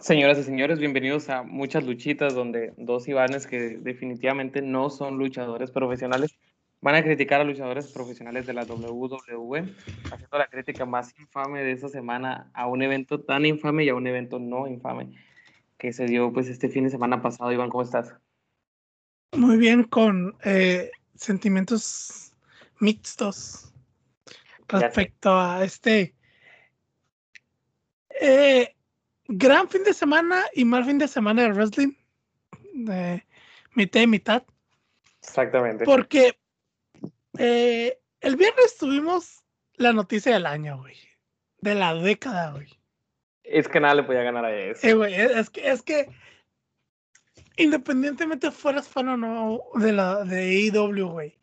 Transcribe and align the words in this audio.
Señoras 0.00 0.38
y 0.38 0.42
señores, 0.42 0.78
bienvenidos 0.78 1.30
a 1.30 1.42
muchas 1.42 1.84
luchitas 1.84 2.34
donde 2.34 2.74
dos 2.76 3.08
Ivanes 3.08 3.46
que 3.46 3.78
definitivamente 3.78 4.60
no 4.60 4.90
son 4.90 5.16
luchadores 5.16 5.70
profesionales 5.70 6.36
van 6.80 6.94
a 6.94 7.02
criticar 7.02 7.40
a 7.40 7.44
luchadores 7.44 7.90
profesionales 7.92 8.46
de 8.46 8.52
la 8.52 8.64
WWE, 8.64 9.74
haciendo 10.12 10.38
la 10.38 10.46
crítica 10.48 10.84
más 10.84 11.18
infame 11.18 11.62
de 11.62 11.72
esta 11.72 11.88
semana 11.88 12.50
a 12.52 12.66
un 12.66 12.82
evento 12.82 13.20
tan 13.20 13.46
infame 13.46 13.84
y 13.84 13.88
a 13.88 13.94
un 13.94 14.06
evento 14.06 14.38
no 14.38 14.66
infame 14.66 15.12
que 15.78 15.92
se 15.92 16.04
dio 16.04 16.32
pues 16.32 16.48
este 16.48 16.68
fin 16.68 16.84
de 16.84 16.90
semana 16.90 17.22
pasado. 17.22 17.50
Iván, 17.50 17.70
¿cómo 17.70 17.82
estás? 17.82 18.14
Muy 19.32 19.56
bien, 19.56 19.84
con 19.84 20.36
eh, 20.44 20.90
sentimientos 21.14 22.32
mixtos 22.80 23.72
respecto 24.68 25.38
a 25.38 25.64
este 25.64 26.14
eh, 28.20 28.75
gran 29.28 29.68
fin 29.68 29.84
de 29.84 29.94
semana 29.94 30.44
y 30.54 30.64
mal 30.64 30.84
fin 30.84 30.98
de 30.98 31.08
semana 31.08 31.42
de 31.42 31.52
wrestling. 31.52 31.92
De 32.72 33.24
mitad 33.74 34.00
y 34.00 34.06
mitad. 34.06 34.42
Exactamente. 35.20 35.84
Porque 35.84 36.38
eh, 37.38 37.98
el 38.20 38.36
viernes 38.36 38.76
tuvimos 38.78 39.44
la 39.74 39.92
noticia 39.92 40.32
del 40.34 40.46
año, 40.46 40.78
güey. 40.78 40.96
De 41.60 41.74
la 41.74 41.94
década, 41.94 42.52
güey. 42.52 42.68
Es 43.42 43.68
que 43.68 43.80
nada 43.80 43.94
le 43.94 44.02
podía 44.02 44.22
ganar 44.22 44.44
a 44.44 44.54
eso. 44.54 44.86
Eh, 44.86 44.94
güey, 44.94 45.14
es 45.14 45.50
que, 45.50 45.70
es 45.70 45.82
que 45.82 46.08
independientemente 47.56 48.50
fueras 48.50 48.88
fan 48.88 49.08
o 49.08 49.16
no 49.16 49.62
de 49.74 49.92
la 49.92 50.24
de 50.24 50.70
AEW, 50.72 51.08
güey. 51.08 51.38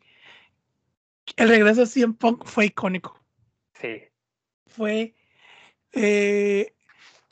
El 1.36 1.48
regreso 1.48 1.80
de 1.80 1.86
CM 1.86 2.14
Punk 2.14 2.44
fue 2.44 2.66
icónico. 2.66 3.18
Sí. 3.74 4.02
Fue 4.66 5.14
eh, 5.92 6.73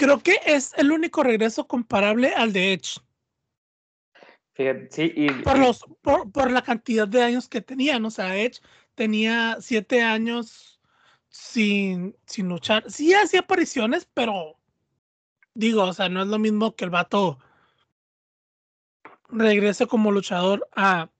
creo 0.03 0.21
que 0.21 0.41
es 0.45 0.73
el 0.77 0.91
único 0.91 1.23
regreso 1.23 1.69
comparable 1.69 2.35
al 2.35 2.53
de 2.53 2.73
Edge. 2.73 3.01
Fíjate, 4.55 4.89
sí, 4.91 5.13
y, 5.15 5.31
Por, 5.43 5.59
los, 5.59 5.85
por, 6.01 6.31
por 6.33 6.51
la 6.51 6.63
cantidad 6.63 7.07
de 7.07 7.23
años 7.23 7.49
que 7.49 7.61
tenían. 7.61 8.05
O 8.05 8.11
sea, 8.11 8.37
Edge 8.37 8.61
tenía 8.97 9.59
siete 9.61 10.03
años 10.03 10.81
sin, 11.29 12.17
sin 12.27 12.49
luchar. 12.49 12.91
Sí 12.91 13.15
hacía 13.15 13.41
apariciones, 13.41 14.09
pero 14.13 14.59
digo, 15.55 15.85
o 15.85 15.93
sea, 15.93 16.09
no 16.09 16.23
es 16.23 16.29
lo 16.29 16.41
mismo 16.41 16.75
que 16.75 16.85
el 16.85 16.91
vato 16.91 17.39
regrese 19.29 19.87
como 19.87 20.11
luchador 20.11 20.69
a. 20.75 21.11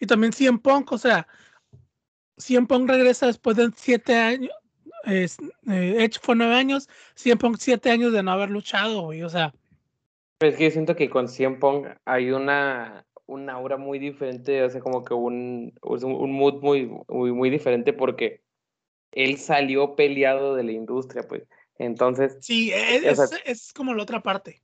Y 0.00 0.06
también 0.06 0.32
CM 0.32 0.58
Punk, 0.58 0.90
o 0.90 0.98
sea, 0.98 1.28
CM 2.36 2.66
Punk 2.66 2.90
regresa 2.90 3.26
después 3.26 3.56
de 3.56 3.70
siete 3.76 4.16
años. 4.16 4.50
Es, 5.04 5.38
eh, 5.68 5.96
Edge 5.98 6.18
fue 6.20 6.36
nueve 6.36 6.54
años, 6.54 6.88
CM 7.14 7.38
Punk 7.38 7.56
siete 7.58 7.90
años 7.90 8.12
de 8.12 8.22
no 8.22 8.32
haber 8.32 8.50
luchado, 8.50 9.02
güey. 9.02 9.22
O 9.22 9.28
sea, 9.28 9.52
es 10.40 10.56
que 10.56 10.64
yo 10.64 10.70
siento 10.70 10.96
que 10.96 11.08
con 11.10 11.28
CM 11.28 11.56
Punk 11.58 11.86
hay 12.04 12.30
una, 12.30 13.06
una 13.26 13.54
aura 13.54 13.76
muy 13.76 13.98
diferente, 13.98 14.62
o 14.62 14.70
sea, 14.70 14.80
como 14.80 15.04
que 15.04 15.14
un, 15.14 15.72
un 15.82 16.32
mood 16.32 16.60
muy, 16.62 16.90
muy, 17.08 17.32
muy 17.32 17.50
diferente 17.50 17.92
porque 17.92 18.42
él 19.12 19.38
salió 19.38 19.94
peleado 19.96 20.54
de 20.54 20.64
la 20.64 20.72
industria, 20.72 21.22
pues. 21.28 21.44
Entonces, 21.78 22.38
sí, 22.40 22.70
es, 22.72 23.18
O 23.18 23.26
sea- 23.26 23.38
es- 23.38 23.42
es 23.44 23.72
como 23.72 23.94
la 23.94 24.02
otra 24.02 24.20
parte. 24.22 24.62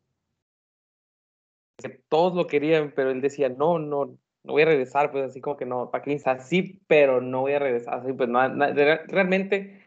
que 1.76 1.90
todos 2.08 2.34
lo 2.34 2.48
querían, 2.48 2.92
pero 2.94 3.10
él 3.12 3.20
decía, 3.20 3.48
no, 3.48 3.78
no, 3.78 4.06
no 4.42 4.52
voy 4.52 4.62
a 4.62 4.66
regresar, 4.66 5.12
pues 5.12 5.24
así 5.30 5.40
como 5.40 5.56
que 5.56 5.64
no, 5.64 5.90
para 5.92 6.02
que 6.02 6.20
así, 6.24 6.80
pero 6.88 7.20
no 7.20 7.42
voy 7.42 7.52
a 7.52 7.60
regresar, 7.60 7.94
así, 8.00 8.12
pues 8.12 8.28
no, 8.28 8.48
na- 8.48 8.72
realmente 9.06 9.80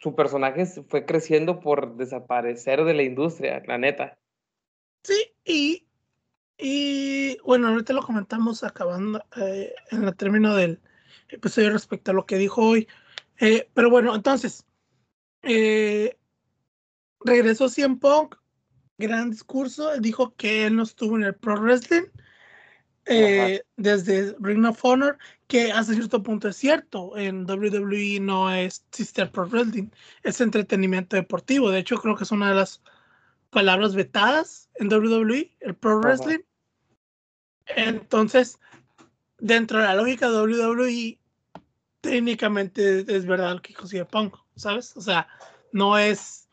su 0.00 0.14
personaje 0.14 0.64
fue 0.66 1.04
creciendo 1.04 1.60
por 1.60 1.96
desaparecer 1.96 2.84
de 2.84 2.94
la 2.94 3.02
industria, 3.02 3.62
la 3.66 3.76
neta. 3.76 4.18
Sí, 5.04 5.34
y, 5.44 5.86
y 6.56 7.38
bueno, 7.44 7.68
ahorita 7.68 7.92
lo 7.92 8.02
comentamos 8.02 8.64
acabando 8.64 9.22
eh, 9.36 9.74
en 9.90 10.04
el 10.04 10.16
término 10.16 10.54
del 10.54 10.80
episodio 11.28 11.70
respecto 11.70 12.10
a 12.10 12.14
lo 12.14 12.24
que 12.24 12.38
dijo 12.38 12.62
hoy. 12.62 12.88
Eh, 13.40 13.68
pero 13.74 13.90
bueno, 13.90 14.14
entonces, 14.14 14.66
eh, 15.42 16.16
regresó 17.20 17.68
CM 17.68 17.96
Punk, 17.96 18.36
gran 18.96 19.30
discurso, 19.30 19.98
dijo 20.00 20.34
que 20.34 20.66
él 20.66 20.76
no 20.76 20.84
estuvo 20.84 21.16
en 21.16 21.24
el 21.24 21.34
Pro 21.34 21.56
Wrestling 21.56 22.06
desde 23.76 24.36
Ring 24.38 24.64
of 24.64 24.84
Honor, 24.84 25.18
que 25.50 25.72
hasta 25.72 25.94
cierto 25.94 26.22
punto 26.22 26.48
es 26.48 26.56
cierto, 26.56 27.16
en 27.16 27.44
WWE 27.44 28.20
no 28.20 28.52
es 28.52 28.86
Sister 28.92 29.30
Pro 29.32 29.46
Wrestling, 29.46 29.88
es 30.22 30.40
entretenimiento 30.40 31.16
deportivo, 31.16 31.70
de 31.70 31.80
hecho 31.80 31.96
creo 31.96 32.14
que 32.14 32.22
es 32.22 32.30
una 32.30 32.50
de 32.50 32.54
las 32.54 32.80
palabras 33.50 33.96
vetadas 33.96 34.70
en 34.76 34.88
WWE, 34.88 35.56
el 35.58 35.74
Pro. 35.74 35.98
Wrestling. 36.00 36.38
Entonces, 37.66 38.60
dentro 39.38 39.78
de 39.80 39.86
la 39.86 39.96
lógica 39.96 40.30
de 40.30 40.40
WWE, 40.40 41.18
técnicamente 42.00 43.04
es 43.08 43.26
verdad 43.26 43.54
lo 43.54 43.60
que 43.60 43.74
CM 43.74 44.06
Punk, 44.06 44.36
¿sabes? 44.54 44.96
O 44.96 45.00
sea, 45.00 45.26
no 45.72 45.98
es. 45.98 46.48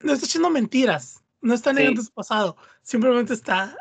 No 0.00 0.14
está 0.14 0.24
echando 0.24 0.48
mentiras, 0.48 1.22
no 1.42 1.52
está 1.52 1.74
negando 1.74 2.00
Sí. 2.00 2.06
su 2.06 2.12
pasado, 2.14 2.56
simplemente 2.82 3.34
está, 3.34 3.76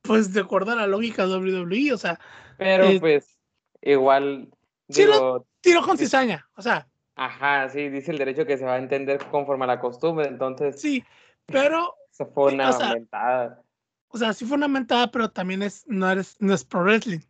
pues, 0.00 0.32
de 0.32 0.40
acuerdo 0.40 0.72
a 0.72 0.76
la 0.76 0.86
lógica 0.86 1.26
de 1.26 1.36
WWE, 1.36 1.92
o 1.92 1.98
sea, 1.98 2.18
Pero 2.58 2.86
Eh, 2.90 3.00
pues, 3.00 3.38
igual, 3.82 4.48
sí 4.88 5.04
lo- 5.04 5.12
digo, 5.12 5.46
tiro 5.60 5.82
con 5.82 5.98
cizaña, 5.98 6.48
o 6.56 6.62
sea, 6.62 6.86
ajá, 7.14 7.68
sí, 7.68 7.88
dice 7.88 8.10
el 8.12 8.18
derecho 8.18 8.46
que 8.46 8.56
se 8.58 8.64
va 8.64 8.74
a 8.74 8.78
entender 8.78 9.18
conforme 9.30 9.64
a 9.64 9.68
la 9.68 9.80
costumbre, 9.80 10.26
entonces, 10.28 10.80
sí, 10.80 11.04
pero, 11.46 11.94
eso 12.10 12.26
fue 12.26 12.50
sí, 12.50 12.54
una 12.56 12.70
o 12.70 12.72
sea, 12.72 12.92
mentada. 12.94 13.62
o 14.08 14.18
sea, 14.18 14.32
sí 14.32 14.44
fue 14.44 14.56
una 14.56 14.68
mentada, 14.68 15.10
pero 15.10 15.30
también 15.30 15.62
es, 15.62 15.84
no, 15.86 16.10
eres, 16.10 16.36
no 16.40 16.54
es 16.54 16.64
Pro 16.64 16.82
Wrestling. 16.82 17.20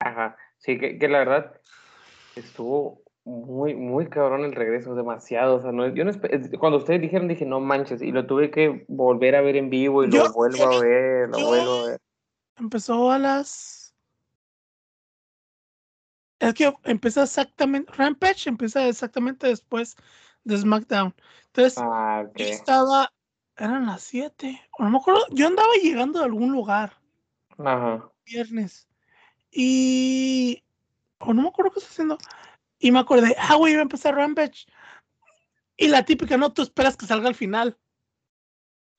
Ajá, 0.00 0.36
sí, 0.58 0.78
que, 0.78 0.98
que 0.98 1.08
la 1.08 1.18
verdad 1.18 1.60
estuvo 2.34 3.02
muy, 3.24 3.74
muy 3.74 4.08
cabrón 4.08 4.44
el 4.44 4.52
regreso, 4.54 4.94
demasiado. 4.94 5.56
O 5.56 5.60
sea, 5.60 5.72
no, 5.72 5.88
yo 5.88 6.04
no 6.04 6.10
es- 6.12 6.18
cuando 6.60 6.78
ustedes 6.78 7.00
dijeron, 7.00 7.26
dije, 7.28 7.44
no 7.44 7.58
manches, 7.60 8.00
y 8.02 8.12
lo 8.12 8.26
tuve 8.26 8.50
que 8.50 8.84
volver 8.88 9.34
a 9.34 9.40
ver 9.40 9.56
en 9.56 9.68
vivo 9.68 10.04
y 10.04 10.10
Yo- 10.10 10.24
lo 10.24 10.32
vuelvo 10.32 10.64
a 10.64 10.78
ver, 10.80 11.28
lo 11.30 11.38
yo- 11.38 11.46
vuelvo 11.46 11.80
a 11.80 11.86
ver. 11.90 12.00
empezó 12.58 13.10
a 13.10 13.18
las. 13.18 13.75
Es 16.48 16.54
que 16.54 16.72
empezó 16.84 17.22
exactamente. 17.22 17.92
Rampage 17.92 18.48
empieza 18.48 18.86
exactamente 18.86 19.46
después 19.46 19.96
de 20.44 20.58
SmackDown. 20.58 21.14
Entonces, 21.46 21.78
Ah, 21.78 22.24
ok. 22.26 22.36
yo 22.36 22.44
estaba. 22.46 23.12
Eran 23.56 23.86
las 23.86 24.02
7. 24.02 24.60
O 24.78 24.84
no 24.84 24.90
me 24.90 24.98
acuerdo. 24.98 25.22
Yo 25.30 25.46
andaba 25.46 25.72
llegando 25.82 26.20
a 26.20 26.24
algún 26.24 26.52
lugar. 26.52 27.00
Ajá. 27.58 28.10
Viernes. 28.24 28.86
Y. 29.50 30.62
O 31.18 31.32
no 31.32 31.42
me 31.42 31.48
acuerdo 31.48 31.72
qué 31.72 31.78
estaba 31.80 31.92
haciendo. 31.92 32.18
Y 32.78 32.92
me 32.92 32.98
acordé. 32.98 33.34
Ah, 33.38 33.54
güey, 33.56 33.72
iba 33.72 33.80
a 33.80 33.82
empezar 33.82 34.14
Rampage. 34.14 34.66
Y 35.76 35.88
la 35.88 36.04
típica, 36.04 36.36
no, 36.36 36.52
tú 36.52 36.62
esperas 36.62 36.96
que 36.96 37.06
salga 37.06 37.28
al 37.28 37.34
final. 37.34 37.78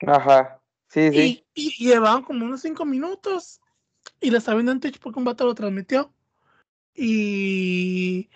Ajá. 0.05 0.61
Sí, 0.89 1.11
sí. 1.11 1.45
Y, 1.53 1.69
y 1.69 1.85
llevaban 1.85 2.23
como 2.23 2.45
unos 2.45 2.61
cinco 2.61 2.85
minutos. 2.85 3.61
Y 4.19 4.31
la 4.31 4.39
estaba 4.39 4.55
viendo 4.55 4.71
en 4.71 4.79
Twitch 4.79 4.99
porque 4.99 5.19
un 5.19 5.25
vato 5.25 5.45
lo 5.45 5.53
transmitió. 5.53 6.13
Y 6.99 8.27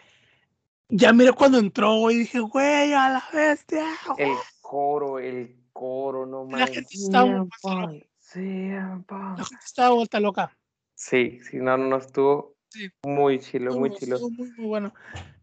ya 0.88 1.11
miré 1.13 1.33
cuando 1.33 1.57
entró 1.57 2.11
y 2.11 2.17
dije, 2.19 2.39
güey, 2.39 2.94
a 2.94 3.09
la 3.09 3.23
bestia. 3.33 3.85
El 4.17 4.35
coro, 4.61 5.17
el 5.17 5.55
coro, 5.73 6.27
no 6.27 6.44
La 6.45 6.59
mames. 6.59 6.69
gente 6.69 6.89
estaba 6.94 7.25
muy. 7.25 8.07
La 8.35 9.44
gente 9.45 9.66
estaba 9.66 9.95
vuelta 9.95 10.19
loca. 10.19 10.55
Sí, 10.94 11.39
sí, 11.50 11.57
no, 11.57 11.75
no, 11.77 11.88
no, 11.88 11.97
estuvo 11.97 12.55
Sí. 12.69 12.88
muy 13.03 13.39
chilo, 13.39 13.73
muy 13.77 13.91
chilo. 13.95 14.16
estuvo 14.16 14.29
muy, 14.29 14.51
muy 14.51 14.66
bueno. 14.67 14.94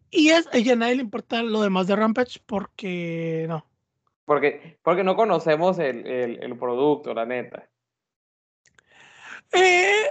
Y 0.09 0.29
es, 0.29 0.47
y 0.53 0.67
a 0.71 0.75
nadie 0.75 0.95
le 0.95 1.03
importa 1.03 1.43
lo 1.43 1.61
demás 1.61 1.85
de 1.85 1.95
Rampage 1.95 2.39
porque 2.45 3.45
no. 3.47 3.65
Porque, 4.25 4.79
porque 4.81 5.03
no 5.03 5.15
conocemos 5.15 5.77
el, 5.77 6.07
el, 6.07 6.41
el 6.41 6.57
producto, 6.57 7.13
la 7.13 7.25
neta. 7.25 7.69
Eh, 9.51 10.07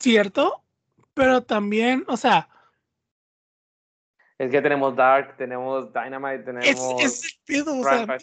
cierto, 0.00 0.62
pero 1.16 1.42
también, 1.42 2.04
o 2.08 2.16
sea, 2.18 2.46
Es 4.38 4.50
que 4.50 4.60
tenemos 4.60 4.94
Dark, 4.94 5.34
tenemos 5.38 5.90
Dynamite, 5.94 6.40
tenemos 6.40 7.02
es 7.02 7.24
el 7.24 7.30
pedo, 7.46 7.78
o 7.78 7.82
sea, 7.82 8.18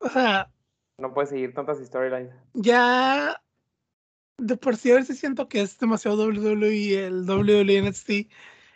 o 0.00 0.08
sea, 0.08 0.50
No 0.98 1.14
puedes 1.14 1.30
seguir 1.30 1.54
tantas 1.54 1.78
storylines. 1.78 2.34
ya 2.52 3.40
de 4.38 4.56
por 4.56 4.76
sí 4.76 4.90
a 4.90 4.96
veces 4.96 5.18
siento 5.20 5.48
que 5.48 5.60
es 5.62 5.78
demasiado 5.78 6.16
WWE, 6.26 7.06
el 7.06 7.24
WWE 7.28 7.82
NXT 7.82 8.28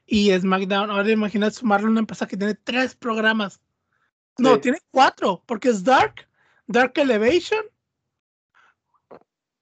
y 0.06 0.31
SmackDown. 0.38 0.90
Ahora 0.90 1.10
imagina 1.10 1.50
sumarle 1.50 1.88
una 1.88 2.00
empresa 2.00 2.26
que 2.26 2.37
tiene 2.37 2.55
tres 2.55 2.94
programas. 2.94 3.60
No, 4.38 4.55
Sí. 4.55 4.60
tiene 4.60 4.78
cuatro, 4.93 5.43
porque 5.46 5.69
es 5.70 5.82
Dark, 5.84 6.28
Dark 6.66 6.93
Elevation 6.96 7.64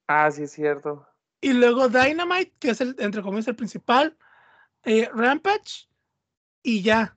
Ah, 0.08 0.31
sí, 0.31 0.43
es 0.43 0.52
cierto. 0.52 1.06
Y 1.40 1.52
luego 1.52 1.88
Dynamite, 1.88 2.52
que 2.58 2.70
es 2.70 2.81
el, 2.81 2.94
entre 2.98 3.22
comillas, 3.22 3.48
el 3.48 3.56
principal, 3.56 4.16
eh, 4.84 5.08
Rampage 5.14 5.88
y 6.62 6.82
ya. 6.82 7.16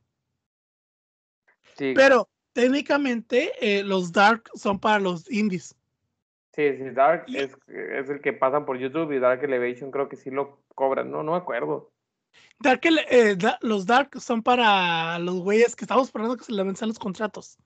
Sí. 1.78 1.94
Pero 1.96 2.30
técnicamente 2.54 3.52
eh, 3.60 3.84
los 3.84 4.12
Dark 4.12 4.50
son 4.54 4.80
para 4.80 5.00
los 5.00 5.30
indies. 5.32 5.76
Sí, 6.56 6.78
sí, 6.78 6.90
Dark 6.92 7.26
es, 7.30 7.52
es, 7.68 8.10
el 8.10 8.22
que 8.22 8.32
pasan 8.32 8.66
por 8.66 8.78
YouTube 8.78 9.12
y 9.12 9.20
Dark 9.20 9.44
Elevation 9.44 9.90
creo 9.90 10.08
que 10.08 10.16
sí 10.16 10.30
lo 10.30 10.64
cobran, 10.76 11.10
no, 11.10 11.24
no 11.24 11.32
me 11.32 11.38
acuerdo. 11.38 11.92
Dark, 12.60 12.82
eh, 13.10 13.38
los 13.62 13.86
Dark 13.86 14.22
son 14.22 14.44
para 14.44 15.18
los 15.20 15.40
güeyes 15.40 15.76
que 15.76 15.86
estamos 15.86 16.08
esperando 16.08 16.38
que 16.38 16.44
se 16.44 16.52
le 16.52 16.64
los 16.64 17.00
contratos. 17.00 17.58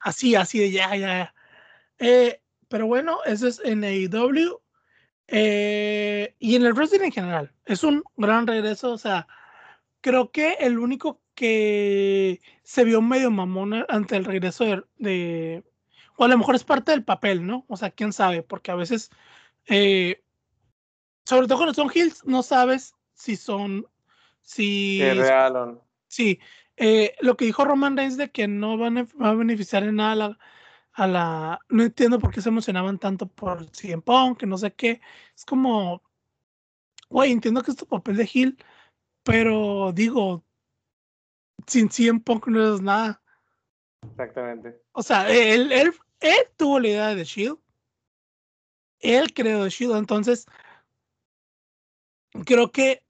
Así, 0.00 0.34
así 0.34 0.58
de 0.58 0.70
ya, 0.72 0.96
ya. 0.96 1.34
Eh, 1.98 2.40
pero 2.68 2.86
bueno, 2.86 3.20
eso 3.24 3.46
es 3.46 3.60
en 3.64 3.84
AEW. 3.84 4.60
Eh, 5.28 6.34
y 6.38 6.56
en 6.56 6.64
el 6.64 6.72
wrestling 6.72 7.04
en 7.04 7.12
general. 7.12 7.52
Es 7.66 7.84
un 7.84 8.02
gran 8.16 8.46
regreso. 8.46 8.92
O 8.92 8.98
sea, 8.98 9.28
creo 10.00 10.32
que 10.32 10.54
el 10.60 10.78
único 10.78 11.20
que 11.34 12.40
se 12.64 12.84
vio 12.84 13.00
medio 13.00 13.30
mamón 13.30 13.84
ante 13.88 14.16
el 14.16 14.24
regreso 14.24 14.64
de, 14.96 15.62
o 16.16 16.24
a 16.24 16.28
lo 16.28 16.36
mejor 16.38 16.56
es 16.56 16.64
parte 16.64 16.90
del 16.90 17.04
papel, 17.04 17.46
¿no? 17.46 17.64
O 17.68 17.76
sea, 17.76 17.90
quién 17.90 18.12
sabe, 18.12 18.42
porque 18.42 18.72
a 18.72 18.74
veces, 18.74 19.10
eh, 19.66 20.24
sobre 21.24 21.46
todo 21.46 21.58
cuando 21.58 21.74
son 21.74 21.92
hills, 21.94 22.24
no 22.24 22.42
sabes 22.42 22.96
si 23.14 23.36
son, 23.36 23.86
si... 24.42 25.00
real 25.00 25.80
Sí, 26.08 26.40
eh, 26.76 27.14
lo 27.20 27.36
que 27.36 27.44
dijo 27.44 27.64
Roman 27.64 27.96
Reigns 27.96 28.16
de 28.16 28.30
que 28.30 28.48
no 28.48 28.76
van 28.76 28.98
a, 28.98 29.06
va 29.22 29.28
a 29.28 29.34
beneficiar 29.34 29.84
en 29.84 29.96
nada 29.96 30.14
la, 30.16 30.38
a 30.98 31.06
la, 31.06 31.60
No 31.68 31.84
entiendo 31.84 32.18
por 32.18 32.32
qué 32.32 32.42
se 32.42 32.48
emocionaban 32.48 32.98
tanto 32.98 33.28
por 33.28 33.70
CM 33.70 34.02
Punk, 34.02 34.40
que 34.40 34.46
no 34.46 34.58
sé 34.58 34.74
qué. 34.74 35.00
Es 35.34 35.44
como... 35.44 36.02
Güey, 37.08 37.30
entiendo 37.32 37.62
que 37.62 37.70
es 37.70 37.76
tu 37.76 37.86
papel 37.86 38.16
de 38.16 38.28
Hill, 38.30 38.58
pero 39.22 39.92
digo, 39.92 40.44
sin 41.66 41.88
Punk 42.20 42.48
no 42.48 42.74
es 42.74 42.82
nada. 42.82 43.22
Exactamente. 44.10 44.82
O 44.92 45.02
sea, 45.02 45.30
él, 45.30 45.70
él, 45.70 45.94
él 46.20 46.36
tuvo 46.56 46.80
la 46.80 46.88
idea 46.88 47.14
de 47.14 47.24
Shield. 47.24 47.58
Él 48.98 49.32
creó 49.32 49.64
de 49.64 49.70
Shield, 49.70 49.96
entonces 49.96 50.46
creo 52.44 52.72
que 52.72 53.04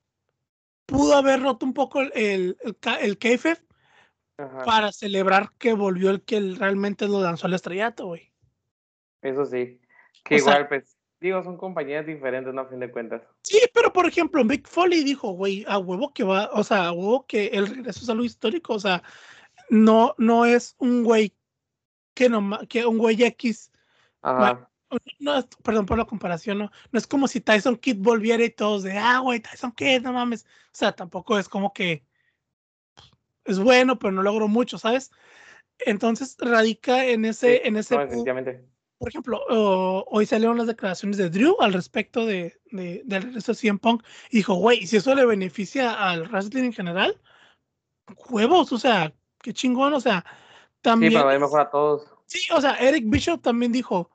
pudo 0.86 1.16
haber 1.16 1.40
roto 1.40 1.64
un 1.64 1.72
poco 1.72 2.02
el, 2.02 2.12
el, 2.14 2.58
el, 3.00 3.18
para 4.64 4.92
celebrar 4.92 5.50
que 5.58 5.72
volvió 5.72 6.10
el 6.10 6.22
que 6.22 6.40
realmente 6.56 7.08
lo 7.08 7.20
lanzó 7.20 7.46
al 7.46 7.54
estrellato, 7.54 8.06
güey. 8.06 8.32
Eso 9.20 9.44
sí. 9.44 9.80
Que 10.24 10.36
igual, 10.36 10.68
pues, 10.68 10.96
digo, 11.20 11.42
son 11.42 11.56
compañías 11.56 12.06
diferentes, 12.06 12.54
¿no? 12.54 12.60
A 12.62 12.66
fin 12.66 12.78
de 12.78 12.90
cuentas. 12.90 13.22
Sí, 13.42 13.60
pero 13.74 13.92
por 13.92 14.06
ejemplo, 14.06 14.44
Mick 14.44 14.68
Foley 14.68 15.02
dijo, 15.02 15.32
güey, 15.32 15.64
a 15.66 15.78
huevo 15.78 16.12
que 16.12 16.22
va, 16.22 16.50
o 16.52 16.62
sea, 16.62 16.86
a 16.86 16.92
huevo 16.92 17.26
que 17.26 17.46
el 17.48 17.66
regreso 17.66 18.00
es 18.02 18.08
algo 18.08 18.24
histórico, 18.24 18.74
o 18.74 18.80
sea, 18.80 19.02
no, 19.70 20.14
no 20.18 20.44
es 20.44 20.76
un 20.78 21.02
güey 21.02 21.34
que 22.14 22.28
no, 22.28 22.60
que 22.68 22.86
un 22.86 22.98
güey 22.98 23.22
X. 23.22 23.72
No, 25.18 25.48
perdón 25.62 25.84
por 25.84 25.98
la 25.98 26.04
comparación, 26.04 26.58
no, 26.58 26.70
no 26.92 26.98
es 26.98 27.06
como 27.06 27.28
si 27.28 27.40
Tyson 27.40 27.76
Kidd 27.76 27.98
volviera 27.98 28.44
y 28.44 28.50
todos 28.50 28.84
de, 28.84 28.96
ah, 28.96 29.18
güey, 29.18 29.40
Tyson 29.40 29.72
Kidd, 29.72 30.02
no 30.02 30.12
mames. 30.12 30.44
O 30.44 30.76
sea, 30.78 30.92
tampoco 30.92 31.38
es 31.38 31.48
como 31.48 31.72
que 31.72 32.07
es 33.48 33.58
bueno, 33.58 33.98
pero 33.98 34.12
no 34.12 34.22
logro 34.22 34.48
mucho, 34.48 34.78
¿sabes? 34.78 35.10
Entonces 35.78 36.36
radica 36.38 37.06
en 37.06 37.24
ese, 37.24 37.66
en 37.66 37.76
ese. 37.76 37.96
por 38.98 39.08
ejemplo, 39.08 39.40
hoy 39.48 40.26
salieron 40.26 40.58
las 40.58 40.66
declaraciones 40.66 41.16
de 41.16 41.30
Drew 41.30 41.56
al 41.60 41.72
respecto 41.72 42.26
de, 42.26 42.60
de, 42.70 43.02
del 43.04 43.22
regreso 43.22 43.52
de 43.52 43.58
CM 43.58 43.78
Punk 43.78 44.04
y 44.30 44.38
dijo, 44.38 44.54
güey, 44.54 44.86
si 44.86 44.96
eso 44.96 45.14
le 45.14 45.24
beneficia 45.24 45.92
al 45.92 46.28
wrestling 46.28 46.64
en 46.64 46.72
general, 46.72 47.20
huevos, 48.28 48.72
o 48.72 48.78
sea, 48.78 49.12
qué 49.40 49.52
chingón, 49.52 49.92
o 49.94 50.00
sea, 50.00 50.24
también. 50.82 51.12
Sí, 51.12 51.18
para 51.18 51.38
mejor 51.38 51.60
a 51.60 51.70
todos. 51.70 52.08
Sí, 52.26 52.40
o 52.52 52.60
sea, 52.60 52.74
Eric 52.74 53.04
Bishop 53.06 53.40
también 53.40 53.72
dijo, 53.72 54.10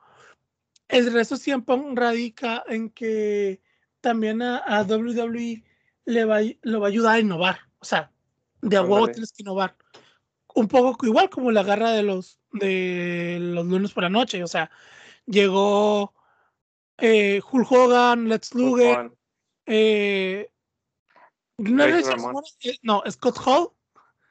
el 0.88 1.12
resto 1.12 1.36
siempre 1.36 1.76
radica 1.94 2.62
en 2.68 2.90
que 2.90 3.60
también 4.00 4.42
a, 4.42 4.82
WWE 4.82 5.64
le 6.04 6.24
va, 6.24 6.40
lo 6.62 6.80
va 6.80 6.86
a 6.86 6.90
ayudar 6.90 7.16
a 7.16 7.20
innovar, 7.20 7.58
o 7.78 7.84
sea, 7.84 8.12
de 8.64 8.76
a 8.76 8.82
huevo 8.82 9.08
tienes 9.08 9.32
que 9.32 9.42
innovar. 9.42 9.76
Un 10.54 10.68
poco 10.68 11.06
igual 11.06 11.30
como 11.30 11.50
la 11.50 11.62
garra 11.62 11.90
de 11.92 12.02
los 12.02 12.38
de 12.52 13.38
los 13.40 13.66
lunes 13.66 13.92
por 13.92 14.04
la 14.04 14.08
noche, 14.08 14.42
o 14.42 14.46
sea, 14.46 14.70
llegó 15.26 16.14
eh, 16.98 17.40
Hulk 17.50 17.72
Hogan, 17.72 18.28
Let's 18.28 18.54
Luger, 18.54 19.10
eh, 19.66 20.50
no, 21.58 21.86
no, 22.82 23.02
Scott 23.10 23.38
Hall 23.44 23.70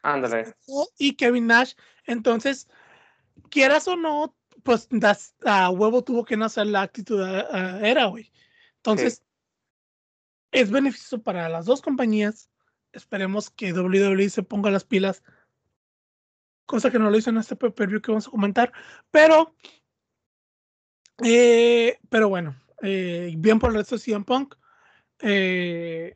Ándale. 0.04 0.54
Y 0.98 1.16
Kevin 1.16 1.48
Nash. 1.48 1.74
Entonces, 2.06 2.68
quieras 3.50 3.88
o 3.88 3.96
no, 3.96 4.36
pues 4.64 4.90
a 5.46 5.70
huevo 5.70 6.04
tuvo 6.04 6.26
que 6.26 6.38
nacer 6.38 6.68
la 6.68 6.82
actitud 6.82 7.22
era, 7.82 8.06
güey. 8.06 8.32
Entonces, 8.78 9.24
es 10.52 10.70
beneficio 10.70 11.22
para 11.22 11.50
las 11.50 11.66
dos 11.66 11.82
compañías. 11.82 12.50
Esperemos 12.94 13.50
que 13.50 13.74
WWE 13.74 14.30
se 14.30 14.44
ponga 14.44 14.70
las 14.70 14.86
pilas. 14.86 15.24
Cosa 16.68 16.92
que 16.92 17.00
no 17.00 17.10
lo 17.10 17.18
hizo 17.18 17.32
en 17.32 17.38
este 17.38 17.56
preview 17.56 18.02
que 18.02 18.12
vamos 18.12 18.28
a 18.28 18.32
comentar. 18.32 18.72
Pero, 19.10 19.56
eh, 21.24 22.00
pero 22.10 22.30
bueno, 22.30 22.56
eh, 22.82 23.34
bien 23.38 23.60
por 23.60 23.72
el 23.72 23.78
resto 23.78 23.96
de 23.96 24.02
CM 24.02 24.24
Punk. 24.24 24.56
Eh, 25.20 26.16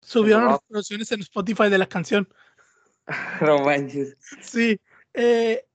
subieron 0.00 0.46
las 0.46 0.60
producciones 0.66 1.12
en 1.12 1.20
Spotify 1.20 1.68
de 1.68 1.78
la 1.78 1.86
canción. 1.86 2.26
no 3.42 3.58
manches. 3.60 4.16
Sí. 4.40 4.80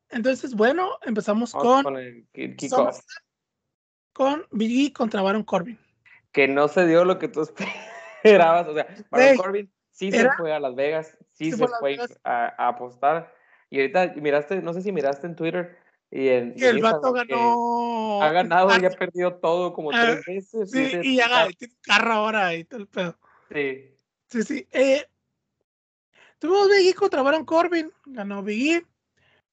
Entonces, 0.09 0.55
bueno, 0.55 0.97
empezamos 1.03 1.51
con. 1.51 1.83
Con 1.83 1.97
el 1.97 2.25
Con 4.13 4.47
Biggie 4.51 4.93
contra 4.93 5.21
Baron 5.21 5.43
Corbin. 5.43 5.79
Que 6.31 6.47
no 6.47 6.67
se 6.67 6.87
dio 6.87 7.05
lo 7.05 7.19
que 7.19 7.27
tú 7.27 7.41
esperabas. 8.23 8.67
O 8.67 8.73
sea, 8.73 8.87
Baron 9.11 9.37
Corbin 9.37 9.71
sí 10.11 10.19
se 10.19 10.31
fue 10.33 10.53
a 10.53 10.59
Las 10.59 10.75
Vegas, 10.75 11.17
sí 11.31 11.51
se, 11.51 11.67
fue, 11.67 11.97
a, 12.23 12.67
apostar. 12.67 13.33
Y 13.69 13.79
ahorita 13.79 14.13
miraste, 14.17 14.61
no 14.61 14.73
sé 14.73 14.81
si 14.81 14.91
miraste 14.91 15.27
en 15.27 15.35
Twitter. 15.35 15.77
Y, 16.11 16.27
en, 16.29 16.53
el 16.57 16.81
vato 16.81 17.11
ganó. 17.11 18.21
Ha 18.21 18.31
ganado 18.31 18.69
y 18.79 18.85
ha 18.85 18.91
perdido 18.91 19.35
todo 19.35 19.73
como 19.73 19.91
ah, 19.91 20.01
tres 20.01 20.25
veces. 20.25 20.71
Sí, 20.71 20.99
y, 21.01 21.17
ya 21.17 21.47
tiene 21.57 21.73
carro 21.81 22.13
ahora 22.13 22.53
y 22.55 22.63
todo 22.65 22.81
el 22.81 22.87
pedo. 22.87 23.17
Sí. 23.51 23.89
Sí, 24.27 24.43
sí. 24.43 24.67
Eh, 24.71 25.05
Tuvimos 26.43 26.67
Biggie 26.67 26.93
contra 26.93 27.21
Baron 27.21 27.45
Corbin, 27.45 27.89
ganó 28.05 28.43
Biggie 28.43 28.85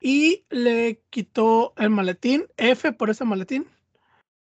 y 0.01 0.45
le 0.51 1.01
quitó 1.09 1.73
el 1.77 1.89
maletín, 1.89 2.49
F 2.57 2.91
por 2.95 3.11
ese 3.11 3.25
maletín. 3.25 3.65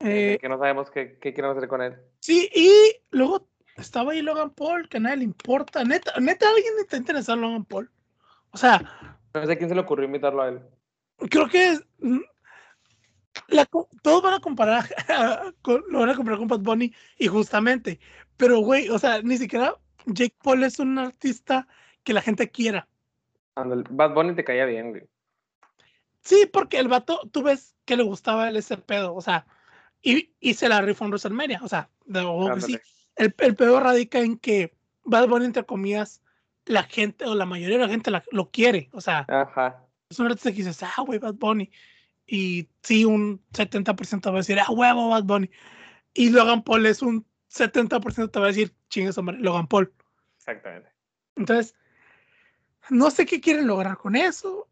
Eh, 0.01 0.39
que 0.41 0.49
no 0.49 0.57
sabemos 0.57 0.91
qué, 0.91 1.19
qué 1.21 1.35
quieren 1.35 1.51
hacer 1.51 1.69
con 1.69 1.83
él. 1.83 1.95
Sí, 2.21 2.49
y 2.55 2.73
luego 3.11 3.47
estaba 3.83 4.13
ahí 4.13 4.23
Logan 4.23 4.51
Paul, 4.51 4.89
que 4.89 4.97
a 4.97 5.01
nadie 5.01 5.19
le 5.19 5.25
importa. 5.25 5.85
Neta, 5.85 6.19
neta, 6.21 6.49
alguien 6.49 6.75
está 6.81 6.97
interesado 6.97 7.37
en 7.37 7.43
Logan 7.43 7.65
Paul. 7.65 7.91
O 8.51 8.57
sea. 8.57 8.83
No 9.35 9.47
sé 9.47 9.57
quién 9.57 9.69
se 9.69 9.75
le 9.75 9.81
ocurrió 9.81 10.07
invitarlo 10.07 10.43
a 10.43 10.49
él. 10.49 10.61
Creo 11.31 11.49
que 11.49 11.79
mm, 11.99 12.21
la, 13.49 13.69
todos 14.03 14.23
van 14.23 14.35
a 14.35 14.41
comparar, 14.41 14.85
con, 15.63 15.83
lo 15.89 16.01
van 16.01 16.11
a 16.11 16.17
comparar 16.17 16.39
con 16.39 16.49
Pat 16.49 16.63
Bunny, 16.63 16.93
y 17.19 17.27
justamente. 17.29 18.01
Pero, 18.37 18.61
güey, 18.61 18.89
o 18.89 18.99
sea, 18.99 19.23
ni 19.23 19.37
siquiera 19.37 19.77
Jake 20.07 20.37
Paul 20.43 20.65
es 20.65 20.79
un 20.79 20.99
artista 20.99 21.67
que 22.03 22.13
la 22.13 22.23
gente 22.23 22.51
quiera. 22.51 22.89
Bad 23.55 24.15
Bunny 24.15 24.35
te 24.35 24.45
caía 24.45 24.65
bien, 24.65 24.91
güey. 24.91 25.03
Sí, 26.21 26.49
porque 26.53 26.79
el 26.79 26.89
vato, 26.89 27.21
tú 27.33 27.43
ves 27.43 27.75
que 27.85 27.97
le 27.97 28.05
gustaba 28.05 28.49
el 28.49 28.57
ese 28.57 28.77
pedo, 28.77 29.15
o 29.15 29.21
sea, 29.21 29.47
y, 30.01 30.33
y 30.41 30.55
se 30.55 30.69
la 30.69 30.81
rifó 30.81 31.05
en 31.05 31.11
WrestleMania, 31.11 31.61
o 31.63 31.69
sea, 31.69 31.91
de, 32.05 32.21
sí. 32.61 32.79
El, 33.17 33.35
el 33.39 33.55
pedo 33.57 33.81
radica 33.81 34.19
en 34.21 34.39
que 34.39 34.75
Bad 35.05 35.29
Bunny, 35.29 35.47
entre 35.47 35.65
comillas, 35.65 36.23
la 36.65 36.85
gente, 36.85 37.25
o 37.25 37.35
la 37.35 37.47
mayoría 37.47 37.79
de 37.79 37.87
la 37.87 37.91
gente 37.91 38.11
lo 38.31 38.51
quiere, 38.51 38.89
o 38.93 39.01
sea, 39.01 39.27
Ajá. 39.29 39.85
es 40.09 40.19
un 40.19 40.27
artista 40.27 40.51
que 40.51 40.59
dices, 40.59 40.83
ah, 40.83 41.03
güey, 41.05 41.19
Bad 41.19 41.35
Bunny, 41.35 41.71
y 42.27 42.69
sí, 42.83 43.05
un 43.05 43.43
70% 43.53 44.31
va 44.31 44.35
a 44.35 44.37
decir, 44.37 44.59
ah, 44.61 44.71
huevo, 44.71 45.09
Bad 45.09 45.25
Bunny, 45.25 45.51
y 46.15 46.31
Logan 46.31 46.63
Paul 46.63 46.87
es 46.87 47.03
un 47.03 47.27
70% 47.53 48.31
te 48.31 48.39
va 48.39 48.47
a 48.47 48.49
decir, 48.49 48.75
chingue 48.89 49.13
hombre, 49.17 49.37
Logan 49.39 49.67
Paul. 49.67 49.93
Exactamente. 50.37 50.91
Entonces, 51.37 51.75
no 52.91 53.11
sé 53.11 53.27
qué 53.27 53.41
quieren 53.41 53.67
lograr 53.67 53.97
con 53.97 54.17
eso. 54.17 54.69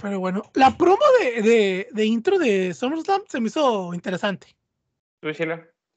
Pero 0.00 0.20
bueno, 0.20 0.42
la 0.54 0.76
promo 0.76 1.02
de, 1.20 1.42
de, 1.42 1.88
de 1.90 2.04
intro 2.04 2.38
de 2.38 2.72
SummerSlam 2.72 3.22
se 3.28 3.40
me 3.40 3.48
hizo 3.48 3.92
interesante. 3.94 4.56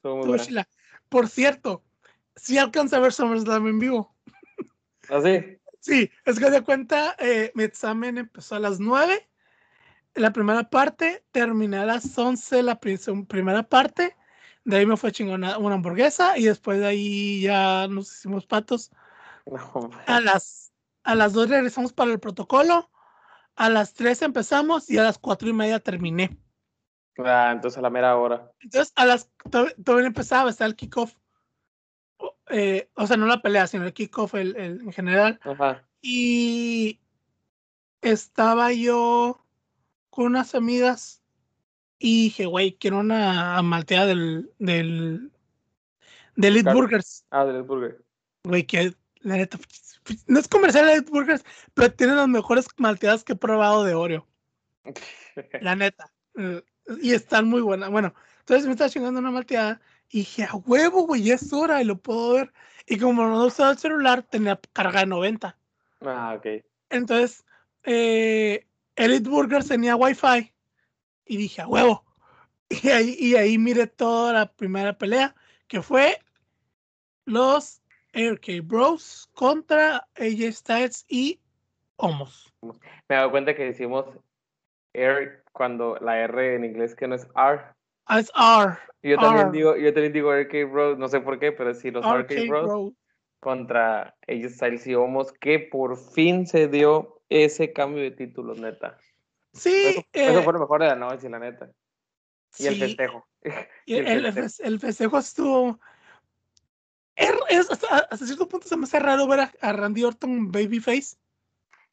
¿Tú, 0.02 0.36
Sheila? 0.36 0.68
Por 1.12 1.28
cierto, 1.28 1.84
si 2.36 2.56
alcanza 2.56 2.96
a 2.96 3.00
ver 3.00 3.12
SummerSlam 3.12 3.66
en 3.66 3.78
vivo. 3.78 4.16
¿Ah, 5.10 5.20
sí? 5.22 5.58
Sí, 5.78 6.10
es 6.24 6.38
que 6.38 6.48
de 6.48 6.62
cuenta, 6.62 7.14
eh, 7.18 7.52
mi 7.54 7.64
examen 7.64 8.16
empezó 8.16 8.54
a 8.54 8.60
las 8.60 8.80
9, 8.80 9.28
la 10.14 10.32
primera 10.32 10.70
parte, 10.70 11.22
terminé 11.30 11.76
a 11.76 11.84
las 11.84 12.16
11 12.16 12.62
la 12.62 12.80
primera 12.80 13.62
parte, 13.62 14.16
de 14.64 14.76
ahí 14.78 14.86
me 14.86 14.96
fue 14.96 15.12
chingona 15.12 15.58
una 15.58 15.74
hamburguesa 15.74 16.38
y 16.38 16.44
después 16.44 16.78
de 16.78 16.86
ahí 16.86 17.42
ya 17.42 17.88
nos 17.88 18.10
hicimos 18.10 18.46
patos. 18.46 18.90
a 20.06 20.18
las 20.18 20.72
a 21.02 21.14
las 21.14 21.34
dos 21.34 21.50
regresamos 21.50 21.92
para 21.92 22.10
el 22.10 22.20
protocolo. 22.20 22.90
a 23.56 23.68
las 23.68 23.92
3 23.92 24.22
empezamos 24.22 24.88
y 24.88 24.96
a 24.96 25.02
las 25.02 25.18
4 25.18 25.50
y 25.50 25.52
media 25.52 25.78
terminé. 25.78 26.38
Ah, 27.18 27.50
entonces 27.52 27.78
a 27.78 27.82
la 27.82 27.90
mera 27.90 28.16
hora. 28.16 28.50
Entonces, 28.60 28.92
a 28.96 29.04
las 29.04 29.30
todavía 29.50 30.06
empezaba, 30.06 30.50
está 30.50 30.64
el 30.64 30.76
kickoff. 30.76 31.14
Eh, 32.50 32.90
o 32.94 33.06
sea, 33.06 33.16
no 33.16 33.26
la 33.26 33.42
pelea, 33.42 33.66
sino 33.66 33.84
el 33.84 33.92
kickoff 33.92 34.34
el, 34.34 34.56
el, 34.56 34.80
en 34.80 34.92
general. 34.92 35.40
Ajá. 35.44 35.82
Y 36.00 37.00
estaba 38.00 38.72
yo 38.72 39.44
con 40.10 40.26
unas 40.26 40.54
amigas 40.54 41.22
y 41.98 42.24
dije, 42.24 42.46
güey, 42.46 42.74
quiero 42.74 42.98
una 42.98 43.62
malteada 43.62 44.06
del, 44.06 44.50
del, 44.58 45.30
de 46.36 46.48
Elite 46.48 46.72
Burgers. 46.72 47.24
Ah, 47.30 47.44
de 47.44 47.52
Elite 47.52 47.66
Burgers. 47.68 47.96
Güey, 48.44 48.66
que 48.66 48.94
la 49.20 49.36
neta, 49.36 49.58
no 50.26 50.40
es 50.40 50.48
comercial 50.48 50.86
de 50.86 50.94
Elite 50.94 51.10
Burgers, 51.10 51.44
pero 51.74 51.92
tiene 51.92 52.14
las 52.14 52.28
mejores 52.28 52.66
malteadas 52.76 53.22
que 53.22 53.34
he 53.34 53.36
probado 53.36 53.84
de 53.84 53.94
Oreo. 53.94 54.26
la 55.60 55.76
neta. 55.76 56.12
Y 57.00 57.12
están 57.12 57.48
muy 57.48 57.60
buenas. 57.60 57.90
Bueno, 57.90 58.14
entonces 58.40 58.66
me 58.66 58.72
estaba 58.72 58.90
chingando 58.90 59.20
una 59.20 59.30
malteada 59.30 59.80
y 60.10 60.18
dije, 60.18 60.44
a 60.44 60.54
huevo, 60.54 61.06
güey, 61.06 61.22
ya 61.22 61.34
es 61.34 61.52
hora 61.52 61.80
y 61.80 61.84
lo 61.84 61.96
puedo 61.98 62.34
ver. 62.34 62.52
Y 62.86 62.98
como 62.98 63.24
no 63.26 63.46
usaba 63.46 63.70
el 63.70 63.78
celular, 63.78 64.22
tenía 64.22 64.60
carga 64.72 65.00
de 65.00 65.06
90. 65.06 65.56
Ah, 66.00 66.34
ok. 66.36 66.64
Entonces, 66.90 67.44
eh, 67.84 68.66
Elite 68.96 69.28
Burgers 69.28 69.68
tenía 69.68 69.96
Wi-Fi 69.96 70.52
y 71.26 71.36
dije, 71.36 71.62
a 71.62 71.68
huevo. 71.68 72.04
Y 72.82 72.88
ahí, 72.88 73.16
y 73.18 73.34
ahí 73.36 73.58
miré 73.58 73.86
toda 73.86 74.32
la 74.32 74.50
primera 74.50 74.96
pelea, 74.96 75.34
que 75.68 75.82
fue 75.82 76.18
los 77.26 77.82
Aircade 78.14 78.62
Bros 78.62 79.28
contra 79.34 80.08
AJ 80.16 80.52
Styles 80.52 81.04
y 81.06 81.38
Homos. 81.96 82.52
Me 82.62 82.72
he 83.10 83.14
dado 83.14 83.30
cuenta 83.30 83.54
que 83.54 83.64
decimos 83.64 84.06
Air 84.94 85.41
cuando 85.52 85.96
la 86.00 86.18
R 86.20 86.54
en 86.54 86.64
inglés 86.64 86.94
que 86.94 87.06
no 87.06 87.14
es 87.14 87.24
R. 87.36 87.62
Ah, 88.06 88.20
es 88.20 88.30
R. 88.34 88.78
Yo 89.02 89.18
también 89.18 89.52
digo, 89.52 89.76
yo 89.76 89.92
también 89.92 90.12
digo 90.12 90.30
Arcade 90.30 90.64
Bros, 90.64 90.98
no 90.98 91.08
sé 91.08 91.20
por 91.20 91.38
qué, 91.38 91.52
pero 91.52 91.74
sí 91.74 91.90
los 91.90 92.04
Arcade, 92.04 92.48
Bros, 92.48 92.92
contra 93.40 94.14
AJ 94.28 94.50
Styles 94.50 94.86
y 94.86 94.94
Homos, 94.94 95.32
que 95.32 95.58
por 95.58 95.96
fin 95.96 96.46
se 96.46 96.68
dio 96.68 97.20
ese 97.28 97.72
cambio 97.72 98.02
de 98.02 98.12
títulos, 98.12 98.60
neta. 98.60 98.98
Sí. 99.52 100.06
Eso, 100.12 100.38
eh, 100.38 100.42
fue 100.42 100.52
lo 100.52 100.60
mejor 100.60 100.82
de 100.82 100.88
la 100.88 100.96
noche, 100.96 101.28
la 101.28 101.38
neta. 101.38 101.70
Y 102.58 102.66
el 102.66 102.76
festejo. 102.76 103.26
Y 103.86 103.96
el, 103.96 104.32
festejo. 104.78 105.18
estuvo. 105.18 105.80
Es, 107.16 107.70
hasta, 107.70 108.16
cierto 108.16 108.48
punto 108.48 108.68
se 108.68 108.76
me 108.76 108.84
hace 108.84 109.00
raro 109.00 109.26
ver 109.26 109.48
a, 109.60 109.72
Randy 109.72 110.04
Orton 110.04 110.52
babyface. 110.52 111.16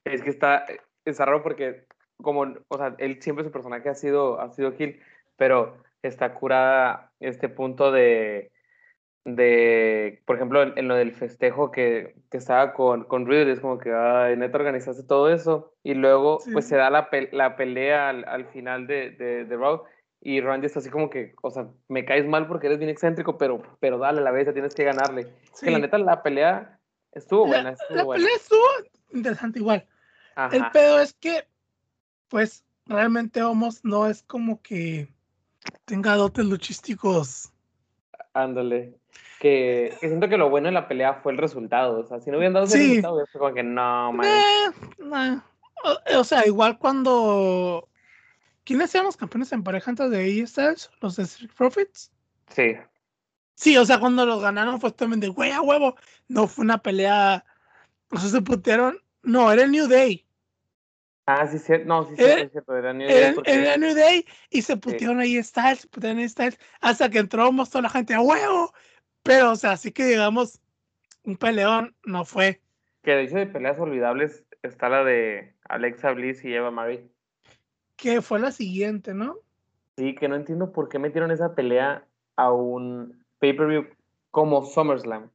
Es 0.06 0.22
que 0.22 0.30
está, 0.30 0.66
está 1.06 1.26
raro 1.26 1.42
porque, 1.42 1.88
como, 2.22 2.54
o 2.68 2.78
sea, 2.78 2.96
él 2.98 3.22
siempre 3.22 3.46
su 3.46 3.52
personaje 3.52 3.90
ha 3.90 3.96
sido, 3.96 4.40
ha 4.40 4.50
sido 4.52 4.74
Gil, 4.74 5.00
pero 5.38 5.78
está 6.02 6.34
curada 6.34 7.12
este 7.20 7.50
punto 7.50 7.92
de, 7.92 8.52
de, 9.26 10.22
por 10.26 10.36
ejemplo, 10.36 10.64
en, 10.64 10.88
lo 10.88 10.96
del 10.96 11.14
festejo 11.14 11.72
que, 11.72 12.16
que 12.30 12.38
estaba 12.38 12.74
con, 12.74 13.04
con 13.06 13.32
es 13.32 13.60
como 13.60 13.78
que, 13.78 13.94
ay, 13.94 14.38
neta, 14.38 14.58
organizaste 14.58 15.04
todo 15.04 15.30
eso, 15.30 15.74
y 15.84 15.94
luego, 15.94 16.40
pues, 16.54 16.68
se 16.68 16.76
da 16.76 16.90
la, 16.90 17.10
la 17.32 17.56
pelea 17.56 18.10
al, 18.10 18.26
al, 18.26 18.46
final 18.46 18.88
de, 18.88 19.12
de, 19.12 19.46
de 19.46 19.58
Raw, 19.58 19.84
y 20.22 20.42
Randy 20.42 20.66
está 20.68 20.80
así 20.80 20.90
como 20.90 21.10
que, 21.10 21.34
o 21.42 21.50
sea, 21.50 21.68
me 21.88 22.04
caes 22.04 22.26
mal 22.26 22.48
porque 22.48 22.68
eres 22.68 22.80
bien 22.80 22.90
excéntrico, 22.90 23.38
pero, 23.38 23.62
pero 23.80 23.98
dale, 23.98 24.22
la 24.22 24.32
vez 24.32 24.52
tienes 24.54 24.76
que 24.76 24.84
ganarle. 24.84 25.34
Que 25.62 25.72
la 25.72 25.80
neta, 25.80 25.98
la 25.98 26.22
pelea 26.22 26.78
estuvo 27.14 27.48
buena. 27.48 27.72
Estuvo 27.72 28.14
la, 28.14 28.20
pelea 28.20 28.36
estuvo 28.36 28.68
interesante 29.14 29.60
igual. 29.60 29.88
El 30.52 30.66
pedo 30.72 31.00
es 31.00 31.14
que, 31.14 31.44
pues, 32.30 32.64
realmente 32.86 33.44
Homos 33.44 33.84
no 33.84 34.08
es 34.08 34.24
como 34.24 34.62
que 34.62 35.10
tenga 35.86 36.16
dotes 36.16 36.46
luchísticos. 36.46 37.52
Ándale. 38.34 38.96
Que, 39.40 39.96
que, 40.02 40.08
siento 40.08 40.28
que 40.28 40.38
lo 40.38 40.50
bueno 40.50 40.68
de 40.68 40.74
la 40.74 40.88
pelea 40.88 41.16
fue 41.16 41.32
el 41.32 41.38
resultado. 41.38 42.00
O 42.00 42.06
sea, 42.06 42.20
si 42.20 42.30
no 42.30 42.38
hubieran 42.38 42.54
dado 42.54 42.66
ese 42.66 42.78
resultado, 42.78 43.20
yo 43.20 43.40
como 43.40 43.54
que 43.54 43.64
no, 43.64 44.14
man. 44.14 44.28
Eh, 44.28 46.16
o, 46.16 46.24
sea, 46.24 46.46
igual 46.46 46.78
cuando. 46.78 47.88
¿Quiénes 48.66 48.94
eran 48.94 49.06
los 49.06 49.18
campeones 49.18 49.52
en 49.52 49.64
pareja 49.64 49.90
antes 49.90 50.12
de 50.12 50.18
AEW? 50.18 50.76
¿Los 51.02 51.16
de 51.16 51.24
Street 51.24 51.52
Profits? 51.58 52.12
Sí. 52.50 52.76
Sí, 53.56 53.78
o 53.78 53.86
sea, 53.86 54.00
cuando 54.00 54.26
los 54.26 54.42
ganaron 54.42 54.80
fue 54.80 54.92
también 54.92 55.20
de 55.20 55.30
güey 55.30 55.52
a 55.52 55.62
huevo. 55.62 55.96
No 56.28 56.48
fue 56.48 56.66
una 56.66 56.78
pelea. 56.78 57.44
O 58.12 58.18
sea, 58.18 58.30
se 58.30 58.42
putearon. 58.42 59.00
No, 59.24 59.52
era 59.52 59.64
el 59.64 59.72
New 59.72 59.88
Day. 59.88 60.26
Ah, 61.32 61.46
sí, 61.46 61.60
sí, 61.60 61.74
no, 61.86 62.06
sí, 62.06 62.16
era, 62.18 62.42
es 62.42 62.52
cierto, 62.52 62.76
era 62.76 62.92
New 62.92 63.08
Day. 63.08 63.36
Era, 63.46 63.78
New 63.78 63.94
Day 63.94 64.26
y 64.50 64.64
se 64.64 64.76
putearon 64.78 65.20
ahí 65.20 65.42
Styles, 65.44 65.82
se 65.82 65.88
putearon 65.88 66.18
ahí 66.18 66.28
Styles, 66.28 66.58
hasta 66.82 67.08
que 67.08 67.20
entró 67.20 67.52
toda 67.68 67.84
la 67.84 67.90
gente 67.90 68.16
a 68.16 68.22
huevo. 68.22 68.74
Pero, 69.22 69.52
o 69.52 69.56
sea, 69.56 69.78
sí 69.78 69.92
que 69.92 70.06
digamos, 70.06 70.60
un 71.24 71.38
peleón 71.38 71.96
no 72.04 72.26
fue. 72.26 72.62
Que 73.04 73.12
de 73.12 73.24
hecho 73.26 73.36
de 73.36 73.46
peleas 73.46 73.78
olvidables 73.78 74.44
está 74.64 74.90
la 74.90 75.04
de 75.04 75.54
Alexa 75.66 76.14
Bliss 76.14 76.44
y 76.44 76.52
Eva 76.52 76.72
Marie. 76.72 77.08
Que 77.96 78.24
fue 78.24 78.40
la 78.40 78.52
siguiente, 78.52 79.14
¿no? 79.14 79.38
Sí, 79.98 80.16
que 80.16 80.28
no 80.30 80.36
entiendo 80.36 80.72
por 80.72 80.90
qué 80.90 80.98
metieron 80.98 81.30
esa 81.30 81.54
pelea 81.54 82.08
a 82.38 82.52
un 82.52 83.24
pay-per-view 83.38 83.88
como 84.32 84.66
SummerSlam. 84.66 85.30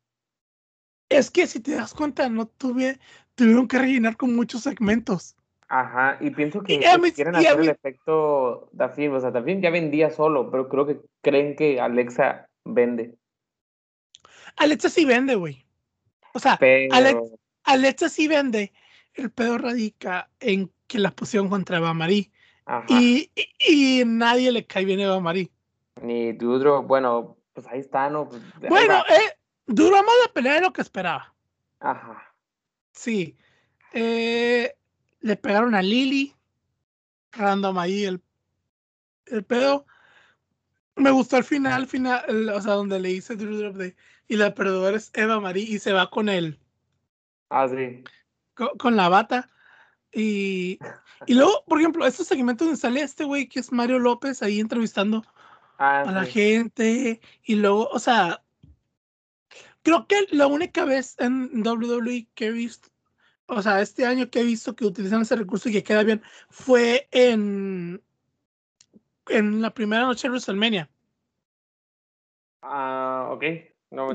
Es 1.09 1.31
que 1.31 1.47
si 1.47 1.61
te 1.61 1.77
das 1.77 1.95
cuenta, 1.95 2.29
no 2.29 2.47
tuve, 2.47 2.99
tuvieron 3.37 3.69
que 3.69 3.79
rellenar 3.79 4.17
con 4.17 4.35
muchos 4.35 4.63
segmentos. 4.63 5.37
Ajá, 5.69 6.19
y 6.21 6.31
pienso 6.31 6.63
que 6.63 6.79
quieren 7.15 7.37
hacer 7.37 7.61
el 7.61 7.69
efecto 7.69 8.69
Dafin, 8.73 9.13
o 9.13 9.21
sea, 9.21 9.31
Dafin 9.31 9.63
ya 9.63 9.71
vendía 9.71 10.11
solo, 10.11 10.51
pero 10.51 10.69
creo 10.69 10.87
que 10.87 11.01
creen 11.23 11.57
que 11.57 11.81
Alexa 11.81 12.49
vende. 12.65 13.15
Alexa 14.57 14.89
sí 14.89 15.05
vende, 15.05 15.35
güey. 15.35 15.65
O 16.35 16.39
sea, 16.39 16.59
Alexa, 17.65 18.09
sí 18.09 18.29
vende. 18.29 18.73
El 19.15 19.31
pedo 19.31 19.59
radica 19.59 20.29
en 20.41 20.71
que 20.87 20.99
la 20.99 21.11
pusieron 21.13 21.49
contra 21.49 21.79
Eva 21.79 21.95
Marie. 21.95 22.31
Y, 22.89 23.31
y, 23.59 24.03
nadie 24.05 24.51
le 24.51 24.67
cae 24.67 24.85
bien 24.85 25.01
a 25.01 25.05
Eva 25.05 25.21
Marie. 25.21 25.51
Ni 26.03 26.33
Dudro, 26.33 26.83
bueno, 26.83 27.37
pues 27.53 27.67
ahí 27.69 27.81
está, 27.81 28.11
¿no? 28.11 28.29
Pues, 28.29 28.43
bueno, 28.69 28.99
eh, 29.09 29.37
duró 29.67 29.97
más 29.99 30.15
la 30.27 30.33
pelea 30.33 30.55
de 30.55 30.61
lo 30.63 30.73
que 30.73 30.83
esperaba. 30.83 31.35
Ajá. 31.81 32.35
Sí. 32.93 33.37
Eh, 33.93 34.75
le 35.25 35.37
pegaron 35.37 35.75
a 35.75 35.81
Lily, 35.81 36.35
random 37.33 37.79
ahí 37.79 38.05
el, 38.05 38.21
el 39.25 39.43
pedo. 39.43 39.87
Me 40.97 41.11
gustó 41.11 41.39
el 41.39 41.45
final, 41.45 41.87
final, 41.87 42.51
o 42.51 42.61
sea, 42.61 42.75
donde 42.75 43.01
le 43.01 43.11
hice 43.11 43.35
Drew 43.35 43.57
Drop 43.57 43.75
de 43.77 43.97
y 44.29 44.37
la 44.37 44.55
perdedora 44.55 44.99
es 44.99 45.11
Eva 45.15 45.41
Marie 45.41 45.65
y 45.65 45.79
se 45.79 45.95
va 45.95 46.11
con 46.11 46.29
él. 46.29 46.61
Ah, 47.49 47.67
sí. 47.69 48.05
Con, 48.79 48.97
la 48.97 49.09
bata. 49.09 49.51
Y, 50.13 50.79
y 51.27 51.33
luego, 51.33 51.65
por 51.67 51.81
ejemplo, 51.81 52.07
estos 52.07 52.27
segmentos 52.27 52.67
donde 52.67 52.81
sale 52.81 53.01
este 53.01 53.25
güey 53.25 53.49
que 53.49 53.61
es 53.61 53.73
Mario 53.73 54.01
López 54.01 54.43
ahí 54.43 54.61
entrevistando 54.61 55.25
ah, 55.79 56.03
a 56.03 56.13
la 56.13 56.27
gente. 56.27 57.23
Y 57.45 57.55
luego, 57.55 57.89
o 57.89 57.99
sea, 57.99 58.45
creo 59.83 60.07
que 60.07 60.27
la 60.33 60.49
única 60.49 60.85
vez 60.85 61.17
en 61.19 61.67
WWE 61.67 62.29
que 62.35 62.49
he 62.49 62.53
visto 62.53 62.94
o 63.47 63.63
sea, 63.63 63.81
este 63.81 64.07
año 64.07 64.31
que 64.31 64.41
he 64.41 64.45
visto 64.45 64.75
que 64.75 64.87
utilizan 64.87 65.23
ese 65.23 65.37
recurso 65.37 65.69
y 65.69 65.73
que 65.73 65.83
queda 65.83 66.03
bien, 66.03 66.23
fue 66.49 67.09
en, 67.11 68.03
en 69.29 69.63
la 69.63 69.73
primera 69.73 70.05
noche 70.05 70.29
de 70.29 70.31
WrestleMania. 70.31 70.91
Ah, 72.63 73.29
ok. 73.31 73.45
No, 73.91 74.11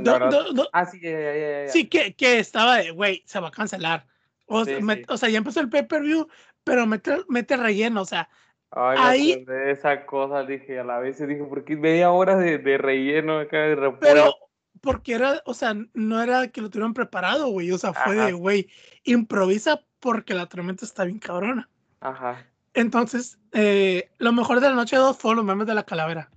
ah, 0.74 0.86
sí, 0.86 1.00
ya, 1.00 1.12
ya, 1.12 1.68
sí 1.70 1.88
que, 1.88 2.14
que 2.14 2.40
estaba 2.40 2.78
de, 2.78 2.92
güey, 2.92 3.24
se 3.26 3.40
va 3.40 3.48
a 3.48 3.52
cancelar. 3.52 4.06
O, 4.46 4.66
o 5.08 5.18
sea, 5.18 5.30
ya 5.30 5.38
empezó 5.38 5.62
el 5.62 5.70
pay-per-view, 5.70 6.28
pero 6.64 6.86
mete, 6.86 7.20
mete 7.30 7.56
relleno, 7.56 8.02
o 8.02 8.06
sea. 8.06 8.28
Ay, 8.72 8.98
ahí. 9.00 9.46
De 9.46 9.72
esa 9.72 10.06
cosa 10.06 10.44
dije 10.44 10.80
a 10.80 10.84
la 10.84 11.00
vez, 11.00 11.26
dije, 11.26 11.44
¿por 11.44 11.64
qué 11.64 11.76
media 11.76 12.12
hora 12.12 12.36
de, 12.36 12.58
de 12.58 12.78
relleno 12.78 13.40
acá 13.40 13.60
de 13.60 13.92
Pero, 14.00 14.36
porque 14.82 15.14
era, 15.14 15.42
o 15.46 15.54
sea, 15.54 15.76
no 15.94 16.22
era 16.22 16.48
que 16.50 16.62
lo 16.62 16.70
tuvieran 16.70 16.94
preparado, 16.94 17.48
güey. 17.48 17.72
O 17.72 17.78
sea, 17.78 17.94
fue 17.94 18.16
de, 18.16 18.34
güey, 18.34 18.70
improvisa 19.04 19.84
porque 20.00 20.34
la 20.34 20.48
tormenta 20.48 20.86
está 20.86 21.04
bien 21.06 21.20
cabrona. 21.20 21.70
Ajá. 22.02 22.46
Entonces, 22.74 23.38
eh, 23.52 24.12
lo 24.18 24.32
mejor 24.32 24.60
de 24.60 24.70
la 24.70 24.76
noche 24.76 24.96
2 24.96 25.18
fue 25.18 25.36
los 25.36 25.44
memes 25.44 25.68
de 25.68 25.74
la 25.74 25.86
calavera. 25.86 26.30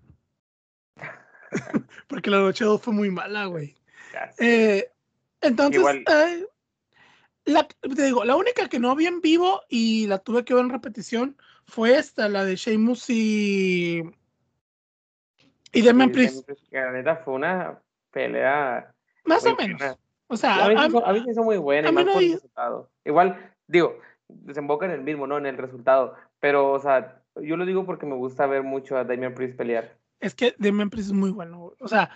porque 2.09 2.31
la 2.31 2.39
noche 2.39 2.65
2 2.65 2.81
fue 2.81 2.93
muy 2.93 3.11
mala, 3.11 3.47
güey. 3.47 3.77
Eh, 4.39 4.91
entonces, 5.41 5.83
eh, 6.11 6.47
la, 7.45 7.67
te 7.67 8.05
digo, 8.05 8.25
la 8.25 8.37
única 8.37 8.69
que 8.69 8.79
no 8.79 8.95
vi 8.95 9.07
en 9.07 9.21
vivo 9.21 9.63
y 9.69 10.07
la 10.07 10.19
tuve 10.19 10.45
que 10.45 10.55
ver 10.55 10.65
en 10.65 10.71
repetición 10.71 11.37
fue 11.67 11.97
esta, 11.97 12.29
la 12.29 12.45
de 12.45 12.57
Sheamus 12.57 13.11
y. 13.11 14.03
Y 15.75 15.81
Demian 15.81 16.13
Priest. 16.13 16.49
La 16.71 16.93
neta 16.93 17.17
fue 17.17 17.35
una 17.35 17.81
pelea. 18.13 18.93
Más 19.25 19.45
o 19.45 19.57
menos. 19.57 19.81
O 20.29 20.37
sea, 20.37 20.65
a 20.65 20.69
mí, 20.69 20.77
se 21.25 21.31
hizo, 21.31 21.43
muy 21.43 21.59
buena 21.59 21.91
y 21.91 21.93
más 21.93 22.07
Igual, 23.05 23.53
digo, 23.67 23.99
desemboca 24.29 24.87
en 24.87 24.93
el 24.93 25.03
mismo, 25.03 25.27
¿no? 25.27 25.37
En 25.37 25.47
el 25.47 25.59
resultado. 25.59 26.15
Pero, 26.41 26.73
o 26.73 26.79
sea, 26.79 27.23
yo 27.37 27.57
lo 27.57 27.67
digo 27.67 27.85
porque 27.85 28.07
me 28.07 28.15
gusta 28.15 28.47
ver 28.47 28.63
mucho 28.63 28.97
a 28.97 29.05
Damian 29.05 29.35
Priest 29.35 29.57
pelear. 29.57 29.95
Es 30.21 30.35
que 30.35 30.55
Damian 30.59 30.89
Priest 30.89 31.09
es 31.09 31.15
muy 31.15 31.31
bueno. 31.31 31.75
O 31.79 31.89
sea, 31.89 32.11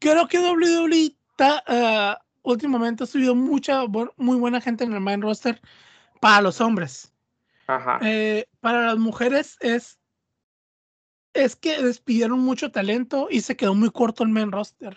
creo 0.00 0.26
que 0.26 0.38
WWE 0.38 1.14
está, 1.30 1.62
uh, 1.68 2.50
últimamente 2.50 3.04
ha 3.04 3.06
subido 3.06 3.34
mucha, 3.34 3.84
muy 4.16 4.36
buena 4.36 4.60
gente 4.60 4.82
en 4.82 4.94
el 4.94 5.00
main 5.00 5.22
roster 5.22 5.60
para 6.20 6.40
los 6.40 6.60
hombres. 6.60 7.12
Ajá. 7.68 8.00
Eh, 8.02 8.46
para 8.60 8.86
las 8.86 8.98
mujeres 8.98 9.56
es 9.60 9.98
es 11.36 11.54
que 11.54 11.82
despidieron 11.82 12.40
mucho 12.40 12.72
talento 12.72 13.28
y 13.30 13.42
se 13.42 13.56
quedó 13.56 13.74
muy 13.74 13.90
corto 13.90 14.24
el 14.24 14.30
main 14.30 14.50
roster. 14.50 14.96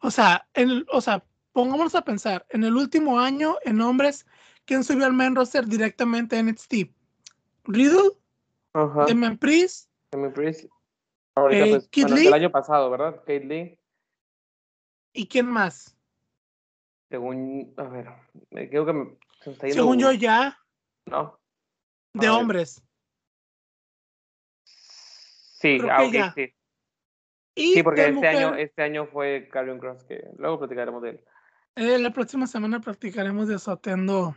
O 0.00 0.10
sea, 0.10 0.48
en 0.54 0.84
o 0.92 1.00
sea, 1.00 1.24
pongámonos 1.52 1.94
a 1.94 2.02
pensar, 2.02 2.46
en 2.50 2.64
el 2.64 2.76
último 2.76 3.18
año 3.20 3.56
en 3.64 3.80
hombres, 3.80 4.26
¿quién 4.64 4.84
subió 4.84 5.06
al 5.06 5.12
main 5.12 5.34
roster 5.34 5.66
directamente 5.66 6.38
en 6.38 6.46
NXT? 6.48 6.90
Riddle, 7.64 8.12
Ajá. 8.74 9.06
Damian 9.06 9.36
Priest, 9.38 9.90
Damian 10.12 10.32
Priest. 10.32 10.66
Ahorita, 11.34 11.64
Eh, 11.64 11.70
pues, 11.70 11.88
Kid 11.88 12.02
bueno, 12.02 12.16
Lee. 12.16 12.26
el 12.26 12.34
año 12.34 12.50
pasado, 12.50 12.90
¿verdad? 12.90 13.16
Kate 13.20 13.44
Lee. 13.44 13.78
¿y 15.12 15.26
quién 15.26 15.46
más? 15.46 15.96
Según, 17.10 17.74
a 17.76 17.84
ver, 17.84 18.08
me 18.50 18.68
creo 18.68 18.86
que 18.86 18.92
me, 18.92 19.18
se 19.40 19.50
está 19.50 19.66
yendo 19.66 19.82
Según 19.82 19.98
yo 19.98 20.12
ya, 20.12 20.58
No. 21.06 21.40
de 22.12 22.28
hombres. 22.28 22.82
Sí, 24.64 25.78
Creo 25.78 25.90
ah, 25.92 25.98
que 25.98 26.06
ok, 26.06 26.12
ya. 26.12 26.32
sí. 26.34 26.54
Y 27.58 27.74
Sí, 27.74 27.82
porque 27.82 28.06
este 28.06 28.28
año, 28.28 28.54
este 28.54 28.82
año 28.82 29.06
fue 29.06 29.48
Carrion 29.50 29.80
Cross, 29.80 30.04
que 30.04 30.22
luego 30.36 30.60
platicaremos 30.60 31.02
de 31.02 31.10
él. 31.10 31.24
eh, 31.74 31.98
la 31.98 32.12
próxima 32.12 32.46
semana 32.46 32.80
practicaremos 32.80 33.48
de 33.48 33.58
Soteando 33.58 34.36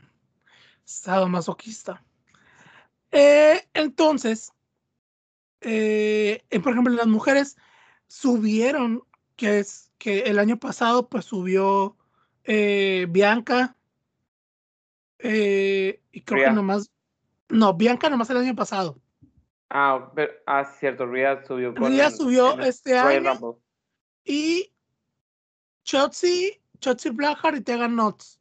Sadomasoquista. 0.85 2.03
Eh, 3.11 3.61
entonces, 3.75 4.51
eh, 5.61 6.41
por 6.63 6.71
ejemplo, 6.71 6.95
las 6.95 7.05
mujeres 7.05 7.57
subieron, 8.07 9.03
que 9.35 9.59
es 9.59 9.91
que 9.99 10.21
el 10.21 10.39
año 10.39 10.57
pasado 10.57 11.07
pues 11.07 11.25
subió 11.25 11.95
Bianca 12.43 13.75
y 15.19 16.21
creo 16.25 16.45
que 16.45 16.51
nomás, 16.51 16.89
no, 17.49 17.75
Bianca 17.75 18.09
nomás 18.09 18.31
el 18.31 18.37
año 18.37 18.55
pasado. 18.55 18.99
Ah, 19.73 20.11
pero, 20.13 20.33
ah, 20.47 20.65
cierto, 20.65 21.05
Rhea 21.05 21.45
subió 21.45 21.73
con 21.73 21.89
Rhea 21.93 22.11
subió 22.11 22.53
el 22.55 22.65
este 22.65 22.97
año 22.97 23.33
Rumble. 23.33 23.61
y 24.25 24.69
Chotzi, 25.83 26.59
Chotzi 26.79 27.09
Blackheart 27.09 27.57
y 27.57 27.61
Tegan 27.61 27.95
Nox. 27.95 28.39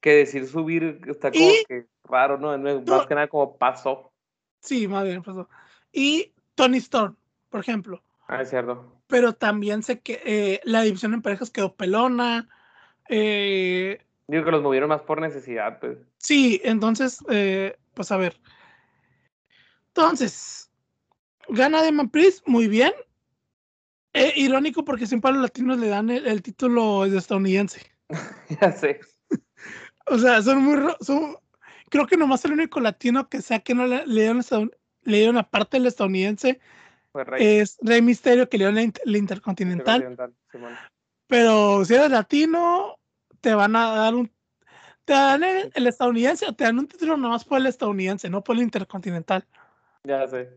Que 0.00 0.14
decir 0.16 0.46
subir 0.48 1.00
está 1.06 1.30
como 1.30 1.44
Y- 1.44 1.64
que 1.68 1.86
raro, 2.04 2.38
¿no? 2.38 2.56
No 2.58 2.68
es 2.70 2.82
No. 2.82 2.96
Más 2.96 3.06
que 3.06 3.14
nada 3.14 3.28
como 3.28 3.56
pasó. 3.58 4.12
Sí, 4.60 4.88
más 4.88 5.04
bien 5.04 5.22
pasó. 5.22 5.48
Y 5.92 6.32
Tony 6.54 6.78
Storm, 6.78 7.16
por 7.50 7.60
ejemplo. 7.60 8.02
Ah, 8.26 8.40
es 8.42 8.50
cierto. 8.50 9.00
Pero 9.08 9.34
también 9.34 9.82
sé 9.82 10.00
que 10.00 10.20
eh, 10.24 10.60
la 10.64 10.82
división 10.82 11.12
en 11.14 11.22
parejas 11.22 11.50
quedó 11.50 11.74
pelona. 11.74 12.48
eh, 13.08 14.00
Digo 14.28 14.44
que 14.44 14.50
los 14.50 14.62
movieron 14.62 14.88
más 14.88 15.02
por 15.02 15.20
necesidad, 15.20 15.78
pues. 15.78 15.98
sí, 16.16 16.60
entonces, 16.64 17.18
eh, 17.28 17.76
pues 17.94 18.10
a 18.12 18.16
ver. 18.16 18.40
Entonces, 19.94 20.70
gana 21.48 21.82
Demon 21.82 22.08
Priest, 22.08 22.46
muy 22.46 22.66
bien. 22.66 22.92
Eh, 24.14 24.32
irónico 24.36 24.84
porque 24.84 25.06
siempre 25.06 25.30
a 25.30 25.34
los 25.34 25.42
latinos 25.42 25.78
le 25.78 25.88
dan 25.88 26.10
el, 26.10 26.26
el 26.26 26.42
título 26.42 27.08
de 27.08 27.18
estadounidense. 27.18 27.80
ya 28.60 28.72
sé. 28.72 29.00
O 30.06 30.18
sea, 30.18 30.42
son 30.42 30.62
muy. 30.62 30.78
Son, 31.00 31.36
creo 31.90 32.06
que 32.06 32.16
nomás 32.16 32.44
el 32.44 32.52
único 32.52 32.80
latino 32.80 33.28
que 33.28 33.40
sea 33.42 33.60
que 33.60 33.74
no 33.74 33.86
le, 33.86 34.06
le 34.06 34.22
dieron, 34.22 34.42
le 35.02 35.16
dieron 35.18 35.36
aparte 35.38 35.76
del 35.78 35.86
estadounidense 35.86 36.60
Rey. 37.14 37.46
es 37.60 37.78
Rey 37.82 38.02
Misterio 38.02 38.48
que 38.48 38.58
le 38.58 38.64
dieron 38.64 38.74
la, 38.76 38.82
inter- 38.82 39.02
la 39.06 39.18
intercontinental. 39.18 40.16
Pero 41.26 41.84
si 41.84 41.94
eres 41.94 42.10
latino, 42.10 42.98
te 43.40 43.54
van 43.54 43.76
a 43.76 43.94
dar 43.94 44.14
un. 44.14 44.30
Te 45.04 45.14
dan 45.14 45.42
el, 45.42 45.72
el 45.74 45.86
estadounidense 45.86 46.46
o 46.46 46.54
te 46.54 46.64
dan 46.64 46.78
un 46.78 46.86
título 46.86 47.16
nomás 47.16 47.44
por 47.44 47.58
el 47.58 47.66
estadounidense, 47.66 48.28
no 48.30 48.44
por 48.44 48.56
el 48.56 48.62
intercontinental. 48.62 49.46
Ya 50.04 50.26
sé. 50.28 50.50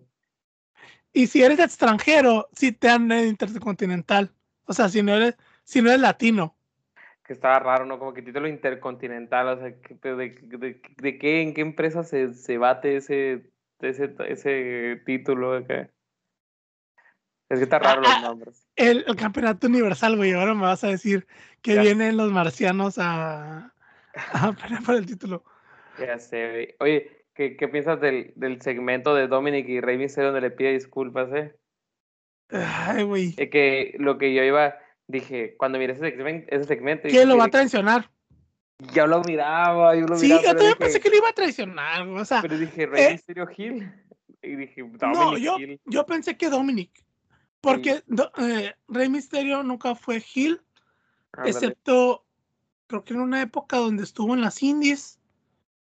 Y 1.13 1.27
si 1.27 1.43
eres 1.43 1.59
extranjero, 1.59 2.49
sí 2.53 2.71
te 2.71 2.87
dan 2.87 3.11
el 3.11 3.27
intercontinental. 3.27 4.31
O 4.65 4.73
sea, 4.73 4.89
si 4.89 5.01
no 5.01 5.13
eres, 5.15 5.37
si 5.63 5.81
no 5.81 5.89
eres 5.89 6.01
latino. 6.01 6.57
Que 7.23 7.33
estaba 7.33 7.59
raro, 7.59 7.85
¿no? 7.85 7.97
Como 7.97 8.13
que 8.13 8.21
título 8.21 8.47
intercontinental, 8.47 9.47
o 9.47 9.57
sea. 9.57 9.65
¿de, 9.67 10.15
de, 10.15 10.81
de 10.97 11.17
qué, 11.17 11.41
en 11.41 11.53
qué 11.53 11.61
empresa 11.61 12.03
se, 12.03 12.33
se 12.33 12.57
bate 12.57 12.97
ese, 12.97 13.49
ese, 13.79 14.15
ese 14.27 15.01
título? 15.05 15.65
qué? 15.65 15.89
Es 17.49 17.59
que 17.59 17.63
está 17.63 17.79
raro 17.79 18.01
Ah, 18.01 18.09
los 18.09 18.17
ah, 18.17 18.21
nombres. 18.21 18.67
El, 18.75 19.05
el 19.07 19.15
campeonato 19.15 19.67
universal, 19.67 20.17
güey. 20.17 20.33
Ahora 20.33 20.53
me 20.53 20.63
vas 20.63 20.83
a 20.83 20.87
decir 20.87 21.27
que 21.61 21.75
Ya. 21.75 21.81
vienen 21.81 22.17
los 22.17 22.31
marcianos 22.31 22.97
a, 22.97 23.73
a 24.33 24.53
pelear 24.53 24.83
por 24.83 24.95
el 24.95 25.05
título. 25.05 25.43
Ya 25.99 26.19
sé, 26.19 26.49
güey. 26.51 26.75
Oye, 26.79 27.14
¿qué, 27.35 27.55
qué 27.57 27.67
piensas 27.67 27.99
del, 28.01 28.33
del 28.35 28.61
segmento 28.61 29.13
de 29.13 29.27
Dominic 29.27 29.67
y 29.69 29.81
Rey 29.81 29.97
Mysterio 29.97 30.31
donde 30.31 30.41
le 30.49 30.51
pide 30.51 30.73
disculpas, 30.73 31.29
eh? 31.33 31.55
Ay, 32.49 33.03
güey. 33.03 33.33
Es 33.37 33.49
que 33.49 33.95
lo 33.99 34.17
que 34.17 34.33
yo 34.33 34.43
iba, 34.43 34.75
dije, 35.07 35.55
cuando 35.57 35.77
miré 35.77 35.93
ese 35.93 36.01
segmento, 36.11 36.47
ese 36.55 36.63
segmento 36.65 37.07
¿Quién 37.09 37.27
lo 37.29 37.37
va 37.37 37.43
a 37.43 37.47
"Mire, 37.47 37.51
traicionar? 37.57 38.09
Ya 38.93 39.07
lo 39.07 39.21
miraba, 39.21 39.95
yo 39.95 40.05
lo 40.05 40.15
Sí, 40.17 40.25
miraba, 40.25 40.41
yo 40.41 40.47
pero 40.49 40.57
también 40.57 40.73
dije, 40.73 40.79
pensé 40.79 40.99
que 40.99 41.09
lo 41.09 41.15
iba 41.17 41.29
a 41.29 41.33
traicionar. 41.33 42.07
O 42.07 42.25
sea, 42.25 42.41
pero 42.41 42.57
dije, 42.57 42.85
Rey 42.85 43.03
eh, 43.03 43.11
Mysterio 43.13 43.47
Hill. 43.55 43.91
Y 44.41 44.55
dije, 44.57 44.81
Dominic 44.81 44.99
no, 45.01 45.37
yo, 45.37 45.57
Hill. 45.57 45.79
yo 45.85 46.05
pensé 46.05 46.37
que 46.37 46.49
Dominic. 46.49 46.91
Porque 47.61 48.03
do- 48.05 48.31
eh, 48.37 48.75
Rey 48.87 49.09
Misterio 49.09 49.63
nunca 49.63 49.95
fue 49.95 50.17
Ándale. 50.17 51.49
excepto, 51.49 52.25
creo 52.85 53.03
que 53.03 53.13
en 53.15 53.21
una 53.21 53.41
época 53.41 53.77
donde 53.77 54.03
estuvo 54.03 54.35
en 54.35 54.41
las 54.41 54.61
indies 54.61 55.19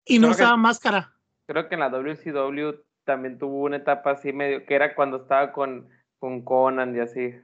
y 0.05 0.19
no 0.21 0.29
Creo 0.29 0.37
que- 0.37 0.43
usaba 0.43 0.57
máscara. 0.57 1.16
Creo 1.47 1.69
que 1.69 1.75
en 1.75 1.81
la 1.81 1.91
WCW 1.91 2.81
también 3.05 3.39
tuvo 3.39 3.63
una 3.63 3.77
etapa 3.77 4.13
así 4.13 4.33
medio, 4.33 4.65
que 4.67 4.75
era 4.75 4.95
cuando 4.95 5.19
estaba 5.19 5.53
con, 5.53 5.89
con 6.19 6.43
Conan 6.43 6.97
y 6.97 7.01
así, 7.01 7.35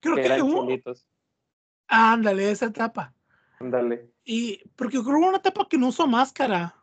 Creo 0.00 0.16
que 0.16 0.22
que 0.22 0.26
eran 0.26 0.42
hubo, 0.42 0.62
chulitos. 0.64 1.06
ándale, 1.88 2.50
esa 2.50 2.66
etapa. 2.66 3.14
Ándale. 3.60 4.10
Y 4.24 4.60
porque 4.76 4.98
creo 4.98 5.04
que 5.04 5.10
hubo 5.10 5.28
una 5.28 5.38
etapa 5.38 5.66
que 5.68 5.78
no 5.78 5.88
usó 5.88 6.06
máscara. 6.06 6.74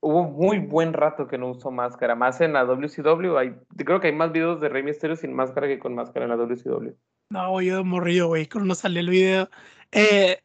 Hubo 0.00 0.24
muy 0.24 0.58
buen 0.58 0.92
rato 0.94 1.28
que 1.28 1.38
no 1.38 1.50
usó 1.50 1.70
máscara, 1.70 2.14
más 2.16 2.40
en 2.40 2.54
la 2.54 2.64
WCW, 2.64 3.36
hay, 3.36 3.54
creo 3.76 4.00
que 4.00 4.08
hay 4.08 4.12
más 4.12 4.32
videos 4.32 4.60
de 4.60 4.68
Rey 4.68 4.82
Mysterio 4.82 5.14
sin 5.14 5.32
máscara 5.32 5.68
que 5.68 5.78
con 5.78 5.94
máscara 5.94 6.24
en 6.24 6.30
la 6.30 6.36
WCW. 6.36 6.90
No, 7.30 7.60
yo 7.60 7.76
de 7.76 7.84
morrillo, 7.84 8.26
güey, 8.26 8.48
cuando 8.48 8.68
no 8.68 8.74
salió 8.74 8.98
el 9.00 9.08
video. 9.10 9.48
Eh, 9.92 10.40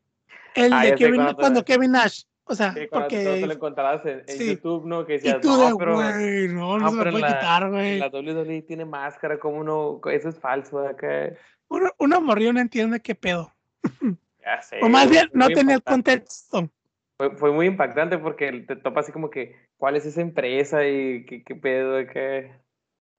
el 0.53 0.73
Ah, 0.73 0.85
de 0.85 0.95
Kevin, 0.95 1.33
cuando. 1.35 1.65
Kevin 1.65 1.91
Nash. 1.91 2.23
O 2.49 2.55
sea, 2.55 2.73
Sí, 2.73 2.87
todo 2.91 3.07
te 3.07 3.19
lo 3.19 3.27
porque. 3.27 3.53
encontrabas 3.53 4.05
en, 4.05 4.19
en 4.19 4.27
sí. 4.27 4.47
YouTube, 4.55 4.85
¿no? 4.85 5.05
Que 5.05 5.13
Y 5.13 5.17
decías, 5.17 5.41
tú 5.41 5.49
no, 5.49 5.57
de, 5.69 5.75
pero, 5.77 5.95
güey, 5.95 6.47
no, 6.47 6.77
no, 6.77 6.79
no, 6.79 6.89
se 6.91 6.95
me 6.95 7.11
puede 7.11 7.19
la, 7.19 7.27
quitar, 7.27 7.69
güey. 7.69 7.99
la 7.99 8.07
WWE 8.07 8.61
tiene 8.61 8.85
máscara, 8.85 9.37
¿cómo 9.39 9.63
no? 9.63 9.99
Eso 10.09 10.29
es 10.29 10.39
falso 10.39 10.79
acá. 10.79 11.33
Uno, 11.69 11.89
uno 11.99 12.21
morrillo 12.21 12.53
no 12.53 12.59
entiende 12.61 12.99
qué 13.01 13.15
pedo. 13.15 13.53
Ya 14.39 14.61
sé, 14.61 14.79
O 14.81 14.87
más 14.87 15.09
bien, 15.09 15.29
no 15.33 15.49
tenía 15.49 15.75
el 15.75 15.83
contexto. 15.83 16.69
Fue, 17.17 17.35
fue 17.35 17.51
muy 17.51 17.65
impactante 17.67 18.17
porque 18.17 18.49
te 18.65 18.77
topa 18.77 19.01
así 19.01 19.11
como 19.11 19.29
que, 19.29 19.67
¿cuál 19.75 19.97
es 19.97 20.05
esa 20.05 20.21
empresa 20.21 20.87
y 20.87 21.25
qué, 21.25 21.43
qué 21.43 21.53
pedo? 21.55 21.97
¿Qué? 22.07 22.53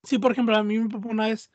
Sí, 0.03 0.17
por 0.17 0.31
ejemplo, 0.31 0.55
a 0.57 0.63
mí 0.63 0.79
mi 0.79 0.89
papá 0.89 1.07
una 1.07 1.27
vez. 1.27 1.51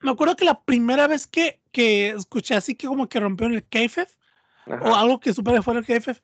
Me 0.00 0.10
acuerdo 0.10 0.36
que 0.36 0.46
la 0.46 0.62
primera 0.62 1.06
vez 1.06 1.26
que, 1.26 1.60
que 1.70 2.08
escuché 2.10 2.54
así 2.54 2.74
que 2.74 2.86
como 2.86 3.08
que 3.10 3.20
rompió 3.20 3.46
en 3.46 3.54
el 3.54 3.64
KFF 3.64 4.10
o 4.66 4.94
algo 4.94 5.20
que 5.20 5.34
supe 5.34 5.52
que 5.52 5.60
fuera 5.62 5.80
el 5.80 5.86
KFF. 5.86 6.18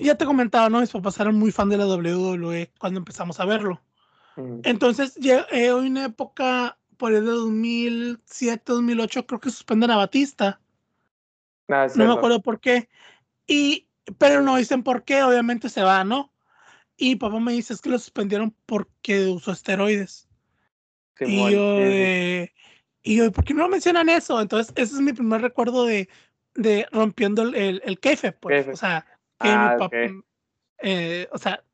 Ya 0.00 0.14
te 0.16 0.24
comentaba, 0.24 0.68
¿no? 0.70 0.80
Mis 0.80 0.90
papás 0.90 1.18
eran 1.20 1.36
muy 1.36 1.52
fan 1.52 1.68
de 1.68 1.76
la 1.76 1.86
WWE 1.86 2.72
cuando 2.78 2.98
empezamos 2.98 3.38
a 3.40 3.44
verlo. 3.44 3.82
Ujú. 4.36 4.60
Entonces, 4.64 5.14
ya, 5.16 5.46
eh, 5.50 5.70
hoy 5.70 5.88
una 5.88 6.06
época, 6.06 6.78
por 6.96 7.12
el 7.12 7.24
de 7.24 7.30
2007, 7.30 8.72
2008, 8.72 9.26
creo 9.26 9.40
que 9.40 9.50
suspenden 9.50 9.90
a 9.90 9.96
Batista. 9.96 10.60
Ah, 11.68 11.84
es 11.84 11.96
No 11.96 12.06
me 12.06 12.12
acuerdo 12.14 12.42
por 12.42 12.60
qué. 12.60 12.88
Y, 13.46 13.88
pero 14.18 14.42
no 14.42 14.56
dicen 14.56 14.82
por 14.82 15.04
qué, 15.04 15.22
obviamente 15.22 15.68
se 15.68 15.82
va, 15.82 16.04
¿no? 16.04 16.32
Y 16.96 17.16
papá 17.16 17.40
me 17.40 17.52
dice, 17.52 17.72
es 17.72 17.80
que 17.80 17.90
lo 17.90 17.98
suspendieron 17.98 18.54
porque 18.66 19.26
usó 19.26 19.52
esteroides. 19.52 20.28
Simón, 21.16 21.50
y 21.50 21.54
yo, 21.54 21.76
sí, 21.76 21.82
sí. 21.82 21.88
de- 21.88 22.52
y 23.02 23.16
yo, 23.16 23.32
¿por 23.32 23.44
qué 23.44 23.54
no 23.54 23.68
mencionan 23.68 24.08
eso? 24.08 24.40
Entonces, 24.40 24.72
ese 24.76 24.94
es 24.94 25.00
mi 25.00 25.12
primer 25.12 25.40
recuerdo 25.40 25.86
de, 25.86 26.08
de 26.54 26.86
rompiendo 26.92 27.42
el, 27.42 27.54
el, 27.54 27.82
el 27.84 27.98
kayfabe, 27.98 28.32
pues. 28.32 28.68
O 28.68 28.76
sea, 28.76 29.06
Ah, 29.40 29.72
mi 29.72 29.78
papá, 29.78 29.86
ok. 29.86 30.24
eh, 30.78 31.28
o 31.32 31.38
sea, 31.38 31.64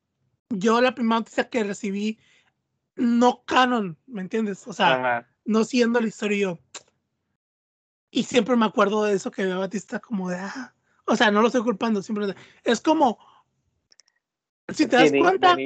yo 0.51 0.81
la 0.81 0.95
primera 0.95 1.21
noticia 1.21 1.49
que 1.49 1.65
recibí, 1.65 2.19
no 2.95 3.43
canon, 3.45 3.99
¿me 4.07 4.23
entiendes? 4.23 4.67
O 4.67 4.73
sea, 4.73 4.95
Ajá. 4.95 5.29
no 5.45 5.65
siendo 5.65 6.01
la 6.01 6.07
historia 6.07 6.37
y 6.37 6.41
yo. 6.41 6.59
Y 8.11 8.23
siempre 8.25 8.57
me 8.57 8.65
acuerdo 8.65 9.05
de 9.05 9.15
eso 9.15 9.31
que 9.31 9.45
veo 9.45 9.57
a 9.57 9.61
Batista 9.61 9.99
como 10.01 10.31
de, 10.31 10.37
ah, 10.37 10.75
o 11.05 11.17
sea, 11.17 11.31
no 11.31 11.41
lo 11.43 11.49
estoy 11.49 11.63
culpando, 11.63 12.03
simplemente. 12.03 12.41
Es 12.65 12.81
como 12.81 13.19
si 14.69 14.87
te 14.87 14.97
das 14.97 15.13
cuenta, 15.13 15.57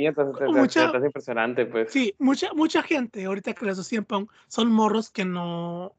mucha, 0.49 0.93
impresionante, 1.05 1.65
pues. 1.67 1.91
Sí, 1.91 2.15
mucha, 2.19 2.53
mucha 2.53 2.83
gente 2.83 3.25
ahorita 3.25 3.55
que 3.55 3.65
les 3.65 3.87
siempre 3.87 4.27
son 4.49 4.71
morros 4.71 5.11
que 5.11 5.25
no, 5.25 5.95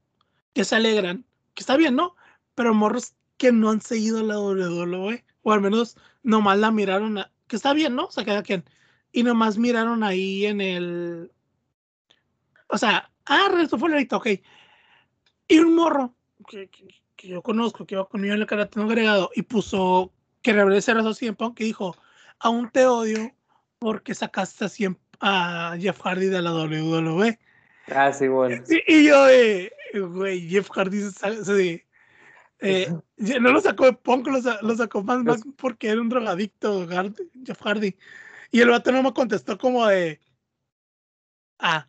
que 0.54 0.66
se 0.66 0.76
alegran, 0.76 1.26
que 1.54 1.62
está 1.62 1.78
bien, 1.78 1.96
¿no? 1.96 2.16
Pero 2.54 2.74
morros 2.74 3.16
que 3.42 3.52
no 3.52 3.72
han 3.72 3.82
seguido 3.82 4.22
la 4.22 4.40
WWE, 4.40 5.26
o 5.42 5.52
al 5.52 5.62
menos 5.62 5.98
nomás 6.22 6.60
la 6.60 6.70
miraron, 6.70 7.26
que 7.48 7.56
está 7.56 7.74
bien, 7.74 7.96
¿no? 7.96 8.06
O 8.06 8.12
sea, 8.12 8.24
cada 8.24 8.44
quien. 8.44 8.64
Y 9.12 9.24
nomás 9.24 9.58
miraron 9.58 10.04
ahí 10.04 10.46
en 10.46 10.62
el. 10.62 11.32
O 12.68 12.78
sea, 12.78 13.10
ah, 13.26 13.50
esto 13.60 13.80
fue 13.80 13.92
ahorita, 13.92 14.18
ok. 14.18 14.28
Y 15.48 15.58
un 15.58 15.74
morro 15.74 16.14
que, 16.48 16.70
que, 16.70 17.28
yo 17.28 17.42
conozco, 17.42 17.88
que 17.88 17.96
iba 17.96 18.08
conmigo 18.08 18.36
en 18.36 18.42
el 18.44 18.70
no 18.76 18.84
agregado, 18.84 19.32
y 19.34 19.42
puso 19.42 20.14
que 20.44 20.54
regrese 20.54 20.92
a 20.92 21.14
siempre, 21.16 21.48
que 21.56 21.64
dijo, 21.64 21.96
aún 22.38 22.70
te 22.70 22.86
odio 22.86 23.32
porque 23.80 24.14
sacaste 24.14 24.66
a, 25.20 25.72
a 25.72 25.78
Jeff 25.80 26.00
Hardy 26.00 26.28
de 26.28 26.44
la 26.44 26.54
WWE. 26.54 27.40
Ah, 27.88 28.14
sí, 28.14 28.28
bueno. 28.28 28.64
Y, 28.86 29.04
yo, 29.04 29.28
eh, 29.30 29.72
güey, 29.96 30.48
Jeff 30.48 30.70
Hardy 30.70 31.10
se, 31.10 31.84
eh, 32.62 32.93
no 33.17 33.52
lo 33.52 33.60
sacó 33.60 33.86
de 33.86 33.93
Punk, 33.93 34.28
lo, 34.28 34.76
sacó 34.76 35.04
más, 35.04 35.24
más, 35.24 35.41
porque 35.58 35.89
era 35.89 36.00
un 36.00 36.10
drogadicto, 36.10 36.88
Jeff 37.43 37.62
Hardy. 37.62 37.95
Y 38.52 38.62
el 38.62 38.69
vato 38.69 38.91
no 38.91 39.02
me 39.02 39.13
contestó 39.13 39.58
como 39.58 39.88
de. 39.88 40.19
Ah. 41.60 41.88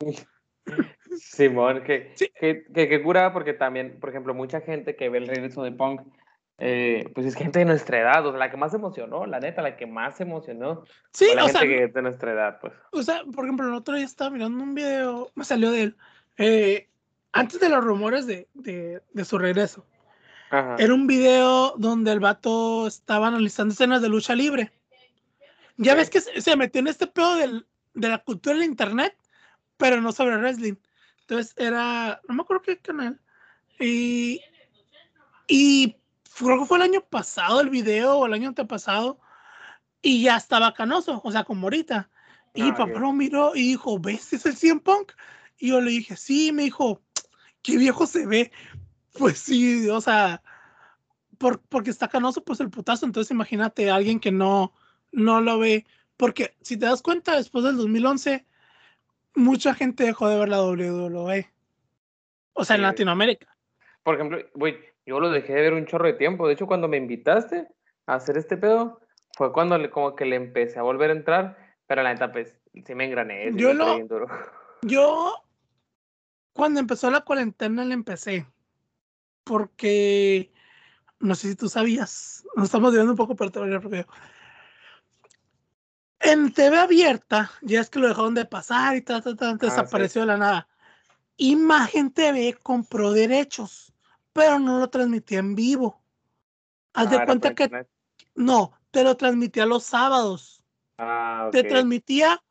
Simón, 1.18 1.82
que, 1.82 2.14
que, 2.38 2.64
que, 2.72 3.02
cura 3.02 3.32
porque 3.32 3.52
también, 3.52 3.98
por 3.98 4.10
ejemplo, 4.10 4.34
mucha 4.34 4.60
gente 4.60 4.94
que 4.94 5.08
ve 5.08 5.18
el 5.18 5.26
regreso 5.26 5.62
de 5.62 5.72
Punk, 5.72 6.02
eh, 6.58 7.10
pues 7.14 7.26
es 7.26 7.34
gente 7.34 7.58
de 7.58 7.64
nuestra 7.64 8.00
edad, 8.00 8.24
o 8.24 8.30
sea, 8.30 8.38
la 8.38 8.50
que 8.50 8.56
más 8.56 8.74
emocionó, 8.74 9.26
la 9.26 9.40
neta, 9.40 9.62
la 9.62 9.76
que 9.76 9.86
más 9.86 10.20
emocionó. 10.20 10.84
Sí, 11.12 11.26
la 11.34 11.44
o 11.44 11.46
gente 11.46 11.58
sea, 11.58 11.68
que 11.68 11.84
es 11.84 11.92
de 11.94 12.02
nuestra 12.02 12.32
edad, 12.32 12.58
pues. 12.60 12.72
O 12.92 13.02
sea, 13.02 13.24
por 13.24 13.44
ejemplo, 13.44 13.66
el 13.66 13.74
otro 13.74 13.94
día 13.94 14.04
estaba 14.04 14.30
mirando 14.30 14.62
un 14.62 14.74
video, 14.74 15.30
me 15.34 15.44
salió 15.44 15.70
de 15.70 15.82
él, 15.82 15.96
eh, 16.36 16.88
antes 17.32 17.60
de 17.60 17.68
los 17.68 17.84
rumores 17.84 18.26
de, 18.26 18.46
de, 18.54 19.02
de 19.12 19.24
su 19.24 19.38
regreso. 19.38 19.84
Era 20.50 20.94
un 20.94 21.06
video 21.06 21.74
donde 21.76 22.12
el 22.12 22.20
vato 22.20 22.86
estaba 22.86 23.28
analizando 23.28 23.72
escenas 23.72 24.00
de 24.00 24.08
lucha 24.08 24.34
libre. 24.34 24.72
Ya 25.76 25.94
ves 25.94 26.10
que 26.10 26.20
se, 26.20 26.56
metió 26.56 26.80
en 26.80 26.88
este 26.88 27.06
pedo 27.06 27.36
del, 27.36 27.66
de 27.94 28.08
la 28.08 28.18
cultura 28.18 28.56
del 28.56 28.64
internet, 28.64 29.16
pero 29.76 30.00
no 30.00 30.10
sobre 30.12 30.36
wrestling. 30.36 30.74
Entonces 31.20 31.54
era, 31.56 32.20
no 32.28 32.34
me 32.34 32.42
acuerdo 32.42 32.62
qué 32.62 32.78
canal. 32.78 33.20
Y, 33.78 34.40
y 35.46 35.96
creo 36.36 36.60
que 36.60 36.66
fue 36.66 36.78
el 36.78 36.84
año 36.84 37.02
pasado 37.02 37.60
el 37.60 37.70
video 37.70 38.18
o 38.18 38.26
el 38.26 38.32
año 38.32 38.48
antepasado. 38.48 39.20
Y 40.00 40.22
ya 40.22 40.36
estaba 40.36 40.74
canoso, 40.74 41.20
o 41.22 41.30
sea, 41.30 41.44
como 41.44 41.66
ahorita. 41.66 42.08
Y 42.54 42.62
mi 42.62 42.70
ah, 42.70 42.76
papá 42.76 42.98
lo 42.98 43.12
miró 43.12 43.54
y 43.54 43.68
dijo, 43.68 43.98
¿ves? 43.98 44.32
¿Es 44.32 44.46
el 44.46 44.56
100 44.56 44.80
Punk? 44.80 45.12
Y 45.58 45.68
yo 45.68 45.80
le 45.80 45.90
dije, 45.90 46.16
sí, 46.16 46.52
me 46.52 46.64
dijo, 46.64 47.02
qué 47.62 47.76
viejo 47.76 48.06
se 48.06 48.26
ve. 48.26 48.52
Pues 49.14 49.38
sí, 49.38 49.88
o 49.88 50.00
sea, 50.00 50.42
por, 51.38 51.60
porque 51.60 51.90
está 51.90 52.08
canoso, 52.08 52.42
pues 52.44 52.60
el 52.60 52.70
putazo. 52.70 53.06
Entonces 53.06 53.30
imagínate 53.30 53.90
a 53.90 53.96
alguien 53.96 54.20
que 54.20 54.32
no, 54.32 54.72
no 55.12 55.40
lo 55.40 55.58
ve. 55.58 55.86
Porque 56.16 56.56
si 56.62 56.76
te 56.76 56.86
das 56.86 57.02
cuenta, 57.02 57.36
después 57.36 57.64
del 57.64 57.76
2011, 57.76 58.44
mucha 59.34 59.74
gente 59.74 60.04
dejó 60.04 60.28
de 60.28 60.38
ver 60.38 60.48
la 60.48 60.62
WWE. 60.62 61.48
O 62.54 62.64
sea, 62.64 62.76
en 62.76 62.82
Latinoamérica. 62.82 63.56
Por 64.02 64.16
ejemplo, 64.16 64.38
güey, 64.54 64.76
yo 65.06 65.20
lo 65.20 65.30
dejé 65.30 65.54
de 65.54 65.62
ver 65.62 65.74
un 65.74 65.86
chorro 65.86 66.06
de 66.06 66.14
tiempo. 66.14 66.46
De 66.46 66.54
hecho, 66.54 66.66
cuando 66.66 66.88
me 66.88 66.96
invitaste 66.96 67.68
a 68.06 68.14
hacer 68.14 68.36
este 68.36 68.56
pedo, 68.56 69.00
fue 69.36 69.52
cuando 69.52 69.78
le, 69.78 69.90
como 69.90 70.16
que 70.16 70.24
le 70.24 70.36
empecé 70.36 70.78
a 70.78 70.82
volver 70.82 71.10
a 71.10 71.14
entrar. 71.14 71.56
Pero 71.86 72.02
la 72.02 72.12
neta, 72.12 72.32
pues, 72.32 72.60
sí 72.84 72.94
me 72.94 73.04
engrané. 73.04 73.52
yo 73.54 73.72
lo, 73.72 73.98
Yo, 74.82 75.34
cuando 76.52 76.80
empezó 76.80 77.10
la 77.10 77.20
cuarentena, 77.20 77.84
le 77.84 77.94
empecé 77.94 78.46
porque 79.48 80.52
no 81.20 81.34
sé 81.34 81.48
si 81.48 81.56
tú 81.56 81.70
sabías, 81.70 82.44
nos 82.54 82.66
estamos 82.66 82.92
viendo 82.92 83.10
un 83.10 83.16
poco, 83.16 83.34
pero 83.34 83.50
te 83.50 83.58
voy 83.58 83.72
a 83.72 84.06
En 86.20 86.52
TV 86.52 86.78
abierta, 86.78 87.50
ya 87.62 87.80
es 87.80 87.88
que 87.88 87.98
lo 87.98 88.08
dejaron 88.08 88.34
de 88.34 88.44
pasar 88.44 88.94
y 88.96 89.00
tal, 89.00 89.22
tal, 89.22 89.36
tal, 89.36 89.54
ah, 89.54 89.58
desapareció 89.58 90.20
de 90.20 90.26
la 90.26 90.36
nada. 90.36 90.68
Imagen 91.38 92.12
TV 92.12 92.58
compró 92.62 93.10
derechos, 93.12 93.94
pero 94.34 94.58
no 94.58 94.78
lo 94.78 94.90
transmitía 94.90 95.38
en 95.38 95.54
vivo. 95.54 96.02
Haz 96.92 97.10
de 97.10 97.16
ah, 97.16 97.24
cuenta 97.24 97.54
que 97.54 97.86
no, 98.34 98.78
te 98.90 99.02
lo 99.02 99.16
transmitía 99.16 99.64
los 99.64 99.84
sábados. 99.84 100.62
Ah, 100.98 101.48
te 101.50 101.64
transmitía 101.64 102.42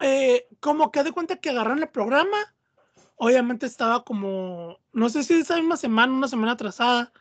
eh, 0.00 0.48
como 0.58 0.90
que 0.90 0.98
haz 0.98 1.04
de 1.04 1.12
cuenta 1.12 1.36
que 1.36 1.50
agarran 1.50 1.78
el 1.78 1.88
programa 1.88 2.55
obviamente 3.16 3.66
estaba 3.66 4.04
como, 4.04 4.78
no 4.92 5.08
sé 5.08 5.22
si 5.24 5.34
esa 5.34 5.56
misma 5.56 5.76
semana, 5.76 6.12
una 6.12 6.28
semana 6.28 6.52
atrasada, 6.52 7.12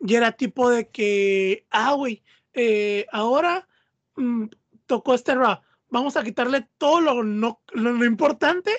y 0.00 0.14
era 0.14 0.32
tipo 0.32 0.70
de 0.70 0.88
que, 0.88 1.66
ah, 1.70 1.92
güey, 1.92 2.22
eh, 2.52 3.06
ahora 3.12 3.68
mm, 4.16 4.46
tocó 4.86 5.14
este 5.14 5.34
rap, 5.34 5.62
vamos 5.88 6.16
a 6.16 6.24
quitarle 6.24 6.68
todo 6.78 7.00
lo, 7.00 7.22
no, 7.22 7.60
lo, 7.72 8.04
importante. 8.04 8.72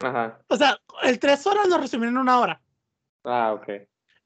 Ajá. 0.00 0.40
O 0.48 0.56
sea, 0.56 0.78
el 1.02 1.18
tres 1.18 1.46
horas 1.46 1.68
lo 1.68 1.78
resumieron 1.78 2.16
en 2.16 2.22
una 2.22 2.40
hora. 2.40 2.60
Ah, 3.24 3.52
ok. 3.52 3.68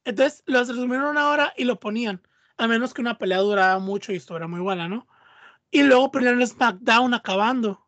Entonces 0.05 0.43
lo 0.47 0.61
resumieron 0.61 1.07
en 1.07 1.11
una 1.11 1.31
hora 1.31 1.53
y 1.57 1.65
lo 1.65 1.79
ponían, 1.79 2.23
a 2.57 2.67
menos 2.67 2.95
que 2.95 3.03
una 3.03 3.19
pelea 3.19 3.39
durara 3.39 3.79
mucho 3.79 4.13
y 4.13 4.17
esto 4.17 4.37
era 4.37 4.49
muy 4.49 4.61
buena, 4.61 4.89
¿no? 4.89 5.07
Y 5.71 5.83
luego 5.83 6.11
ponían 6.11 6.41
el 6.41 6.47
SmackDown 6.47 7.13
acabando. 7.13 7.87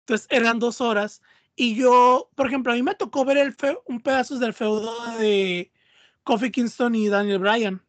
Entonces 0.00 0.26
eran 0.30 0.58
dos 0.58 0.80
horas 0.80 1.22
y 1.56 1.74
yo, 1.74 2.30
por 2.34 2.46
ejemplo, 2.46 2.72
a 2.72 2.74
mí 2.74 2.82
me 2.82 2.94
tocó 2.94 3.24
ver 3.24 3.38
el 3.38 3.56
un 3.86 4.00
pedazo 4.00 4.38
del 4.38 4.52
feudo 4.52 4.94
de 5.18 5.72
Kofi 6.22 6.50
Kingston 6.50 6.94
y 6.94 7.08
Daniel 7.08 7.38
Bryan. 7.38 7.82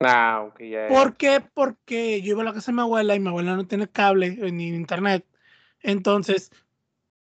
Ah, 0.00 0.44
ok, 0.46 0.60
ya. 0.62 0.88
¿Por 0.88 1.16
qué? 1.16 1.40
Porque 1.40 2.20
yo 2.20 2.32
iba 2.32 2.42
a 2.42 2.44
la 2.44 2.52
casa 2.52 2.72
de 2.72 2.76
mi 2.76 2.82
abuela 2.82 3.14
y 3.14 3.20
mi 3.20 3.28
abuela 3.28 3.54
no 3.54 3.66
tiene 3.66 3.88
cable 3.88 4.30
ni 4.52 4.68
internet. 4.68 5.24
Entonces, 5.82 6.50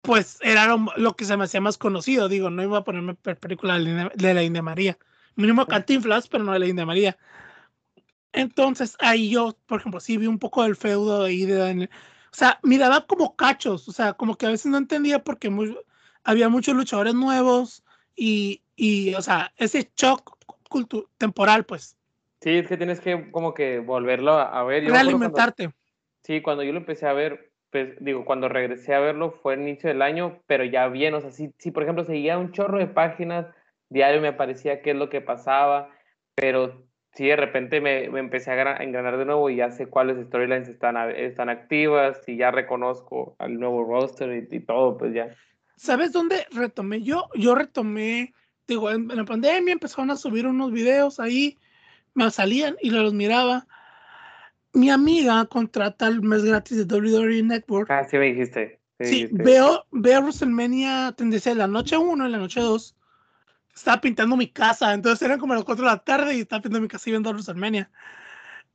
pues 0.02 0.38
era 0.42 0.78
lo, 0.98 1.16
que 1.16 1.26
se 1.26 1.36
me 1.36 1.46
hacía 1.46 1.62
más 1.62 1.78
conocido. 1.80 2.30
Digo, 2.30 2.52
no 2.52 2.62
iba 2.62 2.80
a 2.80 2.84
ponerme 2.84 3.16
película 3.16 3.80
de 3.80 4.34
la 4.34 4.44
India 4.44 4.62
María. 4.62 4.98
Mínimo 5.36 5.66
Cantinflas, 5.66 6.28
pero 6.28 6.44
no 6.44 6.54
de 6.54 6.60
la 6.60 6.68
India 6.68 6.86
María. 6.86 7.18
Entonces, 8.34 8.96
ahí 9.00 9.30
yo, 9.30 9.58
por 9.66 9.80
ejemplo, 9.80 10.00
sí 10.00 10.18
vi 10.18 10.28
un 10.28 10.40
poco 10.40 10.64
del 10.64 10.76
feudo 10.76 11.24
ahí 11.24 11.46
de 11.46 11.56
Daniel 11.56 11.90
o 12.34 12.36
sea, 12.36 12.60
miraba 12.64 13.06
como 13.06 13.36
cachos, 13.36 13.88
o 13.88 13.92
sea, 13.92 14.14
como 14.14 14.36
que 14.36 14.48
a 14.48 14.50
veces 14.50 14.66
no 14.66 14.80
entendía 14.80 15.24
porque 15.24 15.52
había 16.24 16.50
muchos 16.50 16.74
luchadores 16.74 17.14
nuevos 17.14 17.84
y, 18.16 18.64
y 18.76 19.14
o 19.14 19.22
sea, 19.22 19.54
ese 19.58 19.92
shock 19.96 20.36
temporal, 21.20 21.64
pues. 21.64 21.96
Sí, 22.42 22.58
es 22.58 22.68
que 22.68 22.76
tienes 22.76 23.00
que 23.00 23.30
como 23.30 23.54
que 23.54 23.78
volverlo 23.78 24.34
a 24.34 24.64
ver. 24.64 24.84
Realimentarte. 24.84 25.72
sí, 26.24 26.42
cuando 26.42 26.64
yo 26.64 26.72
lo 26.72 26.80
empecé 26.80 27.06
a 27.06 27.14
ver, 27.14 27.52
pues 27.70 27.94
digo, 28.00 28.26
cuando 28.26 28.50
regresé 28.50 28.96
a 28.96 29.00
verlo 29.00 29.32
fue 29.44 29.54
el 29.54 29.62
inicio 29.62 29.90
del 29.90 30.02
año, 30.02 30.42
pero 30.48 30.64
ya 30.64 30.88
bien, 30.88 31.14
o 31.14 31.22
sea, 31.22 31.30
sí, 31.30 31.54
sí, 31.60 31.70
por 31.70 31.84
ejemplo, 31.84 32.04
seguía 32.04 32.40
un 32.40 32.52
chorro 32.52 32.80
de 32.80 32.88
páginas, 32.88 33.46
diario 33.90 34.22
me 34.22 34.30
aparecía 34.30 34.82
qué 34.82 34.92
es 34.92 34.96
lo 34.96 35.10
que 35.10 35.22
pasaba, 35.22 35.92
pero 36.34 36.84
sí, 37.14 37.28
de 37.28 37.36
repente 37.36 37.82
me, 37.82 38.10
me, 38.10 38.20
empecé 38.20 38.52
a 38.52 38.84
engranar 38.84 39.18
de 39.18 39.26
nuevo 39.26 39.50
y 39.50 39.58
ya 39.58 39.72
sé 39.72 39.88
cuáles 39.88 40.24
storylines 40.28 40.68
están, 40.68 40.98
están 41.12 41.50
activas 41.50 42.22
y 42.28 42.38
ya 42.38 42.52
reconozco 42.52 43.36
al 43.40 43.60
nuevo 43.60 43.84
roster 43.84 44.48
y, 44.52 44.60
todo, 44.62 44.98
pues 44.98 45.14
ya. 45.14 45.30
¿Sabes 45.76 46.12
dónde 46.12 46.46
retomé? 46.52 47.02
Yo, 47.02 47.30
yo 47.36 47.56
retomé, 47.56 48.34
digo, 48.68 48.92
en, 48.92 49.08
la 49.08 49.26
pandemia 49.26 49.74
empezaron 49.74 50.12
a 50.12 50.16
subir 50.16 50.48
unos 50.48 50.72
videos 50.72 51.20
ahí, 51.20 51.58
me 52.14 52.30
salían 52.32 52.76
y 52.82 52.90
los 52.90 53.14
miraba. 53.14 53.68
Mi 54.74 54.90
amiga 54.90 55.46
contrata 55.46 56.08
el 56.08 56.22
mes 56.22 56.44
gratis 56.44 56.88
de 56.88 56.96
WWE 56.96 57.44
Network. 57.44 57.92
Ah, 57.92 58.04
sí 58.06 58.18
me 58.18 58.26
dijiste. 58.26 58.80
Sí, 59.00 59.28
veo, 59.32 59.86
veo 59.92 60.22
WrestleMania 60.22 61.14
tendencia 61.18 61.52
de 61.52 61.58
la 61.58 61.68
noche 61.68 61.98
1 61.98 62.28
y 62.28 62.32
la 62.32 62.38
noche 62.38 62.62
2 62.62 62.96
estaba 63.76 64.02
pintando 64.02 64.38
mi 64.38 64.48
casa, 64.48 64.94
entonces 64.94 65.22
eran 65.24 65.40
como 65.40 65.54
las 65.56 65.64
4 65.64 65.86
de 65.86 65.92
la 65.92 66.04
tarde 66.04 66.36
y 66.36 66.42
estaba 66.42 66.62
pintando 66.62 66.82
mi 66.82 66.88
casa 66.88 67.10
y 67.10 67.14
viendo 67.14 67.30
Armenia. 67.30 67.92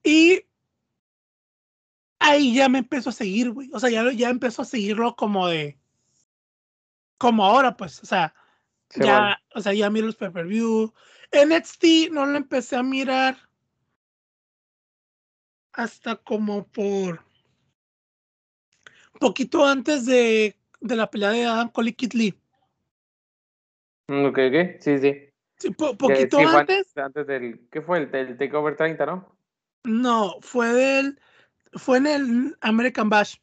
Y 0.02 0.44
ahí 2.18 2.54
ya 2.54 2.68
me 2.68 2.78
empezó 2.78 3.10
a 3.10 3.12
seguir, 3.12 3.50
güey. 3.50 3.70
O 3.72 3.80
sea, 3.80 3.90
ya, 3.90 4.10
ya 4.12 4.30
empezó 4.30 4.62
a 4.62 4.64
seguirlo 4.64 5.16
como 5.16 5.48
de. 5.48 5.78
Como 7.18 7.44
ahora, 7.44 7.76
pues. 7.76 8.02
O 8.02 8.06
sea, 8.06 8.34
ya, 8.94 9.40
o 9.54 9.60
sea, 9.60 9.72
ya 9.74 9.90
miro 9.90 10.06
los 10.06 10.16
pay-per-view. 10.16 10.92
NXT 11.32 12.10
no 12.12 12.26
lo 12.26 12.36
empecé 12.36 12.76
a 12.76 12.82
mirar 12.82 13.36
hasta 15.72 16.16
como 16.16 16.66
por 16.66 17.24
poquito 19.20 19.66
antes 19.66 20.06
de, 20.06 20.58
de 20.80 20.96
la 20.96 21.10
pelea 21.10 21.30
de 21.30 21.44
Adam 21.44 21.68
Cole 21.70 21.90
y 21.90 21.92
Kid 21.94 22.12
Lee. 22.14 22.34
Mm, 24.08 24.24
ok, 24.26 24.38
ok, 24.48 24.80
sí, 24.80 24.98
sí. 24.98 25.74
poquito 25.76 26.38
antes. 26.38 26.96
Antes 26.96 27.26
del, 27.26 27.68
¿qué 27.70 27.82
fue? 27.82 27.98
El, 27.98 28.14
el 28.14 28.36
Takeover 28.36 28.76
30, 28.76 29.06
¿no? 29.06 29.36
No, 29.84 30.36
fue 30.40 30.72
del. 30.72 31.20
Fue 31.74 31.98
en 31.98 32.06
el 32.06 32.56
American 32.60 33.08
Bash. 33.08 33.36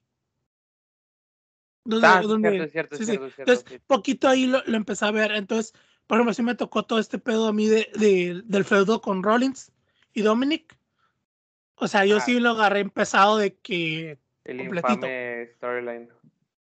Donde, 1.83 2.07
ah, 2.07 2.21
cierto, 2.23 2.67
cierto, 2.67 2.97
sí, 2.97 3.05
cierto. 3.05 3.31
Entonces, 3.37 3.81
poquito 3.85 4.27
ahí 4.27 4.47
lo, 4.47 4.63
lo, 4.65 4.75
empecé 4.75 5.05
a 5.05 5.11
ver. 5.11 5.31
Entonces, 5.33 5.73
por 6.07 6.17
ejemplo, 6.17 6.33
sí 6.33 6.41
me 6.41 6.55
tocó 6.55 6.83
todo 6.83 6.97
este 6.97 7.19
pedo 7.19 7.47
a 7.47 7.53
mí 7.53 7.67
de, 7.67 7.89
de 7.93 8.41
del 8.43 8.65
feudo 8.65 9.01
con 9.01 9.21
Rollins 9.21 9.71
y 10.13 10.23
Dominic. 10.23 10.75
O 11.75 11.87
sea, 11.87 12.05
yo 12.05 12.17
ah. 12.17 12.21
sí 12.21 12.39
lo 12.39 12.51
agarré 12.51 12.79
empezado 12.79 13.37
de 13.37 13.55
que. 13.55 14.17
El 14.45 14.61
infame 14.61 15.47
storyline. 15.55 16.09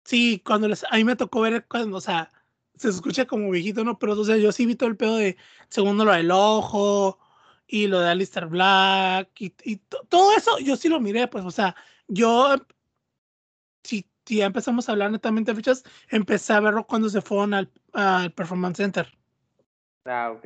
Sí, 0.03 0.41
cuando 0.45 0.67
les, 0.67 0.83
a 0.83 0.95
mí 0.95 1.03
me 1.03 1.15
tocó 1.15 1.41
ver 1.41 1.65
cuando, 1.67 1.97
o 1.97 2.01
sea, 2.01 2.31
se 2.78 2.90
escucha 2.90 3.26
como 3.26 3.50
viejito, 3.52 3.84
¿no? 3.84 3.98
Pero 4.00 4.13
o 4.13 4.24
sea, 4.24 4.38
yo 4.38 4.52
sí 4.52 4.66
vi 4.66 4.76
todo 4.76 4.90
el 4.90 4.98
pedo 4.98 5.18
de 5.18 5.38
segundo 5.70 6.06
lo 6.06 6.12
del 6.12 6.32
ojo 6.32 7.20
y 7.68 7.88
lo 7.88 8.00
de 8.00 8.10
Alistair 8.10 8.48
Black 8.48 9.30
y, 9.40 9.54
y 9.63 9.78
todo 10.10 10.36
eso, 10.36 10.58
yo 10.60 10.76
sí 10.76 10.90
lo 10.90 11.00
miré, 11.00 11.28
pues, 11.28 11.44
o 11.46 11.52
sea, 11.52 11.76
yo, 12.08 12.56
si, 13.84 14.10
si 14.26 14.38
ya 14.38 14.46
empezamos 14.46 14.88
a 14.88 14.94
hablar 14.94 15.12
netamente 15.12 15.52
de 15.52 15.56
fechas, 15.56 15.84
empecé 16.10 16.54
a 16.54 16.60
verlo 16.60 16.88
cuando 16.88 17.10
se 17.10 17.22
fueron 17.22 17.54
al, 17.54 17.72
al 17.94 18.32
Performance 18.32 18.78
Center. 18.78 19.08
Ah, 20.06 20.32
ok. 20.32 20.46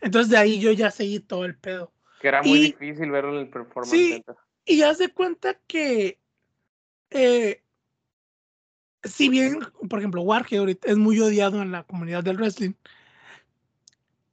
Entonces 0.00 0.30
de 0.30 0.36
ahí 0.36 0.58
yo 0.58 0.72
ya 0.72 0.90
seguí 0.90 1.20
todo 1.20 1.44
el 1.44 1.56
pedo. 1.56 1.92
Que 2.20 2.28
era 2.28 2.42
muy 2.42 2.58
difícil 2.58 3.10
verlo 3.10 3.34
en 3.34 3.40
el 3.40 3.50
Performance 3.50 3.90
sí, 3.90 4.12
Center. 4.14 4.36
Y 4.64 4.78
ya 4.78 4.94
se 4.94 5.12
cuenta 5.12 5.54
que 5.66 6.18
eh, 7.10 7.62
si 9.06 9.28
bien, 9.28 9.60
por 9.88 9.98
ejemplo, 9.98 10.22
Warhead 10.22 10.76
es 10.82 10.96
muy 10.96 11.20
odiado 11.20 11.62
en 11.62 11.72
la 11.72 11.84
comunidad 11.84 12.24
del 12.24 12.36
wrestling, 12.36 12.72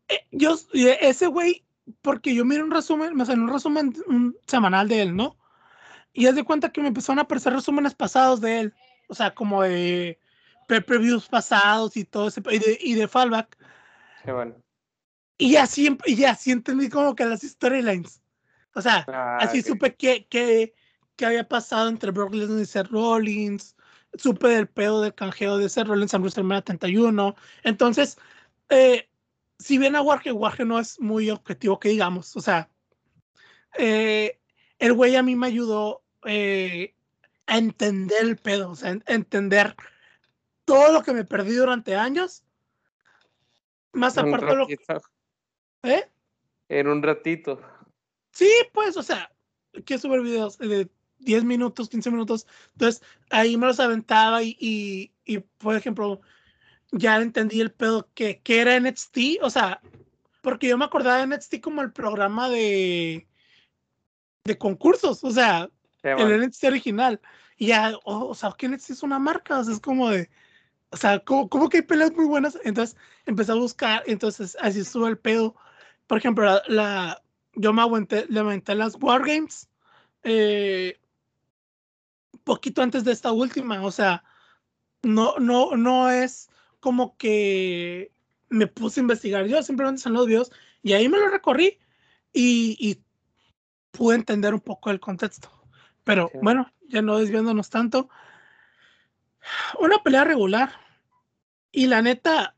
eh, 0.09 0.25
yo, 0.31 0.57
ese 0.73 1.27
güey, 1.27 1.63
porque 2.01 2.33
yo 2.35 2.45
miré 2.45 2.63
un 2.63 2.71
resumen, 2.71 3.15
me 3.15 3.25
salió 3.25 3.43
un 3.43 3.51
resumen 3.51 3.93
un 4.07 4.37
semanal 4.47 4.87
de 4.87 5.01
él, 5.01 5.15
¿no? 5.15 5.37
Y 6.13 6.27
es 6.27 6.35
de 6.35 6.43
cuenta 6.43 6.71
que 6.71 6.81
me 6.81 6.89
empezaron 6.89 7.19
a 7.19 7.23
aparecer 7.23 7.53
resúmenes 7.53 7.95
pasados 7.95 8.39
de 8.41 8.59
él, 8.59 8.73
o 9.07 9.15
sea, 9.15 9.33
como 9.33 9.63
de 9.63 10.19
previews 10.67 11.27
pasados 11.27 11.97
y 11.97 12.05
todo 12.05 12.27
ese, 12.27 12.41
y 12.51 12.59
de, 12.59 12.77
y 12.81 12.93
de 12.93 13.07
fallback. 13.07 13.57
Qué 14.23 14.31
bueno. 14.31 14.55
Y 15.37 15.55
así, 15.55 15.97
y 16.05 16.23
así 16.23 16.51
entendí 16.51 16.89
como 16.89 17.15
que 17.15 17.25
las 17.25 17.41
storylines. 17.41 18.21
O 18.75 18.81
sea, 18.81 19.05
ah, 19.07 19.37
así 19.41 19.61
supe 19.61 19.95
que, 19.95 20.25
que, 20.27 20.73
que, 21.15 21.25
había 21.25 21.47
pasado 21.47 21.89
entre 21.89 22.11
Brock 22.11 22.33
Lesnar 22.33 22.61
y 22.61 22.65
Seth 22.65 22.87
Rollins, 22.87 23.75
supe 24.15 24.47
del 24.47 24.67
pedo 24.67 25.01
del 25.01 25.13
canjeo 25.13 25.57
de 25.57 25.65
ese 25.65 25.83
Rollins 25.83 26.13
en 26.13 26.21
WrestleMania 26.21 26.61
31. 26.61 27.35
Entonces, 27.63 28.17
eh, 28.69 29.09
si 29.59 29.77
bien 29.77 29.95
a 29.95 30.01
Warge, 30.01 30.31
Warge 30.31 30.65
no 30.65 30.79
es 30.79 30.99
muy 30.99 31.29
objetivo 31.29 31.79
que 31.79 31.89
digamos, 31.89 32.35
o 32.35 32.41
sea, 32.41 32.69
eh, 33.77 34.39
el 34.79 34.93
güey 34.93 35.15
a 35.15 35.23
mí 35.23 35.35
me 35.35 35.47
ayudó 35.47 36.03
eh, 36.25 36.93
a 37.47 37.57
entender 37.57 38.21
el 38.21 38.37
pedo, 38.37 38.71
o 38.71 38.75
sea, 38.75 38.91
a 38.91 39.13
entender 39.13 39.75
todo 40.65 40.91
lo 40.91 41.03
que 41.03 41.13
me 41.13 41.25
perdí 41.25 41.55
durante 41.55 41.95
años. 41.95 42.43
Más 43.91 44.17
aparte 44.17 44.45
de 44.45 44.55
lo 44.55 44.67
que... 44.67 44.77
¿Eh? 45.83 46.09
En 46.69 46.87
un 46.87 47.03
ratito. 47.03 47.61
Sí, 48.31 48.49
pues, 48.73 48.97
o 48.97 49.03
sea, 49.03 49.31
que 49.85 49.97
subir 49.97 50.21
videos 50.21 50.57
de 50.57 50.89
10 51.23 51.43
minutos, 51.43 51.89
15 51.89 52.11
minutos. 52.11 52.47
Entonces, 52.73 53.01
ahí 53.29 53.57
me 53.57 53.67
los 53.67 53.79
aventaba 53.79 54.43
y, 54.43 55.11
y, 55.25 55.39
por 55.57 55.75
ejemplo, 55.75 56.21
ya 56.91 57.17
entendí 57.17 57.61
el 57.61 57.71
pedo 57.71 58.09
que, 58.13 58.39
que 58.41 58.59
era 58.59 58.79
NXT, 58.79 59.41
o 59.41 59.49
sea, 59.49 59.81
porque 60.41 60.67
yo 60.67 60.77
me 60.77 60.85
acordaba 60.85 61.17
de 61.17 61.27
NXT 61.27 61.61
como 61.61 61.81
el 61.81 61.91
programa 61.91 62.49
de, 62.49 63.27
de 64.43 64.57
concursos, 64.57 65.23
o 65.23 65.31
sea, 65.31 65.69
el 66.03 66.41
NXT 66.41 66.65
original. 66.65 67.21
Y 67.57 67.67
ya, 67.67 67.93
o 68.03 68.35
sea, 68.35 68.53
que 68.57 68.67
NXT 68.67 68.89
es 68.91 69.03
una 69.03 69.19
marca, 69.19 69.59
o 69.59 69.63
sea, 69.63 69.73
es 69.73 69.79
como 69.79 70.09
de, 70.09 70.29
o 70.91 70.97
sea, 70.97 71.19
como, 71.19 71.49
como 71.49 71.69
que 71.69 71.77
hay 71.77 71.83
peleas 71.83 72.11
muy 72.13 72.25
buenas. 72.25 72.57
Entonces, 72.63 72.97
empecé 73.25 73.51
a 73.51 73.55
buscar, 73.55 74.03
entonces 74.05 74.57
así 74.61 74.83
sube 74.83 75.09
el 75.09 75.17
pedo. 75.17 75.55
Por 76.07 76.17
ejemplo, 76.17 76.45
la, 76.45 76.61
la 76.67 77.23
yo 77.55 77.73
me 77.73 77.81
aguanté, 77.81 78.25
le 78.29 78.39
aventé 78.39 78.75
las 78.75 78.95
Wargames. 79.01 79.69
Eh, 80.23 80.99
poquito 82.43 82.81
antes 82.81 83.03
de 83.03 83.11
esta 83.11 83.31
última, 83.31 83.83
o 83.83 83.91
sea, 83.91 84.23
no, 85.01 85.37
no, 85.39 85.75
no 85.75 86.09
es 86.09 86.49
como 86.79 87.17
que 87.17 88.11
me 88.49 88.67
puse 88.67 88.99
a 88.99 89.03
investigar, 89.03 89.45
yo 89.47 89.61
simplemente 89.63 90.01
son 90.01 90.13
los 90.13 90.27
videos 90.27 90.51
y 90.81 90.93
ahí 90.93 91.09
me 91.09 91.17
lo 91.17 91.29
recorrí 91.29 91.79
y, 92.31 92.77
y 92.79 93.03
pude 93.91 94.15
entender 94.15 94.53
un 94.53 94.61
poco 94.61 94.89
el 94.89 94.99
contexto. 94.99 95.49
Pero 96.03 96.29
bueno, 96.41 96.71
ya 96.89 97.01
no 97.01 97.17
desviándonos 97.17 97.69
tanto. 97.69 98.09
Una 99.79 100.01
pelea 100.03 100.25
regular. 100.25 100.71
Y 101.71 101.87
la 101.87 102.01
neta, 102.01 102.55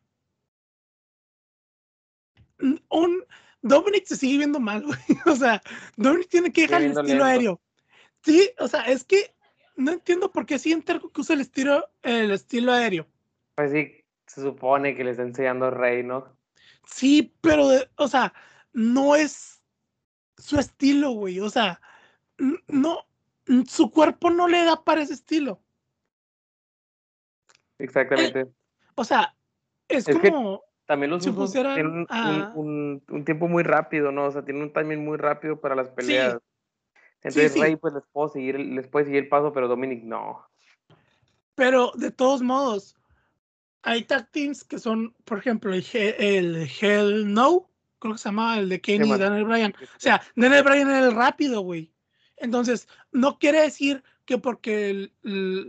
un 2.89 3.23
Dominic 3.61 4.05
se 4.05 4.15
sigue 4.15 4.37
viendo 4.37 4.59
mal, 4.59 4.83
güey. 4.83 4.99
O 5.25 5.35
sea, 5.35 5.61
Dominic 5.97 6.29
tiene 6.29 6.51
que 6.51 6.61
dejar 6.61 6.83
el 6.83 6.91
estilo 6.91 7.23
aéreo. 7.23 7.61
Sí, 8.23 8.51
o 8.59 8.67
sea, 8.67 8.81
es 8.83 9.03
que 9.03 9.35
no 9.75 9.91
entiendo 9.91 10.31
por 10.31 10.45
qué 10.45 10.59
siente 10.59 10.99
que 10.99 11.21
usa 11.21 11.35
el 11.35 11.41
estilo, 11.41 11.89
el 12.01 12.31
estilo 12.31 12.71
aéreo. 12.71 13.07
Pues 13.55 13.71
sí, 13.71 14.03
se 14.25 14.41
supone 14.41 14.95
que 14.95 15.03
le 15.03 15.11
está 15.11 15.23
enseñando 15.23 15.69
Rey, 15.71 16.03
¿no? 16.03 16.35
Sí, 16.85 17.33
pero, 17.41 17.67
o 17.95 18.07
sea, 18.07 18.33
no 18.73 19.15
es 19.15 19.61
su 20.37 20.59
estilo, 20.59 21.11
güey. 21.11 21.39
O 21.39 21.49
sea, 21.49 21.81
no, 22.67 23.05
su 23.67 23.91
cuerpo 23.91 24.29
no 24.29 24.47
le 24.47 24.63
da 24.63 24.83
para 24.83 25.01
ese 25.01 25.13
estilo. 25.13 25.61
Exactamente. 27.77 28.47
o 28.95 29.03
sea, 29.03 29.35
es, 29.89 30.05
como. 30.05 30.63
también 30.85 31.11
los 31.11 31.27
usos 31.27 31.51
tienen 31.51 32.07
un, 32.55 33.03
un, 33.07 33.25
tiempo 33.25 33.47
muy 33.49 33.63
rápido, 33.63 34.11
¿no? 34.11 34.25
O 34.25 34.31
sea, 34.31 34.45
tienen 34.45 34.63
un 34.63 34.73
timing 34.73 35.03
muy 35.03 35.17
rápido 35.17 35.59
para 35.59 35.75
las 35.75 35.89
peleas. 35.89 36.37
Entonces 37.25 37.59
Rey 37.59 37.75
pues 37.75 37.93
les, 37.95 38.03
puedo 38.11 38.29
seguir, 38.29 38.59
les 38.59 38.87
puede 38.87 39.05
seguir 39.05 39.23
el 39.23 39.29
paso, 39.29 39.51
pero 39.51 39.67
Dominic 39.67 40.03
no. 40.03 40.47
Pero 41.55 41.91
de 41.95 42.11
todos 42.11 42.43
modos, 42.43 42.95
hay 43.81 44.03
tag 44.03 44.29
teams 44.31 44.63
que 44.63 44.77
son, 44.77 45.15
por 45.25 45.39
ejemplo, 45.39 45.73
el, 45.73 45.83
el 45.93 46.69
Hell 46.79 47.33
No, 47.33 47.71
creo 47.97 48.13
que 48.13 48.19
se 48.19 48.29
llama 48.29 48.59
el 48.59 48.69
de 48.69 48.79
Kenny 48.79 49.11
y 49.11 49.17
Daniel 49.17 49.45
Bryan. 49.45 49.73
O 49.81 49.99
sea, 49.99 50.21
Daniel 50.35 50.63
Bryan 50.63 50.89
era 50.89 51.05
el 51.05 51.15
rápido, 51.15 51.61
güey. 51.61 51.91
Entonces, 52.37 52.87
no 53.11 53.39
quiere 53.39 53.61
decir 53.61 54.03
que 54.25 54.37
porque 54.37 55.11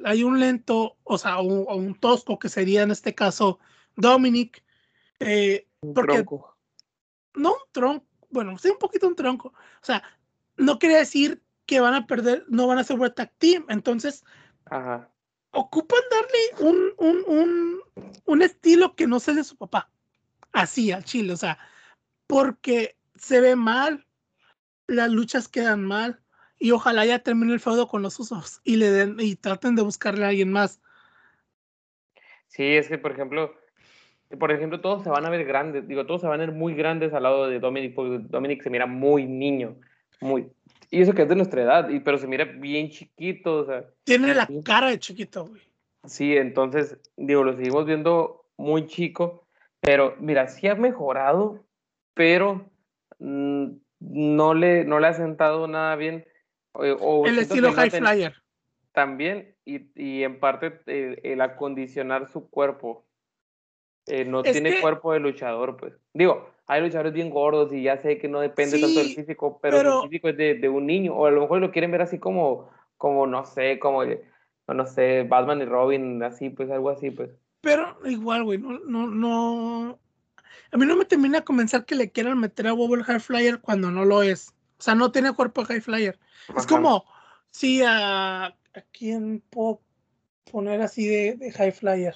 hay 0.04 0.24
un 0.24 0.38
lento, 0.38 0.98
o 1.04 1.16
sea, 1.16 1.40
un, 1.40 1.64
un, 1.68 1.94
tosco 1.94 2.38
que 2.38 2.50
sería 2.50 2.82
en 2.82 2.90
este 2.90 3.14
caso 3.14 3.60
Dominic, 3.96 4.62
eh, 5.20 5.68
un 5.80 5.94
porque, 5.94 6.14
tronco. 6.14 6.58
No 7.34 7.52
un 7.52 7.72
tronco, 7.72 8.06
bueno, 8.28 8.58
sí, 8.58 8.68
un 8.68 8.78
poquito 8.78 9.08
un 9.08 9.16
tronco. 9.16 9.48
O 9.48 9.84
sea, 9.84 10.02
no 10.56 10.78
quiere 10.78 10.96
decir 10.96 11.42
que 11.66 11.80
van 11.80 11.94
a 11.94 12.06
perder, 12.06 12.44
no 12.48 12.66
van 12.66 12.78
a 12.78 12.84
ser 12.84 12.98
tag 13.10 13.32
team. 13.38 13.64
Entonces, 13.68 14.24
ocupan 15.50 16.00
darle 16.10 16.70
un, 16.70 16.92
un, 16.98 17.24
un, 17.26 17.80
un, 18.24 18.42
estilo 18.42 18.94
que 18.94 19.06
no 19.06 19.20
sea 19.20 19.34
de 19.34 19.44
su 19.44 19.56
papá. 19.56 19.90
Así, 20.52 20.92
al 20.92 21.04
chile, 21.04 21.32
o 21.32 21.36
sea, 21.36 21.58
porque 22.26 22.96
se 23.14 23.40
ve 23.40 23.56
mal, 23.56 24.06
las 24.86 25.10
luchas 25.10 25.48
quedan 25.48 25.84
mal, 25.84 26.20
y 26.58 26.70
ojalá 26.70 27.04
ya 27.04 27.18
termine 27.18 27.52
el 27.52 27.60
feudo 27.60 27.88
con 27.88 28.02
los 28.02 28.18
usos 28.18 28.60
y 28.64 28.76
le 28.76 28.90
den, 28.90 29.16
y 29.20 29.36
traten 29.36 29.74
de 29.74 29.82
buscarle 29.82 30.24
a 30.24 30.28
alguien 30.28 30.50
más. 30.50 30.80
Sí, 32.46 32.64
es 32.64 32.88
que, 32.88 32.96
por 32.96 33.12
ejemplo, 33.12 33.54
por 34.38 34.50
ejemplo, 34.50 34.80
todos 34.80 35.02
se 35.02 35.10
van 35.10 35.26
a 35.26 35.30
ver 35.30 35.44
grandes, 35.44 35.86
digo, 35.86 36.06
todos 36.06 36.22
se 36.22 36.26
van 36.26 36.40
a 36.40 36.46
ver 36.46 36.54
muy 36.54 36.74
grandes 36.74 37.12
al 37.12 37.24
lado 37.24 37.48
de 37.48 37.60
Dominic, 37.60 37.94
porque 37.94 38.18
Dominic 38.28 38.62
se 38.62 38.70
mira 38.70 38.86
muy 38.86 39.26
niño, 39.26 39.76
muy, 40.20 40.50
y 40.90 41.00
eso 41.00 41.14
que 41.14 41.22
es 41.22 41.28
de 41.28 41.36
nuestra 41.36 41.62
edad, 41.62 41.88
y, 41.88 42.00
pero 42.00 42.18
se 42.18 42.26
mira 42.26 42.44
bien 42.44 42.90
chiquito. 42.90 43.58
O 43.58 43.64
sea, 43.64 43.84
Tiene 44.04 44.34
la 44.34 44.48
cara 44.64 44.88
de 44.88 44.98
chiquito, 44.98 45.46
güey. 45.46 45.62
Sí, 46.06 46.36
entonces, 46.36 46.98
digo, 47.16 47.42
lo 47.42 47.56
seguimos 47.56 47.84
viendo 47.86 48.46
muy 48.56 48.86
chico, 48.86 49.46
pero 49.80 50.16
mira, 50.20 50.48
sí 50.48 50.68
ha 50.68 50.74
mejorado, 50.74 51.64
pero 52.14 52.70
mm, 53.18 53.66
no, 54.00 54.54
le, 54.54 54.84
no 54.84 55.00
le 55.00 55.06
ha 55.08 55.14
sentado 55.14 55.66
nada 55.66 55.96
bien. 55.96 56.26
O, 56.72 57.26
el 57.26 57.38
estilo 57.38 57.72
high 57.72 57.90
flyer. 57.90 58.34
También, 58.92 59.54
y, 59.64 59.90
y 59.94 60.22
en 60.22 60.38
parte 60.38 60.80
eh, 60.86 61.20
el 61.22 61.40
acondicionar 61.40 62.28
su 62.28 62.48
cuerpo. 62.48 63.04
Eh, 64.06 64.24
no 64.24 64.42
tiene 64.42 64.80
cuerpo 64.80 65.12
de 65.12 65.20
luchador, 65.20 65.76
pues. 65.76 65.94
Digo, 66.14 66.48
hay 66.66 66.82
luchadores 66.82 67.12
bien 67.12 67.30
gordos 67.30 67.72
y 67.72 67.82
ya 67.82 68.00
sé 68.02 68.18
que 68.18 68.28
no 68.28 68.40
depende 68.40 68.80
tanto 68.80 68.98
del 68.98 69.14
físico, 69.14 69.58
pero, 69.62 70.02
el 70.02 70.08
físico 70.08 70.28
es 70.28 70.36
de, 70.36 70.54
de, 70.54 70.68
un 70.68 70.86
niño, 70.86 71.14
o 71.14 71.26
a 71.26 71.30
lo 71.30 71.42
mejor 71.42 71.60
lo 71.60 71.70
quieren 71.70 71.90
ver 71.92 72.02
así 72.02 72.18
como, 72.18 72.68
como 72.96 73.26
no 73.26 73.44
sé, 73.44 73.78
como, 73.78 74.02
no 74.04 74.86
sé, 74.86 75.22
Batman 75.22 75.62
y 75.62 75.64
Robin, 75.64 76.22
así, 76.22 76.50
pues 76.50 76.70
algo 76.70 76.90
así, 76.90 77.10
pues. 77.10 77.30
Pero 77.60 77.96
igual, 78.04 78.44
güey, 78.44 78.58
no, 78.58 78.78
no, 78.80 79.06
no. 79.06 79.98
A 80.72 80.76
mí 80.76 80.86
no 80.86 80.96
me 80.96 81.04
termina 81.04 81.38
de 81.38 81.44
comenzar 81.44 81.84
que 81.84 81.94
le 81.94 82.10
quieran 82.10 82.38
meter 82.38 82.66
a 82.66 82.72
Bobble 82.72 83.04
High 83.04 83.20
Flyer 83.20 83.60
cuando 83.60 83.90
no 83.90 84.04
lo 84.04 84.22
es. 84.22 84.52
O 84.78 84.82
sea, 84.82 84.94
no 84.94 85.10
tiene 85.10 85.32
cuerpo 85.32 85.62
de 85.62 85.68
high 85.68 85.80
flyer. 85.80 86.18
Es 86.48 86.56
Ajá. 86.56 86.66
como 86.66 87.04
si 87.50 87.82
a, 87.82 88.46
a 88.46 88.54
quién 88.92 89.42
puedo 89.50 89.80
poner 90.50 90.82
así 90.82 91.06
de, 91.06 91.36
de 91.36 91.52
high 91.52 91.72
flyer. 91.72 92.14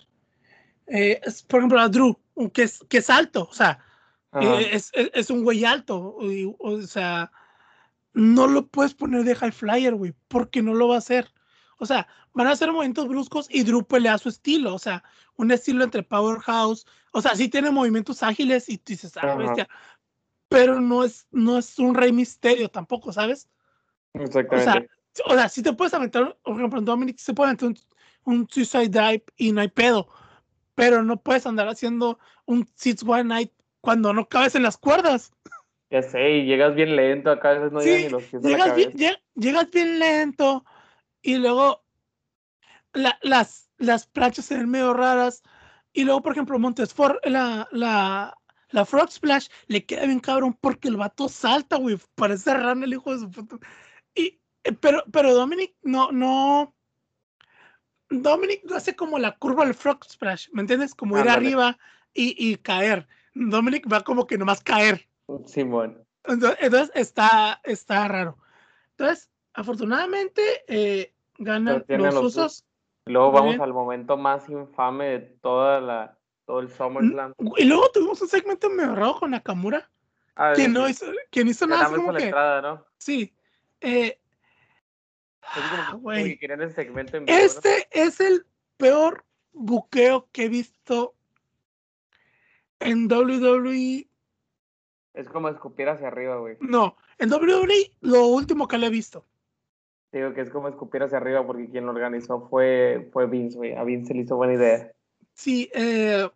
Eh, 0.87 1.21
es, 1.25 1.43
por 1.43 1.61
ejemplo, 1.61 1.81
a 1.81 1.89
Drew, 1.89 2.19
que 2.53 2.65
es, 2.65 2.85
que 2.89 2.99
es 2.99 3.09
alto, 3.09 3.47
o 3.51 3.55
sea, 3.55 3.79
es, 4.61 4.91
es- 4.95 5.11
es 5.13 5.31
un 5.31 5.43
güey 5.43 5.65
alto. 5.65 6.17
y- 6.23 6.55
o 6.59 6.83
sea, 6.83 7.31
no 8.13 8.47
lo 8.47 8.67
puedes 8.67 8.95
poner 8.95 9.25
de 9.25 9.35
high 9.35 9.53
flyer, 9.53 9.95
güey, 9.95 10.15
porque 10.29 10.63
no 10.63 10.75
lo 10.75 10.89
va 10.89 10.97
a 10.97 10.99
hacer. 10.99 11.33
O 11.79 11.87
sea, 11.87 12.07
van 12.35 12.47
a 12.47 12.51
hacer 12.53 12.71
movimientos 12.71 13.09
bruscos 13.09 13.47
y 13.51 13.63
Drew 13.63 13.85
pelea 13.85 14.15
a 14.15 14.19
su 14.19 14.29
estilo, 14.29 14.75
o 14.75 14.79
sea, 14.79 15.03
un 15.37 15.51
estilo 15.51 15.83
entre 15.83 16.03
Powerhouse, 16.03 16.87
o 17.13 17.23
sea, 17.23 17.35
sí 17.35 17.49
tiene 17.49 17.71
movimientos 17.71 18.23
ágiles 18.23 18.69
y 18.69 18.77
tú 18.79 18.85
dices, 18.93 19.17
ah, 19.17 19.35
bestia, 19.37 19.69
pero 20.49 20.81
no 20.81 21.05
es, 21.05 21.27
no 21.31 21.59
es 21.59 21.79
un 21.79 21.95
rey 21.95 22.13
misterio 22.13 22.69
tampoco, 22.69 23.13
¿sabes? 23.13 23.49
O 24.13 24.19
sea, 24.19 24.25
Exactamente. 24.75 24.91
o 25.25 25.35
sea, 25.35 25.49
si 25.49 25.63
te 25.63 25.73
puedes 25.73 25.95
aventar, 25.95 26.37
por 26.43 26.57
ejemplo, 26.57 26.81
Dominic 26.83 27.17
se 27.19 27.33
puede 27.33 27.49
aventar 27.51 27.69
un, 27.71 27.79
un 28.25 28.49
suicide 28.51 28.89
dive 28.89 29.25
y 29.37 29.53
no 29.53 29.61
hay 29.63 29.69
pedo, 29.69 30.09
pero 30.75 31.03
no 31.03 31.17
puedes 31.23 31.47
andar 31.47 31.69
haciendo 31.69 32.19
un 32.45 32.69
six 32.75 33.03
one 33.03 33.25
night 33.25 33.53
cuando 33.81 34.13
no 34.13 34.29
cabes 34.29 34.55
en 34.55 34.63
las 34.63 34.77
cuerdas. 34.77 35.33
ya 35.91 36.03
sé, 36.03 36.31
y 36.31 36.47
llegas 36.47 36.75
bien 36.75 36.95
lento, 36.97 37.31
acá 37.31 37.51
a 37.51 37.55
veces 37.55 37.73
no 37.73 37.81
Sí, 37.81 37.87
llegan 37.87 38.03
ni 38.03 38.11
los 38.11 38.23
pies 38.25 38.43
de 38.43 38.51
la 38.51 38.57
llegas 38.57 38.77
bien, 38.77 39.17
llegas 39.35 39.69
lento 39.75 40.65
y 41.23 41.37
luego 41.37 41.83
la- 42.93 43.19
las, 43.23 43.69
las 43.79 44.07
planchas 44.07 44.45
se 44.45 44.57
ven 44.57 44.69
medio 44.71 44.95
raras. 44.95 45.43
Y 45.93 46.05
luego, 46.05 46.23
por 46.23 46.33
ejemplo, 46.33 46.59
Montesfort, 46.59 47.25
la, 47.27 47.69
la, 47.73 48.37
la 48.71 48.85
Frog 48.85 49.11
Splash 49.11 49.49
le 49.67 49.85
queda 49.85 50.07
bien 50.07 50.21
cabrón 50.21 50.57
porque 50.61 50.89
el 50.89 50.97
vato 50.97 51.29
salta, 51.29 51.77
güey. 51.77 51.99
Parece 52.15 52.55
rana 52.55 52.85
el 52.85 52.93
hijo 52.93 53.13
de 53.13 53.21
su 53.21 53.31
puta. 53.31 53.59
Y, 54.15 54.41
eh, 54.65 54.73
pero, 54.81 55.03
pero 55.13 55.35
Dominic 55.35 55.75
no, 55.83 56.13
no. 56.13 56.75
Dominic 58.09 58.63
no 58.65 58.77
hace 58.77 58.95
como 58.97 59.19
la 59.19 59.37
curva 59.37 59.65
del 59.65 59.75
Frog 59.75 60.05
Splash, 60.05 60.49
¿me 60.53 60.63
entiendes? 60.63 60.95
Como 60.95 61.17
ir 61.17 61.23
Ándale. 61.23 61.47
arriba 61.49 61.79
y, 62.13 62.35
y 62.39 62.57
caer. 62.57 63.09
Dominic 63.35 63.91
va 63.91 64.03
como 64.03 64.27
que 64.27 64.39
nomás 64.39 64.63
caer. 64.63 65.09
Simón. 65.47 66.05
Entonces, 66.25 66.59
entonces 66.61 66.91
está, 66.95 67.61
está 67.65 68.09
raro. 68.09 68.39
Entonces, 68.91 69.31
afortunadamente, 69.55 70.43
eh, 70.67 71.15
ganan 71.39 71.85
los 71.89 72.15
los 72.15 72.25
usos. 72.25 72.65
Luego 73.07 73.33
vamos 73.33 73.59
al 73.59 73.73
momento 73.73 74.17
más 74.17 74.49
infame 74.49 75.07
de 75.07 75.19
toda 75.21 75.81
la, 75.81 76.19
todo 76.45 76.61
el 76.61 76.69
SummerSlam. 76.69 77.35
Y 77.57 77.65
luego 77.65 77.91
tuvimos 77.91 78.21
un 78.21 78.29
segmento 78.29 78.69
medio 78.71 78.95
raro 78.95 79.19
con 79.19 79.31
Nakamura. 79.31 79.91
Ah, 80.37 80.53
Quien 80.55 80.73
no 80.73 80.89
hizo, 80.89 81.07
quien 81.31 81.49
hizo 81.49 81.67
nada 81.67 81.87
así 81.87 81.95
como 81.95 82.15
que. 82.15 82.25
entrada, 82.25 82.63
¿no? 82.63 82.87
Sí. 82.99 83.35
eh, 83.81 84.19
ah. 85.43 85.99
Este 87.27 87.89
es 87.91 88.21
el 88.21 88.47
peor 88.77 89.25
buqueo 89.53 90.29
que 90.33 90.45
he 90.45 90.49
visto 90.49 91.15
en 92.81 93.11
WWE. 93.11 94.07
Es 95.15 95.29
como 95.29 95.49
escupir 95.49 95.89
hacia 95.89 96.09
arriba, 96.09 96.37
güey. 96.37 96.57
No, 96.61 96.97
en 97.19 97.33
WWE 97.33 97.91
lo 98.01 98.27
último 98.27 98.69
que 98.69 98.79
le 98.79 98.87
he 98.87 98.91
visto. 98.91 99.25
Digo 100.13 100.33
que 100.35 100.41
es 100.41 100.51
como 100.51 100.69
escupir 100.69 101.03
hacia 101.03 101.19
arriba 101.19 101.47
porque 101.47 101.69
quien 101.69 101.87
lo 101.87 101.93
organizó 101.93 102.49
fue, 102.49 103.09
fue 103.13 103.27
Vince, 103.27 103.57
güey. 103.57 103.75
A 103.75 103.85
Vince 103.85 104.09
se 104.09 104.15
le 104.15 104.21
hizo 104.23 104.37
buena 104.37 104.55
idea. 104.55 104.93
Sí, 105.35 105.71
eh, 105.73 106.29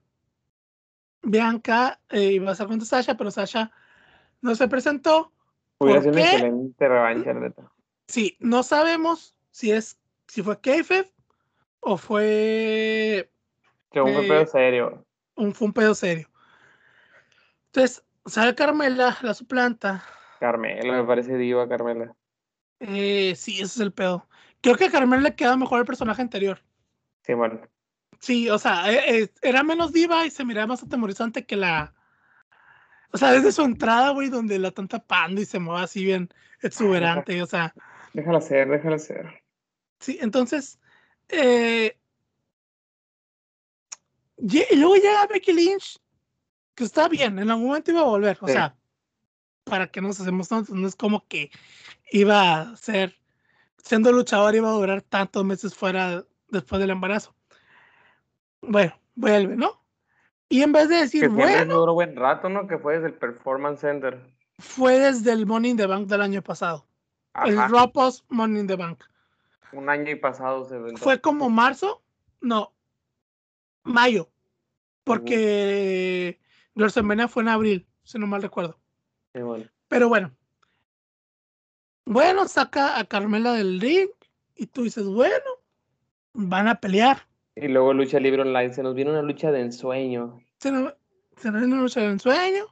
Bianca 1.23 2.01
eh, 2.11 2.33
iba 2.33 2.51
a 2.51 2.53
estar 2.53 2.67
contra 2.69 2.87
Sasha, 2.87 3.17
pero 3.17 3.31
Sasha 3.31 3.73
no 4.41 4.55
se 4.55 4.69
presentó. 4.69 5.33
Hubiera 5.79 6.01
¿Por 6.01 6.13
sido 6.13 6.23
una 6.23 6.33
excelente 6.33 6.89
revancha, 6.89 7.35
neta. 7.35 7.73
Sí, 8.07 8.37
no 8.39 8.63
sabemos 8.63 9.35
si 9.51 9.73
es 9.73 9.99
si 10.29 10.43
fue 10.43 10.61
kayfabe 10.61 11.11
o 11.81 11.97
fue 11.97 13.31
Que 13.91 14.01
un 14.01 14.09
Eh, 14.11 14.29
pedo 14.29 14.47
serio. 14.47 15.05
un, 15.37 15.53
fue 15.55 15.67
un 15.69 15.73
pedo 15.73 15.95
serio. 15.95 16.29
Entonces, 17.75 18.05
sale 18.25 18.55
Carmela, 18.55 19.19
la 19.23 19.35
suplanta. 19.35 20.05
Carmela, 20.39 20.93
me 20.93 21.05
parece 21.05 21.37
diva, 21.37 21.69
Carmela. 21.69 22.15
Eh, 22.79 23.35
sí, 23.35 23.55
ese 23.55 23.65
es 23.65 23.81
el 23.81 23.93
pedo. 23.93 24.29
Creo 24.61 24.77
que 24.77 24.85
a 24.85 24.91
Carmela 24.93 25.23
le 25.25 25.35
queda 25.35 25.57
mejor 25.57 25.81
el 25.81 25.85
personaje 25.85 26.23
anterior. 26.23 26.63
Sí, 27.23 27.35
bueno. 27.35 27.61
Sí, 28.21 28.49
o 28.49 28.59
sea, 28.61 28.93
eh, 28.93 29.23
eh, 29.23 29.29
era 29.43 29.65
menos 29.65 29.93
diva 29.93 30.25
y 30.25 30.31
se 30.31 30.45
miraba 30.45 30.69
más 30.69 30.85
atemorizante 30.85 31.45
que 31.47 31.57
la. 31.57 31.93
O 33.11 33.19
sea, 33.19 33.33
desde 33.33 33.51
su 33.51 33.63
entrada, 33.63 34.11
güey, 34.11 34.29
donde 34.29 34.57
la 34.61 34.69
están 34.69 34.87
tapando 34.87 35.41
y 35.41 35.45
se 35.45 35.59
mueve 35.59 35.83
así 35.83 36.05
bien 36.05 36.29
exuberante. 36.63 37.43
O 37.43 37.47
sea, 37.47 37.75
Déjala 38.13 38.41
ser, 38.41 38.69
déjala 38.69 38.99
ser. 39.01 39.43
sí, 39.99 40.19
entonces. 40.21 40.79
eh, 41.29 41.99
y 44.37 44.77
luego 44.77 44.95
llega 44.95 45.27
Becky 45.27 45.53
Lynch, 45.53 45.99
que 46.75 46.85
está 46.85 47.09
bien, 47.09 47.39
en 47.39 47.51
algún 47.51 47.69
momento 47.69 47.91
iba 47.91 48.01
a 48.01 48.05
volver. 48.05 48.39
O 48.41 48.47
Sí. 48.47 48.53
sea, 48.55 48.77
para 49.65 49.87
que 49.89 50.01
nos 50.01 50.21
hacemos 50.21 50.49
tontos, 50.49 50.75
no 50.75 50.87
es 50.87 50.97
como 50.97 51.27
que 51.29 51.51
iba 52.11 52.61
a 52.61 52.77
ser. 52.77 53.17
Siendo 53.79 54.13
luchador, 54.13 54.55
iba 54.55 54.69
a 54.69 54.73
durar 54.73 55.03
tantos 55.03 55.45
meses 55.45 55.75
fuera 55.75 56.25
después 56.49 56.81
del 56.81 56.91
embarazo. 56.91 57.35
Bueno, 58.63 58.99
vuelve, 59.15 59.57
¿no? 59.57 59.83
Y 60.49 60.63
en 60.63 60.73
vez 60.73 60.89
de 60.89 60.97
decir, 60.97 61.21
Que 61.23 61.29
bueno, 61.29 61.75
duró 61.81 61.93
buen 61.95 62.17
rato, 62.17 62.49
¿no? 62.49 62.67
Que 62.67 62.79
fue 62.79 62.95
desde 62.95 63.09
el 63.09 63.15
Performance 63.15 63.81
Center. 63.81 64.21
fue 64.59 64.99
desde 64.99 65.33
el 65.33 65.47
Money 65.47 65.73
in 65.73 65.77
the 65.77 65.87
Bank 65.87 66.07
del 66.07 66.23
año 66.23 66.41
pasado. 66.43 66.87
El 67.45 67.59
Ajá. 67.59 67.69
Raw 67.69 67.93
Post 67.93 68.25
Money 68.29 68.61
in 68.61 68.67
the 68.69 68.77
Bank. 68.77 69.03
Un 69.73 69.89
año 69.91 70.11
y 70.11 70.15
pasado 70.15 70.65
se 70.65 70.77
aventó. 70.77 71.03
Fue 71.03 71.21
como 71.21 71.51
marzo, 71.51 72.01
no, 72.41 72.73
mayo, 73.83 74.31
porque 75.03 76.39
WrestleMania 76.75 77.29
fue 77.29 77.43
en 77.43 77.49
abril, 77.49 77.87
si 78.03 78.19
no 78.19 78.27
mal 78.27 78.43
recuerdo. 78.43 78.79
Sí, 79.35 79.41
bueno. 79.41 79.67
Pero 79.89 80.09
bueno, 80.09 80.33
bueno, 82.07 82.47
saca 82.49 82.99
a 82.99 83.05
Carmela 83.05 83.53
del 83.53 83.81
ring 83.81 84.11
y 84.55 84.67
tú 84.67 84.83
dices, 84.83 85.07
bueno, 85.07 85.45
van 86.35 86.69
a 86.69 86.75
pelear. 86.77 87.27
Y 87.57 87.69
luego 87.69 87.95
lucha 87.95 88.21
libre 88.21 88.43
online. 88.43 88.75
Se 88.75 88.83
nos 88.83 88.95
viene 88.95 89.13
una 89.13 89.23
lucha 89.23 89.51
de 89.51 89.61
ensueño. 89.61 90.41
Se 90.59 90.71
nos, 90.71 90.95
se 91.37 91.51
nos 91.51 91.61
viene 91.61 91.75
una 91.75 91.83
lucha 91.83 92.01
de 92.01 92.09
ensueño. 92.09 92.67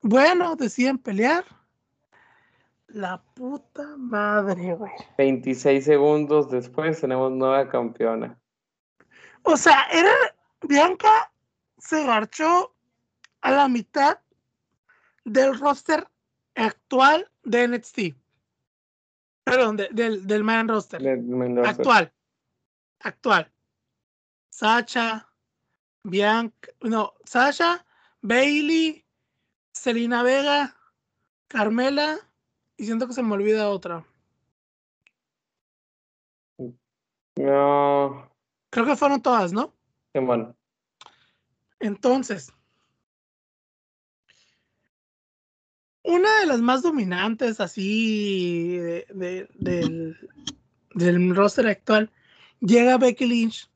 Bueno, 0.00 0.56
deciden 0.56 0.98
pelear. 0.98 1.44
La 2.88 3.22
puta 3.34 3.96
madre, 3.96 4.74
güey. 4.74 4.92
26 5.18 5.84
segundos 5.84 6.50
después 6.50 7.00
tenemos 7.00 7.32
nueva 7.32 7.68
campeona. 7.68 8.38
O 9.42 9.56
sea, 9.56 9.86
era 9.92 10.12
Bianca 10.62 11.30
se 11.78 12.04
garchó 12.04 12.73
a 13.44 13.50
la 13.50 13.68
mitad 13.68 14.18
del 15.24 15.58
roster 15.60 16.08
actual 16.54 17.30
de 17.42 17.68
NXT. 17.68 17.98
Perdón, 19.44 19.76
de- 19.76 19.90
del, 19.92 20.26
del 20.26 20.42
main 20.42 20.66
roster. 20.66 21.02
Actual. 21.68 22.12
Actual. 23.00 23.52
Sacha, 24.50 25.28
Bianca, 26.04 26.70
no, 26.80 27.12
Sasha, 27.26 27.84
Bailey, 28.22 29.04
Selena 29.72 30.22
Vega, 30.22 30.74
Carmela, 31.48 32.16
y 32.78 32.86
siento 32.86 33.06
que 33.06 33.12
se 33.12 33.22
me 33.22 33.34
olvida 33.34 33.68
otra. 33.68 34.06
No. 37.36 38.30
Creo 38.70 38.86
que 38.86 38.96
fueron 38.96 39.20
todas, 39.20 39.52
¿no? 39.52 39.74
Qué 40.14 40.20
bueno. 40.20 40.56
Entonces, 41.80 42.52
una 46.04 46.40
de 46.40 46.46
las 46.46 46.60
más 46.60 46.82
dominantes 46.82 47.60
así 47.60 48.76
de- 48.76 49.06
de- 49.12 49.48
del, 49.54 50.30
del 50.94 51.34
roster 51.34 51.66
actual 51.66 52.10
llega 52.60 52.98
Becky 52.98 53.26
Lynch 53.26 53.70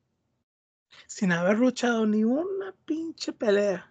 sin 1.06 1.32
haber 1.32 1.58
luchado 1.58 2.06
ni 2.06 2.22
una 2.24 2.74
pinche 2.84 3.32
pelea 3.32 3.90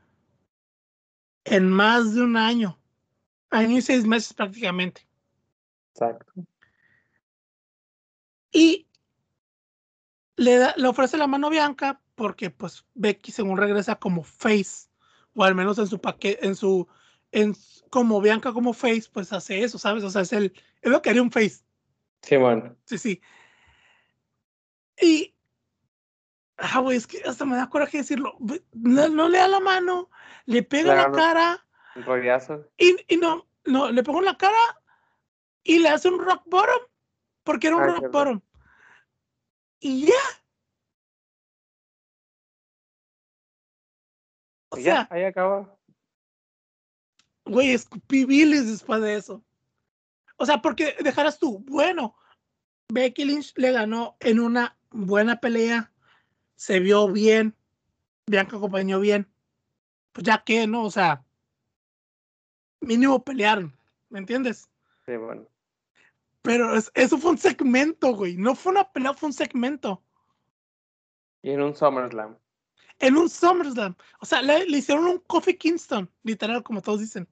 en 1.43 1.69
más 1.69 2.13
de 2.13 2.21
un 2.21 2.37
año, 2.37 2.79
año 3.49 3.77
y 3.77 3.81
seis 3.81 4.05
meses 4.05 4.33
prácticamente. 4.33 5.07
Exacto. 5.93 6.31
Y 8.51 8.87
le, 10.35 10.57
da, 10.57 10.73
le 10.77 10.87
ofrece 10.87 11.17
la 11.17 11.27
mano 11.27 11.49
Bianca 11.49 12.01
porque 12.15 12.49
pues 12.49 12.85
Becky 12.93 13.31
según 13.31 13.57
regresa 13.57 13.95
como 13.95 14.23
face, 14.23 14.89
o 15.33 15.43
al 15.43 15.55
menos 15.55 15.77
en 15.79 15.87
su 15.87 15.99
paquete, 15.99 16.45
en 16.45 16.55
su, 16.55 16.87
en 17.41 17.55
como 17.89 18.19
Bianca 18.19 18.51
como 18.51 18.73
face, 18.73 19.09
pues 19.13 19.31
hace 19.31 19.63
eso, 19.63 19.77
¿sabes? 19.77 20.03
O 20.03 20.09
sea, 20.09 20.21
es 20.23 20.33
el, 20.33 20.53
es 20.81 20.91
lo 20.91 21.01
que 21.01 21.09
haría 21.11 21.21
un 21.21 21.31
face, 21.31 21.63
Sí, 22.23 22.35
bueno. 22.35 22.75
sí, 22.85 22.97
sí. 22.97 23.21
Y, 24.99 25.35
ah, 26.57 26.79
güey, 26.79 26.97
es 26.97 27.05
que 27.05 27.21
hasta 27.23 27.45
me 27.45 27.55
da 27.55 27.69
coraje 27.69 27.99
decirlo, 27.99 28.35
no, 28.73 29.07
no 29.09 29.29
le 29.29 29.37
da 29.37 29.47
la 29.47 29.59
mano, 29.59 30.09
le 30.45 30.63
pega 30.63 30.95
Le 30.95 31.01
la 31.01 31.11
cara 31.11 31.65
Un 31.95 32.03
rollazo. 32.03 32.65
y, 32.77 32.95
y 33.07 33.17
no, 33.17 33.47
no, 33.65 33.91
le 33.91 34.03
pegó 34.03 34.19
en 34.19 34.25
la 34.25 34.37
cara 34.37 34.81
y 35.63 35.79
le 35.79 35.89
hace 35.89 36.09
un 36.09 36.19
rock 36.19 36.43
bottom, 36.47 36.81
porque 37.43 37.67
era 37.67 37.75
un 37.75 37.83
Ah, 37.83 37.87
rock 37.87 38.11
bottom. 38.11 38.41
Y 39.79 40.07
ya. 40.07 40.13
O 44.69 44.77
Y 44.77 44.83
ya, 44.83 45.05
sea, 45.05 45.07
ahí 45.11 45.23
acaba. 45.23 45.76
Güey, 47.47 47.71
escupí 47.71 48.25
bilis 48.25 48.67
después 48.67 49.01
de 49.01 49.15
eso. 49.15 49.43
O 50.37 50.45
sea, 50.45 50.61
porque 50.61 50.95
dejaras 51.03 51.39
tú, 51.39 51.59
bueno, 51.59 52.15
Becky 52.89 53.25
Lynch 53.25 53.53
le 53.57 53.71
ganó 53.71 54.15
en 54.19 54.39
una 54.39 54.77
buena 54.91 55.39
pelea, 55.39 55.91
se 56.55 56.79
vio 56.79 57.11
bien, 57.11 57.55
Bianca 58.27 58.57
acompañó 58.57 58.99
bien. 58.99 59.27
Pues 60.11 60.25
ya 60.25 60.43
que, 60.43 60.67
¿no? 60.67 60.83
O 60.83 60.91
sea, 60.91 61.23
mínimo 62.81 63.23
pelearon, 63.23 63.75
¿me 64.09 64.19
entiendes? 64.19 64.69
Sí, 65.05 65.15
bueno. 65.17 65.47
Pero 66.41 66.75
es- 66.75 66.91
eso 66.93 67.17
fue 67.17 67.31
un 67.31 67.37
segmento, 67.37 68.13
güey. 68.15 68.37
No 68.37 68.55
fue 68.55 68.71
una 68.71 68.91
pelea, 68.91 69.13
fue 69.13 69.27
un 69.27 69.33
segmento. 69.33 70.03
Y 71.41 71.51
en 71.51 71.61
un 71.61 71.75
SummerSlam. 71.75 72.37
En 72.99 73.17
un 73.17 73.29
SummerSlam. 73.29 73.95
O 74.21 74.25
sea, 74.25 74.41
le, 74.41 74.65
le 74.65 74.77
hicieron 74.77 75.05
un 75.05 75.19
Kofi 75.19 75.55
Kingston, 75.57 76.09
literal, 76.23 76.63
como 76.63 76.81
todos 76.81 76.99
dicen. 76.99 77.27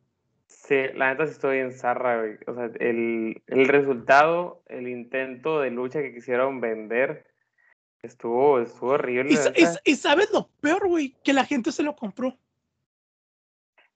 Sí, 0.67 0.75
la 0.95 1.11
neta 1.11 1.27
sí 1.27 1.33
estoy 1.33 1.59
en 1.59 1.71
zarra, 1.71 2.19
güey. 2.19 2.37
O 2.47 2.55
sea, 2.55 2.71
el, 2.79 3.41
el 3.45 3.67
resultado, 3.67 4.63
el 4.67 4.87
intento 4.87 5.59
de 5.59 5.69
lucha 5.69 6.01
que 6.01 6.13
quisieron 6.13 6.59
vender 6.59 7.27
estuvo, 8.01 8.59
estuvo 8.59 8.91
horrible. 8.91 9.37
Y, 9.83 9.95
sabes 9.95 10.31
lo 10.31 10.47
peor, 10.61 10.87
güey, 10.87 11.15
que 11.23 11.33
la 11.33 11.45
gente 11.45 11.71
se 11.71 11.83
lo 11.83 11.95
compró. 11.95 12.35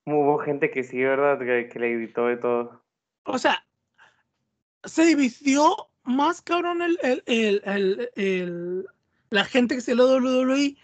Hubo 0.05 0.37
gente 0.39 0.69
que 0.69 0.83
sí, 0.83 1.01
¿verdad? 1.03 1.39
Que, 1.39 1.69
que 1.69 1.79
le 1.79 1.95
gritó 1.95 2.27
de 2.27 2.37
todo. 2.37 2.83
O 3.23 3.39
sea, 3.39 3.65
se 4.83 5.05
dividió 5.05 5.75
más 6.03 6.41
cabrón 6.41 6.81
el, 6.81 6.99
el, 7.01 7.23
el, 7.25 7.61
el- 7.65 8.09
el- 8.15 8.85
la 9.31 9.45
gente 9.45 9.75
que 9.75 9.81
se 9.81 9.95
lo 9.95 10.05
WWE. 10.07 10.75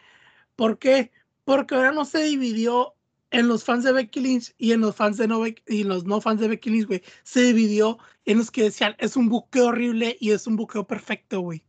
¿Por 0.55 0.77
qué? 0.77 1.11
Porque 1.43 1.75
ahora 1.75 1.91
no 1.91 2.05
se 2.05 2.23
dividió 2.23 2.94
en 3.35 3.49
los 3.49 3.65
fans 3.65 3.83
de 3.83 3.91
Becky 3.91 4.21
Lynch 4.21 4.53
y 4.57 4.71
en 4.71 4.79
los 4.79 4.95
fans 4.95 5.17
de 5.17 5.27
no 5.27 5.45
y 5.45 5.83
los 5.83 6.05
no 6.05 6.21
fans 6.21 6.39
de 6.39 6.47
Becky 6.47 6.69
Lynch, 6.69 6.87
güey. 6.87 7.03
Se 7.23 7.41
dividió 7.41 7.97
en 8.23 8.37
los 8.37 8.49
que 8.49 8.63
decían 8.63 8.95
es 8.97 9.17
un 9.17 9.27
buqueo 9.27 9.67
horrible 9.67 10.15
y 10.21 10.31
es 10.31 10.47
un 10.47 10.55
buqueo 10.55 10.87
perfecto, 10.87 11.41
güey. 11.41 11.63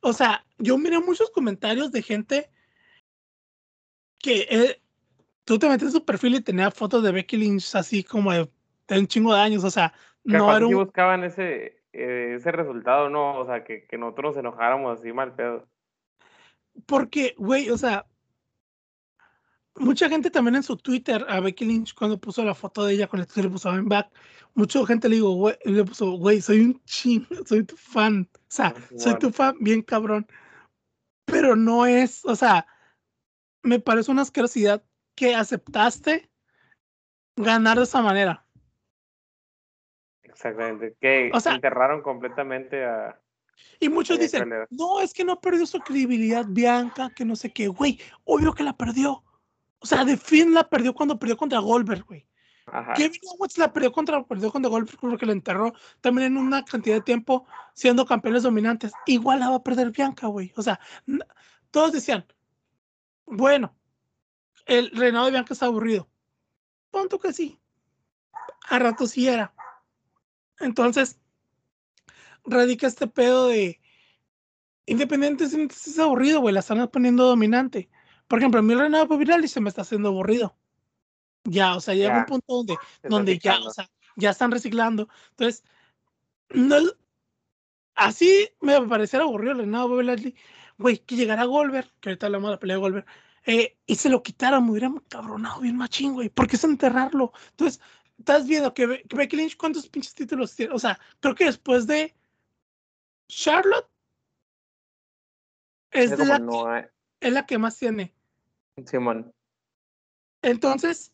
O 0.00 0.12
sea, 0.14 0.44
yo 0.56 0.78
miré 0.78 0.98
muchos 1.00 1.30
comentarios 1.30 1.92
de 1.92 2.00
gente 2.00 2.50
que 4.18 4.46
eh, 4.50 4.80
tú 5.44 5.58
te 5.58 5.68
metes 5.68 5.88
en 5.88 5.92
su 5.92 6.04
perfil 6.04 6.36
y 6.36 6.40
tenía 6.40 6.70
fotos 6.70 7.02
de 7.02 7.12
Becky 7.12 7.36
Lynch 7.36 7.74
así 7.74 8.04
como 8.04 8.32
de, 8.32 8.48
de 8.88 8.98
un 8.98 9.06
chingo 9.06 9.34
de 9.34 9.40
años. 9.40 9.64
O 9.64 9.70
sea, 9.70 9.92
no 10.24 10.54
era 10.56 10.66
un, 10.66 10.74
buscaban 10.74 11.24
ese, 11.24 11.82
eh, 11.92 12.34
ese 12.36 12.52
resultado, 12.52 13.10
¿no? 13.10 13.38
O 13.38 13.46
sea, 13.46 13.64
que, 13.64 13.86
que 13.86 13.98
nosotros 13.98 14.34
nos 14.34 14.40
enojáramos 14.40 14.98
así 14.98 15.12
mal 15.12 15.34
pedo. 15.34 15.66
Porque, 16.86 17.34
güey, 17.36 17.68
o 17.68 17.76
sea, 17.76 18.06
mucha 19.76 20.08
gente 20.08 20.30
también 20.30 20.56
en 20.56 20.62
su 20.62 20.76
Twitter 20.76 21.24
a 21.28 21.40
Becky 21.40 21.64
Lynch 21.64 21.94
cuando 21.94 22.18
puso 22.18 22.44
la 22.44 22.54
foto 22.54 22.84
de 22.84 22.94
ella 22.94 23.06
con 23.08 23.20
el 23.20 23.26
que 23.26 23.42
le 23.42 23.48
puso 23.50 23.70
I'm 23.70 23.88
back, 23.88 24.10
mucha 24.54 24.84
gente 24.86 25.08
le 25.08 25.16
digo, 25.16 25.32
güey, 25.34 25.56
le 25.64 25.84
puso, 25.84 26.12
güey, 26.12 26.40
soy 26.40 26.60
un 26.60 26.82
ching, 26.84 27.26
soy 27.46 27.64
tu 27.64 27.76
fan, 27.76 28.28
o 28.32 28.38
sea, 28.48 28.74
Ah, 28.76 28.80
soy 28.96 29.18
tu 29.18 29.30
fan 29.30 29.56
bien 29.60 29.82
cabrón, 29.82 30.26
pero 31.24 31.56
no 31.56 31.86
es, 31.86 32.24
o 32.24 32.36
sea, 32.36 32.66
me 33.62 33.80
parece 33.80 34.10
una 34.10 34.22
asquerosidad 34.22 34.84
que 35.16 35.34
aceptaste 35.34 36.30
ganar 37.36 37.78
de 37.78 37.84
esa 37.84 38.02
manera. 38.02 38.46
Exactamente. 40.22 40.96
Que 41.00 41.30
O 41.32 41.40
sea- 41.40 41.54
enterraron 41.54 42.02
completamente 42.02 42.84
a. 42.84 43.20
Y 43.78 43.88
muchos 43.88 44.18
dicen, 44.18 44.50
no, 44.70 45.00
es 45.00 45.14
que 45.14 45.24
no 45.24 45.40
perdió 45.40 45.64
su 45.64 45.78
credibilidad 45.78 46.44
Bianca, 46.48 47.10
que 47.14 47.24
no 47.24 47.36
sé 47.36 47.52
qué, 47.52 47.68
güey, 47.68 48.00
obvio 48.24 48.52
que 48.52 48.64
la 48.64 48.76
perdió. 48.76 49.22
O 49.84 49.86
sea, 49.86 50.02
de 50.02 50.16
fin 50.16 50.54
la 50.54 50.66
perdió 50.66 50.94
cuando 50.94 51.18
perdió 51.18 51.36
contra 51.36 51.58
Goldberg, 51.58 52.06
güey. 52.06 52.26
Ajá. 52.64 52.94
Kevin 52.94 53.20
Owens 53.36 53.58
la 53.58 53.70
perdió 53.70 53.92
contra, 53.92 54.24
perdió 54.24 54.50
contra 54.50 54.70
Goldberg 54.70 54.98
porque 54.98 55.26
la 55.26 55.32
enterró 55.32 55.74
también 56.00 56.28
en 56.28 56.38
una 56.38 56.64
cantidad 56.64 56.94
de 56.94 57.02
tiempo 57.02 57.46
siendo 57.74 58.06
campeones 58.06 58.44
dominantes. 58.44 58.92
Igual 59.04 59.40
la 59.40 59.50
va 59.50 59.56
a 59.56 59.62
perder 59.62 59.90
Bianca, 59.90 60.26
güey. 60.28 60.54
O 60.56 60.62
sea, 60.62 60.80
todos 61.70 61.92
decían, 61.92 62.24
bueno, 63.26 63.76
el 64.64 64.90
reinado 64.92 65.26
de 65.26 65.32
Bianca 65.32 65.52
está 65.52 65.66
aburrido. 65.66 66.08
Punto 66.90 67.18
que 67.18 67.34
sí. 67.34 67.60
A 68.70 68.78
rato 68.78 69.06
sí 69.06 69.28
era. 69.28 69.52
Entonces, 70.60 71.20
radica 72.46 72.86
este 72.86 73.06
pedo 73.06 73.48
de 73.48 73.82
independientemente 74.86 75.74
si 75.74 75.90
es 75.90 75.98
aburrido, 75.98 76.40
güey, 76.40 76.54
la 76.54 76.60
están 76.60 76.88
poniendo 76.88 77.24
dominante. 77.26 77.90
Por 78.34 78.40
ejemplo, 78.40 78.58
a 78.58 78.62
mí 78.64 78.72
el 78.72 78.80
reinado 78.80 79.06
de 79.06 79.16
Bobby 79.16 79.46
se 79.46 79.60
me 79.60 79.68
está 79.68 79.82
haciendo 79.82 80.08
aburrido. 80.08 80.56
Ya, 81.44 81.76
o 81.76 81.80
sea, 81.80 81.94
llega 81.94 82.18
un 82.18 82.24
punto 82.24 82.52
donde 82.52 82.76
Se 83.00 83.08
donde 83.08 83.38
ya, 83.38 83.60
o 83.60 83.70
sea, 83.70 83.88
ya 84.16 84.30
están 84.30 84.50
reciclando. 84.50 85.08
Entonces, 85.30 85.62
no, 86.48 86.78
así 87.94 88.48
me 88.60 88.80
pareciera 88.88 89.24
aburrido 89.24 89.52
el 89.52 89.58
reinado 89.58 90.02
Lashley. 90.02 90.34
Güey, 90.78 90.98
que 90.98 91.14
llegara 91.14 91.44
Goldberg, 91.44 91.88
que 92.00 92.08
ahorita 92.08 92.26
hablamos 92.26 92.48
de 92.48 92.54
la 92.54 92.58
pelea 92.58 92.74
de 92.74 92.80
Goldberg, 92.80 93.06
eh, 93.46 93.76
y 93.86 93.94
se 93.94 94.08
lo 94.08 94.20
quitaran, 94.24 94.64
me 94.64 94.72
hubiera 94.72 94.92
cabronado 95.08 95.60
bien 95.60 95.76
machín, 95.76 96.14
güey. 96.14 96.28
¿Por 96.28 96.48
qué 96.48 96.56
es 96.56 96.64
enterrarlo? 96.64 97.32
Entonces, 97.50 97.80
estás 98.18 98.48
viendo 98.48 98.74
que, 98.74 99.04
que 99.08 99.16
Becky 99.16 99.36
Lynch, 99.36 99.56
¿cuántos 99.56 99.88
pinches 99.88 100.12
títulos 100.12 100.56
tiene? 100.56 100.74
O 100.74 100.78
sea, 100.80 100.98
creo 101.20 101.36
que 101.36 101.44
después 101.44 101.86
de 101.86 102.12
Charlotte, 103.28 103.88
es, 105.92 106.18
de 106.18 106.26
la, 106.26 106.40
no, 106.40 106.76
eh, 106.76 106.90
es 107.20 107.32
la 107.32 107.46
que 107.46 107.58
más 107.58 107.78
tiene. 107.78 108.13
Simón. 108.84 109.32
Entonces, 110.42 111.12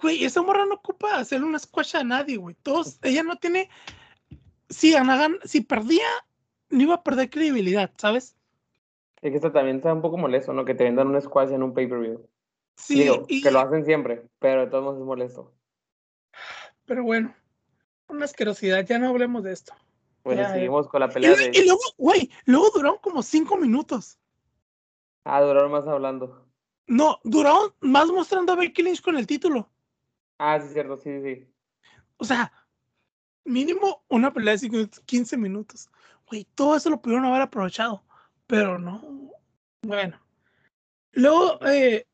güey, 0.00 0.24
esa 0.24 0.42
morra 0.42 0.66
no 0.66 0.74
ocupa 0.74 1.16
hacerle 1.16 1.46
una 1.46 1.58
squash 1.58 1.96
a 1.96 2.04
nadie, 2.04 2.36
güey. 2.36 2.56
Todos, 2.62 2.98
ella 3.02 3.22
no 3.22 3.36
tiene. 3.36 3.70
Si 4.68 4.92
ganaban, 4.92 5.38
si 5.44 5.60
perdía, 5.60 6.06
no 6.70 6.82
iba 6.82 6.94
a 6.96 7.02
perder 7.02 7.30
credibilidad, 7.30 7.92
¿sabes? 7.96 8.36
Es 9.20 9.30
que 9.30 9.36
esto 9.36 9.52
también 9.52 9.76
está 9.76 9.92
un 9.92 10.02
poco 10.02 10.18
molesto, 10.18 10.52
¿no? 10.52 10.64
Que 10.64 10.74
te 10.74 10.84
vendan 10.84 11.08
un 11.08 11.20
squash 11.20 11.50
en 11.52 11.62
un 11.62 11.74
pay-per-view. 11.74 12.28
Sí, 12.76 13.00
Digo, 13.00 13.26
y- 13.28 13.42
que 13.42 13.50
lo 13.50 13.60
hacen 13.60 13.84
siempre, 13.84 14.26
pero 14.38 14.62
de 14.62 14.66
todos 14.68 14.82
modos 14.82 14.98
es 14.98 15.04
molesto. 15.06 15.54
pero 16.86 17.04
bueno, 17.04 17.34
una 18.08 18.24
asquerosidad, 18.24 18.84
ya 18.84 18.98
no 18.98 19.08
hablemos 19.08 19.44
de 19.44 19.52
esto. 19.52 19.74
Bueno, 20.24 20.42
Ya, 20.42 20.52
seguimos 20.52 20.88
con 20.88 21.00
la 21.00 21.06
Y, 21.08 21.12
pelea 21.12 21.32
y 21.52 21.58
de. 21.60 21.64
luego, 21.66 21.80
güey, 21.96 22.30
luego 22.46 22.70
duraron 22.70 22.98
como 22.98 23.22
cinco 23.22 23.56
minutos. 23.56 24.18
Ah, 25.24 25.40
duraron 25.40 25.70
más 25.70 25.86
hablando. 25.86 26.46
No, 26.86 27.20
duraron 27.24 27.72
más 27.80 28.08
mostrando 28.08 28.52
a 28.52 28.56
Becky 28.56 28.82
Lynch 28.82 29.02
con 29.02 29.16
el 29.16 29.26
título. 29.26 29.68
Ah, 30.38 30.58
sí, 30.60 30.66
es 30.66 30.72
cierto, 30.72 30.96
sí, 30.96 31.22
sí. 31.22 31.46
O 32.16 32.24
sea, 32.24 32.52
mínimo 33.44 34.04
una 34.08 34.32
pelea 34.32 34.52
de 34.52 34.58
cinco 34.58 34.76
minutos, 34.76 35.00
15 35.06 35.36
minutos. 35.36 35.90
Güey, 36.28 36.46
todo 36.54 36.76
eso 36.76 36.90
lo 36.90 37.00
pudieron 37.00 37.24
haber 37.26 37.42
aprovechado, 37.42 38.04
pero 38.46 38.78
no. 38.78 39.30
Bueno. 39.82 40.18
Luego 41.12 41.58
eh, 41.66 42.06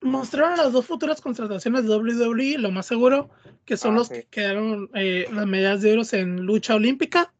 mostraron 0.00 0.56
las 0.56 0.72
dos 0.72 0.86
futuras 0.86 1.20
contrataciones 1.20 1.84
de 1.84 1.96
WWE, 1.96 2.58
lo 2.58 2.70
más 2.70 2.86
seguro, 2.86 3.30
que 3.64 3.76
son 3.76 3.94
Ah, 3.94 3.98
los 3.98 4.08
sí. 4.08 4.14
que 4.14 4.24
quedaron 4.24 4.90
eh, 4.94 5.26
las 5.32 5.46
medallas 5.46 5.82
de 5.82 5.92
oro 5.92 6.02
en 6.12 6.42
lucha 6.46 6.74
olímpica. 6.74 7.32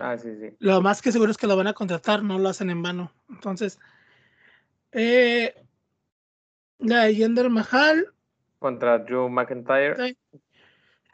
Ah, 0.00 0.16
sí, 0.16 0.28
sí. 0.40 0.56
Lo 0.58 0.80
más 0.80 1.02
que 1.02 1.12
seguro 1.12 1.30
es 1.30 1.36
que 1.36 1.46
lo 1.46 1.56
van 1.56 1.66
a 1.66 1.74
contratar, 1.74 2.22
no 2.22 2.38
lo 2.38 2.48
hacen 2.48 2.70
en 2.70 2.82
vano. 2.82 3.12
Entonces, 3.28 3.78
eh, 4.92 5.54
la 6.78 7.04
de 7.04 7.14
Jinder 7.14 7.50
Mahal 7.50 8.12
Contra 8.58 8.98
Drew 8.98 9.28
McIntyre. 9.28 10.16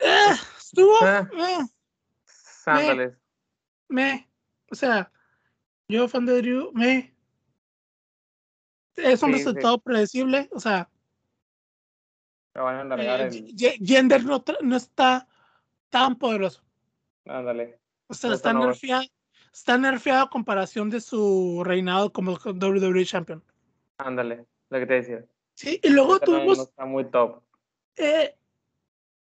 Eh, 0.01 0.35
estuvo. 0.59 0.95
Ah. 1.03 1.29
eh, 1.33 1.67
Sándales. 2.25 3.17
me, 3.89 4.29
o 4.71 4.75
sea, 4.75 5.11
yo 5.89 6.07
fan 6.09 6.27
de 6.27 6.43
Drew, 6.43 6.71
me, 6.75 7.15
es 8.97 9.23
un 9.23 9.33
Sí, 9.33 9.39
sí. 9.39 9.45
resultado 9.45 9.79
predecible, 9.79 10.49
o 10.53 10.61
sea, 10.61 10.91
van 12.55 12.93
a 12.93 12.97
eh, 12.97 13.29
en. 13.57 13.87
Gender 13.87 14.25
no, 14.25 14.77
está 14.77 15.27
tan 15.89 16.17
poderoso, 16.19 16.63
Ándale. 17.25 17.81
o 18.09 18.15
sea, 18.15 18.35
está 18.35 18.53
nerfeado, 18.53 19.05
está 19.53 19.79
nerfeado 19.79 20.25
a 20.25 20.31
comparación 20.31 20.91
de 20.91 21.01
su 21.01 21.63
reinado 21.65 22.13
como 22.13 22.33
WWE 22.33 23.05
Champion. 23.07 23.43
Ándale. 23.99 24.47
Lo 24.71 24.79
que 24.79 24.87
te 24.87 24.95
decía. 24.95 25.25
Sí, 25.55 25.81
y 25.83 25.89
luego 25.91 26.21
tuvimos 26.21 26.57
no 26.57 26.63
está 26.65 26.85
muy 26.85 27.05
top. 27.11 27.43
eh, 27.97 28.35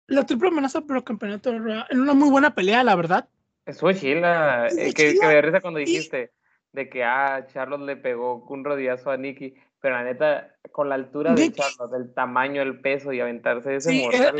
la 0.07 0.25
triple 0.25 0.49
amenaza 0.49 0.81
por 0.81 0.97
el 0.97 1.03
campeonato 1.03 1.51
de 1.51 1.83
en 1.89 1.99
una 1.99 2.13
muy 2.13 2.29
buena 2.29 2.53
pelea, 2.53 2.83
la 2.83 2.95
verdad. 2.95 3.27
Estuvo 3.65 3.91
chila. 3.93 4.67
Estuvo 4.67 4.83
Eh, 4.87 4.93
que, 4.93 5.03
que 5.03 5.11
chila. 5.13 5.27
me 5.27 5.33
dio 5.33 5.41
risa 5.41 5.61
cuando 5.61 5.79
Y- 5.79 5.85
dijiste 5.85 6.31
de 6.71 6.89
que 6.89 7.03
ah, 7.03 7.45
Charlotte 7.53 7.81
le 7.81 7.95
pegó 7.95 8.45
un 8.49 8.63
rodillazo 8.65 9.11
a 9.11 9.17
Nikki. 9.17 9.55
Pero 9.79 9.95
la 9.95 10.03
neta, 10.03 10.55
con 10.71 10.89
la 10.89 10.95
altura 10.95 11.33
de 11.33 11.41
Nikki- 11.49 11.61
Charlotte, 11.61 11.93
el 11.95 12.13
tamaño, 12.13 12.61
el 12.61 12.81
peso 12.81 13.13
y 13.13 13.19
aventarse 13.19 13.75
ese 13.75 13.91
Sí, 13.91 14.01
mortal. 14.01 14.39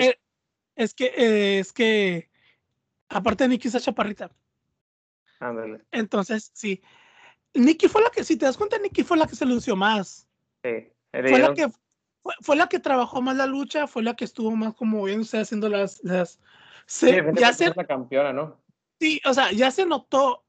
Es 0.76 0.94
que, 0.94 1.06
eh, 1.16 1.60
es 1.60 1.72
que, 1.72 2.30
aparte 3.10 3.48
Nikki 3.48 3.68
es 3.70 3.82
chaparrita. 3.84 4.30
Ándale. 5.40 5.82
Entonces, 5.92 6.52
sí. 6.54 6.82
Nikki 7.56 7.88
fue 7.88 8.02
la 8.02 8.10
que, 8.10 8.24
si 8.24 8.38
te 8.38 8.46
das 8.46 8.58
cuenta, 8.58 8.78
Nikki 8.78 9.04
fue 9.04 9.18
la 9.18 9.28
que 9.28 9.36
se 9.36 9.46
lució 9.46 9.76
más. 9.76 10.28
Sí. 10.64 10.90
Fue 11.12 11.40
la 11.40 11.54
que 11.54 11.70
fue, 12.22 12.34
fue 12.42 12.56
la 12.56 12.68
que 12.68 12.80
trabajó 12.80 13.22
más 13.22 13.36
la 13.38 13.46
lucha, 13.46 13.88
fue 13.88 14.04
la 14.04 14.16
que 14.16 14.26
estuvo 14.26 14.56
más 14.56 14.74
como 14.74 15.04
bien, 15.04 15.22
o 15.22 15.24
sea, 15.24 15.42
haciendo 15.42 15.70
las, 15.70 16.04
las 16.04 16.40
Sí, 16.88 17.08
se- 17.08 17.34
ya 17.34 17.52
se, 17.54 17.74
la 17.74 17.86
campeona, 17.88 18.32
¿no? 18.32 18.60
sí, 19.00 19.20
o 19.26 19.34
sea, 19.34 19.52
ya 19.52 19.72
se 19.72 19.86
notó 19.86 20.44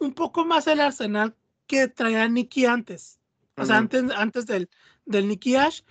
un 0.00 0.12
poco 0.12 0.44
más 0.44 0.66
el 0.66 0.80
arsenal 0.80 1.36
que 1.66 1.88
traía 1.88 2.26
Nikki 2.28 2.66
antes. 2.66 3.20
O 3.56 3.64
sea, 3.64 3.76
antes, 3.76 4.02
antes 4.16 4.46
del, 4.46 4.68
del 5.06 5.28
Nikki 5.28 5.54
Ash, 5.54 5.82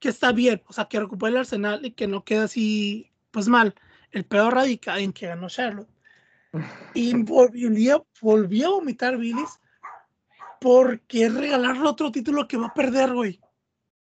que 0.00 0.08
está 0.08 0.32
bien, 0.32 0.62
o 0.66 0.72
sea, 0.72 0.86
que 0.86 0.98
recupere 0.98 1.30
el 1.30 1.36
arsenal 1.38 1.84
y 1.86 1.92
que 1.92 2.08
no 2.08 2.24
quede 2.24 2.40
así, 2.40 3.12
pues 3.30 3.46
mal. 3.48 3.74
El 4.10 4.24
peor 4.24 4.54
radica 4.54 4.98
en 4.98 5.12
que 5.12 5.26
ganó 5.28 5.48
Charlotte. 5.48 5.88
Y 6.94 7.14
volvió, 7.22 8.06
volvió 8.20 8.66
a 8.66 8.70
vomitar 8.70 9.16
Billis 9.16 9.60
porque 10.60 11.28
regalarle 11.28 11.88
otro 11.88 12.10
título 12.10 12.46
que 12.48 12.56
va 12.56 12.66
a 12.68 12.74
perder, 12.74 13.12
güey. 13.12 13.40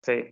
Sí. 0.03 0.29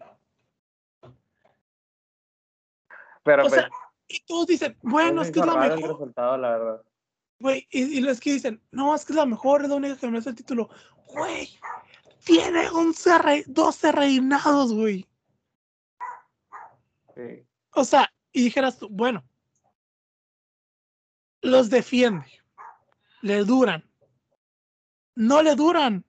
Pero 3.24 3.46
O 3.46 3.50
pues, 3.50 3.66
y 4.08 4.20
todos 4.26 4.48
dicen, 4.48 4.78
bueno, 4.82 5.22
es 5.22 5.32
que 5.32 5.40
es 5.40 5.46
la 5.46 5.56
mejor, 5.56 5.80
resultado, 5.92 6.38
la 6.38 6.50
verdad. 6.52 6.84
güey. 7.40 7.68
Y, 7.72 7.98
y 7.98 8.02
los 8.02 8.20
que 8.20 8.34
dicen, 8.34 8.62
no, 8.72 8.94
es 8.94 9.06
que 9.06 9.14
es 9.14 9.18
la 9.18 9.26
mejor, 9.26 9.64
es 9.64 9.70
la 9.70 9.76
única 9.76 9.98
que 9.98 10.08
merece 10.08 10.30
el 10.30 10.36
título. 10.36 10.70
Güey, 11.08 11.50
tiene 12.26 12.68
11 12.70 13.18
rei- 13.20 13.44
12 13.48 13.92
reinados, 13.92 14.74
güey. 14.74 15.08
Sí. 17.16 17.46
O 17.72 17.84
sea, 17.86 18.12
y 18.32 18.44
dijeras 18.44 18.78
tú, 18.78 18.88
bueno, 18.90 19.24
los 21.44 21.70
defiende, 21.70 22.26
le 23.22 23.44
duran, 23.44 23.84
no 25.16 25.44
le 25.44 25.56
duran. 25.56 26.04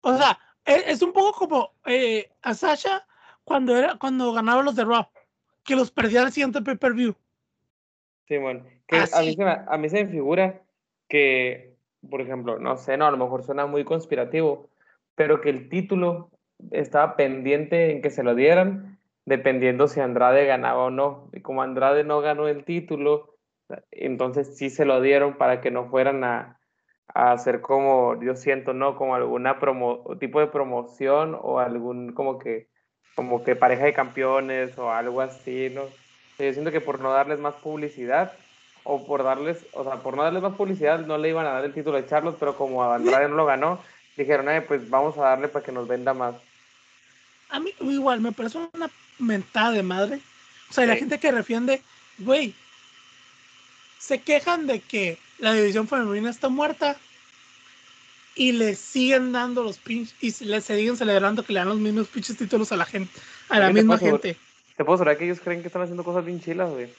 O 0.00 0.16
sea, 0.16 0.38
e- 0.64 0.84
es 0.86 1.02
un 1.02 1.12
poco 1.12 1.32
como 1.38 1.74
eh, 1.86 2.30
a 2.42 2.54
Sasha 2.54 3.06
cuando 3.44 3.76
era 3.76 3.96
cuando 3.96 4.32
ganaba 4.32 4.62
los 4.62 4.74
de 4.74 4.84
Raw, 4.84 5.06
que 5.62 5.76
los 5.76 5.90
perdía 5.90 6.22
al 6.22 6.32
siguiente 6.32 6.62
pay-per-view. 6.62 7.14
Simón, 8.26 8.66
que 8.86 8.96
a 8.96 9.20
mí, 9.20 9.34
se 9.34 9.44
me, 9.44 9.50
a 9.66 9.76
mí 9.76 9.88
se 9.88 10.04
me 10.04 10.10
figura 10.10 10.62
que, 11.08 11.76
por 12.08 12.22
ejemplo, 12.22 12.58
no 12.58 12.76
sé, 12.78 12.96
no, 12.96 13.06
a 13.06 13.10
lo 13.10 13.18
mejor 13.18 13.42
suena 13.42 13.66
muy 13.66 13.84
conspirativo, 13.84 14.70
pero 15.14 15.42
que 15.42 15.50
el 15.50 15.68
título 15.68 16.30
estaba 16.70 17.16
pendiente 17.16 17.92
en 17.92 18.00
que 18.00 18.08
se 18.08 18.22
lo 18.22 18.34
dieran, 18.34 18.98
dependiendo 19.26 19.88
si 19.88 20.00
Andrade 20.00 20.46
ganaba 20.46 20.84
o 20.84 20.90
no. 20.90 21.28
Y 21.34 21.40
como 21.40 21.62
Andrade 21.62 22.04
no 22.04 22.22
ganó 22.22 22.48
el 22.48 22.64
título, 22.64 23.33
entonces 23.90 24.56
sí 24.56 24.70
se 24.70 24.84
lo 24.84 25.00
dieron 25.00 25.36
para 25.36 25.60
que 25.60 25.70
no 25.70 25.88
fueran 25.88 26.24
a, 26.24 26.58
a 27.08 27.32
hacer 27.32 27.60
como, 27.60 28.22
yo 28.22 28.36
siento, 28.36 28.72
¿no? 28.72 28.96
Como 28.96 29.14
alguna 29.14 29.58
promo, 29.58 30.04
tipo 30.18 30.40
de 30.40 30.46
promoción 30.46 31.38
o 31.40 31.58
algún 31.58 32.12
como 32.12 32.38
que, 32.38 32.68
como 33.14 33.44
que 33.44 33.56
pareja 33.56 33.84
de 33.84 33.92
campeones 33.92 34.76
o 34.78 34.90
algo 34.90 35.20
así, 35.20 35.70
¿no? 35.74 35.82
Yo 36.38 36.52
siento 36.52 36.72
que 36.72 36.80
por 36.80 37.00
no 37.00 37.12
darles 37.12 37.38
más 37.38 37.54
publicidad, 37.54 38.32
o 38.84 39.04
por 39.04 39.24
darles, 39.24 39.64
o 39.72 39.82
sea, 39.82 39.96
por 39.96 40.16
no 40.16 40.22
darles 40.22 40.42
más 40.42 40.54
publicidad, 40.54 41.00
no 41.00 41.18
le 41.18 41.30
iban 41.30 41.46
a 41.46 41.52
dar 41.52 41.64
el 41.64 41.72
título 41.72 41.96
de 41.96 42.06
Charlotte, 42.06 42.36
pero 42.38 42.56
como 42.56 42.84
Andrade 42.84 43.28
no 43.28 43.34
lo 43.34 43.46
ganó, 43.46 43.80
dijeron, 44.16 44.48
eh, 44.50 44.60
pues 44.60 44.88
vamos 44.88 45.16
a 45.18 45.22
darle 45.22 45.48
para 45.48 45.64
que 45.64 45.72
nos 45.72 45.88
venda 45.88 46.14
más. 46.14 46.34
A 47.48 47.58
mí 47.60 47.72
igual 47.80 48.20
me 48.20 48.32
parece 48.32 48.58
una 48.58 48.90
mentada 49.18 49.72
de 49.72 49.82
madre. 49.82 50.20
O 50.70 50.72
sea, 50.72 50.86
la 50.86 50.96
gente 50.96 51.18
que 51.18 51.32
defiende, 51.32 51.82
güey, 52.18 52.54
se 54.04 54.20
quejan 54.20 54.66
de 54.66 54.80
que 54.80 55.18
la 55.38 55.54
división 55.54 55.88
femenina 55.88 56.28
está 56.28 56.50
muerta 56.50 56.96
y 58.34 58.52
le 58.52 58.74
siguen 58.74 59.32
dando 59.32 59.62
los 59.62 59.78
pinches 59.78 60.14
y 60.20 60.44
le 60.44 60.60
siguen 60.60 60.96
celebrando 60.96 61.42
que 61.42 61.54
le 61.54 61.60
dan 61.60 61.68
los 61.68 61.78
mismos 61.78 62.08
pinches 62.08 62.36
títulos 62.36 62.70
a 62.72 62.76
la 62.76 62.84
gente, 62.84 63.18
a 63.48 63.58
la 63.58 63.68
te 63.68 63.72
misma 63.72 63.96
gente. 63.96 64.36
Te 64.76 64.84
puedo 64.84 64.96
asegurar 64.96 65.16
que 65.16 65.24
ellos 65.24 65.40
creen 65.42 65.62
que 65.62 65.68
están 65.68 65.82
haciendo 65.82 66.04
cosas 66.04 66.24
bien 66.24 66.38
chilas, 66.42 66.70
güey. 66.70 66.92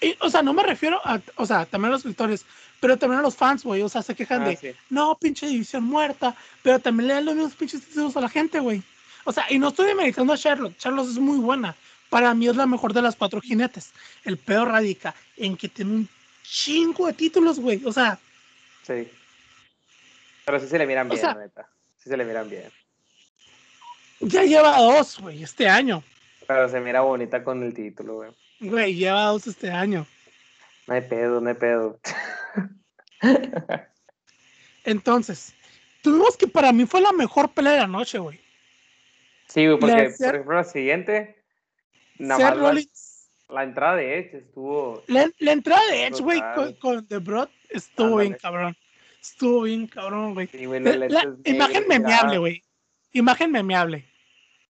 Y, 0.00 0.14
o 0.20 0.30
sea, 0.30 0.42
no 0.42 0.52
me 0.52 0.62
refiero 0.62 1.00
a, 1.04 1.20
o 1.36 1.46
sea, 1.46 1.66
también 1.66 1.88
a 1.88 1.92
los 1.94 2.02
escritores, 2.02 2.44
pero 2.78 2.96
también 2.96 3.18
a 3.18 3.22
los 3.22 3.34
fans, 3.34 3.64
güey. 3.64 3.82
O 3.82 3.88
sea, 3.88 4.02
se 4.02 4.14
quejan 4.14 4.42
Ah, 4.42 4.48
de, 4.50 4.56
sí. 4.56 4.68
no, 4.90 5.16
pinche 5.18 5.46
división 5.46 5.82
muerta, 5.82 6.36
pero 6.62 6.78
también 6.78 7.08
le 7.08 7.14
dan 7.14 7.24
los 7.24 7.34
mismos 7.34 7.54
pinches 7.54 7.82
títulos 7.82 8.16
a 8.16 8.20
la 8.20 8.28
gente, 8.28 8.60
güey. 8.60 8.82
O 9.24 9.32
sea, 9.32 9.46
y 9.50 9.58
no 9.58 9.68
estoy 9.68 9.86
demeritando 9.86 10.32
a 10.34 10.38
Charlotte. 10.38 10.76
Charlotte 10.78 11.08
es 11.08 11.18
muy 11.18 11.38
buena. 11.38 11.74
Para 12.10 12.32
mí 12.34 12.46
es 12.46 12.54
la 12.54 12.66
mejor 12.66 12.92
de 12.92 13.02
las 13.02 13.16
cuatro 13.16 13.40
jinetes. 13.40 13.92
El 14.24 14.36
peor 14.36 14.68
radica 14.68 15.14
en 15.36 15.56
que 15.56 15.68
tiene 15.68 15.92
un 15.92 16.08
chingo 16.42 17.06
de 17.06 17.12
títulos, 17.14 17.58
güey. 17.60 17.82
O 17.84 17.92
sea, 17.92 18.18
Sí. 18.86 19.08
Pero 20.44 20.60
sí 20.60 20.68
se 20.68 20.78
le 20.78 20.86
miran 20.86 21.08
bien, 21.08 21.20
sea- 21.20 21.34
la 21.34 21.40
neta. 21.40 21.68
Sí 21.96 22.10
se 22.10 22.16
le 22.16 22.24
miran 22.24 22.48
bien. 22.50 22.70
ya 24.20 24.42
lleva 24.44 24.78
dos, 24.78 25.18
güey, 25.18 25.42
este 25.42 25.68
año. 25.68 26.02
Pero 26.46 26.68
se 26.68 26.78
mira 26.80 27.00
bonita 27.00 27.42
con 27.42 27.62
el 27.62 27.72
título, 27.72 28.14
güey. 28.16 28.30
Güey, 28.60 28.94
lleva 28.94 29.24
dos 29.26 29.46
este 29.46 29.70
año. 29.70 30.06
No 30.86 30.94
hay 30.94 31.00
pedo, 31.00 31.40
no 31.40 31.48
hay 31.48 31.54
pedo. 31.54 31.98
Entonces, 34.84 35.54
tuvimos 36.02 36.36
que 36.36 36.46
para 36.46 36.72
mí 36.72 36.84
fue 36.86 37.00
la 37.00 37.12
mejor 37.12 37.52
pelea 37.52 37.72
de 37.72 37.78
la 37.80 37.86
noche, 37.86 38.18
güey. 38.18 38.38
Sí, 39.48 39.66
güey, 39.66 39.78
porque, 39.78 40.14
por 40.18 40.26
ejemplo, 40.34 40.56
la 40.56 40.64
siguiente, 40.64 41.42
nada 42.18 42.50
más 42.50 42.58
Rollins 42.58 43.03
la 43.48 43.62
entrada 43.62 43.96
de 43.96 44.18
Edge 44.18 44.38
estuvo... 44.38 45.02
La, 45.06 45.30
la 45.38 45.52
entrada 45.52 45.86
de 45.90 46.06
Edge, 46.06 46.22
güey, 46.22 46.40
con, 46.80 47.06
The 47.06 47.18
Broad 47.18 47.48
estuvo 47.70 48.16
bien 48.16 48.36
cabrón. 48.40 48.76
Estuvo 49.20 49.62
bien 49.62 49.86
cabrón, 49.86 50.34
güey. 50.34 50.46
Sí, 50.48 50.66
La, 50.66 50.96
la, 50.96 51.36
imagen 51.44 51.88
memeable, 51.88 52.38
güey. 52.38 52.62
Imagen 53.12 53.52
memeable. 53.52 54.04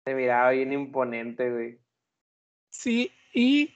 Se 0.06 0.14
miraba 0.14 0.52
bien 0.52 0.74
imponente, 0.74 1.52
güey. 1.52 1.78
Sí, 2.70 3.12
y 3.34 3.74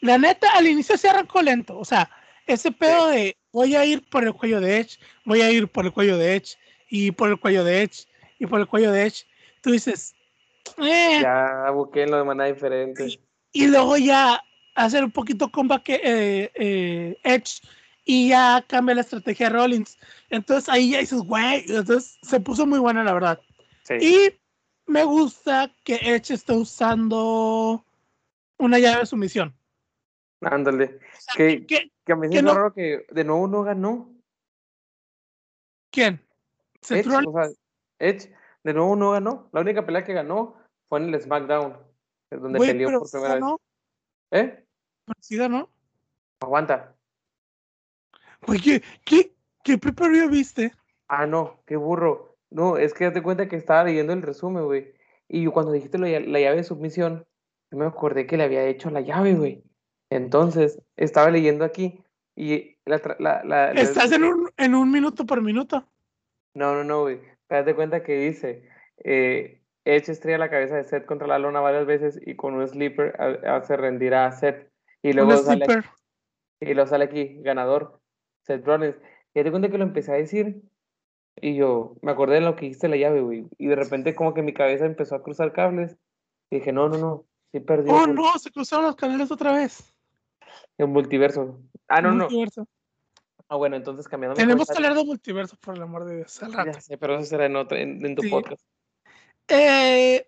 la 0.00 0.18
neta, 0.18 0.50
al 0.54 0.66
inicio 0.66 0.96
se 0.96 1.08
arrancó 1.08 1.42
lento. 1.42 1.78
O 1.78 1.84
sea, 1.84 2.10
ese 2.46 2.70
pedo 2.72 3.08
de 3.08 3.36
voy 3.52 3.74
a 3.74 3.84
ir 3.84 4.08
por 4.08 4.24
el 4.24 4.32
cuello 4.32 4.60
de 4.60 4.78
Edge, 4.78 4.98
voy 5.24 5.42
a 5.42 5.50
ir 5.50 5.68
por 5.68 5.84
el 5.84 5.92
cuello 5.92 6.16
de 6.16 6.36
Edge, 6.36 6.56
y 6.88 7.10
por 7.10 7.30
el 7.30 7.38
cuello 7.38 7.64
de 7.64 7.82
Edge, 7.82 8.06
y 8.38 8.46
por 8.46 8.60
el 8.60 8.66
cuello 8.66 8.92
de 8.92 9.06
Edge. 9.06 9.26
Tú 9.62 9.72
dices, 9.72 10.14
eh, 10.78 11.18
Ya 11.22 11.70
busqué 11.70 12.06
de 12.06 12.24
manera 12.24 12.52
diferente. 12.52 13.18
Y 13.64 13.66
luego 13.68 13.96
ya 13.96 14.42
hacer 14.74 15.04
un 15.04 15.10
poquito 15.10 15.50
comeback 15.50 15.88
eh, 15.90 16.50
eh, 16.54 17.18
Edge 17.24 17.60
y 18.04 18.28
ya 18.28 18.64
cambia 18.68 18.94
la 18.94 19.00
estrategia 19.00 19.48
de 19.48 19.56
Rollins. 19.56 19.98
Entonces 20.30 20.68
ahí 20.68 20.90
ya 20.92 20.98
dices, 21.00 21.20
güey, 21.20 21.64
entonces 21.68 22.18
se 22.22 22.40
puso 22.40 22.66
muy 22.66 22.78
buena 22.78 23.02
la 23.04 23.14
verdad. 23.14 23.40
Sí. 23.84 23.94
Y 24.00 24.40
me 24.86 25.04
gusta 25.04 25.72
que 25.84 25.94
Edge 25.96 26.34
está 26.34 26.52
usando 26.54 27.84
una 28.58 28.78
llave 28.78 29.00
de 29.00 29.06
sumisión. 29.06 29.54
Ándale. 30.42 30.84
O 30.84 31.20
sea, 31.20 31.34
Que- 31.36 31.66
¿qué- 31.66 31.90
Que 32.04 32.12
a 32.12 32.16
mí 32.16 32.28
se 32.28 32.34
Que 32.34 32.42
me 32.42 32.48
no- 32.48 32.54
raro 32.54 32.72
que 32.72 33.04
de 33.10 33.24
nuevo 33.24 33.48
no 33.48 33.62
ganó. 33.64 34.08
¿Quién? 35.90 36.20
Edge, 36.88 37.02
Rollins. 37.04 37.26
o 37.26 37.32
sea, 37.32 37.50
Edge 37.98 38.32
de 38.62 38.72
nuevo 38.74 38.94
no 38.96 39.10
ganó. 39.12 39.48
La 39.52 39.60
única 39.60 39.84
pelea 39.84 40.04
que 40.04 40.12
ganó 40.12 40.56
fue 40.88 41.00
en 41.00 41.12
el 41.14 41.20
SmackDown, 41.20 41.76
es 42.30 42.40
donde 42.40 42.58
peleó 42.72 43.00
por 43.00 43.10
primera 43.10 43.34
vez. 43.34 43.44
¿Eh? 44.32 44.64
pero 45.06 45.36
ganó. 45.36 45.68
Aguanta. 46.40 46.94
Güey, 48.46 48.60
¿qué, 48.60 48.82
qué, 49.04 49.32
qué 49.64 49.78
viste? 50.28 50.72
Ah, 51.08 51.26
no, 51.26 51.60
qué 51.66 51.76
burro. 51.76 52.36
No, 52.50 52.76
es 52.76 52.94
que 52.94 53.04
date 53.04 53.22
cuenta 53.22 53.48
que 53.48 53.56
estaba 53.56 53.84
leyendo 53.84 54.12
el 54.12 54.22
resumen, 54.22 54.64
güey. 54.64 54.92
Y 55.28 55.44
yo 55.44 55.52
cuando 55.52 55.72
dijiste 55.72 55.98
la, 55.98 56.08
la 56.20 56.40
llave 56.40 56.56
de 56.56 56.64
submisión, 56.64 57.26
yo 57.70 57.78
me 57.78 57.86
acordé 57.86 58.26
que 58.26 58.36
le 58.36 58.44
había 58.44 58.64
hecho 58.64 58.90
la 58.90 59.00
llave, 59.00 59.34
güey. 59.34 59.64
Entonces, 60.10 60.80
estaba 60.96 61.30
leyendo 61.30 61.64
aquí 61.64 62.02
y 62.36 62.76
la... 62.84 63.00
la, 63.18 63.42
la- 63.44 63.72
Estás 63.72 64.12
en 64.12 64.24
un, 64.24 64.50
en 64.56 64.74
un 64.74 64.90
minuto 64.90 65.26
por 65.26 65.42
minuto. 65.42 65.88
No, 66.54 66.74
no, 66.74 66.84
no, 66.84 67.02
güey. 67.02 67.20
Date 67.48 67.74
cuenta 67.74 68.02
que 68.02 68.16
dice, 68.18 68.68
eh, 69.04 69.60
Edge 69.86 70.10
estrella 70.12 70.38
la 70.38 70.50
cabeza 70.50 70.76
de 70.76 70.84
Seth 70.84 71.06
contra 71.06 71.26
la 71.26 71.38
lona 71.38 71.60
varias 71.60 71.86
veces 71.86 72.20
y 72.24 72.36
con 72.36 72.54
un 72.54 72.66
sleeper 72.68 73.14
ha- 73.20 73.56
hace 73.56 73.76
rendir 73.76 74.14
a 74.14 74.30
Seth. 74.32 74.68
Y 75.02 75.12
luego 75.12 75.36
sale, 75.36 75.64
sleeper. 75.64 75.84
y 76.60 76.74
luego 76.74 76.88
sale 76.88 77.04
aquí, 77.04 77.38
ganador, 77.42 78.00
Seth 78.42 78.66
Rollins. 78.66 78.96
Y 79.34 79.38
date 79.40 79.50
cuenta 79.50 79.68
que 79.70 79.78
lo 79.78 79.84
empecé 79.84 80.12
a 80.12 80.16
decir 80.16 80.62
y 81.40 81.54
yo 81.56 81.96
me 82.02 82.12
acordé 82.12 82.36
de 82.36 82.40
lo 82.40 82.56
que 82.56 82.62
dijiste 82.66 82.88
la 82.88 82.96
llave, 82.96 83.20
güey. 83.20 83.46
Y 83.58 83.66
de 83.68 83.76
repente 83.76 84.14
como 84.14 84.34
que 84.34 84.42
mi 84.42 84.52
cabeza 84.54 84.86
empezó 84.86 85.14
a 85.14 85.22
cruzar 85.22 85.52
cables. 85.52 85.96
Y 86.50 86.56
dije, 86.56 86.72
no, 86.72 86.88
no, 86.88 86.98
no, 86.98 87.24
sí 87.52 87.60
perdió 87.60 87.92
Oh, 87.92 88.06
no, 88.06 88.38
se 88.38 88.50
cruzaron 88.50 88.86
los 88.86 88.96
canales 88.96 89.30
otra 89.30 89.52
vez. 89.52 89.92
en 90.78 90.90
multiverso. 90.90 91.60
Ah, 91.88 92.00
no, 92.00 92.10
no. 92.12 92.24
Multiverso. 92.24 92.66
Ah, 93.48 93.56
bueno, 93.56 93.76
entonces 93.76 94.08
cambiando 94.08 94.34
Tenemos 94.36 94.66
que 94.68 94.74
hablar 94.76 94.94
de 94.94 95.04
multiverso, 95.04 95.56
por 95.60 95.76
el 95.76 95.82
amor 95.82 96.04
de 96.04 96.16
Dios, 96.16 96.42
al 96.42 96.52
rato. 96.52 96.70
Ya 96.72 96.80
sé, 96.80 96.98
pero 96.98 97.14
eso 97.16 97.26
será 97.26 97.46
en, 97.46 97.54
otro, 97.56 97.76
en, 97.78 98.04
en 98.04 98.16
tu 98.16 98.22
Sí. 98.22 98.30
podcast. 98.30 98.60
Eh, 99.48 100.26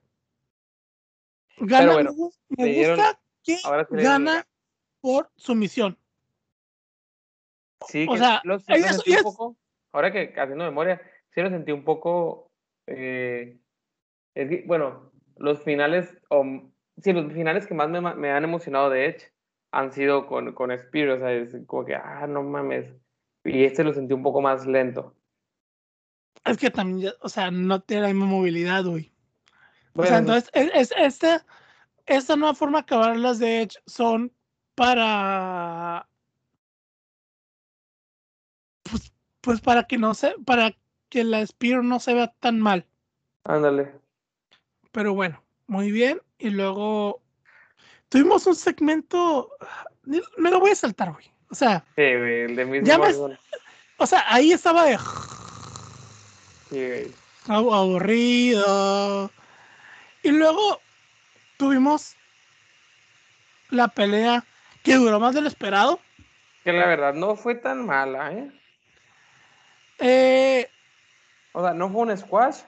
Gana, 1.61 1.93
bueno, 1.93 2.15
me 2.49 2.67
dieron- 2.67 2.97
gusta 2.97 3.21
que 3.43 3.59
gana 3.91 4.47
por 5.01 5.31
sumisión. 5.37 5.99
Sí, 7.87 8.07
O 8.09 8.13
que 8.13 8.19
sea, 8.19 8.41
lo, 8.45 8.55
lo 8.57 8.63
ella 8.69 8.87
es- 8.91 8.97
sentí 8.97 9.13
un 9.17 9.23
poco, 9.23 9.57
ahora 9.93 10.13
que 10.13 10.35
haciendo 10.37 10.65
memoria, 10.65 11.01
sí 11.31 11.41
lo 11.41 11.49
sentí 11.51 11.73
un 11.73 11.85
poco, 11.85 12.51
eh, 12.87 13.59
es 14.35 14.49
que, 14.49 14.65
bueno, 14.67 15.13
los 15.37 15.63
finales, 15.63 16.17
o, 16.29 16.45
sí, 17.03 17.13
los 17.13 17.33
finales 17.33 17.67
que 17.67 17.75
más 17.75 17.89
me, 17.89 18.01
me 18.15 18.31
han 18.31 18.45
emocionado 18.45 18.91
de 18.91 19.07
Edge 19.07 19.33
han 19.73 19.93
sido 19.93 20.27
con, 20.27 20.53
con 20.55 20.77
Spear, 20.77 21.11
o 21.11 21.19
sea, 21.19 21.33
es 21.33 21.57
como 21.67 21.85
que, 21.85 21.95
ah, 21.95 22.27
no 22.29 22.43
mames, 22.43 22.93
y 23.45 23.65
este 23.65 23.85
lo 23.85 23.93
sentí 23.93 24.13
un 24.15 24.23
poco 24.23 24.41
más 24.41 24.67
lento. 24.67 25.15
Es 26.45 26.57
que 26.57 26.71
también, 26.71 27.13
o 27.21 27.29
sea, 27.29 27.51
no 27.51 27.81
tiene 27.81 28.03
la 28.03 28.09
misma 28.09 28.27
movilidad, 28.27 28.85
güey. 28.85 29.13
O 29.95 30.05
sea, 30.05 30.19
entonces, 30.19 30.49
es, 30.55 30.71
es- 30.75 30.95
esta, 30.97 31.45
esta 32.07 32.37
nueva 32.37 32.55
forma 32.55 32.79
de 32.79 32.83
acabar 32.83 33.17
las 33.17 33.39
de 33.39 33.63
Edge 33.63 33.77
son 33.87 34.33
para. 34.75 36.09
Pues, 38.85 39.13
pues 39.41 39.61
para 39.61 39.85
que 39.85 39.99
no 39.99 40.15
se, 40.15 40.35
para 40.45 40.75
que 41.09 41.25
la 41.25 41.45
Spear 41.47 41.83
no 41.85 42.01
se 42.01 42.15
vea 42.15 42.33
tan 42.41 42.61
mal. 42.61 42.87
ándale. 43.45 43.93
Pero 44.93 45.15
bueno, 45.15 45.43
muy 45.67 45.91
bien. 45.91 46.21
Y 46.39 46.51
luego 46.51 47.23
tuvimos 48.09 48.47
un 48.47 48.55
segmento. 48.57 49.51
Me 50.37 50.51
lo 50.51 50.61
voy 50.61 50.71
a 50.71 50.75
saltar, 50.77 51.13
güey. 51.13 51.27
O 51.51 51.55
sea, 51.55 51.85
Sí, 51.97 52.03
güey, 52.03 52.43
el 52.43 52.57
de 52.57 52.65
Miss 52.65 52.85
Ya 52.85 52.99
me- 52.99 53.09
o 54.01 54.07
sea, 54.07 54.25
ahí 54.33 54.53
estaba 54.53 54.85
de 54.85 54.97
Sí, 56.71 57.15
aburrido. 57.49 59.31
Y 60.23 60.31
luego 60.31 60.81
tuvimos 61.57 62.17
la 63.71 63.89
pelea 63.89 64.45
que 64.83 64.95
duró 64.97 65.21
más 65.21 65.35
de 65.35 65.41
lo 65.41 65.49
esperado. 65.49 66.01
Que 66.65 66.73
la 66.73 66.87
verdad 66.87 67.15
no 67.15 67.37
fue 67.37 67.55
tan 67.55 67.87
mala, 67.87 68.33
¿eh? 68.33 68.51
Eh, 70.01 70.69
O 71.53 71.63
sea, 71.63 71.73
no 71.73 71.91
fue 71.91 72.03
un 72.03 72.17
squash, 72.17 72.59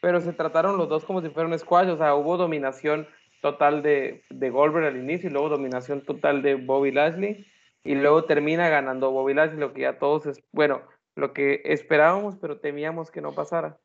pero 0.00 0.20
se 0.20 0.32
trataron 0.32 0.78
los 0.78 0.88
dos 0.88 1.04
como 1.04 1.20
si 1.20 1.28
fuera 1.28 1.48
un 1.48 1.58
squash. 1.58 1.88
O 1.88 1.98
sea, 1.98 2.14
hubo 2.14 2.36
dominación 2.36 3.06
total 3.42 3.82
de, 3.82 4.24
de 4.30 4.50
Goldberg 4.50 4.86
al 4.86 4.96
inicio 4.96 5.28
y 5.28 5.32
luego 5.32 5.50
dominación 5.50 6.00
total 6.00 6.42
de 6.42 6.54
Bobby 6.54 6.90
Lashley. 6.90 7.46
Y 7.84 7.94
luego 7.94 8.24
termina 8.24 8.68
ganando 8.68 9.12
Bobby 9.12 9.34
Lashley, 9.34 9.60
lo 9.60 9.72
que 9.72 9.82
ya 9.82 9.98
todos, 9.98 10.26
es, 10.26 10.42
bueno, 10.52 10.82
lo 11.16 11.32
que 11.32 11.62
esperábamos, 11.64 12.36
pero 12.40 12.60
temíamos 12.60 13.10
que 13.10 13.20
no 13.20 13.34
pasara. 13.34 13.80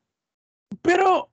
pero, 0.82 1.30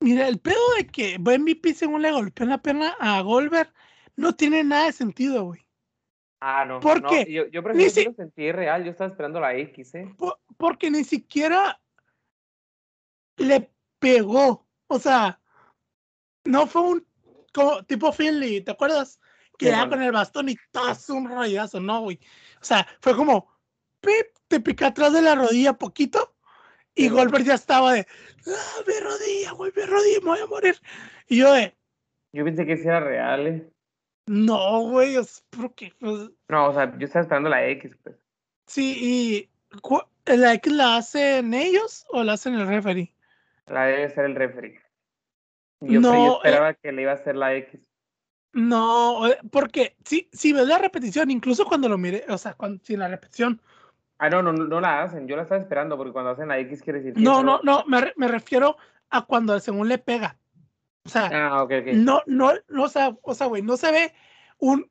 mira, 0.00 0.26
el 0.28 0.38
pedo 0.40 0.60
de 0.78 0.86
que 0.86 1.18
MVP 1.18 1.74
según 1.74 2.02
le 2.02 2.12
golpeó 2.12 2.44
en 2.44 2.50
la 2.50 2.62
pierna 2.62 2.96
a 2.98 3.20
Goldberg 3.20 3.72
no 4.16 4.34
tiene 4.34 4.64
nada 4.64 4.86
de 4.86 4.92
sentido, 4.92 5.44
güey. 5.44 5.60
Ah, 6.40 6.64
no. 6.64 6.80
¿Por 6.80 7.02
no, 7.02 7.08
qué? 7.08 7.24
Yo, 7.52 7.62
prefiero 7.62 7.90
si- 7.90 8.02
que 8.02 8.08
lo 8.10 8.14
sentí 8.16 8.50
real. 8.50 8.82
Yo 8.84 8.90
estaba 8.90 9.10
esperando 9.10 9.38
la 9.38 9.54
X, 9.56 9.94
¿eh? 9.94 10.12
Po- 10.18 10.40
Porque 10.56 10.90
ni 10.90 11.04
siquiera 11.04 11.80
le 13.36 13.72
pegó. 14.00 14.66
O 14.88 14.98
sea, 14.98 15.40
no 16.44 16.66
fue 16.66 16.82
un 16.82 17.06
como, 17.54 17.84
tipo 17.84 18.12
Finley, 18.12 18.60
¿te 18.62 18.72
acuerdas? 18.72 19.20
Que 19.58 19.66
Sí, 19.66 19.72
bueno. 19.72 19.90
con 19.90 20.02
el 20.02 20.10
bastón 20.12 20.48
y 20.48 20.56
tas 20.72 21.08
un 21.10 21.28
rayazo, 21.30 21.78
no, 21.80 22.00
güey. 22.02 22.18
O 22.60 22.64
sea, 22.64 22.86
fue 23.00 23.14
como, 23.14 23.51
pip, 24.02 24.26
te 24.48 24.60
pica 24.60 24.88
atrás 24.88 25.12
de 25.14 25.22
la 25.22 25.34
rodilla 25.34 25.72
poquito 25.72 26.34
y. 26.94 27.08
Goldberg 27.08 27.44
ya 27.44 27.54
estaba 27.54 27.94
de, 27.94 28.06
ah, 28.46 28.80
mi 28.86 28.94
rodilla, 29.00 29.52
güey, 29.52 29.72
mi 29.74 29.82
rodilla, 29.84 30.18
me 30.20 30.26
voy 30.26 30.40
a 30.40 30.46
morir. 30.46 30.76
Y 31.28 31.38
yo 31.38 31.52
de, 31.54 31.74
Yo 32.32 32.44
pensé 32.44 32.66
que 32.66 32.76
sí 32.76 32.86
era 32.86 33.00
real, 33.00 33.46
¿eh? 33.46 33.68
no, 34.26 34.80
güey, 34.82 35.16
es 35.16 35.44
porque, 35.50 35.92
pues, 35.98 36.30
No, 36.48 36.68
o 36.68 36.74
sea, 36.74 36.96
yo 36.98 37.06
estaba 37.06 37.22
esperando 37.22 37.48
la 37.48 37.66
X, 37.68 37.92
pues. 38.02 38.16
sí, 38.66 38.96
y 39.00 39.50
¿la 40.26 40.54
X 40.54 40.72
la 40.72 40.96
hacen 40.98 41.54
ellos 41.54 42.04
o 42.10 42.22
la 42.22 42.34
hacen 42.34 42.54
el 42.54 42.66
referee? 42.66 43.14
La 43.66 43.86
debe 43.86 44.10
ser 44.10 44.26
el 44.26 44.34
referee. 44.34 44.80
Yo, 45.80 46.00
No, 46.00 46.34
eh. 46.34 46.36
esperaba 46.44 46.74
que 46.74 46.92
le 46.92 47.02
iba 47.02 47.12
a 47.12 47.14
hacer 47.14 47.36
la 47.36 47.54
X. 47.54 47.80
No, 48.52 49.26
eh, 49.28 49.38
porque 49.50 49.96
si, 50.04 50.28
si 50.32 50.52
ves 50.52 50.66
la 50.68 50.78
repetición, 50.78 51.30
incluso 51.30 51.64
cuando 51.64 51.88
lo 51.88 51.96
miré, 51.96 52.24
o 52.28 52.36
sea, 52.38 52.54
cuando, 52.54 52.84
sin 52.84 52.98
la 53.00 53.08
repetición, 53.08 53.60
Ah, 54.24 54.30
no, 54.30 54.40
no, 54.40 54.52
no, 54.52 54.80
la 54.80 55.02
hacen. 55.02 55.26
Yo 55.26 55.34
la 55.34 55.42
estaba 55.42 55.60
esperando 55.60 55.96
porque 55.96 56.12
cuando 56.12 56.30
hacen 56.30 56.46
la 56.46 56.56
X 56.60 56.80
quiere 56.82 57.00
decir 57.00 57.20
no, 57.20 57.42
no, 57.42 57.60
no, 57.64 57.84
me, 57.88 58.00
re- 58.00 58.12
me 58.16 58.28
refiero 58.28 58.76
a 59.10 59.22
cuando 59.22 59.58
según 59.58 59.88
le 59.88 59.98
pega. 59.98 60.36
O 61.04 61.08
sea, 61.08 61.28
Ah, 61.32 61.62
ok, 61.64 61.72
ok. 61.80 61.86
no, 61.94 62.22
no, 62.26 62.52
no, 62.68 62.84
o 62.84 62.88
sea, 62.88 63.16
o 63.22 63.34
sea, 63.34 63.48
güey, 63.48 63.62
no 63.62 63.76
se 63.76 63.90
ve 63.90 64.14
un, 64.58 64.88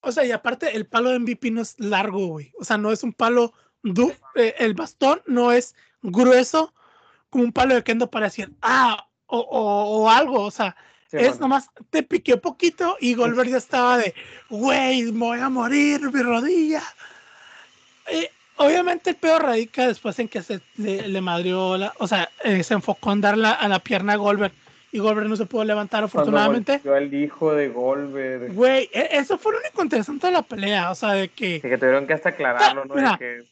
o 0.00 0.10
sea, 0.10 0.24
y 0.24 0.32
aparte 0.32 0.76
el 0.76 0.86
palo 0.86 1.10
de 1.10 1.20
MVP 1.20 1.52
no 1.52 1.60
es 1.62 1.78
largo, 1.78 2.26
güey, 2.26 2.52
o 2.58 2.64
sea, 2.64 2.76
no 2.76 2.90
es 2.90 3.04
un 3.04 3.12
palo, 3.12 3.52
du- 3.84 4.12
eh, 4.34 4.56
el 4.58 4.74
bastón 4.74 5.22
no 5.26 5.52
es 5.52 5.76
grueso 6.02 6.74
como 7.30 7.44
un 7.44 7.52
palo 7.52 7.76
de 7.76 7.84
kendo 7.84 8.10
para 8.10 8.26
decir, 8.26 8.52
ah, 8.62 9.06
o, 9.26 9.38
o, 9.38 10.02
o 10.02 10.10
algo, 10.10 10.40
o 10.42 10.50
sea, 10.50 10.74
Sí, 11.06 11.18
es 11.18 11.28
bueno. 11.28 11.40
nomás, 11.42 11.70
te 11.90 12.02
piqué 12.02 12.36
poquito 12.38 12.96
y 12.98 13.14
Goldberg 13.14 13.50
ya 13.50 13.58
estaba 13.58 13.98
de, 13.98 14.12
güey, 14.50 15.12
me 15.12 15.18
voy 15.26 15.38
a 15.38 15.48
morir, 15.48 16.00
mi 16.12 16.20
rodilla. 16.22 16.82
Eh, 18.06 18.28
obviamente 18.56 19.10
el 19.10 19.16
peor 19.16 19.42
radica 19.42 19.86
después 19.86 20.18
en 20.18 20.28
que 20.28 20.42
se 20.42 20.60
le, 20.76 21.08
le 21.08 21.20
madrió, 21.20 21.76
la, 21.76 21.92
o 21.98 22.06
sea, 22.06 22.28
eh, 22.44 22.62
se 22.62 22.74
enfocó 22.74 23.12
en 23.12 23.20
dar 23.20 23.36
la- 23.38 23.52
a 23.52 23.68
la 23.68 23.78
pierna 23.78 24.12
a 24.14 24.16
Goldberg 24.16 24.52
y 24.92 24.98
Goldberg 24.98 25.28
no 25.28 25.36
se 25.36 25.46
pudo 25.46 25.64
levantar 25.64 26.04
afortunadamente. 26.04 26.80
al 26.94 27.14
hijo 27.14 27.54
de 27.54 27.68
Goldberg. 27.68 28.52
Güey, 28.52 28.90
e- 28.92 29.08
eso 29.12 29.38
fue 29.38 29.52
lo 29.52 29.58
único 29.60 29.82
interesante 29.82 30.26
de 30.26 30.32
la 30.34 30.42
pelea, 30.42 30.90
o 30.90 30.94
sea, 30.94 31.12
de 31.12 31.28
que... 31.28 31.60
Sí, 31.62 31.68
que 31.68 31.78
tuvieron 31.78 32.06
que 32.06 32.12
hasta 32.12 32.28
aclararlo, 32.30 32.84
¿no? 32.84 32.94
Mira, 32.94 33.16
que 33.18 33.42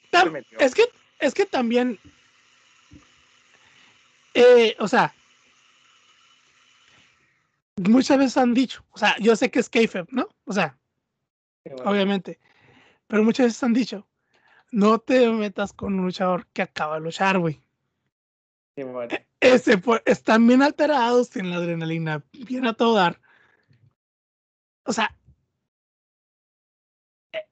es 0.59 0.75
que, 0.75 0.85
es 1.19 1.33
que 1.35 1.47
también, 1.47 1.99
eh, 4.35 4.77
o 4.79 4.87
sea, 4.87 5.15
muchas 7.77 8.19
veces 8.19 8.37
han 8.37 8.53
dicho, 8.55 8.85
o 8.93 8.99
sea, 8.99 9.17
yo 9.19 9.35
sé 9.37 9.51
que 9.51 9.61
es 9.61 9.69
kayfabe, 9.71 10.07
¿no? 10.11 10.29
O 10.45 10.53
sea, 10.53 10.77
Sí, 11.65 11.71
bueno. 11.75 11.91
obviamente, 11.91 12.39
pero 13.07 13.23
muchas 13.25 13.47
veces 13.47 13.63
han 13.63 13.73
dicho, 13.75 14.07
no 14.71 14.99
te 14.99 15.29
metas 15.31 15.73
con 15.73 15.95
un 15.99 16.05
luchador 16.07 16.47
que 16.53 16.63
acaba 16.63 16.95
de 16.97 17.01
luchar, 17.03 17.39
güey. 17.39 17.61
Sí, 18.77 18.83
bueno. 18.85 19.15
Ese 19.41 19.79
fue- 19.79 20.03
están 20.07 20.47
bien 20.47 20.63
alterados, 20.63 21.31
tienen 21.31 21.51
la 21.53 21.59
adrenalina 21.59 22.23
bien 22.33 22.67
a 22.67 22.75
todo 22.75 22.95
dar. 22.95 23.21
O 24.85 24.93
sea, 24.93 25.15
eh, 27.33 27.47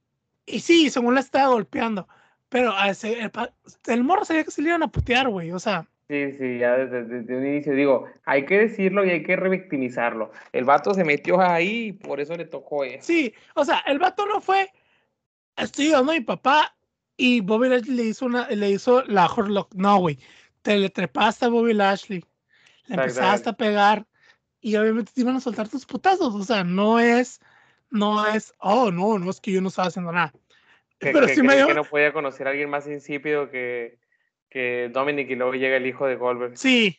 y 0.46 0.60
sí, 0.60 0.90
según 0.90 1.14
la 1.14 1.20
estaba 1.20 1.48
golpeando, 1.48 2.08
pero 2.48 2.72
a 2.72 2.90
ese, 2.90 3.20
el, 3.20 3.30
el 3.86 4.04
morro 4.04 4.24
sabía 4.24 4.44
que 4.44 4.50
se 4.50 4.62
le 4.62 4.68
iban 4.70 4.82
a 4.82 4.88
putear, 4.90 5.28
güey, 5.28 5.52
o 5.52 5.58
sea, 5.58 5.86
Sí, 6.10 6.32
sí, 6.32 6.58
ya 6.58 6.74
desde, 6.74 7.04
desde 7.04 7.36
un 7.36 7.46
inicio 7.46 7.74
digo, 7.74 8.06
hay 8.24 8.46
que 8.46 8.56
decirlo 8.58 9.04
y 9.04 9.10
hay 9.10 9.22
que 9.22 9.36
revictimizarlo. 9.36 10.32
El 10.52 10.64
vato 10.64 10.94
se 10.94 11.04
metió 11.04 11.38
ahí 11.38 11.88
y 11.88 11.92
por 11.92 12.18
eso 12.18 12.34
le 12.34 12.46
tocó 12.46 12.82
eso. 12.82 13.04
sí, 13.04 13.34
o 13.54 13.62
sea, 13.62 13.80
el 13.86 13.98
vato 13.98 14.24
no 14.24 14.40
fue, 14.40 14.72
estoy 15.54 15.88
ayudando 15.88 16.12
a 16.12 16.14
mi 16.14 16.22
papá 16.22 16.77
y 17.18 17.40
Bobby 17.40 17.68
Lashley 17.68 17.96
le 17.96 18.04
hizo, 18.04 18.26
una, 18.26 18.48
le 18.48 18.70
hizo 18.70 19.02
la 19.04 19.26
Horlock, 19.26 19.74
no, 19.74 19.98
güey, 19.98 20.18
te 20.62 20.78
le 20.78 20.88
trepaste 20.88 21.46
a 21.46 21.48
Bobby 21.48 21.74
Lashley, 21.74 22.24
le 22.86 22.94
empezaste 22.94 23.50
a 23.50 23.54
pegar 23.54 24.06
y 24.60 24.76
obviamente 24.76 25.12
te 25.12 25.20
iban 25.20 25.36
a 25.36 25.40
soltar 25.40 25.68
tus 25.68 25.84
putazos, 25.84 26.32
o 26.32 26.44
sea, 26.44 26.62
no 26.62 27.00
es, 27.00 27.40
no 27.90 28.24
es, 28.28 28.54
oh, 28.60 28.92
no, 28.92 29.18
no 29.18 29.30
es 29.30 29.40
que 29.40 29.50
yo 29.50 29.60
no 29.60 29.68
estaba 29.68 29.88
haciendo 29.88 30.12
nada. 30.12 30.32
Que, 30.98 31.10
Pero 31.10 31.26
que 31.26 31.34
sí 31.34 31.42
me 31.42 31.56
dio, 31.56 31.66
que 31.66 31.74
no 31.74 31.84
podía 31.84 32.12
conocer 32.12 32.46
a 32.46 32.50
alguien 32.50 32.70
más 32.70 32.86
insípido 32.86 33.50
que, 33.50 33.98
que 34.48 34.88
Dominic 34.92 35.28
y 35.28 35.34
luego 35.34 35.54
llega 35.54 35.76
el 35.76 35.86
hijo 35.86 36.06
de 36.06 36.16
Goldberg. 36.16 36.56
sí. 36.56 36.98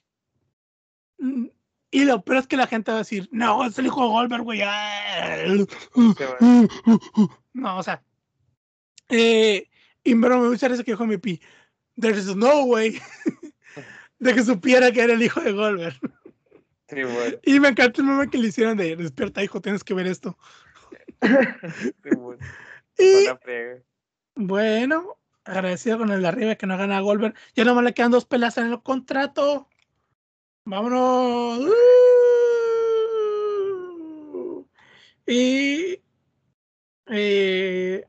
Mm, 1.17 1.47
Y 1.91 2.03
lo 2.03 2.23
peor 2.23 2.39
es 2.39 2.47
que 2.47 2.57
la 2.57 2.67
gente 2.67 2.91
va 2.91 2.97
a 2.97 3.01
decir, 3.01 3.29
no, 3.31 3.65
es 3.65 3.79
el 3.79 3.85
hijo 3.85 4.01
de 4.01 4.07
Goldberg, 4.09 4.43
güey. 4.43 4.61
ah". 4.63 5.45
No, 7.53 7.77
o 7.77 7.83
sea. 7.83 8.03
Eh, 9.09 9.65
y 10.03 10.15
pero 10.15 10.39
me 10.39 10.49
gusta 10.49 10.67
eso 10.67 10.83
que 10.83 10.91
dijo 10.91 11.05
mi 11.05 11.17
pi. 11.17 11.41
There 11.99 12.17
is 12.17 12.35
no 12.35 12.65
way 12.65 12.99
de 14.19 14.33
que 14.33 14.43
supiera 14.43 14.91
que 14.91 15.01
era 15.01 15.13
el 15.13 15.23
hijo 15.23 15.41
de 15.41 15.51
Goldberg. 15.51 15.99
Sí, 16.87 17.03
bueno. 17.03 17.37
Y 17.43 17.59
me 17.59 17.69
encanta 17.69 18.01
el 18.01 18.07
meme 18.07 18.29
que 18.29 18.37
le 18.37 18.47
hicieron 18.47 18.77
de 18.77 18.95
despierta, 18.95 19.43
hijo, 19.43 19.61
tienes 19.61 19.83
que 19.83 19.93
ver 19.93 20.07
esto. 20.07 20.37
Sí, 22.03 22.09
bueno. 22.15 22.39
Y 22.97 23.27
bueno, 24.35 25.17
agradecido 25.45 25.97
con 25.97 26.11
el 26.11 26.21
de 26.21 26.27
arriba 26.27 26.55
que 26.55 26.67
no 26.67 26.77
gana 26.77 26.97
a 26.97 27.01
Goldberg. 27.01 27.33
Ya 27.55 27.63
nomás 27.63 27.83
le 27.83 27.93
quedan 27.93 28.11
dos 28.11 28.25
pelas 28.25 28.57
en 28.57 28.67
el 28.67 28.81
contrato. 28.81 29.69
Vámonos. 30.65 31.59
Uh. 31.59 31.73
Y. 35.27 36.01
eh, 37.07 38.08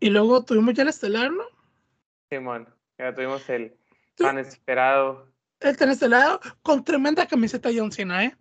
y 0.00 0.10
luego 0.10 0.44
tuvimos 0.44 0.74
ya 0.74 0.82
el 0.82 0.88
estelar, 0.88 1.30
¿no? 1.30 1.44
Simón, 2.30 2.68
ya 2.98 3.14
tuvimos 3.14 3.48
el 3.48 3.76
tan 4.16 4.38
esperado. 4.38 5.26
El 5.60 5.76
tan 5.76 5.90
estelar 5.90 6.40
con 6.62 6.84
tremenda 6.84 7.26
camiseta 7.26 7.70
John 7.74 7.92
Cena, 7.92 8.24
¿eh? 8.24 8.36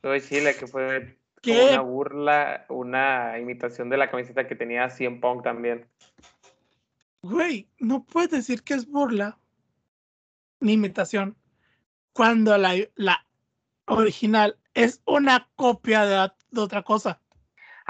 Todo 0.00 0.18
Chile, 0.18 0.54
que 0.56 0.66
fue 0.66 1.18
¿Qué? 1.42 1.70
una 1.72 1.80
burla, 1.80 2.66
una 2.68 3.38
imitación 3.38 3.88
de 3.88 3.96
la 3.96 4.10
camiseta 4.10 4.46
que 4.46 4.54
tenía 4.54 4.88
CM 4.90 5.20
Punk 5.20 5.42
también. 5.42 5.86
Güey, 7.22 7.68
no 7.78 8.04
puedes 8.04 8.30
decir 8.30 8.62
que 8.62 8.74
es 8.74 8.86
burla 8.86 9.38
ni 10.60 10.74
imitación 10.74 11.36
cuando 12.12 12.56
la, 12.58 12.74
la 12.94 13.26
original 13.86 14.58
es 14.74 15.02
una 15.04 15.48
copia 15.56 16.04
de, 16.04 16.32
de 16.50 16.60
otra 16.60 16.82
cosa. 16.82 17.20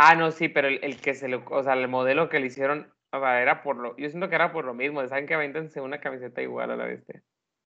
Ah, 0.00 0.14
no, 0.14 0.30
sí, 0.30 0.48
pero 0.48 0.68
el, 0.68 0.78
el, 0.84 1.00
que 1.00 1.12
se 1.12 1.26
lo, 1.26 1.44
o 1.50 1.62
sea, 1.64 1.72
el 1.72 1.88
modelo 1.88 2.28
que 2.28 2.38
le 2.38 2.46
hicieron, 2.46 2.88
o 3.10 3.18
sea, 3.18 3.42
era 3.42 3.64
por 3.64 3.76
lo, 3.76 3.96
yo 3.96 4.08
siento 4.08 4.28
que 4.28 4.36
era 4.36 4.52
por 4.52 4.64
lo 4.64 4.72
mismo, 4.72 5.04
saben 5.08 5.26
que 5.26 5.34
avéntense 5.34 5.80
una 5.80 5.98
camiseta 5.98 6.40
igual 6.40 6.70
a 6.70 6.76
la 6.76 6.84
vez. 6.84 7.04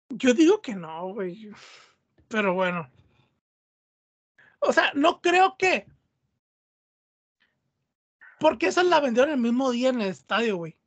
Yo 0.09 0.33
digo 0.33 0.61
que 0.61 0.75
no, 0.75 1.13
güey. 1.13 1.49
Pero 2.27 2.53
bueno. 2.53 2.89
O 4.59 4.73
sea, 4.73 4.91
no 4.95 5.21
creo 5.21 5.55
que. 5.57 5.87
Porque 8.37 8.67
esa 8.67 8.83
la 8.83 8.99
vendieron 8.99 9.31
el 9.31 9.39
mismo 9.39 9.71
día 9.71 9.87
en 9.87 10.01
el 10.01 10.09
estadio, 10.09 10.57
güey. 10.57 10.77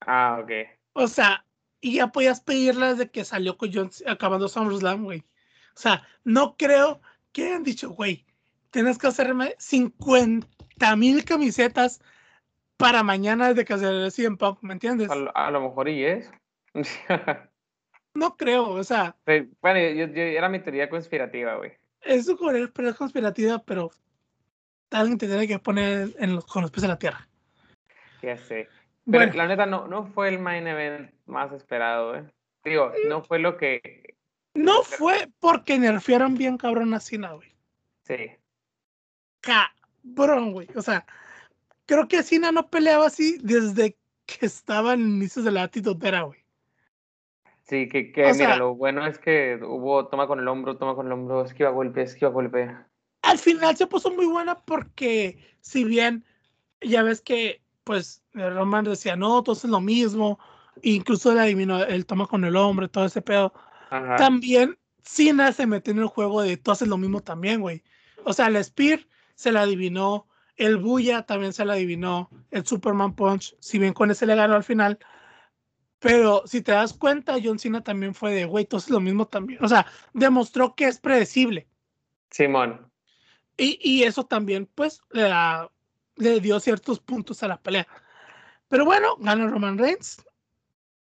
Ah, 0.00 0.40
ok. 0.42 0.50
O 0.92 1.08
sea, 1.08 1.46
y 1.80 1.94
ya 1.94 2.08
podías 2.08 2.42
pedirla 2.42 2.92
desde 2.92 3.10
que 3.10 3.24
salió 3.24 3.56
con 3.56 3.70
John 3.72 3.90
acabando 4.06 4.46
SummerSlam, 4.46 5.04
güey. 5.04 5.20
O 5.74 5.80
sea, 5.80 6.06
no 6.22 6.58
creo 6.58 7.00
que 7.32 7.46
hayan 7.46 7.62
dicho, 7.62 7.88
güey, 7.88 8.26
tienes 8.70 8.98
que 8.98 9.06
hacerme 9.06 9.54
50 9.58 10.96
mil 10.96 11.24
camisetas 11.24 12.00
para 12.76 13.02
mañana 13.02 13.48
desde 13.48 13.64
que 13.64 13.78
se 13.78 14.10
CM 14.10 14.36
Punk, 14.36 14.62
¿me 14.62 14.72
entiendes? 14.72 15.10
A 15.10 15.14
lo, 15.14 15.36
a 15.36 15.50
lo 15.50 15.60
mejor 15.60 15.88
y 15.88 16.04
es. 16.04 16.30
no 18.14 18.36
creo, 18.36 18.70
o 18.70 18.84
sea. 18.84 19.16
Bueno, 19.60 19.80
yo, 19.80 20.06
yo, 20.06 20.22
era 20.22 20.48
mi 20.48 20.60
teoría 20.60 20.88
conspirativa, 20.88 21.56
güey. 21.56 21.72
Es 22.00 22.26
su 22.26 22.36
teoría 22.36 22.94
conspirativa, 22.94 23.58
pero 23.58 23.90
alguien 24.90 25.18
te 25.18 25.26
tiene 25.26 25.46
que 25.46 25.58
poner 25.58 26.14
en 26.18 26.34
los, 26.34 26.46
con 26.46 26.62
los 26.62 26.70
pies 26.70 26.84
en 26.84 26.90
la 26.90 26.98
tierra. 26.98 27.28
Ya 28.22 28.36
sé. 28.36 28.68
Pero 29.04 29.24
bueno. 29.24 29.32
la 29.34 29.48
neta 29.48 29.66
no, 29.66 29.86
no 29.86 30.06
fue 30.06 30.28
el 30.28 30.38
main 30.38 30.66
event 30.66 31.12
más 31.26 31.52
esperado, 31.52 32.16
¿eh? 32.16 32.24
Digo, 32.64 32.92
no 33.08 33.22
fue 33.22 33.38
lo 33.38 33.56
que. 33.56 34.14
No 34.54 34.82
fue 34.82 35.28
porque 35.38 35.78
nerfearon 35.78 36.34
bien 36.34 36.58
cabrón 36.58 36.92
a 36.94 37.00
Cena, 37.00 37.32
güey. 37.32 37.54
Sí. 38.04 38.39
Cabrón, 39.40 40.52
güey. 40.52 40.68
O 40.76 40.82
sea, 40.82 41.06
creo 41.86 42.08
que 42.08 42.22
Cena 42.22 42.52
no 42.52 42.68
peleaba 42.68 43.06
así 43.06 43.38
desde 43.42 43.96
que 44.26 44.46
estaba 44.46 44.94
en 44.94 45.00
inicios 45.00 45.44
de 45.44 45.50
la 45.50 45.64
actitudera, 45.64 46.22
güey. 46.22 46.40
Sí, 47.64 47.88
que, 47.88 48.10
que 48.10 48.22
mira, 48.22 48.34
sea, 48.34 48.56
lo 48.56 48.74
bueno 48.74 49.06
es 49.06 49.18
que 49.18 49.60
hubo 49.62 50.08
toma 50.08 50.26
con 50.26 50.40
el 50.40 50.48
hombro, 50.48 50.76
toma 50.76 50.96
con 50.96 51.06
el 51.06 51.12
hombro, 51.12 51.44
esquiva 51.44 51.70
golpe, 51.70 52.02
esquiva 52.02 52.30
golpe. 52.30 52.76
Al 53.22 53.38
final 53.38 53.76
se 53.76 53.86
puso 53.86 54.10
muy 54.10 54.26
buena 54.26 54.58
porque, 54.58 55.38
si 55.60 55.84
bien 55.84 56.24
ya 56.80 57.02
ves 57.02 57.20
que, 57.20 57.62
pues, 57.84 58.24
Roman 58.32 58.84
decía, 58.84 59.14
no, 59.14 59.42
todo 59.44 59.54
es 59.54 59.64
lo 59.64 59.80
mismo, 59.80 60.40
incluso 60.82 61.32
le 61.32 61.40
adivinó 61.40 61.82
el 61.84 62.06
toma 62.06 62.26
con 62.26 62.44
el 62.44 62.56
hombro, 62.56 62.90
todo 62.90 63.04
ese 63.04 63.22
pedo. 63.22 63.52
Ajá. 63.90 64.16
También 64.16 64.76
Cena 65.02 65.52
se 65.52 65.66
metió 65.66 65.92
en 65.92 66.00
el 66.00 66.06
juego 66.06 66.42
de 66.42 66.56
tú 66.56 66.72
haces 66.72 66.88
lo 66.88 66.96
mismo 66.98 67.20
también, 67.20 67.60
güey. 67.60 67.84
O 68.24 68.32
sea, 68.32 68.48
el 68.48 68.62
Spear 68.64 69.06
se 69.40 69.52
la 69.52 69.62
adivinó, 69.62 70.28
el 70.56 70.76
Buya 70.76 71.22
también 71.22 71.54
se 71.54 71.64
la 71.64 71.72
adivinó, 71.72 72.28
el 72.50 72.66
Superman 72.66 73.14
Punch, 73.14 73.56
si 73.58 73.78
bien 73.78 73.94
con 73.94 74.10
ese 74.10 74.26
le 74.26 74.34
ganó 74.34 74.54
al 74.54 74.64
final. 74.64 74.98
Pero 75.98 76.42
si 76.46 76.60
te 76.60 76.72
das 76.72 76.92
cuenta, 76.92 77.38
John 77.42 77.58
Cena 77.58 77.82
también 77.82 78.14
fue 78.14 78.34
de, 78.34 78.44
güey, 78.44 78.68
haces 78.70 78.90
lo 78.90 79.00
mismo 79.00 79.26
también. 79.26 79.64
O 79.64 79.68
sea, 79.68 79.86
demostró 80.12 80.74
que 80.74 80.84
es 80.84 81.00
predecible. 81.00 81.66
Simón. 82.30 82.92
Y, 83.56 83.78
y 83.82 84.02
eso 84.02 84.26
también, 84.26 84.66
pues, 84.74 85.00
le, 85.10 85.22
da, 85.22 85.70
le, 86.16 86.40
dio 86.40 86.60
ciertos 86.60 87.00
puntos 87.00 87.42
a 87.42 87.48
la 87.48 87.58
pelea. 87.62 87.88
Pero 88.68 88.84
bueno, 88.84 89.16
gana 89.20 89.46
Roman 89.46 89.78
Reigns. 89.78 90.22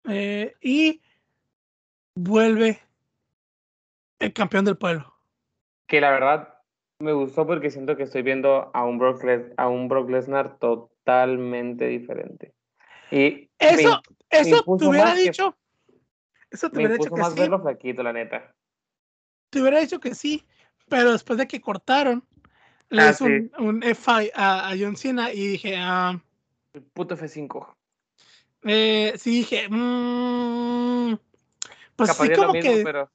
Eh, 0.08 0.54
y 0.62 1.02
vuelve 2.14 2.80
el 4.20 4.32
campeón 4.32 4.66
del 4.66 4.78
pueblo. 4.78 5.12
Que 5.88 6.00
la 6.00 6.12
verdad 6.12 6.51
me 7.02 7.14
gustó 7.14 7.46
porque 7.46 7.70
siento 7.70 7.96
que 7.98 8.04
estoy 8.04 8.22
viendo 8.22 8.72
a 8.74 8.86
un 8.86 8.98
Brock, 8.98 9.24
Les 9.24 9.52
a 9.58 9.68
un 9.68 9.88
Brock 9.88 10.10
Lesnar 10.10 10.58
totalmente 10.58 11.88
diferente. 11.88 12.54
Y 13.12 13.50
eso, 13.60 14.02
me, 14.32 14.40
eso 14.40 14.64
me 14.68 14.78
te 14.78 14.86
hubiera 14.86 15.14
dicho. 15.16 15.52
Que, 15.88 15.96
eso 16.52 16.70
te 16.70 16.78
hubiera 16.78 16.96
dicho 16.96 17.10
que 17.10 17.22
más 17.22 17.34
sí. 17.34 17.40
verlo 17.40 17.62
flaquito, 17.62 18.04
la 18.04 18.14
neta. 18.14 18.54
Te 19.50 19.62
hubiera 19.62 19.80
dicho 19.80 20.00
que 20.00 20.16
sí, 20.16 20.46
pero 20.88 21.12
después 21.12 21.38
de 21.38 21.48
que 21.48 21.62
cortaron, 21.62 22.26
le 22.90 23.02
ah, 23.02 23.10
hizo 23.12 23.26
sí. 23.26 23.32
un, 23.32 23.52
un, 23.68 23.82
F5 23.82 24.32
a, 24.36 24.70
a, 24.70 24.78
John 24.78 24.96
Cena 24.96 25.32
y 25.32 25.48
dije, 25.48 25.76
ah. 25.78 26.22
El 26.74 26.84
puto 26.84 27.18
F5. 27.18 27.76
Eh, 28.64 29.14
sí, 29.18 29.32
dije, 29.38 29.68
mmm, 29.70 31.16
pues 31.96 32.12
Capaz 32.12 32.24
así 32.24 32.34
como 32.34 32.54
mismo, 32.54 32.72
que. 32.72 32.84
Pero... 32.84 33.12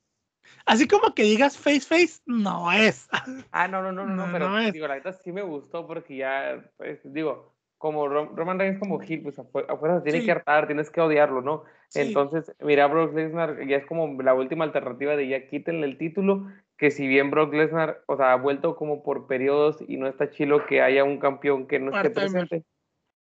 Así 0.67 0.89
como 0.89 1.15
que 1.15 1.23
digas 1.23 1.57
face 1.57 1.81
face, 1.81 2.21
no 2.27 2.71
es. 2.73 3.09
Ah, 3.53 3.69
no, 3.69 3.83
no, 3.83 3.93
no, 3.93 4.05
no, 4.05 4.27
no 4.27 4.33
pero 4.33 4.51
no 4.51 4.71
digo, 4.71 4.87
la 4.87 4.97
neta 4.97 5.13
sí 5.13 5.33
me 5.33 5.43
gustó 5.43 5.87
porque 5.87 6.17
ya, 6.17 6.63
pues, 6.77 7.01
digo, 7.05 7.55
como 7.79 8.09
Roman 8.09 8.59
Reigns 8.59 8.79
como 8.79 9.03
Hill, 9.03 9.23
pues 9.23 9.39
afuera 9.39 9.99
se 9.99 10.03
tiene 10.03 10.21
sí. 10.21 10.27
que 10.27 10.33
hartar, 10.33 10.67
tienes 10.67 10.91
que 10.91 11.01
odiarlo, 11.01 11.41
¿no? 11.41 11.65
Sí. 11.89 12.01
Entonces, 12.01 12.55
mira, 12.61 12.87
Brock 12.87 13.15
Lesnar 13.15 13.67
ya 13.67 13.77
es 13.77 13.87
como 13.87 14.21
la 14.23 14.35
última 14.35 14.65
alternativa 14.65 15.15
de 15.15 15.29
ya 15.29 15.47
quítenle 15.47 15.87
el 15.87 15.99
título, 15.99 16.47
que 16.79 16.91
si 16.91 17.07
bien 17.07 17.31
Brock 17.31 17.53
Lesnar, 17.55 18.03
o 18.07 18.17
sea, 18.17 18.33
ha 18.33 18.37
vuelto 18.37 18.77
como 18.77 19.03
por 19.03 19.27
periodos 19.27 19.79
y 19.87 19.99
no 19.99 20.09
está 20.09 20.31
chilo 20.31 20.67
que 20.67 20.83
haya 20.83 21.05
un 21.05 21.19
campeón 21.19 21.67
que 21.67 21.79
no 21.79 21.95
esté 21.95 22.11
presente. 22.11 22.65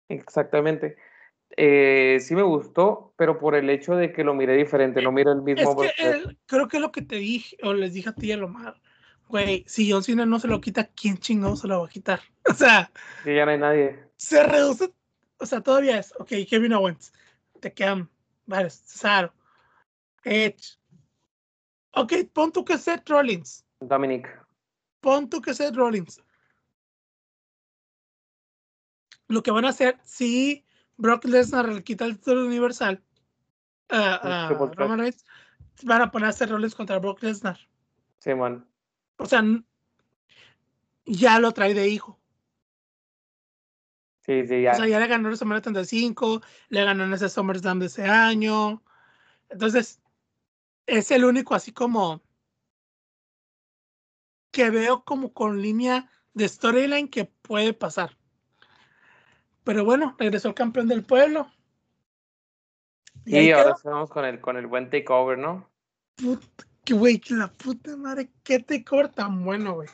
Exactamente. 0.08 0.96
Eh, 1.50 2.18
sí 2.20 2.34
me 2.34 2.42
gustó, 2.42 3.14
pero 3.16 3.38
por 3.38 3.54
el 3.54 3.70
hecho 3.70 3.94
de 3.94 4.12
que 4.12 4.24
lo 4.24 4.34
miré 4.34 4.56
diferente, 4.56 5.00
no 5.00 5.12
miro 5.12 5.32
el 5.32 5.42
mismo. 5.42 5.82
Es 5.82 5.94
que, 5.94 6.08
eh, 6.08 6.36
creo 6.46 6.68
que 6.68 6.80
lo 6.80 6.92
que 6.92 7.02
te 7.02 7.16
dije, 7.16 7.56
o 7.62 7.72
les 7.72 7.94
dije 7.94 8.10
a 8.10 8.14
ti 8.14 8.32
a 8.32 8.36
lo 8.36 8.48
mal, 8.48 8.80
güey, 9.28 9.64
si 9.66 9.90
John 9.90 10.02
Cena 10.02 10.26
no 10.26 10.38
se 10.38 10.48
lo 10.48 10.60
quita, 10.60 10.84
¿quién 10.88 11.18
chingado 11.18 11.56
se 11.56 11.68
lo 11.68 11.80
va 11.80 11.86
a 11.86 11.90
quitar? 11.90 12.20
O 12.50 12.54
sea, 12.54 12.90
sí, 13.24 13.34
ya 13.34 13.44
no 13.44 13.52
hay 13.52 13.58
nadie. 13.58 13.98
Se 14.16 14.42
reduce, 14.42 14.92
o 15.38 15.46
sea, 15.46 15.60
todavía 15.60 15.98
es, 15.98 16.14
ok, 16.18 16.30
Kevin 16.48 16.74
Owens, 16.74 17.12
te 17.60 17.72
quedan 17.72 18.08
varios, 18.44 18.74
Cesaro, 18.74 19.32
Edge. 20.24 20.78
Ok, 21.92 22.12
pon 22.32 22.52
tú 22.52 22.64
que 22.64 22.76
Seth 22.76 23.08
Rollins. 23.08 23.64
Dominic. 23.80 24.28
Pon 25.00 25.30
tú 25.30 25.40
que 25.40 25.54
Seth 25.54 25.74
Rollins. 25.74 26.22
Lo 29.28 29.42
que 29.42 29.50
van 29.50 29.64
a 29.64 29.70
hacer, 29.70 29.98
si 30.04 30.65
Brock 30.96 31.24
Lesnar 31.24 31.68
le 31.68 31.82
quita 31.82 32.04
el 32.04 32.18
título 32.18 32.46
universal 32.46 33.02
a, 33.88 34.48
a 34.48 34.48
Roman 34.48 34.98
Reigns, 34.98 35.24
van 35.82 36.02
a 36.02 36.10
poner 36.10 36.28
a 36.28 36.32
Seth 36.32 36.50
Rollins 36.50 36.74
contra 36.74 36.98
Brock 36.98 37.22
Lesnar. 37.22 37.58
Sí, 38.18 38.34
man. 38.34 38.66
O 39.18 39.26
sea, 39.26 39.42
ya 41.04 41.38
lo 41.38 41.52
trae 41.52 41.74
de 41.74 41.88
hijo. 41.88 42.18
Sí, 44.20 44.46
sí, 44.46 44.62
ya. 44.62 44.72
O 44.72 44.74
sea, 44.74 44.88
ya 44.88 44.98
le 44.98 45.06
ganó 45.06 45.28
el 45.28 45.36
SummerSlam 45.36 45.74
35, 45.74 46.42
le 46.70 46.84
ganó 46.84 47.04
en 47.04 47.12
ese 47.12 47.28
SummerSlam 47.28 47.78
de 47.78 47.86
ese 47.86 48.04
año. 48.06 48.82
Entonces, 49.48 50.00
es 50.86 51.10
el 51.12 51.24
único 51.24 51.54
así 51.54 51.72
como 51.72 52.22
que 54.50 54.70
veo 54.70 55.04
como 55.04 55.32
con 55.32 55.62
línea 55.62 56.10
de 56.34 56.48
storyline 56.48 57.08
que 57.08 57.26
puede 57.26 57.72
pasar. 57.72 58.16
Pero 59.66 59.84
bueno, 59.84 60.14
regresó 60.16 60.46
el 60.46 60.54
campeón 60.54 60.86
del 60.86 61.02
pueblo. 61.02 61.50
Y, 63.24 63.36
y 63.36 63.50
ahora 63.50 63.72
estamos 63.72 64.08
con 64.10 64.24
el, 64.24 64.40
con 64.40 64.56
el 64.56 64.68
buen 64.68 64.88
takeover, 64.90 65.36
¿no? 65.36 65.68
Puta, 66.14 66.64
que 66.84 66.94
güey, 66.94 67.20
la 67.30 67.48
puta 67.48 67.96
madre, 67.96 68.30
qué 68.44 68.60
takeover 68.60 69.08
tan 69.08 69.44
bueno, 69.44 69.74
güey. 69.74 69.88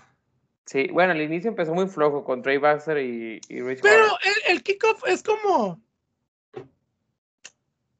Sí, 0.66 0.88
bueno, 0.92 1.12
al 1.12 1.22
inicio 1.22 1.48
empezó 1.48 1.72
muy 1.72 1.88
flojo 1.88 2.22
con 2.22 2.42
Trey 2.42 2.58
Baxter 2.58 2.98
y, 2.98 3.40
y 3.48 3.62
Rich 3.62 3.80
Pero 3.80 4.04
el, 4.22 4.52
el, 4.56 4.62
kickoff 4.62 5.04
es 5.06 5.22
como. 5.22 5.80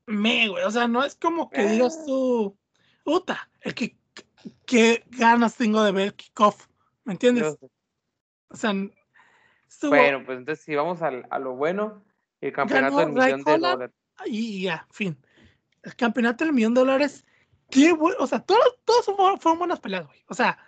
Me, 0.04 0.48
güey. 0.48 0.64
O 0.64 0.70
sea, 0.70 0.86
no 0.86 1.02
es 1.02 1.14
como 1.14 1.48
que 1.48 1.64
digas 1.64 1.96
Eh. 2.00 2.02
tú. 2.06 2.58
Puta, 3.02 3.48
el 3.62 3.74
que, 3.74 3.96
qué 4.66 5.02
ganas 5.08 5.56
tengo 5.56 5.82
de 5.82 5.92
ver 5.92 6.06
el 6.08 6.14
kickoff. 6.14 6.66
¿Me 7.04 7.14
entiendes? 7.14 7.56
O 8.48 8.56
sea, 8.56 8.74
estuvo- 9.72 9.90
Bueno, 9.90 10.22
pues 10.24 10.38
entonces 10.38 10.64
si 10.64 10.74
vamos 10.74 11.02
al, 11.02 11.26
a 11.30 11.38
lo 11.38 11.54
bueno, 11.56 12.04
el 12.40 12.52
campeonato 12.52 12.98
del 12.98 13.14
Ray 13.14 13.32
millón 13.34 13.44
de 13.44 13.52
dólares. 13.52 13.90
y 14.26 14.62
ya, 14.62 14.86
fin. 14.90 15.16
El 15.82 15.96
campeonato 15.96 16.44
del 16.44 16.52
millón 16.52 16.74
de 16.74 16.80
dólares. 16.80 17.24
Qué 17.70 17.92
bueno. 17.92 18.16
O 18.20 18.26
sea, 18.26 18.40
todos, 18.40 18.78
todos 18.84 19.04
fueron, 19.06 19.40
fueron 19.40 19.58
buenas 19.58 19.80
peleas, 19.80 20.06
güey. 20.06 20.22
O 20.28 20.34
sea, 20.34 20.58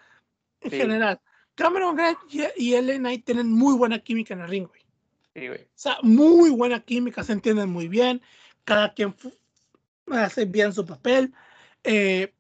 en 0.61 0.71
Sí. 0.71 0.77
general. 0.79 1.21
Cameron 1.55 1.95
Grimes 1.95 2.17
y, 2.57 2.75
LA 2.75 2.97
Knight 2.99 3.25
tienen 3.25 3.49
muy 3.53 3.77
buena 3.77 3.99
química 4.01 4.35
en 4.35 4.41
el 4.41 4.49
ring, 4.49 4.67
güey. 4.67 4.83
Sí, 5.35 5.47
güey. 5.49 5.63
O 5.63 5.69
sea, 5.75 5.99
muy 6.03 6.51
buena 6.51 6.81
química, 6.81 7.23
se 7.23 7.33
entienden 7.33 7.71
muy 7.71 7.87
bien, 7.87 8.21
cada 8.65 8.93
quien 8.95 9.15
hace 10.11 10.45
bien 10.47 10.73
su 10.73 10.85
papel. 10.85 11.33
eh, 11.85 12.33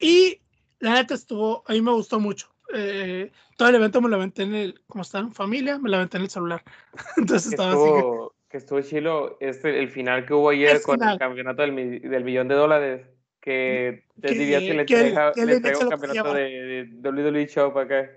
y 0.00 0.40
la 0.80 0.94
neta 0.94 1.14
estuvo, 1.14 1.62
a 1.68 1.72
mí 1.72 1.80
me 1.82 1.92
gustó 1.92 2.18
mucho. 2.18 2.51
Eh, 2.74 3.32
todo 3.56 3.68
el 3.68 3.74
evento 3.76 4.00
me 4.00 4.08
lo 4.08 4.16
aventé 4.16 4.42
en 4.42 4.54
el, 4.54 4.80
como 4.86 5.02
está 5.02 5.18
en 5.18 5.32
familia, 5.32 5.78
me 5.78 5.90
lo 5.90 5.96
aventé 5.96 6.16
en 6.18 6.24
el 6.24 6.30
celular. 6.30 6.62
Entonces 7.16 7.52
estaba 7.52 7.72
así 7.72 7.78
que, 7.78 7.98
estuvo, 7.98 8.34
que 8.48 8.56
estuvo 8.58 8.80
chilo 8.82 9.36
este, 9.40 9.78
el 9.78 9.88
final 9.90 10.26
que 10.26 10.34
hubo 10.34 10.50
ayer 10.50 10.76
El 10.76 10.82
con 10.82 10.96
final. 10.98 11.14
el 11.14 11.18
campeonato 11.18 11.62
del, 11.62 12.00
del 12.02 12.24
millón 12.24 12.48
de 12.48 12.54
dólares. 12.54 13.06
Que 13.40 14.04
te 14.20 14.34
dirías 14.34 14.62
que 14.62 14.72
le 14.74 14.86
que 14.86 15.46
le 15.46 15.56
echa 15.56 15.78
un 15.78 15.90
campeonato 15.90 16.32
de, 16.32 16.86
de 16.86 17.10
WWE 17.10 17.46
Show 17.48 17.72
para 17.74 17.86
acá. 17.86 18.10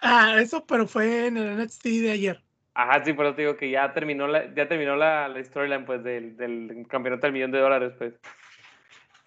ah, 0.00 0.40
eso, 0.40 0.66
pero 0.66 0.86
fue 0.88 1.26
en 1.28 1.36
el 1.36 1.56
NXT 1.62 1.84
de 1.84 2.10
ayer. 2.10 2.44
Ajá, 2.74 3.04
sí, 3.04 3.12
por 3.12 3.26
eso 3.26 3.34
te 3.36 3.42
digo 3.42 3.56
que 3.56 3.70
ya 3.70 3.92
terminó 3.92 4.26
la, 4.26 4.52
ya 4.54 4.66
terminó 4.66 4.96
la, 4.96 5.28
la 5.28 5.44
storyline 5.44 5.84
pues 5.84 6.02
del, 6.02 6.36
del 6.36 6.86
campeonato 6.88 7.26
del 7.26 7.32
millón 7.34 7.52
de 7.52 7.58
dólares, 7.60 7.92
pues. 7.98 8.14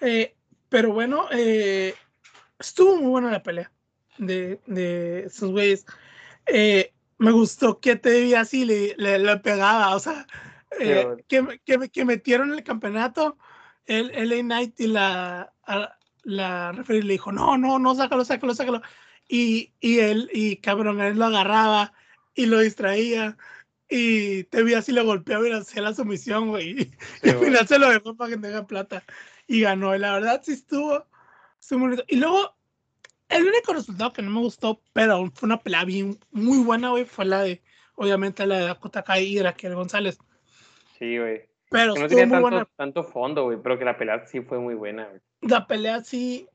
Eh, 0.02 0.36
pero 0.70 0.92
bueno, 0.92 1.28
eh, 1.32 1.94
estuvo 2.60 2.98
muy 2.98 3.10
buena 3.10 3.32
la 3.32 3.44
pelea 3.44 3.72
de, 4.18 4.60
de 4.68 5.24
esos 5.26 5.52
güeyes. 5.52 5.86
Eh, 6.46 6.94
me 7.18 7.32
gustó 7.32 7.80
que 7.80 7.96
te 7.96 8.22
vi 8.22 8.34
así, 8.34 8.66
le, 8.66 8.96
le, 8.98 9.20
le 9.20 9.38
pegaba, 9.38 9.96
o 9.96 10.00
sea, 10.00 10.28
eh, 10.80 11.08
que, 11.28 11.62
que, 11.66 11.90
que 11.90 12.06
metieron 12.06 12.52
el 12.54 12.64
campeonato, 12.64 13.38
el 13.86 14.12
LA 14.12 14.42
Knight 14.42 14.80
y 14.80 14.88
la, 14.88 15.54
a- 15.66 15.98
la 16.24 16.72
referee 16.72 17.04
le 17.04 17.14
dijo, 17.14 17.32
no, 17.32 17.58
no, 17.58 17.80
no, 17.80 17.96
sácalo, 17.96 18.24
sácalo, 18.26 18.56
sácalo. 18.56 18.82
Y, 19.28 19.74
y 19.80 20.00
él, 20.00 20.30
y 20.34 20.58
cabrón, 20.58 21.02
él 21.02 21.18
lo 21.18 21.26
agarraba 21.26 21.94
y 22.34 22.46
lo 22.46 22.60
distraía. 22.60 23.38
Y 23.90 24.46
te 24.46 24.64
vi 24.64 24.74
así, 24.74 24.92
le 24.92 25.02
golpeaba 25.02 25.46
y 25.46 25.52
le 25.52 25.58
hacía 25.58 25.82
la 25.82 25.94
sumisión, 25.94 26.50
güey. 26.50 26.92
Y 27.24 27.30
al 27.30 27.40
final 27.40 27.68
se 27.68 27.78
lo 27.78 27.90
dejó 27.90 28.16
para 28.16 28.32
que 28.32 28.38
tenga 28.38 28.66
plata. 28.66 29.04
Y 29.48 29.62
ganó. 29.62 29.96
Y 29.96 30.00
la 30.00 30.14
verdad 30.14 30.42
sí 30.44 30.54
estuvo, 30.54 31.06
estuvo 31.60 31.80
muy 31.80 31.90
bonito. 31.90 32.06
Y 32.08 32.16
luego, 32.18 32.56
el 33.38 33.46
único 33.48 33.74
resultado 33.74 34.14
que 34.14 34.22
no 34.22 34.32
me 34.32 34.40
gustó, 34.40 34.82
pero 34.94 35.30
fue 35.34 35.48
una 35.48 35.62
pelea 35.62 35.86
bien, 35.86 36.20
muy 36.32 36.60
buena, 36.60 36.90
güey, 36.90 37.06
fue 37.06 37.26
la 37.26 37.42
de, 37.44 37.62
obviamente, 37.96 38.46
la 38.46 38.60
de 38.60 38.66
Dakota 38.66 39.04
Kai 39.04 39.26
y 39.26 39.42
Raquel 39.42 39.76
González. 39.76 40.18
Sí, 40.98 41.18
güey. 41.18 41.44
Pero 41.70 41.94
Que 41.96 42.02
no 42.02 42.08
tenía 42.08 42.26
muy 42.26 42.34
tanto, 42.36 42.50
buena. 42.50 42.68
tanto 42.76 43.04
fondo, 43.04 43.44
güey, 43.46 43.58
pero 43.62 43.80
que 43.80 43.86
la 43.86 43.98
pelea 43.98 44.26
sí 44.28 44.42
fue 44.42 44.60
muy 44.60 44.76
buena, 44.76 45.08
güey. 45.08 45.22
La 45.42 45.66
pelea 45.68 46.04
sí, 46.04 46.48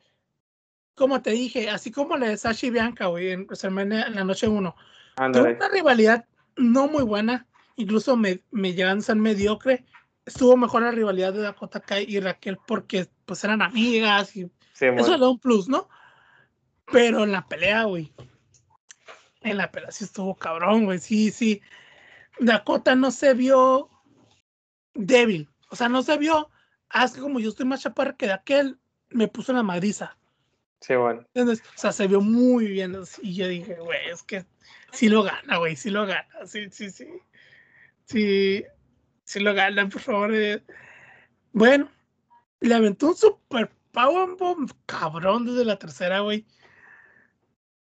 como 0.95 1.21
te 1.23 1.31
dije, 1.31 1.69
así 1.71 1.91
como 1.91 2.17
la 2.17 2.29
de 2.29 2.37
Sasha 2.37 2.67
y 2.67 2.71
Bianca, 2.71 3.07
güey, 3.07 3.33
en 3.33 3.47
en 3.51 4.15
la 4.15 4.25
noche 4.25 4.47
1. 4.49 4.71
Tuvo 5.17 5.25
Ándale. 5.25 5.55
una 5.55 5.69
rivalidad 5.69 6.25
no 6.57 6.89
muy 6.89 7.03
buena, 7.03 7.47
incluso 7.77 8.17
me, 8.17 8.43
me 8.51 8.75
llegan 8.75 9.01
a 9.07 9.15
mediocre. 9.15 9.85
Estuvo 10.25 10.57
mejor 10.57 10.83
la 10.83 10.91
rivalidad 10.91 11.33
de 11.33 11.41
Dakota 11.41 11.81
Kai 11.81 12.05
y 12.09 12.21
Raquel 12.21 12.59
porque 12.67 13.09
pues 13.25 13.43
eran 13.45 13.63
amigas 13.63 14.37
y 14.37 14.51
Sí, 14.75 14.87
eso 14.87 15.13
le 15.13 15.19
da 15.19 15.29
un 15.29 15.41
plus, 15.41 15.69
¿no? 15.69 15.89
Pero 16.93 17.25
en 17.25 17.33
la 17.33 17.47
pelea, 17.47 17.85
güey. 17.85 18.13
En 19.43 19.57
la 19.57 19.71
pelea 19.71 19.91
sí 19.91 20.05
estuvo 20.05 20.35
cabrón, 20.35 20.85
güey. 20.85 20.99
Sí, 20.99 21.31
sí. 21.31 21.61
Dakota 22.41 22.95
no 22.95 23.11
se 23.11 23.35
vio 23.35 23.91
débil. 24.95 25.49
O 25.71 25.77
sea, 25.77 25.89
no 25.89 26.03
se 26.03 26.17
vio. 26.17 26.51
Así 26.89 27.21
como 27.21 27.41
yo 27.41 27.51
estoy 27.51 27.67
más 27.67 27.83
chaparra 27.83 28.17
que 28.17 28.27
de 28.27 28.33
aquel, 28.33 28.79
me 29.11 29.29
puso 29.29 29.53
una 29.53 29.63
madriza. 29.63 30.17
Sí, 30.81 30.95
bueno. 30.95 31.21
¿Entiendes? 31.21 31.61
O 31.61 31.79
sea, 31.79 31.93
se 31.93 32.07
vio 32.07 32.21
muy 32.21 32.67
bien. 32.67 32.97
Y 33.23 33.35
yo 33.35 33.49
dije, 33.49 33.75
güey, 33.75 34.09
es 34.11 34.23
que 34.23 34.47
sí 34.93 35.09
lo 35.09 35.23
gana, 35.23 35.59
güey. 35.59 35.77
Sí 35.77 35.91
lo 35.91 36.07
gana. 36.07 36.27
Sí, 36.47 36.69
sí, 36.71 36.91
sí. 36.91 37.09
Sí, 38.05 38.65
sí 39.25 39.41
lo 39.41 39.53
gana, 39.55 39.89
por 39.89 40.01
favor. 40.01 40.33
Bueno, 41.53 41.91
le 42.61 42.75
aventó 42.75 43.09
un 43.09 43.17
super 43.17 43.71
powerbomb 43.93 44.71
cabrón 44.87 45.45
desde 45.45 45.65
la 45.65 45.79
tercera, 45.79 46.21
güey. 46.21 46.47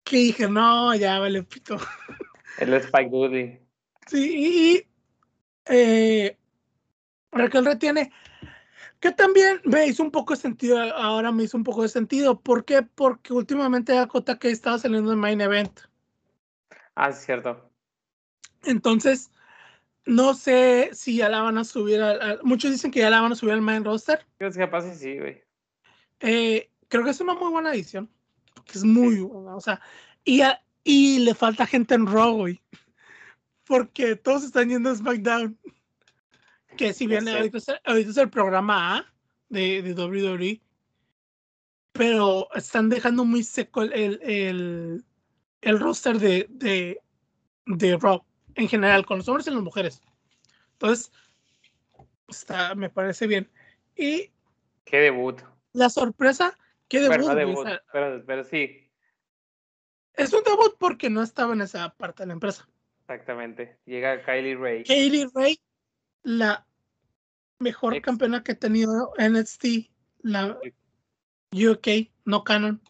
Que 0.04 0.18
dije, 0.18 0.47
no, 0.49 0.93
ya 0.95 1.20
vale 1.20 1.43
pito. 1.43 1.78
El 2.60 2.74
Spike 2.76 3.10
Dudley. 3.10 3.60
Sí, 4.08 4.36
y 5.68 5.74
eh, 5.74 6.38
Raquel 7.32 7.66
retiene. 7.66 8.12
Que 8.99 9.12
también 9.12 9.60
me 9.66 9.86
hizo 9.88 10.01
un 10.04 10.12
poco 10.12 10.34
de 10.34 10.39
sentido, 10.39 10.80
ahora 10.80 11.32
me 11.32 11.43
hizo 11.43 11.58
un 11.58 11.64
poco 11.64 11.82
de 11.82 11.89
sentido. 11.89 12.39
¿Por 12.39 12.64
qué? 12.64 12.84
Porque 12.84 13.34
últimamente 13.34 13.91
Dakota 13.93 14.39
que 14.39 14.49
estaba 14.49 14.78
saliendo 14.78 15.12
en 15.12 15.20
Main 15.20 15.41
Event. 15.41 15.80
Ah, 16.95 17.12
sí, 17.12 17.26
cierto. 17.26 17.70
Entonces, 18.64 19.30
no 20.06 20.34
sé 20.36 20.89
si 20.93 21.18
ya 21.18 21.28
la 21.30 21.41
van 21.41 21.58
a 21.58 21.64
subir. 21.66 22.01
al- 22.01 22.22
al- 22.22 22.39
muchos 22.43 22.72
dicen 22.72 22.91
que 22.91 22.99
ya 22.99 23.10
la 23.10 23.20
van 23.22 23.32
a 23.32 23.36
subir 23.36 23.54
al 23.54 23.62
main 23.62 23.84
roster. 23.84 24.26
Creo 24.38 24.51
que 24.51 24.60
capaz 24.60 24.93
sí, 24.95 25.18
güey. 25.18 25.43
Eh, 26.22 26.70
creo 26.88 27.04
que 27.04 27.10
es 27.12 27.20
una 27.20 27.34
muy 27.34 27.51
buena 27.51 27.74
edición. 27.74 28.10
Porque 28.66 28.78
es 28.80 28.84
muy. 28.84 29.20
O 29.30 29.59
sea, 29.61 29.80
y, 30.24 30.41
a- 30.41 30.61
y 30.84 31.20
le 31.20 31.36
falta 31.36 31.66
gente 31.66 31.95
en 31.95 32.07
Raw, 32.07 32.34
güey. 32.36 32.61
Porque 33.66 34.16
todos 34.16 34.43
están 34.43 34.70
yendo 34.70 34.89
a 34.89 34.95
SmackDown. 34.95 35.57
Que 36.78 36.93
si 36.93 37.07
bien 37.07 37.28
ahorita 37.28 37.57
es, 37.57 37.68
ahorita 37.86 38.09
es 38.11 38.18
el 38.18 38.30
programa 38.30 38.97
A 38.97 39.14
de, 39.49 39.82
de 39.82 39.93
WWE. 39.93 40.61
Pero 41.91 42.47
están 42.55 42.89
dejando 42.89 43.24
muy 43.26 43.43
seco 43.43 43.84
el, 43.84 43.93
el, 43.93 44.20
el, 44.24 45.05
el 45.61 45.80
roster 45.80 46.18
de, 46.20 46.47
de, 46.49 46.99
de 47.68 47.97
Raw 47.97 48.24
en 48.55 48.68
general, 48.68 49.05
con 49.05 49.20
los 49.20 49.28
hombres 49.28 49.45
y 49.47 49.51
las 49.51 49.61
mujeres. 49.61 50.01
Entonces, 50.74 51.11
está, 52.28 52.74
me 52.76 52.89
parece 52.89 53.28
bien. 53.28 53.49
Y 53.95 54.32
Qué 54.86 54.97
debut. 54.97 55.39
la 55.74 55.89
sorpresa, 55.89 56.57
que 56.88 56.99
debut, 56.99 57.65
no 57.65 57.79
pero, 57.91 58.23
pero 58.25 58.43
sí, 58.43 58.84
es 60.15 60.31
un 60.34 60.43
debut 60.43 60.75
porque 60.77 61.09
no 61.09 61.23
estaba 61.23 61.53
en 61.53 61.61
esa 61.61 61.89
parte 61.95 62.23
de 62.23 62.27
la 62.27 62.34
empresa. 62.34 62.67
exactamente. 63.01 63.79
Llega 63.86 64.23
Kylie 64.23 64.55
Ray. 64.55 64.84
Kaylee 64.84 65.27
Ray, 65.34 65.59
la 66.23 66.65
mejor 67.59 67.95
Ex. 67.95 68.05
campeona 68.05 68.43
que 68.43 68.51
ha 68.51 68.59
tenido 68.59 69.13
NXT, 69.17 69.89
la 70.19 70.59
UK, 71.51 72.11
no 72.25 72.43
canon, 72.43 72.81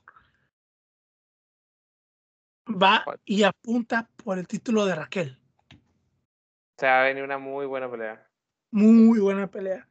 va 2.67 3.03
y 3.25 3.43
apunta 3.43 4.09
por 4.23 4.37
el 4.37 4.47
título 4.47 4.85
de 4.85 4.95
Raquel. 4.95 5.39
O 5.71 6.79
sea, 6.79 6.91
va 6.91 7.01
a 7.03 7.05
venir 7.05 7.23
una 7.23 7.37
muy 7.37 7.65
buena 7.65 7.89
pelea. 7.89 8.27
Muy 8.71 9.19
buena 9.19 9.49
pelea. 9.49 9.87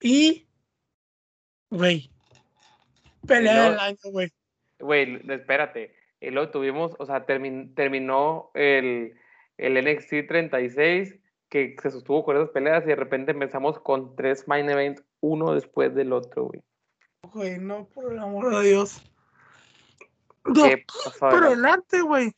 Y, 0.00 0.46
güey, 1.70 2.10
pelea 3.26 3.70
del 3.70 3.78
año, 3.80 3.98
güey. 4.04 4.32
Güey, 4.78 5.20
espérate. 5.30 5.94
Y 6.20 6.30
luego 6.30 6.50
tuvimos, 6.50 6.92
o 6.98 7.06
sea, 7.06 7.26
termin- 7.26 7.74
terminó 7.74 8.50
el, 8.54 9.18
el 9.58 9.74
NXT 9.84 10.26
36, 10.28 11.16
que 11.48 11.76
se 11.82 11.90
sostuvo 11.90 12.24
con 12.24 12.36
esas 12.36 12.50
peleas, 12.50 12.84
y 12.84 12.88
de 12.88 12.96
repente 12.96 13.32
empezamos 13.32 13.78
con 13.80 14.16
tres 14.16 14.48
main 14.48 14.68
events, 14.68 15.02
uno 15.20 15.52
después 15.54 15.94
del 15.94 16.12
otro, 16.12 16.44
güey. 16.44 16.62
Güey, 17.32 17.58
no, 17.58 17.86
por 17.88 18.12
el 18.12 18.18
amor 18.18 18.54
de 18.56 18.68
Dios. 18.68 19.02
¿Qué 20.54 20.84
pasó 20.86 21.18
por 21.18 21.44
adelante, 21.44 22.00
güey. 22.02 22.32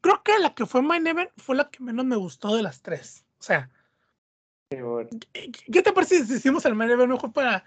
Creo 0.00 0.22
que 0.22 0.38
la 0.38 0.54
que 0.54 0.66
fue 0.66 0.82
Main 0.82 1.06
Event 1.06 1.30
fue 1.36 1.54
la 1.56 1.68
que 1.70 1.82
menos 1.82 2.04
me 2.04 2.16
gustó 2.16 2.56
de 2.56 2.62
las 2.62 2.82
tres. 2.82 3.24
O 3.38 3.42
sea, 3.42 3.70
Sí, 4.72 4.80
güey. 4.80 5.08
¿qué 5.32 5.50
qué 5.72 5.82
te 5.82 5.92
parece 5.92 6.24
si 6.24 6.34
hicimos 6.34 6.64
el 6.64 6.74
Main 6.74 6.90
Event 6.90 7.12
mejor 7.12 7.32
para 7.32 7.64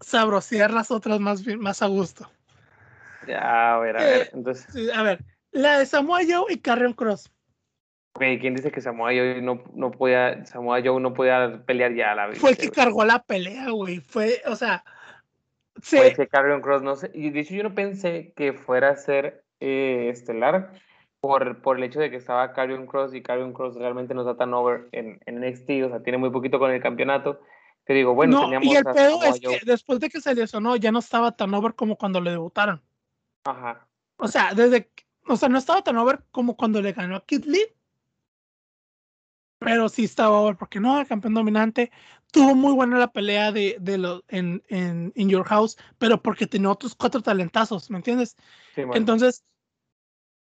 sabrosear 0.00 0.72
las 0.72 0.90
otras 0.90 1.20
más, 1.20 1.46
más 1.58 1.82
a 1.82 1.86
gusto? 1.86 2.30
Ya, 3.26 3.74
a 3.74 3.78
ver, 3.78 3.96
a 3.96 4.04
ver. 4.04 4.22
Eh, 4.22 4.30
Entonces, 4.32 4.90
a 4.92 5.02
ver, 5.02 5.24
la 5.52 5.78
de 5.78 5.86
Samoa 5.86 6.20
Joe 6.28 6.52
y 6.52 6.58
Carrion 6.58 6.92
Cross. 6.92 7.30
güey, 8.14 8.38
¿quién 8.38 8.54
dice 8.54 8.70
que 8.70 8.80
Samoa 8.80 9.10
Joe 9.10 9.42
no, 9.42 9.62
no 9.74 9.90
podía, 9.90 10.44
Samoa 10.46 10.80
Joe 10.84 11.00
no 11.00 11.14
podía 11.14 11.62
pelear 11.66 11.94
ya 11.94 12.12
a 12.12 12.14
la 12.14 12.26
vez? 12.28 12.38
Fue 12.38 12.50
el 12.50 12.56
que 12.56 12.70
cargó 12.70 13.04
la 13.04 13.22
pelea, 13.22 13.70
güey. 13.70 14.00
Fue, 14.00 14.42
o 14.46 14.56
sea, 14.56 14.84
se, 15.82 15.96
Puede 15.98 16.14
que 16.14 16.28
Carrion 16.28 16.60
Cross, 16.60 16.82
no 16.82 16.96
sé. 16.96 17.10
Y 17.14 17.30
de 17.30 17.40
hecho, 17.40 17.54
yo 17.54 17.62
no 17.62 17.74
pensé 17.74 18.32
que 18.36 18.52
fuera 18.52 18.90
a 18.90 18.96
ser 18.96 19.44
eh, 19.60 20.08
estelar 20.10 20.72
por, 21.20 21.60
por 21.60 21.76
el 21.76 21.84
hecho 21.84 22.00
de 22.00 22.10
que 22.10 22.16
estaba 22.16 22.52
Carrion 22.52 22.86
Cross 22.86 23.14
y 23.14 23.22
Carrion 23.22 23.52
Cross 23.52 23.76
realmente 23.76 24.14
no 24.14 24.22
está 24.22 24.36
tan 24.36 24.54
over 24.54 24.88
en, 24.92 25.20
en 25.26 25.40
NXT, 25.40 25.70
o 25.84 25.88
sea, 25.88 26.02
tiene 26.02 26.18
muy 26.18 26.30
poquito 26.30 26.58
con 26.58 26.70
el 26.70 26.82
campeonato. 26.82 27.40
Te 27.86 27.94
digo, 27.94 28.14
bueno, 28.14 28.32
no, 28.32 28.42
teníamos 28.42 28.66
y 28.66 28.76
el 28.76 28.84
pedo 28.84 29.22
es 29.22 29.38
que 29.40 29.60
después 29.64 30.00
de 30.00 30.10
que 30.10 30.20
se 30.20 30.34
lesionó 30.34 30.74
ya 30.74 30.90
no 30.90 30.98
estaba 30.98 31.36
tan 31.36 31.54
over 31.54 31.74
como 31.74 31.96
cuando 31.96 32.20
le 32.20 32.32
debutaron. 32.32 32.82
Ajá. 33.44 33.88
O 34.16 34.26
sea, 34.26 34.52
desde, 34.54 34.88
que- 34.88 35.06
o 35.28 35.36
sea, 35.36 35.48
no 35.48 35.56
estaba 35.56 35.82
tan 35.82 35.96
over 35.96 36.24
como 36.32 36.56
cuando 36.56 36.82
le 36.82 36.92
ganó 36.92 37.14
a 37.14 37.24
Kid 37.24 37.44
Lee. 37.44 37.64
Pero 39.60 39.88
sí 39.88 40.04
estaba 40.04 40.38
over 40.40 40.56
porque 40.56 40.80
no, 40.80 41.00
el 41.00 41.06
campeón 41.06 41.34
dominante. 41.34 41.92
Tuvo 42.32 42.56
muy 42.56 42.74
buena 42.74 42.98
la 42.98 43.12
pelea 43.12 43.52
de, 43.52 43.76
de 43.80 43.98
lo, 43.98 44.24
en, 44.28 44.64
en 44.68 45.12
In 45.14 45.28
Your 45.28 45.44
House, 45.46 45.78
pero 45.98 46.20
porque 46.20 46.48
tenía 46.48 46.70
otros 46.70 46.96
cuatro 46.96 47.22
talentazos, 47.22 47.88
¿me 47.88 47.98
entiendes? 47.98 48.36
Sí, 48.74 48.82
bueno. 48.82 48.96
Entonces, 48.96 49.44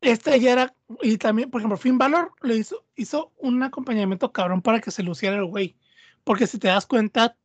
este 0.02 0.40
ya 0.40 0.52
era, 0.52 0.76
y 1.02 1.18
también, 1.18 1.52
por 1.52 1.62
ejemplo, 1.62 1.78
Finn 1.78 2.00
Balor 2.00 2.34
le 2.42 2.58
hizo, 2.58 2.86
hizo 2.96 3.34
un 3.38 3.62
acompañamiento 3.62 4.32
cabrón 4.34 4.64
para 4.64 4.82
que 4.82 4.90
se 4.92 5.04
luciera 5.04 5.36
el 5.36 5.46
güey. 5.46 5.78
Porque 6.26 6.48
si 6.48 6.60
te 6.60 6.68
das 6.68 6.86
cuenta, 6.86 7.38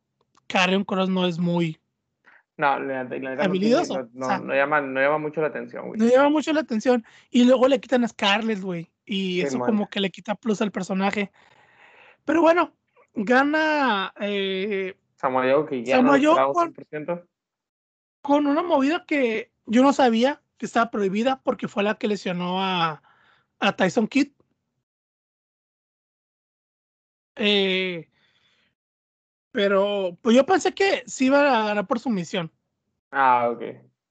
Carrion 0.47 0.83
Cross 0.83 1.07
no 1.07 1.25
es 1.25 1.37
muy, 1.39 1.79
No, 2.57 2.77
la, 2.79 3.05
la, 3.05 3.35
la 3.35 3.43
Habilidoso, 3.43 4.09
no, 4.13 4.25
o 4.25 4.29
sea, 4.29 4.39
no 4.39 4.53
llama, 4.53 4.81
no 4.81 4.99
llama 4.99 5.17
mucho 5.19 5.39
la 5.39 5.47
atención, 5.47 5.87
güey. 5.87 5.99
me 5.99 6.09
llama 6.09 6.29
mucho 6.29 6.51
la 6.51 6.59
atención. 6.59 7.05
Y 7.29 7.45
luego 7.45 7.67
le 7.69 7.79
quitan 7.79 8.03
a 8.03 8.07
Scarlett, 8.09 8.59
güey. 8.59 8.91
Y 9.05 9.41
Qué 9.41 9.47
eso 9.47 9.59
como 9.59 9.87
que 9.89 9.99
le 10.01 10.09
quita 10.09 10.35
plus 10.35 10.61
al 10.61 10.71
personaje. 10.71 11.31
Pero 12.25 12.41
bueno, 12.41 12.73
gana 13.13 14.13
eh, 14.19 14.95
Samoa 15.15 15.43
Joe, 15.49 15.65
que 15.67 15.83
ya 15.83 16.01
no 16.01 16.15
esperaba 16.15 16.51
con- 16.53 16.73
100%. 16.73 17.27
con 18.21 18.47
una 18.47 18.61
movida 18.61 19.05
que 19.05 19.51
yo 19.65 19.81
no 19.83 19.93
sabía 19.93 20.41
que 20.57 20.65
estaba 20.65 20.91
prohibida 20.91 21.41
porque 21.43 21.67
fue 21.67 21.83
la 21.83 21.95
que 21.95 22.07
lesionó 22.07 22.61
a, 22.63 23.01
a 23.59 23.75
Tyson 23.75 24.07
Kidd. 24.07 24.31
Eh, 27.35 28.07
pero 29.51 30.17
pues 30.21 30.35
yo 30.35 30.45
pensé 30.45 30.73
que 30.73 31.03
sí 31.05 31.25
iba 31.25 31.39
a 31.39 31.67
ganar 31.67 31.87
por 31.87 31.99
sumisión. 31.99 32.51
Ah, 33.11 33.49
ok. 33.51 33.63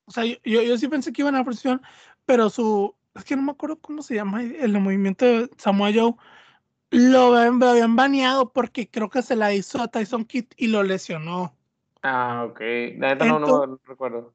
O 0.05 0.11
sea, 0.11 0.25
yo, 0.25 0.37
yo, 0.45 0.63
yo 0.63 0.77
sí 0.77 0.89
pensé 0.89 1.13
que 1.13 1.23
iban 1.23 1.35
a 1.35 1.39
ganar 1.39 1.45
por 1.45 1.55
sumisión, 1.55 1.83
pero 2.25 2.51
su. 2.51 2.95
Es 3.15 3.25
que 3.25 3.35
no 3.35 3.43
me 3.43 3.53
acuerdo 3.53 3.81
cómo 3.81 4.03
se 4.03 4.15
llama 4.15 4.43
el 4.43 4.79
movimiento 4.79 5.25
de 5.25 5.51
Samoa 5.57 5.91
Joe. 5.93 6.15
Lo 6.91 7.35
habían, 7.35 7.59
lo 7.59 7.69
habían 7.69 7.97
baneado 7.97 8.53
porque 8.53 8.89
creo 8.89 9.11
que 9.11 9.23
se 9.23 9.37
la 9.37 9.53
hizo 9.53 9.83
a 9.83 9.89
Tyson 9.89 10.25
Kidd 10.25 10.47
y 10.57 10.69
lo 10.69 10.83
lesionó. 10.83 11.57
Ah, 12.03 12.47
ok. 12.49 12.61
La 12.99 13.09
neta 13.09 13.25
no, 13.27 13.39
no, 13.39 13.81
recuerdo. 13.85 14.35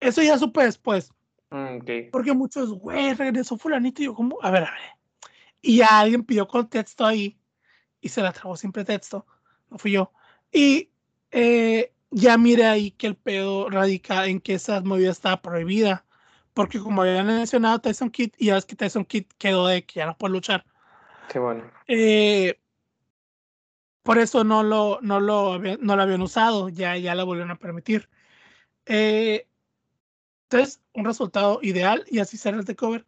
Eso 0.00 0.22
ya 0.22 0.38
supe 0.38 0.62
después. 0.64 1.12
Mm. 1.50 2.10
Porque 2.10 2.32
muchos, 2.32 2.72
güey, 2.72 3.14
regresó 3.14 3.56
fulanito 3.56 4.02
y 4.02 4.06
yo 4.06 4.14
como, 4.14 4.38
a 4.42 4.50
ver, 4.50 4.64
a 4.64 4.70
ver. 4.72 4.80
Y 5.60 5.78
ya 5.78 6.00
alguien 6.00 6.24
pidió 6.24 6.46
contexto 6.46 7.06
ahí 7.06 7.38
y 8.00 8.08
se 8.08 8.22
la 8.22 8.32
trabó 8.32 8.56
siempre 8.56 8.84
texto, 8.84 9.26
no 9.70 9.78
fui 9.78 9.92
yo. 9.92 10.12
Y 10.54 10.88
eh, 11.32 11.92
ya 12.10 12.38
mire 12.38 12.64
ahí 12.64 12.92
que 12.92 13.08
el 13.08 13.16
pedo 13.16 13.68
radica 13.68 14.26
en 14.26 14.40
que 14.40 14.54
esa 14.54 14.80
movida 14.80 15.10
estaba 15.10 15.42
prohibida. 15.42 16.06
Porque 16.54 16.78
como 16.78 17.02
habían 17.02 17.26
mencionado 17.26 17.80
Tyson 17.80 18.10
Kidd, 18.10 18.32
y 18.38 18.46
ya 18.46 18.54
ves 18.54 18.64
que 18.64 18.76
Tyson 18.76 19.04
Kidd 19.04 19.26
quedó 19.36 19.66
de 19.66 19.84
que 19.84 19.94
ya 19.98 20.06
no 20.06 20.16
puede 20.16 20.32
luchar. 20.32 20.64
Qué 21.28 21.40
bueno. 21.40 21.64
eh, 21.88 22.60
por 24.04 24.18
eso 24.18 24.44
no 24.44 24.62
lo, 24.62 25.00
no 25.00 25.18
lo, 25.18 25.58
no 25.58 25.96
lo 25.96 26.02
habían 26.02 26.20
usado, 26.20 26.68
ya, 26.68 26.96
ya 26.98 27.14
la 27.14 27.24
volvieron 27.24 27.50
a 27.50 27.58
permitir. 27.58 28.08
Eh, 28.84 29.48
entonces, 30.44 30.80
un 30.92 31.06
resultado 31.06 31.58
ideal 31.62 32.04
y 32.08 32.18
así 32.18 32.36
será 32.36 32.58
el 32.58 32.64
de 32.64 32.76
cover. 32.76 33.06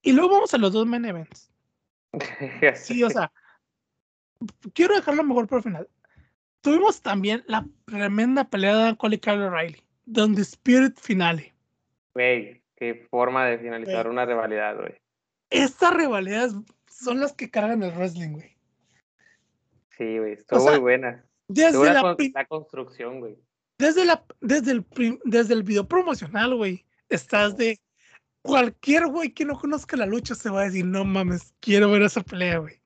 Y 0.00 0.12
luego 0.12 0.32
vamos 0.32 0.54
a 0.54 0.58
los 0.58 0.72
dos 0.72 0.86
main 0.86 1.04
events. 1.04 1.50
Sí, 2.74 3.04
o 3.04 3.10
sea, 3.10 3.30
quiero 4.74 4.94
dejarlo 4.94 5.22
mejor 5.22 5.46
por 5.46 5.58
el 5.58 5.64
final. 5.64 5.88
Tuvimos 6.62 7.02
también 7.02 7.44
la 7.46 7.66
tremenda 7.84 8.44
pelea 8.44 8.76
de 8.76 8.82
Dan 8.84 8.96
Cole 8.96 9.16
y 9.16 9.18
Kyle 9.18 9.42
O'Reilly, 9.42 9.82
donde 10.06 10.42
Spirit 10.42 10.98
Finale. 10.98 11.52
Güey, 12.14 12.62
qué 12.76 13.06
forma 13.10 13.46
de 13.46 13.58
finalizar 13.58 14.08
una 14.08 14.24
rivalidad, 14.24 14.76
güey. 14.76 14.94
Estas 15.50 15.92
rivalidades 15.94 16.54
son 16.88 17.20
las 17.20 17.32
que 17.32 17.50
cargan 17.50 17.82
el 17.82 17.92
wrestling, 17.92 18.30
güey. 18.32 18.56
Sí, 19.98 20.18
güey. 20.18 20.34
Estuvo 20.34 20.60
sea, 20.60 20.72
muy 20.72 20.80
buena. 20.80 21.24
Desde 21.48 21.92
la, 21.92 22.00
con- 22.00 22.16
construcción, 22.48 23.20
güey. 23.20 23.36
desde, 23.78 24.04
la, 24.04 24.24
desde, 24.40 24.70
el 24.72 24.86
desde 25.24 25.54
el 25.54 25.64
video 25.64 25.86
promocional, 25.86 26.54
güey, 26.54 26.86
estás 27.08 27.56
de 27.56 27.80
cualquier 28.40 29.08
güey 29.08 29.30
que 29.34 29.44
no 29.44 29.58
conozca 29.58 29.96
la 29.96 30.06
lucha 30.06 30.34
se 30.34 30.48
va 30.48 30.62
a 30.62 30.64
decir, 30.66 30.84
no 30.84 31.04
mames, 31.04 31.54
quiero 31.60 31.90
ver 31.90 32.02
esa 32.02 32.22
pelea, 32.22 32.58
güey. 32.58 32.81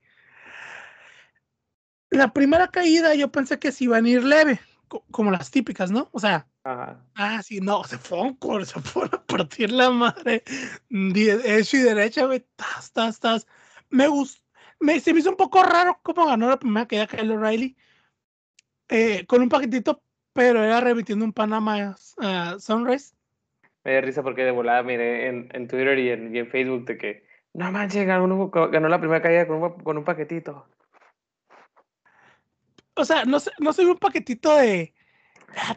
La 2.11 2.33
primera 2.33 2.69
caída 2.69 3.15
yo 3.15 3.31
pensé 3.31 3.59
que 3.59 3.73
se 3.73 3.85
iban 3.85 4.05
a 4.05 4.09
ir 4.09 4.23
leve, 4.25 4.61
co- 4.89 5.05
como 5.11 5.31
las 5.31 5.51
típicas, 5.51 5.91
¿no? 5.91 6.09
O 6.13 6.21
sea, 6.21 6.47
Ajá. 6.65 7.05
ah, 7.15 7.43
sí, 7.43 7.61
no, 7.61 7.83
se 7.85 7.99
fueron, 7.99 8.35
con- 8.35 8.65
se 8.65 8.81
fueron 8.81 9.15
a 9.15 9.23
partir 9.25 9.71
la 9.73 9.91
madre, 9.91 10.43
de 10.89 11.59
hecho 11.59 11.77
y 11.77 11.81
derecha, 11.81 12.27
güey, 12.27 12.45
tas, 12.57 12.93
tas, 12.93 13.19
tas. 13.19 13.47
Me 13.91 14.07
gustó, 14.09 14.41
me, 14.81 15.01
se 15.01 15.13
me 15.13 15.21
hizo 15.21 15.31
un 15.31 15.37
poco 15.37 15.63
raro 15.63 15.99
cómo 16.03 16.27
ganó 16.27 16.49
la 16.49 16.59
primera 16.59 16.87
caída 16.87 17.07
Kyle 17.07 17.31
O'Reilly, 17.33 17.77
eh, 18.89 19.27
con 19.27 19.43
un 19.43 19.49
paquetito, 19.49 20.03
pero 20.33 20.63
era 20.63 20.81
repitiendo 20.81 21.25
un 21.25 21.33
Panama 21.33 21.97
ah, 22.19 22.57
Sunrise. 22.59 23.15
Me 23.85 23.93
dio 23.93 24.01
risa 24.01 24.23
porque 24.23 24.45
de 24.45 24.51
volada 24.51 24.83
miré 24.83 25.29
en, 25.29 25.49
en 25.53 25.69
Twitter 25.69 25.99
y 25.99 26.11
en, 26.11 26.35
y 26.35 26.39
en 26.41 26.49
Facebook 26.49 26.85
de 26.87 26.99
que, 26.99 27.27
no 27.53 27.71
manches, 27.73 28.07
ganó, 28.07 28.51
ganó 28.51 28.89
la 28.89 28.99
primera 29.01 29.23
caída 29.23 29.47
con 29.47 29.63
un, 29.63 29.71
con 29.81 29.97
un 29.99 30.05
paquetito. 30.05 30.67
O 32.97 33.05
sea, 33.05 33.25
no 33.25 33.39
no 33.59 33.73
se 33.73 33.85
ve 33.85 33.91
un 33.93 33.99
paquetito 33.99 34.57
de. 34.57 34.95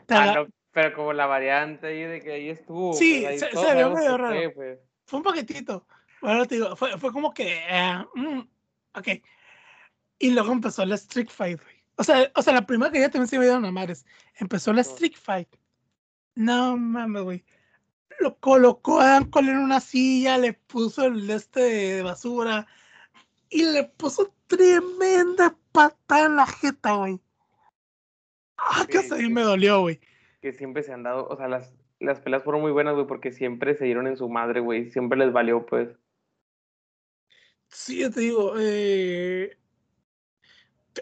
ah, 0.09 0.33
no, 0.35 0.47
pero 0.71 0.95
como 0.95 1.13
la 1.13 1.25
variante 1.25 1.87
ahí 1.87 2.01
de 2.03 2.21
que 2.21 2.31
ahí 2.31 2.49
estuvo. 2.49 2.93
Sí, 2.93 3.21
pues, 3.23 3.31
ahí 3.31 3.39
se- 3.39 3.49
se 3.51 3.61
ve 3.61 3.67
sabemos 3.67 3.99
medio 3.99 4.17
raro. 4.17 4.53
pues. 4.53 4.79
Fue 5.05 5.17
un 5.19 5.23
paquetito. 5.23 5.85
Bueno, 6.21 6.45
te 6.45 6.55
digo, 6.55 6.75
fue, 6.75 6.97
fue 6.97 7.11
como 7.11 7.33
que. 7.33 7.61
ah, 7.69 8.07
mm, 8.15 8.39
ok. 8.95 9.07
Y 10.19 10.31
luego 10.31 10.51
empezó 10.51 10.85
la 10.85 10.95
Street 10.95 11.29
Fight, 11.29 11.61
güey. 11.61 11.75
O 11.95 12.03
sea, 12.03 12.31
o 12.35 12.41
sea, 12.41 12.53
la 12.53 12.65
primera 12.65 12.91
que 12.91 12.99
ya 12.99 13.09
también 13.09 13.27
se 13.27 13.37
me 13.37 13.45
dieron 13.45 13.65
a 13.65 13.71
madres. 13.71 14.05
Empezó 14.35 14.71
la. 14.73 14.81
Street 14.81 15.15
Fight. 15.15 15.49
No 16.35 16.77
mames, 16.77 17.23
güey. 17.23 17.45
Lo 18.19 18.37
colocó 18.37 18.99
a 18.99 19.07
Dan 19.07 19.25
Cole 19.29 19.51
en 19.51 19.57
una 19.57 19.79
silla, 19.79 20.37
le 20.37 20.53
puso 20.53 21.05
el 21.05 21.29
este 21.29 21.61
de 21.61 22.03
basura 22.03 22.67
y 23.49 23.63
le 23.63 23.83
puso 23.85 24.33
tremenda 24.47 25.55
patada 25.71 26.25
en 26.25 26.35
la 26.35 26.45
jeta, 26.47 26.93
güey. 26.95 27.19
Ah, 28.57 28.85
que 28.89 28.97
hasta 28.97 29.15
ahí 29.15 29.29
me 29.29 29.41
dolió, 29.41 29.81
güey. 29.81 29.99
Que 30.41 30.53
siempre 30.53 30.83
se 30.83 30.93
han 30.93 31.03
dado, 31.03 31.27
o 31.27 31.35
sea, 31.37 31.47
las, 31.47 31.73
las 31.99 32.19
peleas 32.19 32.43
fueron 32.43 32.61
muy 32.61 32.71
buenas, 32.71 32.95
güey, 32.95 33.07
porque 33.07 33.31
siempre 33.31 33.75
se 33.75 33.85
dieron 33.85 34.07
en 34.07 34.17
su 34.17 34.29
madre, 34.29 34.59
güey. 34.59 34.91
Siempre 34.91 35.17
les 35.17 35.31
valió, 35.31 35.65
pues. 35.65 35.89
Sí, 37.69 37.99
yo 37.99 38.11
te 38.11 38.21
digo, 38.21 38.53
eh, 38.57 39.57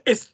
es, 0.05 0.31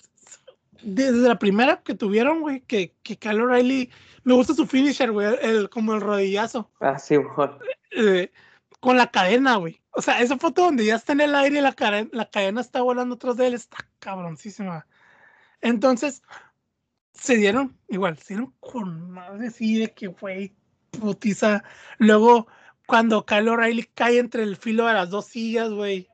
desde 0.82 1.28
la 1.28 1.38
primera 1.38 1.82
que 1.84 1.94
tuvieron, 1.94 2.42
güey, 2.42 2.62
que, 2.62 2.96
que 3.04 3.18
Kyle 3.18 3.42
O'Reilly, 3.42 3.92
me 4.24 4.34
gusta 4.34 4.54
su 4.54 4.66
finisher, 4.66 5.12
güey, 5.12 5.28
el, 5.42 5.70
como 5.70 5.94
el 5.94 6.02
rodillazo, 6.02 6.72
Ah, 6.80 6.98
sí, 6.98 7.18
güey. 7.18 7.50
eh, 7.92 8.32
con 8.80 8.98
la 8.98 9.12
cadena, 9.12 9.58
güey. 9.58 9.80
O 9.96 10.02
sea, 10.02 10.22
esa 10.22 10.38
foto 10.38 10.64
donde 10.64 10.86
ya 10.86 10.96
está 10.96 11.14
en 11.14 11.22
el 11.22 11.36
aire 11.36 11.60
y 11.60 11.62
la, 11.62 11.74
cadena, 11.74 12.10
la 12.12 12.30
cadena 12.30 12.62
está 12.62 12.82
volando 12.82 13.16
atrás 13.16 13.38
de 13.38 13.48
él, 13.48 13.54
está 13.54 13.78
cabroncísima. 14.00 14.88
Entonces, 15.62 16.24
se 17.14 17.36
dieron, 17.38 17.78
igual, 17.90 18.18
se 18.18 18.34
dieron 18.34 18.54
con 18.60 19.12
madre, 19.12 19.52
sí, 19.52 19.78
de 19.78 19.94
que, 19.94 20.08
güey, 20.08 20.56
putiza. 20.92 21.64
Luego, 22.00 22.48
cuando 22.88 23.26
Kyle 23.26 23.48
O'Reilly 23.50 23.84
cae 23.94 24.18
entre 24.20 24.44
el 24.44 24.58
filo 24.58 24.88
de 24.88 24.94
las 24.94 25.10
dos 25.10 25.26
sillas, 25.28 25.70
güey. 25.72 26.10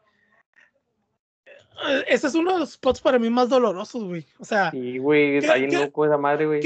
Eh, 1.87 2.03
Ese 2.09 2.27
es 2.27 2.35
uno 2.35 2.53
de 2.53 2.59
los 2.59 2.71
spots 2.73 2.99
para 3.01 3.17
mí 3.17 3.29
más 3.29 3.47
dolorosos, 3.49 4.03
güey. 4.03 4.25
O 4.39 4.45
sea, 4.45 4.71
Sí, 4.71 4.97
güey, 4.97 5.39
¿Qué- 5.39 5.49
ahí 5.49 5.67
qué- 5.67 5.77
no 5.77 5.91
con 5.91 6.07
esa 6.09 6.17
madre, 6.17 6.45
güey. 6.45 6.61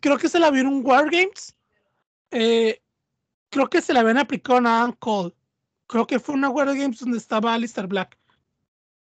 creo 0.00 0.18
que 0.18 0.28
se 0.28 0.38
la 0.38 0.50
vio 0.50 0.60
en 0.60 0.66
un 0.68 0.84
Wargames. 0.84 1.56
Eh, 2.30 2.82
creo 3.50 3.68
que 3.68 3.80
se 3.80 3.92
la 3.94 4.00
habían 4.00 4.18
aplicado 4.18 4.58
a 4.66 4.78
Adam 4.82 4.92
Cole. 4.98 5.34
Creo 5.92 6.06
que 6.06 6.18
fue 6.18 6.34
una 6.34 6.48
Wargames 6.48 6.98
donde 7.00 7.18
estaba 7.18 7.52
Alistair 7.54 7.86
Black. 7.86 8.16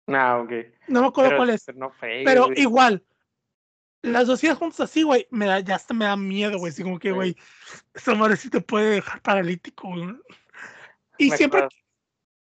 Ah, 0.09 0.39
ok. 0.45 0.53
No 0.89 1.01
me 1.01 1.07
acuerdo 1.09 1.31
Pero, 1.31 1.37
cuál 1.39 1.51
es. 1.51 1.65
pero 1.65 1.79
no 1.79 1.91
fregues, 1.91 2.25
Pero 2.27 2.49
igual, 2.55 3.03
las 4.03 4.27
dos 4.27 4.39
sillas 4.41 4.59
juntas 4.59 4.81
así, 4.81 5.03
güey, 5.03 5.27
me 5.31 5.47
da, 5.47 5.61
ya 5.61 5.75
hasta 5.75 5.95
me 5.95 6.05
da 6.05 6.17
miedo, 6.17 6.59
güey. 6.59 6.71
Así 6.71 6.83
como 6.83 6.99
que, 6.99 7.11
Güey. 7.13 7.35
esa 7.95 8.15
madre 8.15 8.37
sí 8.37 8.51
te 8.51 8.61
puede 8.61 8.91
dejar 8.91 9.21
paralítico, 9.23 9.89
güey. 9.89 10.15
Y 11.19 11.31
Me 11.31 11.37
siempre, 11.37 11.61
acuerdo- 11.61 11.77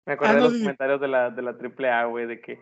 Me 0.07 0.17
Ah, 0.19 0.34
de 0.34 0.41
los 0.41 0.53
comentarios 0.53 0.99
de 1.01 1.07
la, 1.07 1.29
de 1.29 1.41
la 1.41 1.51
AAA, 1.57 2.05
güey, 2.05 2.25
de 2.25 2.39
que, 2.41 2.59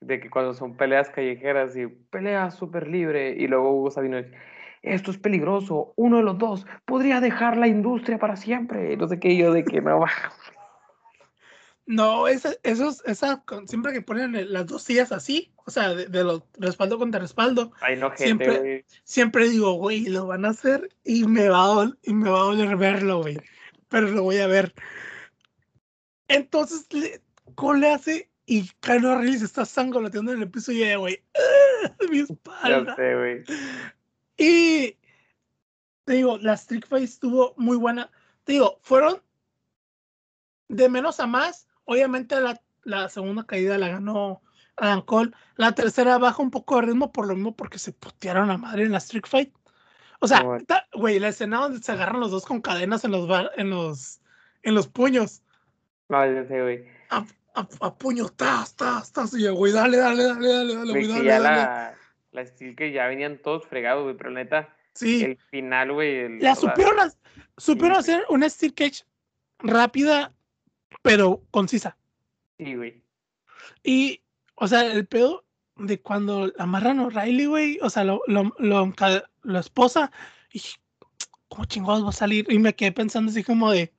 de 0.00 0.20
que 0.20 0.28
cuando 0.28 0.52
son 0.52 0.76
peleas 0.76 1.08
callejeras 1.10 1.74
y 1.76 1.86
pelea 1.86 2.50
súper 2.50 2.88
libre, 2.88 3.30
y 3.38 3.46
luego 3.46 3.70
Hugo 3.72 3.90
Sabino 3.90 4.18
esto 4.82 5.10
es 5.10 5.16
peligroso, 5.16 5.94
uno 5.96 6.18
de 6.18 6.24
los 6.24 6.36
dos 6.36 6.66
podría 6.84 7.20
dejar 7.22 7.56
la 7.56 7.68
industria 7.68 8.18
para 8.18 8.36
siempre, 8.36 8.94
no 8.98 9.08
sé 9.08 9.18
qué, 9.18 9.34
yo 9.34 9.50
de 9.52 9.64
que 9.64 9.80
no 9.80 9.98
va. 10.00 10.10
No, 11.86 12.28
esa, 12.28 12.54
esos, 12.62 13.02
esa, 13.04 13.44
siempre 13.66 13.92
que 13.92 14.00
ponen 14.02 14.52
las 14.52 14.66
dos 14.66 14.82
sillas 14.82 15.12
así, 15.12 15.52
o 15.66 15.70
sea, 15.70 15.94
de, 15.94 16.06
de 16.06 16.24
los 16.24 16.42
respaldo 16.54 16.98
contra 16.98 17.20
respaldo, 17.20 17.72
Ay, 17.80 17.96
no, 17.96 18.10
gente, 18.10 18.24
Siempre- 18.24 18.58
güey. 18.58 18.84
siempre 19.04 19.48
digo, 19.48 19.72
güey, 19.74 20.06
lo 20.06 20.26
van 20.26 20.44
a 20.44 20.50
hacer 20.50 20.88
y 21.04 21.24
me 21.24 21.48
va 21.48 21.64
a, 21.64 21.68
dol- 21.68 21.98
y 22.02 22.12
me 22.14 22.30
va 22.30 22.38
a 22.40 22.44
doler 22.44 22.76
verlo, 22.76 23.20
güey. 23.22 23.38
Pero 23.88 24.08
lo 24.10 24.22
voy 24.22 24.38
a 24.38 24.46
ver. 24.46 24.74
Entonces, 26.28 26.86
le, 26.92 27.20
Cole 27.54 27.80
le 27.80 27.90
hace 27.90 28.30
y 28.46 28.68
O'Reilly 28.86 29.38
se 29.38 29.44
está 29.44 29.64
sangoloteando 29.64 30.32
en 30.32 30.42
el 30.42 30.50
piso 30.50 30.72
y 30.72 30.82
ella, 30.82 30.96
güey, 30.96 31.22
¡ah! 31.36 31.94
mi 32.10 32.20
espalda. 32.20 32.96
sé, 32.96 33.14
güey. 33.14 33.44
Y 34.36 34.96
te 36.04 36.12
digo, 36.14 36.38
la 36.38 36.54
Street 36.54 36.84
Fight 36.88 37.04
estuvo 37.04 37.54
muy 37.56 37.76
buena. 37.76 38.10
Te 38.44 38.52
digo, 38.52 38.78
fueron 38.82 39.22
de 40.68 40.88
menos 40.88 41.20
a 41.20 41.26
más. 41.26 41.68
Obviamente 41.84 42.40
la, 42.40 42.60
la 42.84 43.08
segunda 43.08 43.44
caída 43.44 43.78
la 43.78 43.88
ganó 43.88 44.42
Adam 44.76 45.02
Cole. 45.02 45.30
La 45.56 45.72
tercera 45.72 46.18
baja 46.18 46.42
un 46.42 46.50
poco 46.50 46.76
de 46.76 46.86
ritmo 46.88 47.12
por 47.12 47.26
lo 47.26 47.34
mismo 47.34 47.54
porque 47.54 47.78
se 47.78 47.92
putearon 47.92 48.50
a 48.50 48.58
madre 48.58 48.84
en 48.84 48.92
la 48.92 48.98
Street 48.98 49.26
Fight. 49.26 49.52
O 50.20 50.26
sea, 50.26 50.42
güey, 50.94 51.18
la 51.18 51.28
escena 51.28 51.58
donde 51.58 51.80
se 51.80 51.92
agarran 51.92 52.20
los 52.20 52.30
dos 52.30 52.46
con 52.46 52.60
cadenas 52.62 53.04
en 53.04 53.10
los 53.10 53.28
en 53.56 53.70
los 53.70 54.20
en 54.62 54.74
los 54.74 54.88
puños. 54.88 55.42
No, 56.08 56.24
yo 56.26 56.46
sé, 56.46 56.62
güey. 56.62 56.86
A, 57.10 57.24
a, 57.54 57.68
a 57.80 57.94
puño, 57.94 58.28
tas, 58.30 58.74
tas, 58.74 59.12
tas. 59.12 59.34
Y 59.34 59.42
yo, 59.42 59.54
güey, 59.54 59.72
dale, 59.72 59.98
dale, 59.98 60.24
dale, 60.24 60.48
dale, 60.48 60.74
dale, 60.76 60.90
güey, 60.90 61.06
dale, 61.06 61.24
ya 61.24 61.40
dale. 61.40 61.56
La, 61.56 61.94
la 62.32 62.46
Steel 62.46 62.74
que 62.74 62.92
ya 62.92 63.06
venían 63.06 63.38
todos 63.38 63.66
fregados, 63.66 64.04
güey, 64.04 64.16
pero 64.16 64.30
neta, 64.30 64.74
sí. 64.94 65.22
el 65.22 65.38
final, 65.50 65.92
güey. 65.92 66.40
La 66.40 66.54
supieron, 66.54 67.10
supieron 67.56 67.98
hacer 67.98 68.24
una 68.28 68.48
Steel 68.48 68.74
Cage 68.74 69.04
rápida, 69.58 70.32
pero 71.02 71.42
concisa. 71.50 71.96
Sí, 72.58 72.74
güey. 72.74 73.02
Y, 73.82 74.22
o 74.54 74.68
sea, 74.68 74.86
el 74.86 75.06
pedo 75.06 75.44
de 75.76 76.00
cuando 76.00 76.52
amarran 76.58 77.00
a 77.00 77.08
Riley, 77.08 77.46
güey, 77.46 77.78
o 77.82 77.90
sea, 77.90 78.04
lo, 78.04 78.22
lo, 78.26 78.54
lo, 78.58 78.92
lo 79.42 79.58
esposa, 79.58 80.12
y 80.52 80.62
¿cómo 81.48 81.64
chingados 81.64 82.04
va 82.04 82.10
a 82.10 82.12
salir? 82.12 82.46
Y 82.50 82.58
me 82.58 82.74
quedé 82.74 82.92
pensando 82.92 83.30
así 83.30 83.42
como 83.42 83.70
de, 83.70 83.92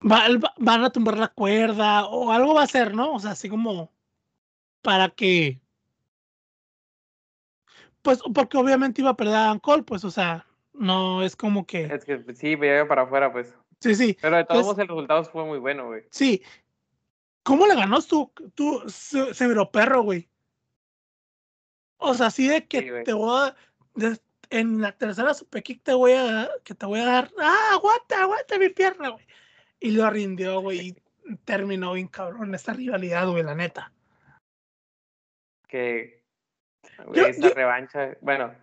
va, 0.00 0.26
van 0.58 0.84
a 0.84 0.90
tumbar 0.90 1.18
la 1.18 1.28
cuerda 1.28 2.06
o 2.06 2.32
algo 2.32 2.54
va 2.54 2.62
a 2.62 2.68
ser, 2.68 2.94
¿no? 2.94 3.14
O 3.14 3.20
sea, 3.20 3.32
así 3.32 3.48
como 3.48 3.92
para 4.82 5.10
que, 5.10 5.60
pues, 8.02 8.20
porque 8.34 8.56
obviamente 8.56 9.00
iba 9.00 9.10
a 9.10 9.16
perder 9.16 9.36
a 9.36 9.58
Cole, 9.60 9.82
pues, 9.82 10.04
o 10.04 10.10
sea, 10.10 10.46
no 10.72 11.22
es 11.22 11.36
como 11.36 11.66
que... 11.66 11.84
Es 11.84 12.04
que 12.04 12.24
sí, 12.34 12.56
llega 12.56 12.86
para 12.86 13.02
afuera, 13.02 13.32
pues. 13.32 13.54
Sí, 13.80 13.94
sí. 13.94 14.16
Pero 14.20 14.36
de 14.36 14.44
todos 14.44 14.64
modos 14.64 14.78
el 14.78 14.88
resultado 14.88 15.24
fue 15.24 15.44
muy 15.44 15.58
bueno, 15.58 15.86
güey. 15.86 16.02
Sí. 16.10 16.42
¿Cómo 17.44 17.66
le 17.66 17.74
ganó 17.76 18.02
tú? 18.02 18.32
Tú, 18.54 18.82
se, 18.88 19.32
se 19.34 19.48
miró 19.48 19.70
perro, 19.70 20.02
güey. 20.02 20.28
O 21.98 22.14
sea, 22.14 22.26
así 22.26 22.46
de 22.48 22.66
que 22.66 22.80
Sí, 22.80 22.88
te 23.04 23.12
voy 23.12 23.48
a. 23.48 23.56
de- 23.94 24.20
en 24.50 24.80
la 24.80 24.92
tercera 24.92 25.34
super 25.34 25.62
kick 25.62 25.82
te 25.82 25.92
voy 25.94 26.12
a. 26.12 26.48
Que 26.64 26.74
te 26.74 26.86
voy 26.86 27.00
a 27.00 27.04
dar. 27.04 27.30
¡Ah, 27.38 27.70
aguanta, 27.72 28.22
aguanta 28.22 28.58
mi 28.58 28.68
pierna, 28.70 29.10
güey! 29.10 29.26
Y 29.80 29.90
lo 29.92 30.08
rindió, 30.10 30.60
güey. 30.60 30.88
Y 30.88 31.36
terminó 31.44 31.92
bien 31.92 32.08
cabrón 32.08 32.54
esta 32.54 32.72
rivalidad, 32.72 33.28
güey, 33.28 33.42
la 33.42 33.54
neta. 33.54 33.92
Que. 35.68 36.24
güey, 37.06 37.30
esta 37.30 37.48
yo- 37.48 37.54
revancha. 37.54 38.16
Bueno. 38.20 38.54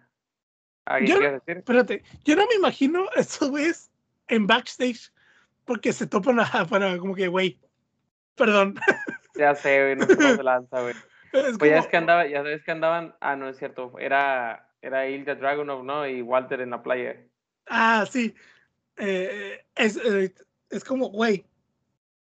¿Alguien 0.85 1.19
Yo- 1.19 1.31
decir? 1.31 1.57
Espérate, 1.57 2.03
yo 2.23 2.35
no 2.35 2.45
me 2.47 2.55
imagino 2.55 3.05
estos 3.15 3.49
güeyes 3.49 3.91
en 4.27 4.47
backstage 4.47 5.11
porque 5.65 5.93
se 5.93 6.07
topan 6.07 6.39
a, 6.39 6.65
para 6.69 6.97
como 6.97 7.15
que, 7.15 7.27
güey, 7.27 7.59
perdón. 8.35 8.75
Ya 9.37 9.53
sé, 9.53 9.95
güey, 9.95 9.95
no 9.97 10.05
se 10.05 10.43
lanza, 10.43 10.81
güey. 10.81 10.95
Es 11.33 11.57
Pues 11.57 11.69
ya 11.69 11.79
es 11.79 11.87
que 11.87 11.97
andaba, 11.97 12.25
ya 12.25 12.41
ves 12.41 12.63
que 12.63 12.71
andaban. 12.71 13.13
Ah, 13.19 13.35
no 13.35 13.49
es 13.49 13.57
cierto. 13.57 13.91
Era, 13.99 14.69
era 14.81 15.09
Ilya 15.09 15.35
Dragunov, 15.35 15.83
¿no? 15.83 16.07
Y 16.07 16.21
Walter 16.21 16.61
en 16.61 16.69
la 16.69 16.81
playa. 16.81 17.17
Ah, 17.67 18.05
sí. 18.09 18.33
Eh, 18.95 19.65
es, 19.75 19.97
eh, 19.97 20.33
es 20.69 20.83
como, 20.85 21.09
güey. 21.09 21.43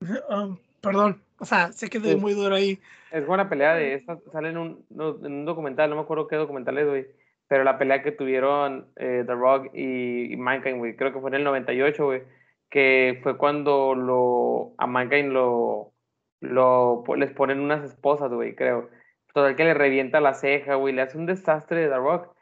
um, 0.29 0.59
perdón. 0.83 1.23
O 1.39 1.47
sea, 1.47 1.73
sé 1.73 1.89
que 1.89 2.01
Sí. 2.01 2.11
es 2.11 2.19
muy 2.19 2.35
duro 2.35 2.55
ahí. 2.55 2.79
Es 3.11 3.27
buena 3.27 3.49
pelea 3.49 3.75
de 3.75 3.95
esta, 3.95 4.19
sale 4.31 4.51
en 4.51 4.59
un, 4.59 4.85
no, 4.91 5.17
en 5.25 5.33
un 5.33 5.45
documental, 5.47 5.89
no 5.89 5.97
me 5.97 6.03
acuerdo 6.03 6.29
qué 6.29 6.37
documental 6.37 6.77
es, 6.77 6.87
güey, 6.87 7.07
pero 7.49 7.65
la 7.65 7.79
pelea 7.79 8.03
que 8.03 8.13
tuvieron 8.13 8.93
eh, 8.97 9.25
The 9.27 9.35
Rock 9.35 9.71
y, 9.75 10.33
y 10.33 10.37
Mankind, 10.37 10.79
güey, 10.79 10.97
creo 10.97 11.13
que 11.13 11.21
fue 11.21 11.31
en 11.31 11.35
el 11.37 11.45
98, 11.45 12.05
güey, 12.05 12.23
que 12.71 13.19
fue 13.23 13.37
cuando 13.39 13.95
lo, 13.95 14.75
a 14.79 14.87
Mankind 14.87 15.33
lo, 15.33 15.93
lo, 16.41 17.03
les 17.17 17.33
ponen 17.33 17.61
unas 17.61 17.83
esposas, 17.85 18.31
güey, 18.33 18.55
creo. 18.55 18.91
Total 19.33 19.57
que 19.57 19.65
le 19.65 19.75
revienta 19.75 20.21
la 20.21 20.35
ceja, 20.35 20.75
güey, 20.77 20.95
le 20.95 21.03
hace 21.03 21.17
un 21.19 21.27
desastre 21.27 21.81
de 21.81 21.89
The 21.89 21.97
Rock 21.97 22.35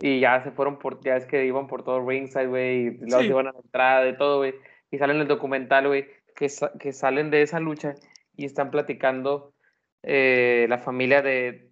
y 0.00 0.20
ya 0.20 0.42
se 0.42 0.50
fueron 0.50 0.78
por, 0.78 1.00
ya 1.04 1.16
es 1.16 1.26
que 1.26 1.44
iban 1.46 1.66
por 1.66 1.84
todo 1.84 2.04
ringside, 2.06 2.46
güey, 2.48 2.86
y 2.88 2.98
Sí. 3.04 3.10
se 3.10 3.24
iban 3.26 3.46
a 3.48 3.52
la 3.52 3.58
entrada 3.60 4.08
y 4.08 4.16
todo, 4.16 4.38
güey, 4.38 4.54
y 4.90 4.98
salen 4.98 5.16
en 5.16 5.22
el 5.22 5.28
documental, 5.28 5.86
güey, 5.86 6.06
que, 6.34 6.48
sa- 6.48 6.72
que 6.78 6.92
salen 6.92 7.30
de 7.30 7.42
esa 7.42 7.60
lucha 7.60 7.94
y 8.36 8.44
están 8.44 8.70
platicando 8.70 9.52
eh, 10.02 10.66
la 10.68 10.78
familia 10.78 11.22
de, 11.22 11.70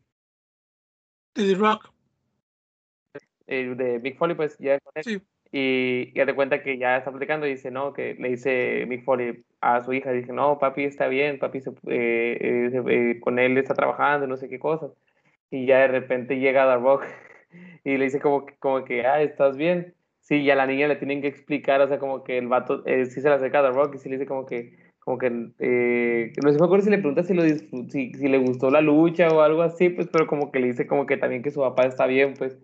De 1.35 1.47
The 1.47 1.55
Rock. 1.55 1.92
Eh, 3.47 3.75
de 3.77 3.99
Mick 4.01 4.17
Foley, 4.19 4.37
pues 4.37 4.57
ya 4.59 4.79
con 4.81 4.93
él, 4.97 5.05
Sí. 5.05 5.21
y 5.53 6.13
ya 6.15 6.25
te 6.27 6.35
cuenta 6.35 6.63
que 6.63 6.79
ya 6.79 6.97
está 6.97 7.11
platicando 7.11 7.47
y 7.47 7.51
dice, 7.51 7.71
no, 7.71 7.93
que 7.93 8.15
le 8.19 8.31
dice 8.31 8.85
Mick 8.89 9.05
Foley 9.05 9.45
a 9.61 9.81
su 9.85 9.93
hija, 9.93 10.11
dice, 10.13 10.33
no, 10.33 10.59
papi 10.59 10.85
está 10.85 11.09
bien, 11.09 11.39
papi 11.39 11.61
se, 11.61 11.71
eh, 11.71 12.39
eh, 12.41 12.69
se- 12.71 13.11
eh, 13.11 13.21
con 13.21 13.39
él 13.39 13.59
está 13.59 13.75
trabajando, 13.75 14.27
no 14.27 14.37
sé 14.37 14.49
qué 14.49 14.59
cosas. 14.59 14.91
Y 15.51 15.67
ya 15.67 15.79
de 15.81 15.89
repente 15.89 16.39
llega 16.39 16.67
The 16.67 16.83
Rock 16.83 17.05
y 17.85 17.97
le 17.99 18.05
dice 18.05 18.21
como 18.21 18.47
que, 18.47 18.55
como 18.59 18.85
que, 18.85 19.07
ah, 19.07 19.21
¿estás 19.23 19.57
bien? 19.57 19.95
Sí, 20.21 20.37
y 20.37 20.51
a 20.51 20.55
la 20.57 20.67
niña 20.67 20.87
le 20.89 20.97
tienen 20.97 21.21
que 21.21 21.27
explicar, 21.29 21.81
o 21.81 21.89
sea, 21.89 21.99
como 21.99 22.23
que 22.25 22.39
el 22.39 22.47
vato 22.49 22.83
eh, 22.87 23.07
sí 23.07 23.21
se 23.21 23.29
le 23.29 23.35
acerca 23.35 23.59
a 23.59 23.63
The 23.71 23.77
Rock 23.77 23.97
y 23.97 23.99
sí 23.99 24.09
le 24.09 24.17
dice 24.17 24.27
como 24.29 24.47
que, 24.47 24.79
como 25.01 25.19
que, 25.19 25.27
eh, 25.59 26.33
no 26.43 26.53
sé, 26.53 26.59
me 26.61 26.65
acuerdo 26.65 26.85
si 26.85 26.91
le 26.91 26.99
pregunta 26.99 27.25
si, 27.25 27.35
lo 27.35 27.43
si, 27.43 28.15
si 28.15 28.29
le 28.29 28.39
gustó 28.39 28.71
la 28.71 28.81
lucha 28.81 29.29
o 29.35 29.41
algo 29.41 29.63
así, 29.63 29.89
pues, 29.91 30.07
pero 30.13 30.29
como 30.29 30.53
que 30.53 30.61
le 30.61 30.69
dice 30.69 30.87
como 30.87 31.07
que 31.07 31.17
también 31.17 31.43
que 31.43 31.51
su 31.51 31.61
papá 31.61 31.87
está 31.87 32.07
bien, 32.07 32.35
pues. 32.39 32.57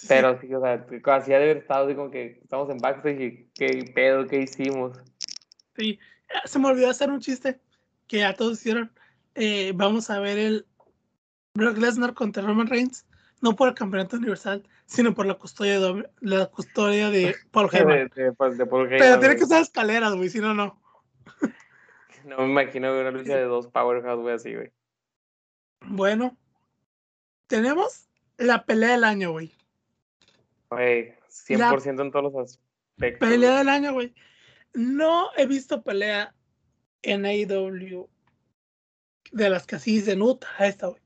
Sí. 0.00 0.06
Pero 0.08 0.40
sí, 0.40 0.52
o 0.54 0.62
sea, 0.62 0.86
así 1.14 1.34
ha 1.34 1.38
de 1.38 1.44
haber 1.44 1.56
estado 1.58 1.84
así 1.84 1.94
como 1.94 2.10
que 2.10 2.40
estamos 2.42 2.70
en 2.70 2.78
backstage 2.78 3.20
y 3.20 3.50
qué 3.54 3.92
pedo, 3.94 4.26
qué 4.26 4.40
hicimos. 4.40 4.96
Sí. 5.76 5.98
Ah, 6.34 6.40
Se 6.46 6.58
me 6.58 6.68
olvidó 6.68 6.88
hacer 6.88 7.10
un 7.10 7.20
chiste 7.20 7.60
que 8.06 8.20
ya 8.20 8.32
todos 8.32 8.54
hicieron. 8.54 8.90
Eh, 9.34 9.72
vamos 9.74 10.08
a 10.08 10.18
ver 10.18 10.38
el 10.38 10.66
Brock 11.52 11.76
Lesnar 11.76 12.14
contra 12.14 12.42
Roman 12.42 12.66
Reigns. 12.66 13.04
No 13.42 13.54
por 13.54 13.68
el 13.68 13.74
campeonato 13.74 14.16
universal, 14.16 14.66
sino 14.86 15.14
por 15.14 15.26
la 15.26 15.34
custodia 15.34 15.78
de, 15.78 16.08
la 16.20 16.46
custodia 16.46 17.10
de 17.10 17.34
Paul 17.50 17.68
Heyman. 17.72 18.10
De, 18.14 18.22
de, 18.22 18.32
pues, 18.32 18.56
de 18.56 18.64
Paul 18.64 18.88
Pero 18.88 19.20
tiene 19.20 19.36
que 19.36 19.44
usar 19.44 19.60
escaleras, 19.60 20.14
güey, 20.14 20.30
si 20.30 20.40
no, 20.40 20.54
no. 20.54 20.80
No 22.24 22.38
me 22.38 22.44
imagino 22.44 22.98
una 22.98 23.10
lucha 23.10 23.36
de 23.36 23.44
dos 23.44 23.66
powerhouse, 23.68 24.20
güey, 24.20 24.34
así, 24.34 24.54
güey. 24.54 24.72
Bueno, 25.86 26.38
tenemos 27.48 28.08
la 28.38 28.64
pelea 28.64 28.92
del 28.92 29.04
año, 29.04 29.32
güey. 29.32 29.52
Güey, 30.70 31.14
100% 31.28 32.02
en 32.02 32.10
todos 32.12 32.32
los 32.32 32.50
aspectos. 32.96 33.28
Pelea 33.28 33.58
del 33.58 33.68
año, 33.68 33.92
güey. 33.92 34.14
No 34.72 35.30
he 35.36 35.46
visto 35.46 35.82
pelea 35.82 36.34
en 37.02 37.26
AEW 37.26 38.08
de 39.32 39.50
las 39.50 39.66
que 39.66 39.76
así 39.76 39.96
dicen, 39.96 40.22
"Uta, 40.22 40.48
esta, 40.60 40.88
güey. 40.88 41.02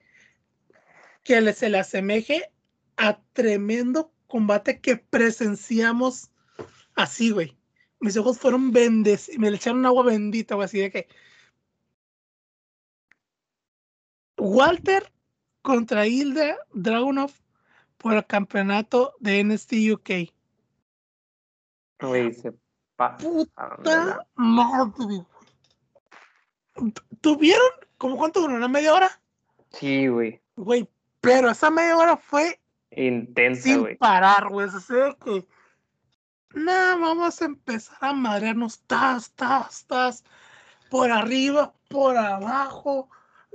Que 1.23 1.53
se 1.55 1.71
le 1.71 1.79
asemeje 1.79 2.51
a 2.97 3.23
tremendo 3.33 4.13
combate 4.27 4.81
que 4.81 4.97
presenciamos 4.97 6.31
así, 6.95 7.31
güey. 7.31 7.57
Mis 8.01 8.17
ojos 8.17 8.39
fueron 8.39 8.71
bendecidos, 8.73 9.39
me 9.39 9.51
le 9.51 9.57
echaron 9.57 9.87
agua 9.87 10.05
bendita, 10.05 10.55
güey, 10.57 10.67
así 10.67 10.79
de 10.79 10.91
que. 10.91 11.09
Walter 14.37 15.11
contra 15.63 16.07
Hilda 16.07 16.59
Dragunov 16.75 17.33
por 18.05 18.13
el 18.13 18.27
campeonato 18.27 19.15
de 19.19 19.43
NXT 19.43 19.73
UK. 19.95 20.11
Güey, 22.03 22.35
se 22.35 22.53
pasa. 22.97 23.17
Puta 23.17 24.27
madre. 24.35 25.25
¿Tuvieron? 27.23 27.67
¿Cómo 27.97 28.19
cuánto 28.19 28.43
duró? 28.43 28.57
¿Una 28.57 28.69
media 28.69 28.93
hora? 28.93 29.11
Sí, 29.73 30.09
güey. 30.09 30.43
Güey, 30.55 30.87
pero 31.23 31.49
esa 31.49 31.71
media 31.71 31.97
hora 31.97 32.19
fue 32.19 32.61
Intensa, 32.91 33.63
sin 33.63 33.81
güey. 33.81 33.97
parar, 33.97 34.51
güey. 34.51 34.67
O 34.67 34.81
sea 34.81 35.17
que. 35.25 35.47
Nah, 36.51 36.97
vamos 36.97 37.41
a 37.41 37.47
empezar 37.47 37.97
a 38.03 38.13
madrearnos. 38.13 38.83
Tas, 38.83 39.33
tas, 39.33 39.87
tas. 39.87 40.25
Por 40.91 41.11
arriba, 41.11 41.73
por 41.89 42.19
abajo. 42.19 43.09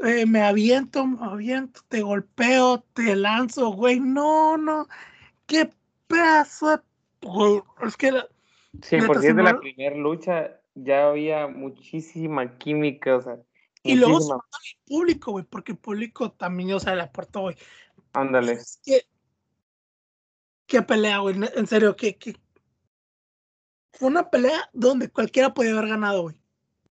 Eh, 0.03 0.25
me 0.25 0.41
aviento, 0.41 1.05
me 1.05 1.25
aviento, 1.25 1.81
te 1.87 2.01
golpeo, 2.01 2.83
te 2.93 3.15
lanzo, 3.15 3.69
güey. 3.71 3.99
No, 3.99 4.57
no. 4.57 4.87
Qué 5.45 5.69
pedazo 6.07 6.77
de. 6.77 6.83
Güey, 7.21 7.61
es 7.85 7.97
que 7.97 8.11
la- 8.13 8.27
Sí, 8.81 8.95
neta, 8.95 9.07
por 9.07 9.15
si 9.17 9.23
se 9.23 9.29
es 9.29 9.35
de 9.35 9.43
me- 9.43 9.51
la 9.51 9.59
primera 9.59 9.95
lucha, 9.95 10.61
ya 10.75 11.07
había 11.09 11.47
muchísima 11.47 12.57
química, 12.57 13.17
o 13.17 13.21
sea. 13.21 13.37
Y 13.83 13.95
luego 13.95 14.13
muchísima. 14.15 14.37
todo 14.37 14.61
el 14.63 14.85
público, 14.87 15.31
güey, 15.31 15.45
porque 15.45 15.71
el 15.73 15.77
público 15.77 16.31
también, 16.31 16.71
o 16.73 16.79
sea, 16.79 16.95
le 16.95 17.01
aportó, 17.01 17.41
güey. 17.41 17.55
Ándale. 18.13 18.53
Es 18.53 18.79
que- 18.85 19.05
Qué 20.67 20.81
pelea, 20.83 21.17
güey. 21.17 21.35
En 21.55 21.65
serio, 21.65 21.95
que, 21.95 22.15
que 22.17 22.35
fue 23.93 24.07
una 24.07 24.29
pelea 24.29 24.69
donde 24.71 25.09
cualquiera 25.09 25.53
podía 25.53 25.71
haber 25.71 25.87
ganado, 25.89 26.21
güey. 26.21 26.35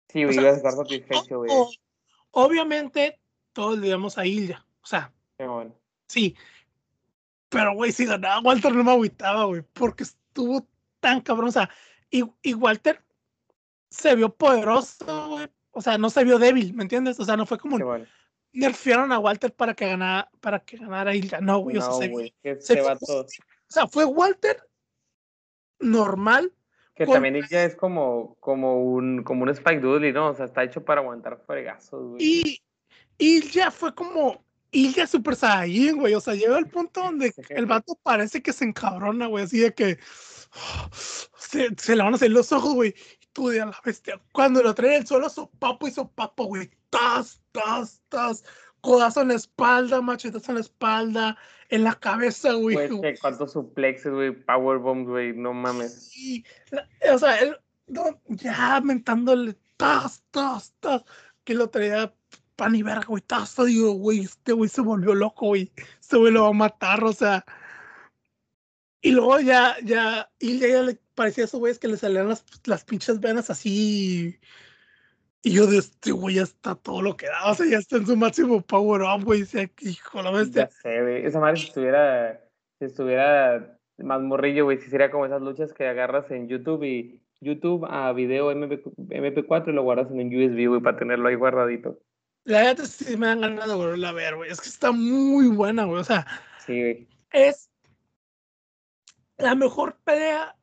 Sí, 0.09 0.23
O 0.25 0.29
güey, 0.29 0.39
ibas 0.39 0.55
a 0.55 0.57
estar 0.59 0.73
satisfecho, 0.75 1.39
güey. 1.39 1.51
Obviamente, 2.35 3.21
todos 3.53 3.79
le 3.79 3.89
damos 3.89 4.19
a 4.19 4.27
Ilya. 4.27 4.67
O 4.83 4.87
sea, 4.87 5.13
Qué 5.39 5.47
bueno. 5.47 5.75
sí. 6.07 6.37
Pero, 7.49 7.75
güey, 7.75 7.93
si 7.93 8.05
ganaba 8.05 8.41
Walter 8.41 8.75
no 8.75 8.83
me 8.83 8.91
agüitaba, 8.91 9.45
güey, 9.45 9.63
porque 9.73 10.03
estuvo 10.03 10.67
tan 10.99 11.21
cabrón. 11.21 11.49
O 11.49 11.53
sea, 11.53 11.71
y, 12.11 12.25
y 12.43 12.55
Walter 12.55 13.01
se 13.91 14.17
vio 14.17 14.35
poderoso, 14.35 15.29
güey. 15.29 15.49
O 15.71 15.81
sea, 15.81 15.97
no 15.97 16.11
se 16.11 16.25
vio 16.25 16.39
débil, 16.39 16.75
¿me 16.75 16.83
entiendes? 16.83 17.19
O 17.21 17.25
sea, 17.25 17.37
no 17.37 17.47
fue 17.47 17.59
como 17.59 17.79
nerfearon 18.53 19.13
a 19.13 19.19
Walter 19.19 19.53
para 19.55 19.75
que 19.75 19.87
ganara, 19.87 20.31
para 20.41 20.61
que 20.61 20.77
ganara. 20.77 21.13
No, 21.41 21.59
güey, 21.59 21.77
o 21.77 21.81
sea, 21.81 21.91
No, 21.91 21.99
se, 21.99 22.35
se 22.43 22.61
se 22.61 22.75
vio 22.75 22.85
va 22.85 22.97
todo. 22.97 23.23
O 23.23 23.27
sea, 23.69 23.87
fue 23.87 24.05
Walter 24.05 24.69
normal. 25.79 26.53
Que 26.95 27.07
también 27.07 27.43
ya 27.51 27.65
es 27.65 27.75
como, 27.75 28.37
como, 28.41 28.83
un, 28.83 29.25
como 29.25 29.43
un 29.43 29.49
Spike 29.49 29.81
Dudley, 29.81 30.13
¿no? 30.13 30.29
O 30.29 30.35
sea, 30.35 30.47
está 30.47 30.63
hecho 30.63 30.85
para 30.85 31.01
aguantar 31.01 31.43
fregazos, 31.45 32.11
güey. 32.11 32.23
Y, 32.23 32.63
y 33.19 33.41
ya 33.49 33.71
fue 33.73 33.95
como 33.95 34.45
ya 34.93 35.07
Super 35.07 35.37
Saiyan, 35.37 35.99
güey. 35.99 36.15
O 36.15 36.21
sea, 36.21 36.35
llega 36.35 36.57
al 36.57 36.69
punto 36.69 37.01
donde 37.05 37.33
el 37.51 37.67
vato 37.67 37.99
parece 38.03 38.43
que 38.43 38.53
se 38.53 38.65
encabrona, 38.65 39.27
güey. 39.27 39.45
Así 39.45 39.61
de 39.61 39.75
que 39.75 39.99
se, 41.37 41.75
se, 41.77 41.97
le 41.97 42.03
van 42.03 42.15
a 42.15 42.19
salir 42.19 42.35
los 42.35 42.53
ojos, 42.53 42.75
güey. 42.75 42.95
Y 43.21 43.27
tú 43.33 43.49
de 43.49 43.61
a 43.61 43.67
la 43.67 43.81
bestia. 43.85 44.21
Cuando 44.33 44.63
lo 44.63 44.75
trae 44.75 44.97
el 44.97 45.07
suelo, 45.07 45.29
sopapo 45.29 45.89
y 45.89 45.93
sopapo, 45.93 46.45
güey. 46.47 46.71
Tas, 46.91 47.41
tas, 47.53 48.03
tas. 48.09 48.45
Codazo 48.85 49.23
en 49.23 49.29
la 49.29 49.35
espalda, 49.35 50.03
machetazo 50.03 50.53
en 50.53 50.57
la 50.57 50.61
espalda, 50.61 51.39
en 51.71 51.85
la 51.85 51.95
cabeza, 51.95 52.53
güey. 52.53 52.77
Pues, 52.89 53.19
¿Cuántos 53.19 53.53
suplexes, 53.53 54.13
güey? 54.13 54.33
Powerbombs, 54.33 55.09
güey. 55.09 55.33
No 55.33 55.55
mames. 55.55 56.11
Sí. 56.11 56.45
O 57.11 57.19
sea, 57.19 57.39
él 57.39 57.57
ya 58.29 58.83
mentándole 58.85 59.57
tas, 59.79 60.23
tas, 60.31 60.75
tas. 60.81 61.03
Que 61.45 61.55
lo 61.55 61.71
traía 61.71 62.15
pan 62.57 62.75
y 62.75 62.83
verga, 62.83 63.07
güey. 63.09 63.23
Hasta 63.31 63.65
digo, 63.65 63.93
güey, 63.93 64.21
este 64.21 64.53
güey 64.53 64.69
se 64.69 64.83
volvió 64.83 65.15
loco, 65.15 65.47
güey. 65.47 65.73
Este 65.99 66.19
güey 66.19 66.31
lo 66.31 66.43
va 66.43 66.49
a 66.49 66.53
matar, 66.53 67.03
o 67.05 67.13
sea. 67.15 67.43
Y 69.01 69.13
luego 69.13 69.41
ya, 69.41 69.77
ya, 69.83 70.31
y 70.39 70.59
ya 70.59 70.83
le 70.83 71.01
parecía 71.15 71.45
a 71.45 71.47
esos 71.47 71.61
güeyes 71.61 71.79
que 71.79 71.89
le 71.89 71.97
salían 71.97 72.29
las, 72.29 72.45
las 72.65 72.85
pinches 72.85 73.19
venas 73.19 73.49
así. 73.49 74.39
Y 75.45 75.53
yo 75.53 75.67
de 75.67 75.77
este 75.77 76.11
güey 76.11 76.37
ya 76.37 76.43
está 76.43 76.75
todo 76.75 77.03
lo 77.03 77.19
que 77.19 77.27
da, 77.27 77.51
o 77.51 77.55
sea, 77.55 77.67
ya 77.67 77.77
está 77.77 77.99
en 77.99 78.07
su 78.07 78.17
máximo 78.17 78.63
power 78.63 79.03
up, 79.03 79.25
güey. 79.25 79.45
hijo, 79.83 80.23
la 80.23 80.31
bestia. 80.31 80.71
Ya 80.71 80.71
sé, 80.71 81.03
güey. 81.03 81.27
Esa 81.27 81.39
madre 81.39 81.59
si 81.59 81.67
estuviera, 81.67 82.41
si 82.79 82.87
estuviera 82.87 83.79
más 83.99 84.23
morrillo, 84.23 84.65
güey, 84.65 84.79
si 84.79 84.89
sería 84.89 85.11
como 85.11 85.27
esas 85.27 85.43
luchas 85.43 85.75
que 85.75 85.87
agarras 85.87 86.31
en 86.31 86.49
YouTube 86.49 86.83
y 86.85 87.21
YouTube 87.43 87.85
a 87.85 88.11
video 88.15 88.51
MP, 88.53 88.83
MP4 88.85 89.69
y 89.69 89.73
lo 89.73 89.83
guardas 89.83 90.11
en 90.11 90.21
un 90.21 90.35
USB, 90.35 90.67
güey, 90.67 90.81
para 90.81 90.97
tenerlo 90.97 91.29
ahí 91.29 91.35
guardadito. 91.35 92.01
La 92.45 92.63
verdad 92.63 92.85
sí 92.85 93.15
me 93.19 93.29
han 93.29 93.43
ganado 93.43 93.77
volverla 93.77 94.09
a 94.09 94.13
ver, 94.13 94.37
güey. 94.37 94.51
Es 94.51 94.63
que 94.63 94.71
está 94.71 94.93
muy 94.93 95.49
buena, 95.49 95.85
güey. 95.85 96.01
O 96.01 96.05
sea, 96.05 96.27
sí, 96.65 97.07
es 97.31 97.71
la 99.37 99.55
mejor 99.55 99.99
pelea 100.05 100.57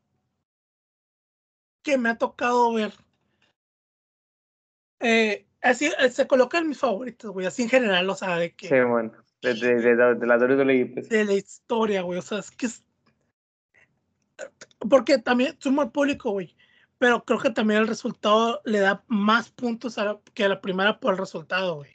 que 1.83 1.99
me 1.99 2.09
ha 2.09 2.17
tocado 2.17 2.73
ver. 2.73 2.93
Eh, 5.01 5.45
así 5.61 5.91
eh, 5.99 6.09
se 6.09 6.27
coloca 6.27 6.59
en 6.59 6.69
mis 6.69 6.79
favoritos, 6.79 7.31
güey. 7.31 7.45
Así 7.45 7.63
en 7.63 7.69
general, 7.69 8.09
o 8.09 8.15
sea, 8.15 8.37
de 8.37 8.55
que. 8.55 8.67
Sí, 8.67 8.75
bueno. 8.81 9.11
De, 9.41 9.55
de, 9.55 9.75
de, 9.75 10.15
de 10.15 10.27
la 10.27 10.37
WWE. 10.37 10.91
Pues. 10.93 11.09
De 11.09 11.25
la 11.25 11.33
historia, 11.33 12.01
güey. 12.01 12.19
O 12.19 12.21
sea, 12.21 12.39
es 12.39 12.51
que 12.51 12.67
es. 12.67 12.83
Porque 14.89 15.17
también 15.17 15.55
suma 15.59 15.83
al 15.83 15.91
público, 15.91 16.31
güey 16.31 16.55
pero 17.01 17.25
creo 17.25 17.39
que 17.39 17.49
también 17.49 17.79
el 17.79 17.87
resultado 17.87 18.61
le 18.63 18.79
da 18.79 19.03
más 19.07 19.49
puntos 19.49 19.97
a 19.97 20.19
que 20.35 20.43
a 20.43 20.49
la 20.49 20.61
primera 20.61 20.99
por 20.99 21.13
el 21.13 21.17
resultado, 21.17 21.77
güey. 21.77 21.89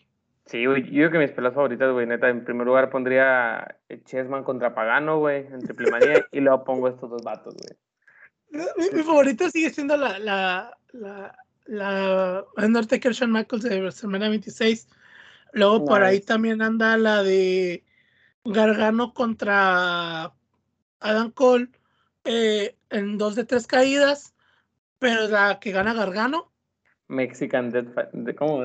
Sí, 0.46 0.66
güey, 0.66 0.82
yo 0.82 1.08
creo 1.08 1.10
que 1.12 1.18
mis 1.18 1.30
pelas 1.30 1.54
favoritas, 1.54 1.92
güey, 1.92 2.08
neta, 2.08 2.28
en 2.28 2.44
primer 2.44 2.66
lugar 2.66 2.90
pondría 2.90 3.78
Chessman 4.04 4.42
contra 4.42 4.74
Pagano, 4.74 5.20
güey, 5.20 5.46
en 5.46 5.60
triple 5.60 5.92
manía, 5.92 6.26
y 6.32 6.40
luego 6.40 6.64
pongo 6.64 6.88
estos 6.88 7.08
dos 7.08 7.22
vatos, 7.22 7.54
güey. 7.54 8.66
Mi, 8.92 9.02
favorita 9.04 9.48
sigue 9.48 9.70
siendo 9.70 9.96
la, 9.96 10.18
la, 10.18 10.76
la, 10.90 11.38
la 11.66 12.44
Undertaker 12.56 13.12
Shawn 13.12 13.32
Michaels 13.32 13.64
de 13.64 13.80
WrestleMania 13.80 14.28
26. 14.28 14.88
Luego 15.52 15.84
por 15.84 16.02
ahí 16.02 16.20
también 16.20 16.62
anda 16.62 16.97
la 16.97 17.22
de 17.22 17.84
Gargano 18.44 19.14
contra 19.14 20.32
Adam 21.01 21.30
Cole 21.30 21.68
eh, 22.24 22.76
en 22.90 23.18
dos 23.18 23.34
de 23.36 23.44
tres 23.44 23.66
caídas. 23.66 24.34
Pero 24.98 25.28
la 25.28 25.60
que 25.60 25.72
gana 25.72 25.94
Gargano. 25.94 26.52
Mexican 27.09 27.70
Death 27.70 27.88
¿cómo? 28.36 28.64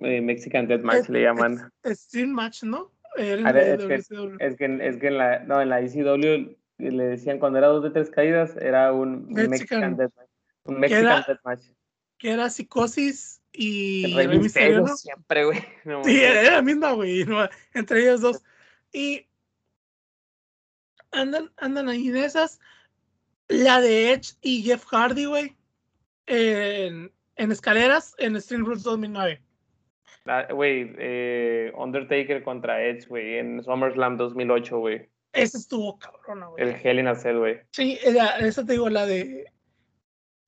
Eh, 0.00 0.20
Mexican 0.20 0.66
Death 0.66 0.82
Match 0.82 1.08
le 1.08 1.22
llaman. 1.22 1.70
Stream 1.84 2.30
Match, 2.30 2.62
¿no? 2.62 2.92
es, 3.16 3.84
que, 3.84 3.94
es, 3.94 4.08
que, 4.56 4.78
es, 4.80 4.96
que, 4.96 5.06
en 5.06 5.18
la, 5.18 5.40
no, 5.40 5.60
en 5.60 5.68
la 5.68 5.80
ECW 5.80 6.56
le 6.78 7.04
decían 7.04 7.38
cuando 7.38 7.58
era 7.58 7.68
dos 7.68 7.82
de 7.82 7.90
tres 7.90 8.10
caídas, 8.10 8.56
era 8.56 8.92
un 8.92 9.26
Mexican, 9.28 9.96
Death 9.96 10.12
Match. 10.16 10.28
Un 10.64 10.80
Mexican 10.80 11.24
Death 11.26 11.40
Match. 11.44 11.62
Que 12.22 12.30
era 12.30 12.48
Psicosis 12.48 13.42
y 13.52 14.14
Rey 14.14 14.38
Misterio, 14.38 14.86
siempre, 14.96 15.44
güey. 15.44 15.58
sí, 16.04 16.22
era 16.22 16.52
la 16.52 16.62
misma, 16.62 16.92
güey. 16.92 17.26
entre 17.74 18.00
ellos 18.00 18.22
dos. 18.22 18.42
Y 18.92 19.26
andan, 21.10 21.52
andan 21.58 21.90
ahí 21.90 22.08
de 22.08 22.24
esas. 22.24 22.60
La 23.48 23.82
de 23.82 24.12
Edge 24.12 24.36
y 24.40 24.62
Jeff 24.62 24.86
Hardy, 24.86 25.26
güey 25.26 25.56
en, 26.26 27.12
en 27.36 27.52
escaleras 27.52 28.14
en 28.18 28.40
Stream 28.40 28.64
Rules 28.64 28.82
2009. 28.82 29.40
Güey, 30.50 30.94
eh, 30.98 31.72
Undertaker 31.76 32.42
contra 32.44 32.82
Edge, 32.82 33.06
güey, 33.08 33.38
en 33.38 33.62
SummerSlam 33.62 34.16
2008, 34.16 34.78
güey. 34.78 35.08
Ese 35.32 35.58
estuvo 35.58 35.98
cabrón, 35.98 36.50
güey. 36.50 36.62
El 36.62 36.76
Hell 36.80 37.00
in 37.00 37.08
a 37.08 37.14
Cell, 37.14 37.38
güey. 37.38 37.60
Sí, 37.70 37.98
esa 38.02 38.64
te 38.64 38.72
digo, 38.72 38.88
la 38.88 39.06
de. 39.06 39.46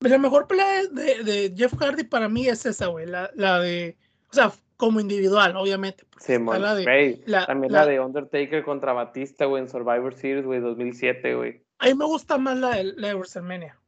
La 0.01 0.19
mejor 0.19 0.47
pelea 0.47 0.83
de, 0.91 1.25
de 1.25 1.55
Jeff 1.57 1.75
Hardy 1.79 2.05
para 2.05 2.29
mí 2.29 2.47
es 2.47 2.67
esa, 2.67 2.87
güey. 2.87 3.07
La, 3.07 3.31
la 3.35 3.61
de. 3.61 3.97
O 4.31 4.35
sea, 4.35 4.53
como 4.77 5.01
individual, 5.01 5.57
obviamente. 5.57 6.05
Sí, 6.19 6.37
la 6.39 6.75
de, 6.75 7.23
También 7.47 7.73
la, 7.73 7.87
de 7.87 8.01
Undertaker 8.01 8.65
contra 8.65 8.93
Batista, 8.93 9.45
güey, 9.47 9.63
en 9.63 9.69
Survivor 9.69 10.15
Series, 10.15 10.45
güey, 10.45 10.61
2007, 10.61 11.35
güey. 11.35 11.63
A 11.79 11.87
mí 11.87 11.95
me 11.95 12.05
gusta 12.05 12.39
más 12.39 12.59
la 12.59 12.77
de, 12.77 12.85
la 12.85 13.09
de 13.09 13.15
WrestleMania. 13.15 13.79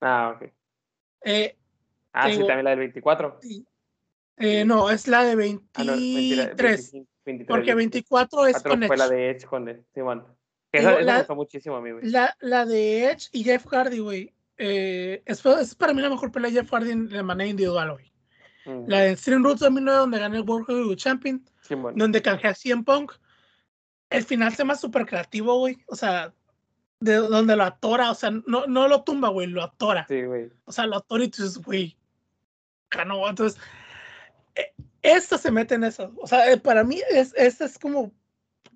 Ah, 0.00 0.34
ok. 0.34 0.50
Eh, 1.24 1.56
ah, 2.12 2.30
sí, 2.30 2.38
también 2.38 2.64
la 2.64 2.70
del 2.70 2.78
24. 2.80 3.40
Eh, 4.38 4.64
no, 4.64 4.90
es 4.90 5.08
la 5.08 5.24
de 5.24 5.36
23. 5.36 6.94
Ah, 6.94 7.00
porque 7.48 7.74
24 7.74 8.46
es 8.46 8.62
con 8.62 8.82
Edge. 8.82 8.86
fue 8.86 8.96
la 8.96 9.08
de 9.08 9.30
Edge 9.30 9.46
con 9.46 9.68
Edge. 9.68 9.82
Sí, 9.94 10.00
bueno. 10.00 10.26
Esa, 10.72 10.98
esa 10.98 11.12
me 11.12 11.18
gustó 11.18 11.34
muchísimo 11.34 11.76
a 11.76 11.80
mí, 11.80 11.90
güey. 11.90 12.10
La, 12.10 12.36
la 12.40 12.66
de 12.66 13.10
Edge 13.10 13.28
y 13.32 13.44
Jeff 13.44 13.66
Hardy, 13.66 13.98
güey. 13.98 14.34
Eh, 14.58 15.22
es, 15.26 15.44
es, 15.44 15.74
para 15.74 15.92
mí 15.92 16.00
la 16.00 16.10
mejor 16.10 16.32
pelea 16.32 16.50
de 16.50 16.60
Jeff 16.60 16.70
Hardy 16.70 17.08
de 17.08 17.22
manera 17.22 17.50
individual, 17.50 17.92
güey. 17.92 18.12
La 18.88 19.02
de 19.02 19.16
Stream 19.16 19.44
Roots 19.44 19.60
2009, 19.60 19.98
donde 20.00 20.18
gané 20.18 20.38
el 20.38 20.42
World 20.42 20.66
Heavyweight 20.66 20.98
Champion. 20.98 21.44
Sí, 21.60 21.76
bueno. 21.76 21.96
Donde 21.96 22.20
canjeé 22.20 22.50
a 22.50 22.54
CM 22.54 22.82
Punk. 22.82 23.12
El 24.10 24.24
final 24.24 24.50
se 24.50 24.58
llama 24.58 24.74
súper 24.74 25.06
creativo, 25.06 25.56
güey. 25.58 25.78
O 25.86 25.94
sea, 25.94 26.34
de 27.00 27.14
donde 27.14 27.56
lo 27.56 27.64
atora, 27.64 28.10
o 28.10 28.14
sea, 28.14 28.30
no, 28.30 28.66
no 28.66 28.88
lo 28.88 29.04
tumba, 29.04 29.28
güey, 29.28 29.46
lo 29.46 29.62
atora. 29.62 30.06
Sí, 30.08 30.22
güey. 30.22 30.50
O 30.64 30.72
sea, 30.72 30.86
lo 30.86 30.96
atora 30.96 31.24
y 31.24 31.28
tú 31.28 31.42
dices, 31.42 31.58
güey, 31.58 31.96
ganó. 32.90 33.28
Entonces, 33.28 33.60
eh, 34.54 34.72
esto 35.02 35.38
se 35.38 35.50
mete 35.50 35.74
en 35.74 35.84
eso. 35.84 36.12
O 36.16 36.26
sea, 36.26 36.50
eh, 36.50 36.56
para 36.56 36.84
mí, 36.84 37.00
es, 37.10 37.34
es, 37.36 37.60
es 37.60 37.78
como, 37.78 38.12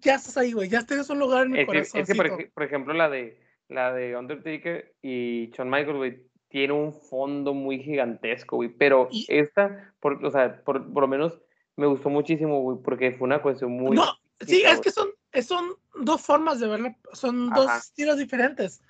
ya 0.01 0.17
estás 0.17 0.37
ahí, 0.37 0.53
güey, 0.53 0.69
ya 0.69 0.85
tienes 0.85 1.09
un 1.11 1.19
lugar 1.19 1.47
en 1.47 1.53
mi 1.53 1.67
corazón. 1.67 2.03
Es 2.03 2.09
que, 2.09 2.51
por, 2.55 2.63
ejemplo, 2.63 2.93
la 2.93 3.09
de, 3.09 3.40
la 3.71 3.93
de 3.93 4.17
Undertaker 4.17 4.93
y 5.03 5.51
Shawn 5.51 5.71
Michaels, 5.71 5.97
güey, 5.97 6.23
tiene 6.49 6.73
un 6.73 6.93
fondo 6.93 7.55
muy 7.55 7.79
gigantesco, 7.79 8.57
güey, 8.57 8.69
pero 8.69 9.09
esta, 9.29 9.93
por, 10.01 10.25
o 10.25 10.31
sea, 10.31 10.63
por, 10.65 10.93
por 10.93 11.03
lo 11.03 11.09
menos 11.09 11.41
me 11.77 11.87
gustó 11.87 12.11
muchísimo, 12.11 12.61
güey, 12.61 12.79
porque 12.83 13.13
fue 13.13 13.27
una 13.27 13.41
cuestión 13.41 13.73
muy... 13.73 13.97
No, 13.97 14.05
sí, 14.41 14.63
es 14.67 14.81
que 14.81 14.91
son, 14.91 15.09
son 15.43 15.77
dos 15.95 16.21
formas 16.21 16.61
de 16.61 16.67
verlo, 16.67 16.95
son 17.13 17.51
dos 17.51 17.71
estilos 17.79 18.19
diferentes. 18.19 18.83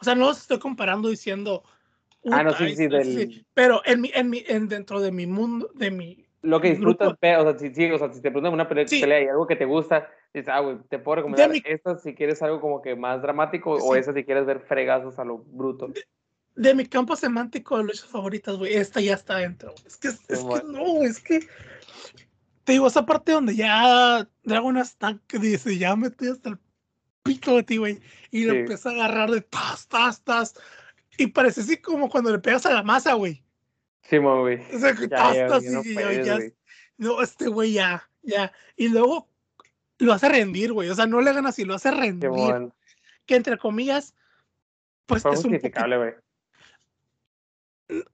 O 0.00 0.04
sea, 0.04 0.14
no 0.14 0.26
los 0.26 0.40
estoy 0.40 0.58
comparando 0.58 1.08
diciendo. 1.08 1.62
Ah, 2.30 2.42
no, 2.42 2.52
sí, 2.54 2.74
sí, 2.74 2.88
del... 2.88 3.46
Pero 3.54 3.82
en 3.84 4.00
mi, 4.00 4.10
en 4.14 4.30
mi, 4.30 4.42
en 4.46 4.68
dentro 4.68 5.00
de 5.00 5.12
mi 5.12 5.26
mundo, 5.26 5.70
de 5.74 5.90
mi. 5.90 6.26
Lo 6.42 6.60
que 6.60 6.70
disfrutas, 6.70 7.12
o 7.12 7.16
sea, 7.20 7.58
si, 7.58 7.72
sí, 7.72 7.90
o 7.90 7.98
sea, 7.98 8.12
si 8.12 8.20
te 8.20 8.30
preguntan 8.30 8.52
una 8.52 8.68
pelea, 8.68 9.22
y 9.22 9.28
algo 9.28 9.46
que 9.46 9.54
te 9.54 9.64
gusta, 9.64 10.10
dices, 10.34 10.48
ah, 10.48 10.60
güey, 10.60 10.78
te 10.88 10.98
puedo 10.98 11.16
recomendar 11.16 11.50
esta 11.64 11.98
si 11.98 12.14
quieres 12.14 12.42
algo 12.42 12.60
como 12.60 12.82
que 12.82 12.96
más 12.96 13.20
dramático 13.22 13.72
o 13.72 13.94
esa 13.96 14.12
si 14.12 14.24
quieres 14.24 14.46
ver 14.46 14.60
fregazos 14.60 15.18
a 15.18 15.24
lo 15.24 15.38
bruto. 15.38 15.92
De, 16.54 16.74
mi 16.74 16.86
campo 16.86 17.16
semántico 17.16 17.78
de 17.78 17.84
luchas 17.84 18.06
favoritas, 18.06 18.56
güey, 18.56 18.74
esta 18.74 19.00
ya 19.00 19.14
está 19.14 19.36
dentro. 19.36 19.74
Es 19.86 19.96
que, 19.96 20.08
es, 20.08 20.20
que 20.26 20.62
no, 20.66 21.02
es 21.02 21.20
que 21.20 21.40
te 22.64 22.72
digo, 22.72 22.86
esa 22.86 23.04
parte 23.04 23.32
donde 23.32 23.56
ya 23.56 24.28
Dragon 24.44 24.84
Stack 24.84 25.32
dice, 25.40 25.76
ya 25.76 25.96
me 25.96 26.08
estoy 26.08 26.28
hasta 26.28 26.50
el 26.50 26.58
pico 27.22 27.56
de 27.56 27.62
ti, 27.62 27.76
güey. 27.76 28.00
Y 28.30 28.44
le 28.44 28.60
empieza 28.60 28.90
a 28.90 28.92
agarrar 28.92 29.30
de 29.30 29.40
tas, 29.40 29.88
tas, 29.88 30.22
tas. 30.22 30.54
Y 31.18 31.26
parece 31.28 31.62
así 31.62 31.76
como 31.78 32.08
cuando 32.08 32.30
le 32.30 32.38
pegas 32.38 32.64
a 32.66 32.72
la 32.72 32.82
masa, 32.82 33.14
güey. 33.14 33.42
Sí, 34.02 34.18
güey. 34.18 34.60
O 34.74 34.78
sea, 34.78 34.94
que 34.94 35.08
tas, 35.08 35.36
tas, 35.48 35.64
y 35.64 35.94
ya, 36.24 36.38
no, 36.98 37.22
este 37.22 37.48
güey 37.48 37.72
ya, 37.72 38.08
ya. 38.22 38.52
Y 38.76 38.88
luego 38.88 39.31
lo 40.02 40.12
hace 40.12 40.28
rendir, 40.28 40.72
güey. 40.72 40.88
O 40.88 40.94
sea, 40.94 41.06
no 41.06 41.20
le 41.20 41.32
gana 41.32 41.50
así, 41.50 41.64
lo 41.64 41.74
hace 41.74 41.90
rendir. 41.90 42.30
Que 43.26 43.36
entre 43.36 43.58
comillas, 43.58 44.14
pues 45.06 45.24
es 45.24 45.44
un 45.44 45.52
güey. 45.52 46.14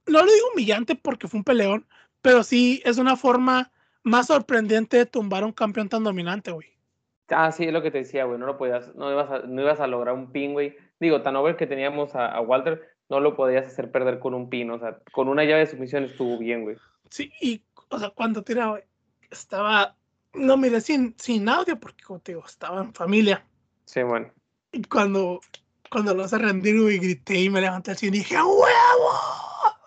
No 0.06 0.23
lo 0.23 0.32
digo 0.32 0.48
humillante 0.52 0.97
porque 0.97 1.28
fue 1.28 1.39
un 1.39 1.44
peleón, 1.44 1.86
pero 2.20 2.43
sí 2.43 2.82
es 2.85 2.98
una 2.98 3.16
forma 3.16 3.70
más 4.02 4.27
sorprendente 4.27 4.97
de 4.97 5.06
tumbar 5.06 5.43
a 5.43 5.47
un 5.47 5.52
campeón 5.52 5.89
tan 5.89 6.05
dominante, 6.05 6.51
güey. 6.51 6.78
Ah, 7.28 7.52
sí, 7.52 7.65
es 7.65 7.73
lo 7.73 7.82
que 7.82 7.90
te 7.90 7.98
decía, 7.98 8.24
güey. 8.24 8.39
No 8.39 8.47
lo 8.47 8.56
podías, 8.56 8.94
no 8.94 9.12
ibas 9.12 9.31
a, 9.31 9.39
no 9.40 9.62
ibas 9.62 9.81
a 9.81 9.86
lograr 9.86 10.15
un 10.15 10.32
pin, 10.32 10.52
güey. 10.55 10.77
Digo, 10.98 11.23
tan 11.23 11.36
over 11.36 11.56
que 11.56 11.66
teníamos 11.66 12.15
a, 12.15 12.27
a, 12.27 12.40
Walter, 12.40 12.97
no 13.09 13.20
lo 13.20 13.36
podías 13.36 13.66
hacer 13.66 13.90
perder 13.90 14.19
con 14.19 14.35
un 14.35 14.48
pin. 14.48 14.70
O 14.70 14.78
sea, 14.78 14.98
con 15.12 15.28
una 15.28 15.44
llave 15.44 15.60
de 15.60 15.66
sumisión 15.66 16.05
estuvo 16.05 16.39
bien, 16.39 16.65
güey. 16.65 16.77
Sí, 17.10 17.31
y, 17.40 17.62
o 17.90 17.98
sea, 17.98 18.10
cuando 18.10 18.43
tiraba, 18.43 18.81
estaba, 19.31 19.98
no 20.34 20.56
mire, 20.56 20.80
sin, 20.80 21.14
sin 21.18 21.48
audio, 21.48 21.78
porque 21.78 22.05
como 22.05 22.20
te 22.20 22.32
digo, 22.32 22.44
estaba 22.46 22.80
en 22.80 22.92
familia. 22.94 23.44
Sí, 23.84 24.02
bueno. 24.02 24.32
Y 24.72 24.82
cuando, 24.82 25.40
cuando 25.90 26.14
lo 26.14 26.24
hace 26.24 26.38
rendir, 26.38 26.80
güey, 26.80 26.98
grité 26.98 27.40
y 27.40 27.50
me 27.50 27.60
levanté 27.60 27.92
así 27.92 28.06
y 28.06 28.10
dije, 28.10 28.36
¡A 28.36 28.44
huevo! 28.44 28.68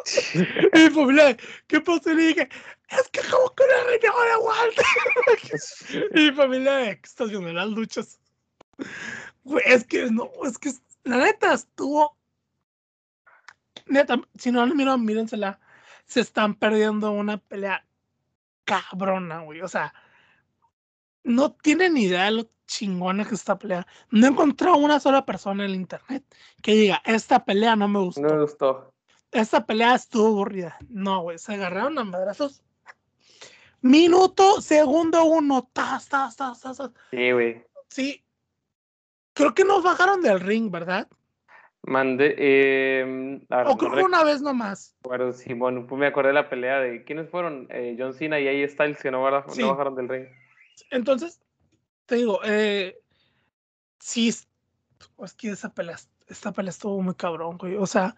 y 0.73 0.79
mi 0.79 0.89
familia, 0.89 1.37
¿qué 1.67 1.79
pasó? 1.81 2.11
Y 2.11 2.15
le 2.15 2.23
dije, 2.23 2.49
es 2.89 3.09
que 3.09 3.21
como 3.29 3.53
que 3.55 3.63
le 3.63 3.83
renegó 3.83 4.21
de 4.21 4.37
Walter. 4.37 4.85
y 6.15 6.29
mi 6.29 6.31
familia, 6.35 6.95
¿qué 6.95 7.01
estás 7.07 7.29
viendo 7.29 7.53
las 7.53 7.69
luchas? 7.69 8.19
Güey, 9.43 9.63
es 9.65 9.83
que 9.85 10.09
no, 10.11 10.29
es 10.43 10.57
que 10.57 10.71
la 11.03 11.17
neta 11.17 11.53
estuvo. 11.53 12.17
Neta, 13.87 14.19
si 14.37 14.51
no 14.51 14.65
la 14.65 14.73
miran, 14.73 15.05
mírensela. 15.05 15.59
Se 16.05 16.21
están 16.21 16.55
perdiendo 16.55 17.11
una 17.11 17.37
pelea 17.37 17.85
cabrona, 18.65 19.39
güey. 19.39 19.61
O 19.61 19.67
sea, 19.67 19.93
no 21.23 21.51
tienen 21.53 21.93
ni 21.93 22.03
idea 22.03 22.25
de 22.25 22.31
lo 22.31 22.49
chingona 22.65 23.25
que 23.25 23.35
esta 23.35 23.57
pelea. 23.57 23.85
No 24.09 24.25
he 24.25 24.29
encontrado 24.29 24.77
una 24.77 24.99
sola 24.99 25.25
persona 25.25 25.65
en 25.65 25.71
el 25.71 25.75
internet 25.75 26.23
que 26.61 26.73
diga, 26.73 27.01
esta 27.05 27.43
pelea 27.43 27.75
no 27.75 27.87
me 27.87 27.99
gustó. 27.99 28.21
No 28.21 28.35
me 28.35 28.41
gustó. 28.41 28.93
Esta 29.31 29.65
pelea 29.65 29.95
estuvo 29.95 30.27
aburrida. 30.27 30.77
No, 30.89 31.21
güey, 31.21 31.37
se 31.37 31.53
agarraron 31.53 31.97
a 31.99 32.03
madrazos. 32.03 32.63
Minuto, 33.81 34.61
segundo 34.61 35.23
uno. 35.23 35.69
Tas, 35.73 36.07
tas, 36.07 36.35
tas, 36.35 36.61
tas, 36.61 36.77
tas. 36.77 36.91
Sí, 37.09 37.31
güey. 37.31 37.63
Sí. 37.89 38.23
Creo 39.33 39.53
que 39.53 39.63
nos 39.63 39.83
bajaron 39.83 40.21
del 40.21 40.39
ring, 40.39 40.69
¿verdad? 40.69 41.07
Mandé. 41.83 42.35
Eh, 42.37 43.41
o 43.49 43.77
creo 43.77 43.91
que 43.93 44.03
una 44.03 44.23
vez 44.23 44.41
nomás. 44.41 44.95
Bueno, 45.01 45.31
sí, 45.33 45.53
bueno, 45.53 45.87
pues 45.87 45.99
me 45.99 46.07
acordé 46.07 46.27
de 46.27 46.35
la 46.35 46.49
pelea 46.49 46.79
de. 46.79 47.03
¿Quiénes 47.03 47.29
fueron? 47.29 47.67
Eh, 47.71 47.95
John 47.97 48.13
Cena 48.13 48.39
y 48.39 48.47
AJ 48.47 48.73
Styles 48.73 49.01
que 49.01 49.09
no, 49.09 49.23
bajaron, 49.23 49.49
Sí. 49.55 49.61
no 49.61 49.69
bajaron 49.69 49.95
del 49.95 50.09
ring. 50.09 50.27
Entonces, 50.89 51.41
te 52.05 52.15
digo, 52.15 52.39
eh, 52.43 52.97
sí, 53.99 54.29
es 54.29 54.47
que 55.37 55.49
esa 55.51 55.73
pelea, 55.73 55.97
esta 56.27 56.51
pelea 56.51 56.69
estuvo 56.71 57.01
muy 57.01 57.15
cabrón, 57.15 57.57
güey. 57.57 57.75
O 57.75 57.85
sea, 57.85 58.15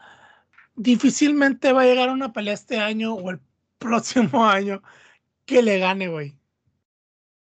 difícilmente 0.75 1.71
va 1.73 1.81
a 1.81 1.85
llegar 1.85 2.09
una 2.09 2.33
pelea 2.33 2.53
este 2.53 2.79
año 2.79 3.13
o 3.13 3.29
el 3.31 3.39
próximo 3.77 4.45
año 4.45 4.81
que 5.45 5.61
le 5.61 5.79
gane, 5.79 6.07
güey. 6.07 6.35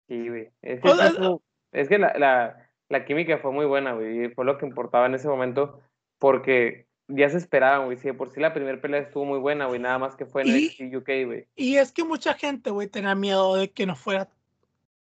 Sí, 0.07 0.30
güey. 0.30 0.49
Es 0.61 0.82
que, 0.82 0.90
O 0.90 0.95
sea, 0.95 1.07
estuvo- 1.07 1.41
es 1.72 1.90
que 1.90 1.98
la, 1.98 2.14
la, 2.18 2.69
la 2.90 3.06
química 3.06 3.38
fue 3.40 3.52
muy 3.52 3.65
buena, 3.65 3.94
güey. 3.94 4.30
Fue 4.34 4.45
lo 4.45 4.57
que 4.57 4.65
importaba 4.65 5.06
en 5.07 5.15
ese 5.15 5.27
momento. 5.27 5.82
Porque 6.19 6.88
ya 7.07 7.30
se 7.30 7.38
esperaban, 7.38 7.86
güey. 7.86 7.98
De 7.98 8.14
por 8.14 8.32
sí 8.32 8.40
la 8.40 8.53
primera 8.53 8.80
pelea 8.80 9.02
estuvo 9.02 9.26
muy 9.26 9.40
buena, 9.40 9.65
güey. 9.65 9.80
Nada 9.80 9.98
más 9.99 10.15
que 10.15 10.26
fue 10.26 10.44
en 10.44 10.48
Y- 10.49 10.65
NXT 10.80 10.95
UK, 10.98 11.10
güey. 11.26 11.48
Y 11.56 11.77
es 11.77 11.91
que 11.91 12.03
mucha 12.03 12.34
gente, 12.36 12.69
güey, 12.69 12.88
tenía 12.88 13.15
miedo 13.15 13.56
de 13.56 13.72
que 13.72 13.86
no 13.86 13.95
fuera, 13.95 14.30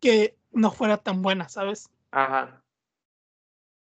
que 0.06 0.38
no 0.52 0.70
fuera 0.72 0.98
tan 0.98 1.22
buena, 1.24 1.50
¿sabes? 1.50 1.90
Ajá. 2.12 2.62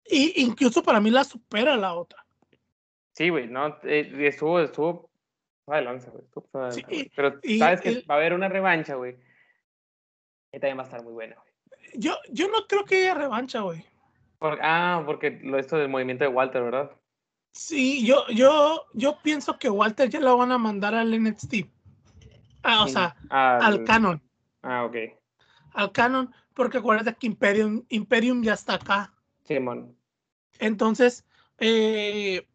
Y 0.04 0.42
incluso 0.42 0.82
para 0.82 1.00
mí 1.00 1.10
la 1.10 1.24
supera 1.24 1.74
la 1.76 1.94
otra. 1.94 2.26
Sí, 3.14 3.30
güey. 3.30 3.46
No, 3.48 3.78
eh, 3.84 4.12
estuvo, 4.20 4.60
estuvo. 4.60 5.10
fue 5.64 5.76
de 5.76 5.82
lanza, 5.82 6.10
güey. 6.10 6.24
estuvo 6.24 6.64
de 6.64 6.72
Sí, 6.72 6.82
güey. 6.82 7.10
Pero 7.16 7.38
y- 7.42 7.58
sabes 7.58 7.80
que 7.80 7.90
y- 7.92 8.02
va 8.02 8.16
a 8.16 8.18
haber 8.18 8.34
una 8.34 8.48
revancha, 8.48 8.94
güey. 8.96 9.16
Y 10.52 10.58
también 10.60 10.76
va 10.76 10.82
a 10.82 10.84
estar 10.84 11.02
muy 11.02 11.12
buena, 11.14 11.36
güey. 11.36 11.52
Yo, 11.94 12.14
yo 12.30 12.48
no 12.48 12.66
creo 12.68 12.84
que 12.84 12.96
haya 12.96 13.14
revancha, 13.14 13.60
güey. 13.60 13.84
Por- 14.38 14.58
ah, 14.62 15.02
porque 15.06 15.40
lo 15.42 15.58
esto 15.58 15.76
del 15.76 15.88
movimiento 15.88 16.24
de 16.24 16.28
Walter, 16.28 16.62
¿verdad? 16.62 16.90
Sí, 17.54 18.04
yo, 18.04 18.26
yo, 18.28 18.86
yo 18.92 19.18
pienso 19.22 19.58
que 19.58 19.70
Walter 19.70 20.08
ya 20.10 20.20
lo 20.20 20.36
van 20.36 20.52
a 20.52 20.58
mandar 20.58 20.94
al 20.94 21.12
NXT. 21.14 21.66
Ah, 22.62 22.84
o 22.84 22.88
sea, 22.88 23.16
Al- 23.30 23.62
al 23.62 23.84
canon. 23.84 24.22
Ah, 24.62 24.84
ok. 24.84 24.96
Al 25.74 25.92
canon, 25.92 26.32
porque 26.54 26.78
acuérdate 26.78 27.14
que 27.18 27.26
Imperium, 27.26 27.84
Imperium 27.88 28.42
ya 28.42 28.54
está 28.54 28.74
acá. 28.74 29.12
Simón. 29.44 29.96
Entonces, 30.58 31.24
eh, 31.58 32.46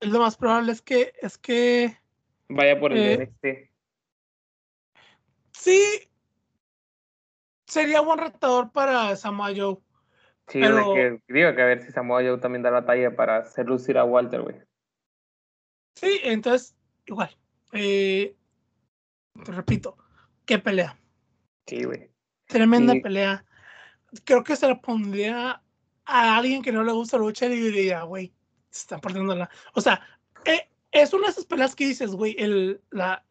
lo 0.00 0.20
más 0.20 0.36
probable 0.36 0.72
es 0.72 0.82
que, 0.82 1.12
es 1.20 1.38
que 1.38 1.96
Vaya 2.48 2.78
por 2.78 2.92
el 2.92 2.98
Eh, 3.06 3.14
NXT. 3.14 3.70
sí, 5.52 5.82
sería 7.66 8.00
buen 8.00 8.18
retador 8.18 8.70
para 8.70 9.16
Samoa 9.16 9.50
Joe. 9.56 9.78
Sí, 10.48 10.60
pero- 10.60 10.76
de 10.76 10.84
que, 11.26 11.32
digo 11.32 11.54
que 11.54 11.62
a 11.62 11.66
ver 11.66 11.80
si 11.82 11.90
Samoa 11.90 12.22
Joe 12.22 12.38
también 12.38 12.62
da 12.62 12.70
la 12.70 12.84
talla 12.84 13.16
para 13.16 13.38
hacer 13.38 13.66
lucir 13.66 13.96
a 13.96 14.04
Walter, 14.04 14.42
güey. 14.42 14.56
Sí, 15.94 16.20
entonces, 16.22 16.76
igual. 17.06 17.34
eh, 17.72 18.36
te 19.44 19.50
repito, 19.52 19.96
qué 20.44 20.58
pelea. 20.60 20.96
Sí, 21.66 21.82
güey. 21.84 22.10
Tremenda 22.46 22.94
pelea. 23.02 23.44
Creo 24.24 24.44
que 24.44 24.56
se 24.56 24.68
la 24.68 24.80
pondría 24.80 25.60
a 26.04 26.36
alguien 26.36 26.62
que 26.62 26.72
no 26.72 26.84
le 26.84 26.92
gusta 26.92 27.16
la 27.16 27.24
lucha 27.24 27.46
y 27.46 27.50
diría, 27.60 28.02
güey, 28.02 28.32
se 28.70 28.80
están 28.82 29.00
partiendo 29.00 29.34
la. 29.34 29.50
O 29.74 29.80
sea, 29.80 30.00
eh, 30.44 30.68
es 30.92 31.12
una 31.12 31.26
de 31.26 31.30
esas 31.32 31.46
peleas 31.46 31.74
que 31.74 31.86
dices, 31.86 32.10
güey, 32.12 32.36
el, 32.38 32.80
la, 32.90 33.24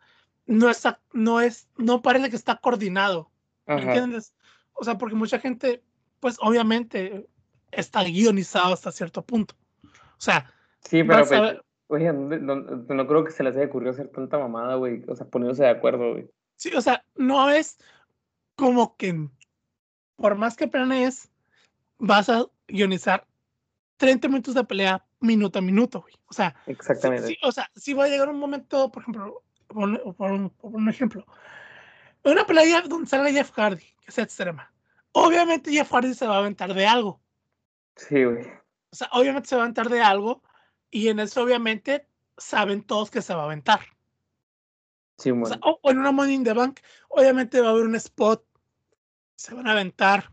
no, 0.46 0.70
está, 0.70 1.00
no, 1.14 1.40
es, 1.42 1.70
no 1.78 2.02
parece 2.02 2.30
que 2.30 2.36
está 2.36 2.58
coordinado. 2.58 3.32
¿Me 3.66 3.76
Ajá. 3.76 3.84
entiendes? 3.84 4.34
O 4.74 4.84
sea, 4.84 4.98
porque 4.98 5.16
mucha 5.16 5.40
gente, 5.40 5.84
pues 6.20 6.38
obviamente 6.42 7.28
está 7.72 8.04
guionizado 8.04 8.74
hasta 8.74 8.92
cierto 8.92 9.22
punto. 9.26 9.56
O 9.86 10.22
sea, 10.22 10.52
Sí, 10.82 11.02
pero 11.04 11.20
pues, 11.20 11.30
ver- 11.30 11.64
oye, 11.88 12.12
no, 12.12 12.56
no- 12.56 12.56
no 12.94 13.08
creo 13.08 13.24
que 13.24 13.32
se 13.32 13.42
les 13.44 13.56
haya 13.56 13.68
ocurrido 13.68 13.92
hacer 13.92 14.10
tanta 14.10 14.38
mamada, 14.38 14.76
güey. 14.76 15.02
O 15.08 15.16
sea, 15.16 15.26
poniéndose 15.28 15.64
de 15.64 15.70
acuerdo, 15.70 16.12
güey. 16.12 16.28
sí, 16.58 16.74
o 16.76 16.82
sea, 16.82 17.06
no 17.16 17.50
es 17.50 17.78
como 18.56 18.96
que 18.98 19.30
por 20.16 20.36
más 20.36 20.56
que 20.56 20.68
planees, 20.68 21.30
vas 21.98 22.30
a 22.30 22.46
guionizar 22.68 23.28
30 23.98 24.28
minutos 24.28 24.54
de 24.56 24.64
pelea 24.64 25.06
minuto 25.20 25.60
a 25.60 25.62
minuto, 25.62 26.02
güey. 26.02 26.14
O 26.28 26.34
sea, 26.34 26.56
Exactamente. 26.68 27.28
sí, 27.28 27.38
o 27.44 27.52
sea, 27.52 27.70
si 27.76 27.94
va 27.94 28.06
a 28.06 28.08
llegar 28.10 28.30
un 28.30 28.40
momento, 28.40 28.92
por 28.92 29.04
ejemplo, 29.04 29.44
por, 29.68 29.84
un- 29.84 30.14
por 30.16 30.32
un, 30.32 30.50
por 30.50 30.76
un 30.76 30.90
ejemplo, 30.90 31.26
una 32.24 32.46
pelea 32.46 32.82
donde 32.82 33.10
sale 33.10 33.32
Jeff 33.34 33.52
Hardy, 33.52 33.86
que 34.06 34.12
sea 34.12 34.24
extrema. 34.24 34.72
Obviamente 35.14 35.72
Jeff 35.72 35.92
Hardy 35.92 36.14
se 36.14 36.28
va 36.28 36.36
a 36.36 36.40
aventar 36.40 36.74
de 36.74 36.86
algo. 36.88 37.22
Sí, 37.96 38.24
güey. 38.24 38.46
O 38.92 38.96
sea, 38.96 39.10
obviamente 39.14 39.50
se 39.50 39.56
va 39.56 39.62
a 39.62 39.66
aventar 39.66 39.90
de 39.90 40.02
algo 40.02 40.44
y 40.92 41.08
en 41.08 41.20
eso 41.20 41.42
obviamente 41.44 42.08
saben 42.38 42.84
todos 42.84 43.10
que 43.12 43.22
se 43.22 43.34
va 43.34 43.42
a 43.44 43.46
aventar. 43.46 43.82
Sí, 45.18 45.32
O, 45.32 45.36
bueno. 45.36 45.48
sea, 45.48 45.60
o- 45.64 45.80
o 45.82 45.92
en 45.92 46.00
una 46.00 46.12
Money 46.12 46.36
in 46.36 46.44
the 46.44 46.54
Bank, 46.54 46.80
obviamente 47.10 47.62
va 47.62 47.68
a 47.68 47.72
haber 47.72 47.86
un 47.86 47.96
spot, 47.96 48.46
se 49.36 49.54
van 49.54 49.68
a 49.68 49.72
aventar 49.74 50.32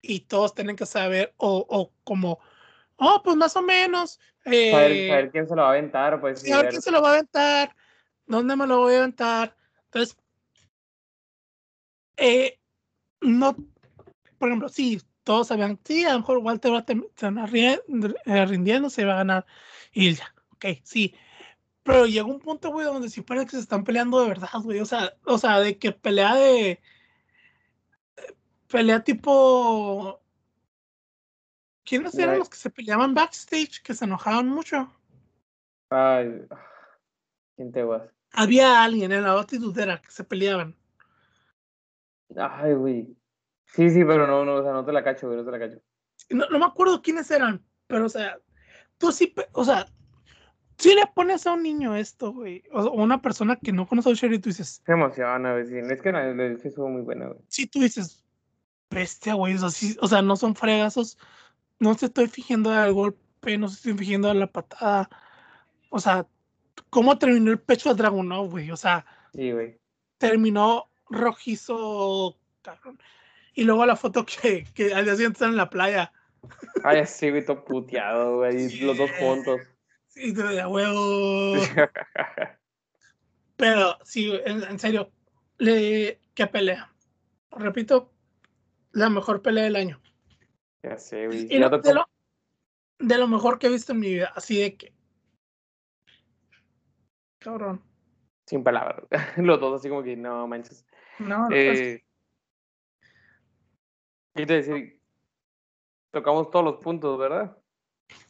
y 0.00 0.20
todos 0.20 0.54
tienen 0.54 0.76
que 0.76 0.86
saber 0.86 1.34
o, 1.36 1.66
o 1.68 1.92
como, 2.04 2.38
oh, 2.96 3.20
pues 3.22 3.36
más 3.36 3.56
o 3.56 3.62
menos, 3.62 4.20
eh, 4.44 4.70
saber, 4.70 5.06
saber 5.06 5.30
quién 5.30 5.48
se 5.48 5.56
lo 5.56 5.62
va 5.62 5.68
a 5.68 5.70
aventar, 5.72 6.20
pues. 6.20 6.42
ver 6.42 6.62
ver- 6.62 6.70
quién 6.70 6.82
se 6.82 6.90
lo 6.90 7.02
va 7.02 7.10
a 7.10 7.12
aventar, 7.14 7.76
dónde 8.26 8.56
me 8.56 8.66
lo 8.66 8.78
voy 8.78 8.94
a 8.94 8.98
aventar. 8.98 9.56
Entonces, 9.86 10.16
eh, 12.16 12.58
no, 13.20 13.56
por 14.38 14.48
ejemplo, 14.48 14.68
sí, 14.68 15.00
todos 15.24 15.48
sabían, 15.48 15.78
sí, 15.84 16.04
a 16.04 16.12
lo 16.12 16.20
mejor 16.20 16.38
Walter 16.38 16.72
va 16.72 16.78
a 16.78 17.46
rie- 17.46 17.82
eh, 18.24 18.46
rindiendo, 18.46 18.88
se 18.90 19.04
va 19.04 19.14
a 19.14 19.18
ganar 19.18 19.46
y 19.92 20.14
ya, 20.14 20.32
ok, 20.52 20.66
sí. 20.84 21.14
Pero 21.86 22.04
llegó 22.04 22.28
un 22.28 22.40
punto, 22.40 22.72
güey, 22.72 22.84
donde 22.84 23.08
sí 23.08 23.20
parece 23.20 23.46
que 23.46 23.52
se 23.52 23.60
están 23.60 23.84
peleando 23.84 24.20
de 24.20 24.28
verdad, 24.28 24.48
güey. 24.60 24.80
O 24.80 24.84
sea, 24.84 25.14
o 25.24 25.38
sea, 25.38 25.60
de 25.60 25.78
que 25.78 25.92
pelea 25.92 26.34
de. 26.34 26.80
Pelea 28.66 29.04
tipo. 29.04 30.20
¿Quiénes 31.84 32.18
eran 32.18 32.40
los 32.40 32.50
que 32.50 32.56
se 32.56 32.70
peleaban 32.70 33.14
backstage? 33.14 33.80
Que 33.84 33.94
se 33.94 34.04
enojaban 34.04 34.48
mucho. 34.48 34.92
Ay, 35.90 36.42
¿quién 37.54 37.70
te 37.70 37.84
vas? 37.84 38.02
Había 38.32 38.82
alguien 38.82 39.12
en 39.12 39.22
la 39.22 39.34
batidudera 39.34 40.02
que 40.02 40.10
se 40.10 40.24
peleaban. 40.24 40.74
Ay, 42.36 42.74
güey. 42.74 43.16
Sí, 43.66 43.90
sí, 43.90 44.04
pero 44.04 44.26
no, 44.26 44.44
no, 44.44 44.56
o 44.56 44.62
sea, 44.64 44.72
no 44.72 44.84
te 44.84 44.92
la 44.92 45.04
cacho, 45.04 45.28
güey, 45.28 45.38
no 45.38 45.44
te 45.44 45.52
la 45.52 45.60
cacho. 45.60 45.80
No, 46.30 46.48
no 46.48 46.58
me 46.58 46.64
acuerdo 46.64 47.00
quiénes 47.00 47.30
eran, 47.30 47.64
pero 47.86 48.06
o 48.06 48.08
sea, 48.08 48.40
tú 48.98 49.12
sí, 49.12 49.32
o 49.52 49.64
sea, 49.64 49.86
si 50.78 50.94
le 50.94 51.06
pones 51.14 51.46
a 51.46 51.52
un 51.54 51.62
niño 51.62 51.96
esto, 51.96 52.32
güey, 52.32 52.62
o 52.72 52.90
una 52.90 53.20
persona 53.22 53.56
que 53.56 53.72
no 53.72 53.86
conoce 53.86 54.10
a 54.10 54.14
Sherry, 54.14 54.38
tú 54.38 54.50
dices, 54.50 54.82
Se 54.84 54.92
emociona, 54.92 55.52
güey. 55.52 55.64
Es 55.64 56.02
que 56.02 56.12
que 56.12 56.68
estuvo 56.68 56.88
muy 56.88 57.02
buena, 57.02 57.26
güey. 57.28 57.38
sí, 57.48 57.66
tú 57.66 57.80
dices, 57.80 58.22
bestia, 58.90 59.34
güey, 59.34 59.54
o 59.54 59.58
sea, 59.58 59.70
sí- 59.70 59.96
o 60.00 60.06
sea, 60.08 60.22
no 60.22 60.36
son 60.36 60.54
fregazos, 60.54 61.18
no 61.80 61.94
te 61.94 62.06
estoy 62.06 62.28
fingiendo 62.28 62.70
al 62.72 62.92
golpe, 62.92 63.56
no 63.58 63.68
te 63.68 63.74
estoy 63.74 63.94
fingiendo 63.94 64.28
a 64.30 64.34
la 64.34 64.46
patada, 64.46 65.08
o 65.90 65.98
sea, 65.98 66.26
¿cómo 66.90 67.18
terminó 67.18 67.50
el 67.50 67.58
pecho 67.58 67.88
de 67.90 67.94
Dragunov, 68.02 68.50
güey? 68.50 68.70
O 68.70 68.76
sea, 68.76 69.04
Sí, 69.34 69.52
güey. 69.52 69.78
terminó 70.18 70.90
rojizo, 71.08 72.36
cabrón. 72.62 72.98
Y 73.54 73.64
luego 73.64 73.86
la 73.86 73.96
foto 73.96 74.26
que, 74.26 74.64
que 74.74 74.92
al 74.92 75.04
día 75.04 75.14
siguiente 75.14 75.36
están 75.36 75.50
en 75.50 75.56
la 75.56 75.70
playa. 75.70 76.12
Ay, 76.84 77.06
sí, 77.06 77.30
güey, 77.30 77.44
todo 77.44 77.64
puteado, 77.64 78.36
güey. 78.38 78.80
Los 78.80 78.98
dos 78.98 79.10
juntos. 79.20 79.60
Sí, 80.16 80.32
de 80.32 80.66
huevo. 80.66 81.54
Pero 83.56 83.98
sí, 84.02 84.32
en, 84.46 84.62
en 84.62 84.78
serio, 84.78 85.12
le, 85.58 86.20
¿qué 86.34 86.46
pelea? 86.46 86.90
Repito, 87.50 88.10
la 88.92 89.10
mejor 89.10 89.42
pelea 89.42 89.64
del 89.64 89.76
año. 89.76 90.00
Ya 90.82 90.96
sé, 90.96 91.26
güey. 91.26 91.44
Y 91.44 91.58
de, 91.58 91.94
lo, 91.94 92.08
de 92.98 93.18
lo 93.18 93.28
mejor 93.28 93.58
que 93.58 93.66
he 93.66 93.70
visto 93.70 93.92
en 93.92 94.00
mi 94.00 94.14
vida, 94.14 94.32
así 94.34 94.58
de 94.58 94.76
que. 94.76 94.94
Cabrón. 97.38 97.82
Sin 98.46 98.64
palabras. 98.64 99.06
Los 99.36 99.60
dos 99.60 99.80
así 99.80 99.90
como 99.90 100.02
que 100.02 100.16
no 100.16 100.48
manches. 100.48 100.86
No, 101.18 101.48
no, 101.48 101.54
Eh, 101.54 102.02
¿Qué 104.34 104.46
te 104.46 104.54
decir? 104.54 105.00
Tocamos 106.10 106.50
todos 106.50 106.64
los 106.64 106.76
puntos, 106.76 107.18
¿verdad? 107.18 107.56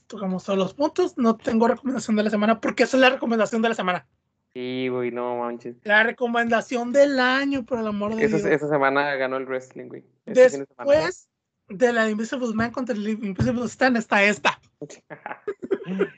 Tocamos 0.07 0.45
todos 0.45 0.59
los 0.59 0.75
puntos. 0.75 1.17
No 1.19 1.37
tengo 1.37 1.69
recomendación 1.69 2.17
de 2.17 2.23
la 2.25 2.31
semana 2.31 2.61
porque 2.61 2.85
esa 2.85 2.97
es 2.97 3.01
la 3.01 3.11
recomendación 3.11 3.63
de 3.63 3.69
la 3.71 3.75
semana. 3.75 4.07
Sí, 4.55 4.89
güey, 4.89 5.11
no 5.11 5.37
manches. 5.39 5.77
La 5.85 6.03
recomendación 6.03 6.93
del 6.93 7.21
año, 7.21 7.65
por 7.65 7.79
el 7.79 7.87
amor 7.87 8.15
de 8.15 8.25
Esa, 8.25 8.39
Dios. 8.39 8.49
esa 8.49 8.69
semana 8.69 9.15
ganó 9.17 9.37
el 9.37 9.45
wrestling, 9.45 9.89
güey. 9.89 10.05
Este 10.25 10.41
de. 10.51 10.59
Después 10.59 11.29
de 11.69 11.93
la 11.93 12.09
Invisible 12.09 12.55
Man 12.55 12.71
contra 12.71 12.95
el 12.95 13.07
Invisible 13.09 13.65
Stan 13.67 13.97
está 13.97 14.23
esta. 14.25 14.59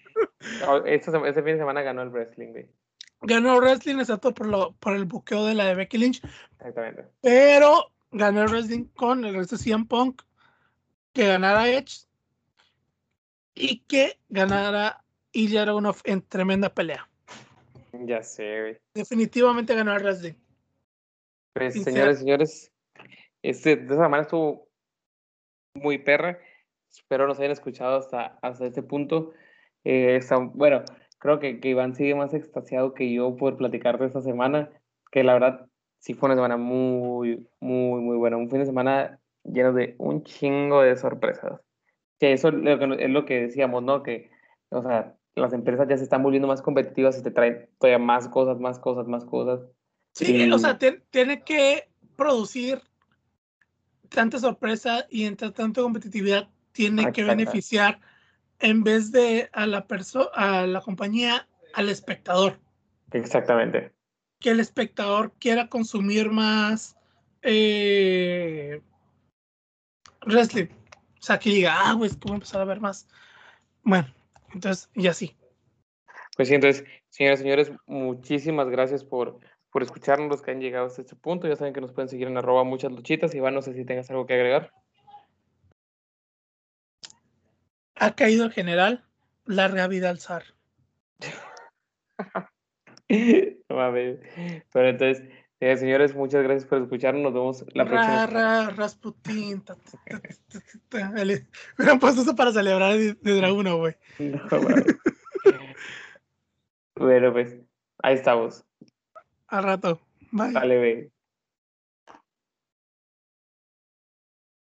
Esta 0.87 1.11
sema- 1.13 1.29
ese 1.29 1.43
fin 1.43 1.53
de 1.55 1.59
semana 1.59 1.83
ganó 1.83 2.03
el 2.03 2.11
wrestling, 2.11 2.49
güey. 2.49 2.69
Ganó 3.23 3.57
wrestling, 3.59 3.99
excepto 3.99 4.33
por, 4.33 4.47
lo, 4.47 4.73
por 4.77 4.95
el 4.95 5.05
buqueo 5.05 5.45
de 5.45 5.55
la 5.55 5.65
de 5.67 5.75
Becky 5.75 5.99
Lynch. 5.99 6.23
Exactamente. 6.53 7.07
Pero 7.21 7.91
ganó 8.13 8.43
el 8.43 8.49
wrestling 8.49 8.85
con 8.95 9.25
el 9.25 9.35
resto 9.35 9.57
de 9.57 9.63
CM 9.65 9.87
Punk. 9.87 10.23
Que 11.13 11.27
ganara 11.27 11.69
Edge. 11.69 12.07
Y 13.61 13.81
que 13.89 14.19
ganara 14.29 15.03
Ilya 15.33 15.63
Dragunov 15.63 15.97
en 16.05 16.23
tremenda 16.23 16.73
pelea. 16.73 17.09
Ya 17.93 18.23
sé, 18.23 18.61
güey. 18.61 18.79
Definitivamente 18.95 19.75
ganó 19.75 19.93
el 19.95 20.03
wrestling. 20.03 20.35
Pues, 21.55 21.83
señores, 21.83 22.21
señores, 22.21 22.73
este, 23.43 23.77
de 23.77 23.85
esa 23.87 24.05
semana 24.05 24.23
estuvo 24.23 24.69
muy 25.75 25.99
perra. 25.99 26.39
Espero 26.89 27.27
nos 27.27 27.39
hayan 27.41 27.51
escuchado 27.51 27.97
hasta, 27.99 28.39
hasta 28.43 28.67
este 28.67 28.83
punto. 28.83 29.33
Eh, 29.85 30.17
está- 30.17 30.39
bueno, 30.39 30.85
creo 31.19 31.41
que, 31.41 31.59
que 31.59 31.71
Iván 31.71 31.97
sigue 31.97 32.15
más 32.15 32.35
extasiado 32.35 32.95
que 32.95 33.13
yo 33.13 33.35
por 33.37 33.57
platicar 33.57 33.99
de 33.99 34.07
esta 34.07 34.21
semana, 34.23 34.71
que 35.11 35.25
la 35.25 35.33
verdad 35.35 35.67
sí 35.99 36.15
fue 36.15 36.29
una 36.29 36.37
semana 36.37 36.57
muy, 36.57 37.49
muy, 37.61 38.01
muy 38.01 38.17
buena. 38.17 38.37
Un 38.37 38.51
fin 38.51 38.61
de 38.61 38.67
semana 38.67 39.19
lleno 39.43 39.73
de 39.73 39.97
un 39.99 40.23
chingo 40.23 40.83
de 40.83 40.97
sorpresas. 40.97 41.61
Que 42.19 42.33
eso 42.33 42.49
es 42.49 42.55
lo 42.55 43.25
que, 43.25 43.41
decíamos, 43.41 43.83
¿no? 43.83 44.03
Que, 44.03 44.31
o 44.71 44.83
sea, 44.83 45.15
las 45.35 45.53
empresas 45.53 45.87
ya 45.89 45.97
se 45.97 46.05
están 46.05 46.23
volviendo 46.23 46.49
más 46.49 46.63
competitivas 46.63 47.19
y 47.19 47.23
te 47.23 47.31
traen 47.31 47.69
todavía 47.79 47.99
más 47.99 48.29
cosas, 48.29 48.59
más 48.59 48.79
cosas, 48.79 49.07
más 49.07 49.25
cosas. 49.25 49.61
Sí, 50.15 50.35
Y- 50.35 50.51
o 50.51 50.59
sea, 50.59 50.79
tien- 50.79 51.03
tiene 51.11 51.43
que 51.43 51.89
producir 52.17 52.81
tanta 54.09 54.39
sorpresa 54.39 55.07
y 55.11 55.25
entre 55.25 55.51
tanta 55.53 55.83
competitividad 55.83 56.49
tiene 56.73 57.13
que 57.13 57.25
beneficiar 57.25 58.01
en 58.59 58.83
vez 58.83 59.13
de 59.13 59.49
a 59.53 59.67
la 59.67 59.87
persona, 59.87 60.27
a 60.35 60.67
la 60.67 60.81
compañía, 60.81 61.47
al 61.75 61.89
espectador. 61.89 62.59
Exactamente. 63.13 63.93
Que 64.41 64.51
el 64.51 64.61
espectador 64.61 65.33
quiera 65.39 65.69
consumir 65.69 66.31
más 66.31 66.97
eh, 67.43 68.81
wrestling. 70.27 70.67
Sea, 71.29 71.39
que 71.39 71.51
diga, 71.51 71.75
ah, 71.79 71.93
güey, 71.93 72.09
es 72.09 72.17
que 72.17 72.23
voy 72.23 72.33
a 72.33 72.35
empezar 72.37 72.63
a 72.63 72.65
ver 72.65 72.81
más. 72.81 73.07
Bueno, 73.83 74.09
entonces, 74.55 74.89
y 74.95 75.09
así. 75.09 75.37
Pues 76.35 76.49
sí, 76.49 76.55
entonces, 76.55 76.87
señoras 77.11 77.41
y 77.41 77.43
señores, 77.43 77.73
muchísimas 77.85 78.71
gracias 78.71 79.05
por, 79.05 79.39
por 79.71 79.83
escucharnos, 79.83 80.31
los 80.31 80.41
que 80.41 80.53
han 80.53 80.61
llegado 80.63 80.87
hasta 80.87 81.03
este 81.03 81.17
punto. 81.17 81.47
Ya 81.47 81.55
saben 81.55 81.75
que 81.75 81.83
nos 81.83 81.93
pueden 81.93 82.09
seguir 82.09 82.29
en 82.29 82.39
arroba 82.39 82.65
muchas 82.65 82.93
luchitas. 82.93 83.35
Iván, 83.35 83.53
no 83.53 83.61
sé 83.61 83.75
si 83.75 83.85
tengas 83.85 84.09
algo 84.09 84.25
que 84.25 84.33
agregar. 84.33 84.73
Ha 87.97 88.15
caído 88.15 88.47
el 88.47 88.53
general, 88.53 89.05
larga 89.45 89.87
vida 89.87 90.09
al 90.09 90.21
zar. 90.21 90.45
No 93.69 93.77
mames. 93.77 94.19
Pero 94.73 94.89
entonces, 94.89 95.29
eh, 95.61 95.77
señores, 95.77 96.15
muchas 96.15 96.43
gracias 96.43 96.65
por 96.67 96.81
escucharnos. 96.83 97.23
Nos 97.23 97.33
vemos 97.35 97.65
la 97.75 97.85
Ra, 97.85 97.91
próxima. 97.91 98.27
ra, 98.27 98.71
Rasputin. 98.71 99.61
ta, 99.63 99.75
ta, 99.75 100.61
ta, 100.89 101.11
Hubieran 101.77 101.99
puesto 101.99 102.23
eso 102.23 102.37
para 102.37 102.53
celebrar 102.53 102.93
de, 102.97 103.15
de 103.15 103.35
Draguno, 103.35 103.79
güey. 103.79 103.95
No. 104.19 104.39
Bueno, 106.97 107.33
pues, 107.33 107.57
ahí 108.03 108.15
estamos. 108.15 108.65
Al 109.47 109.63
rato. 109.65 110.01
Bye. 110.33 110.53
Dale, 110.53 110.79
ve. 110.79 111.11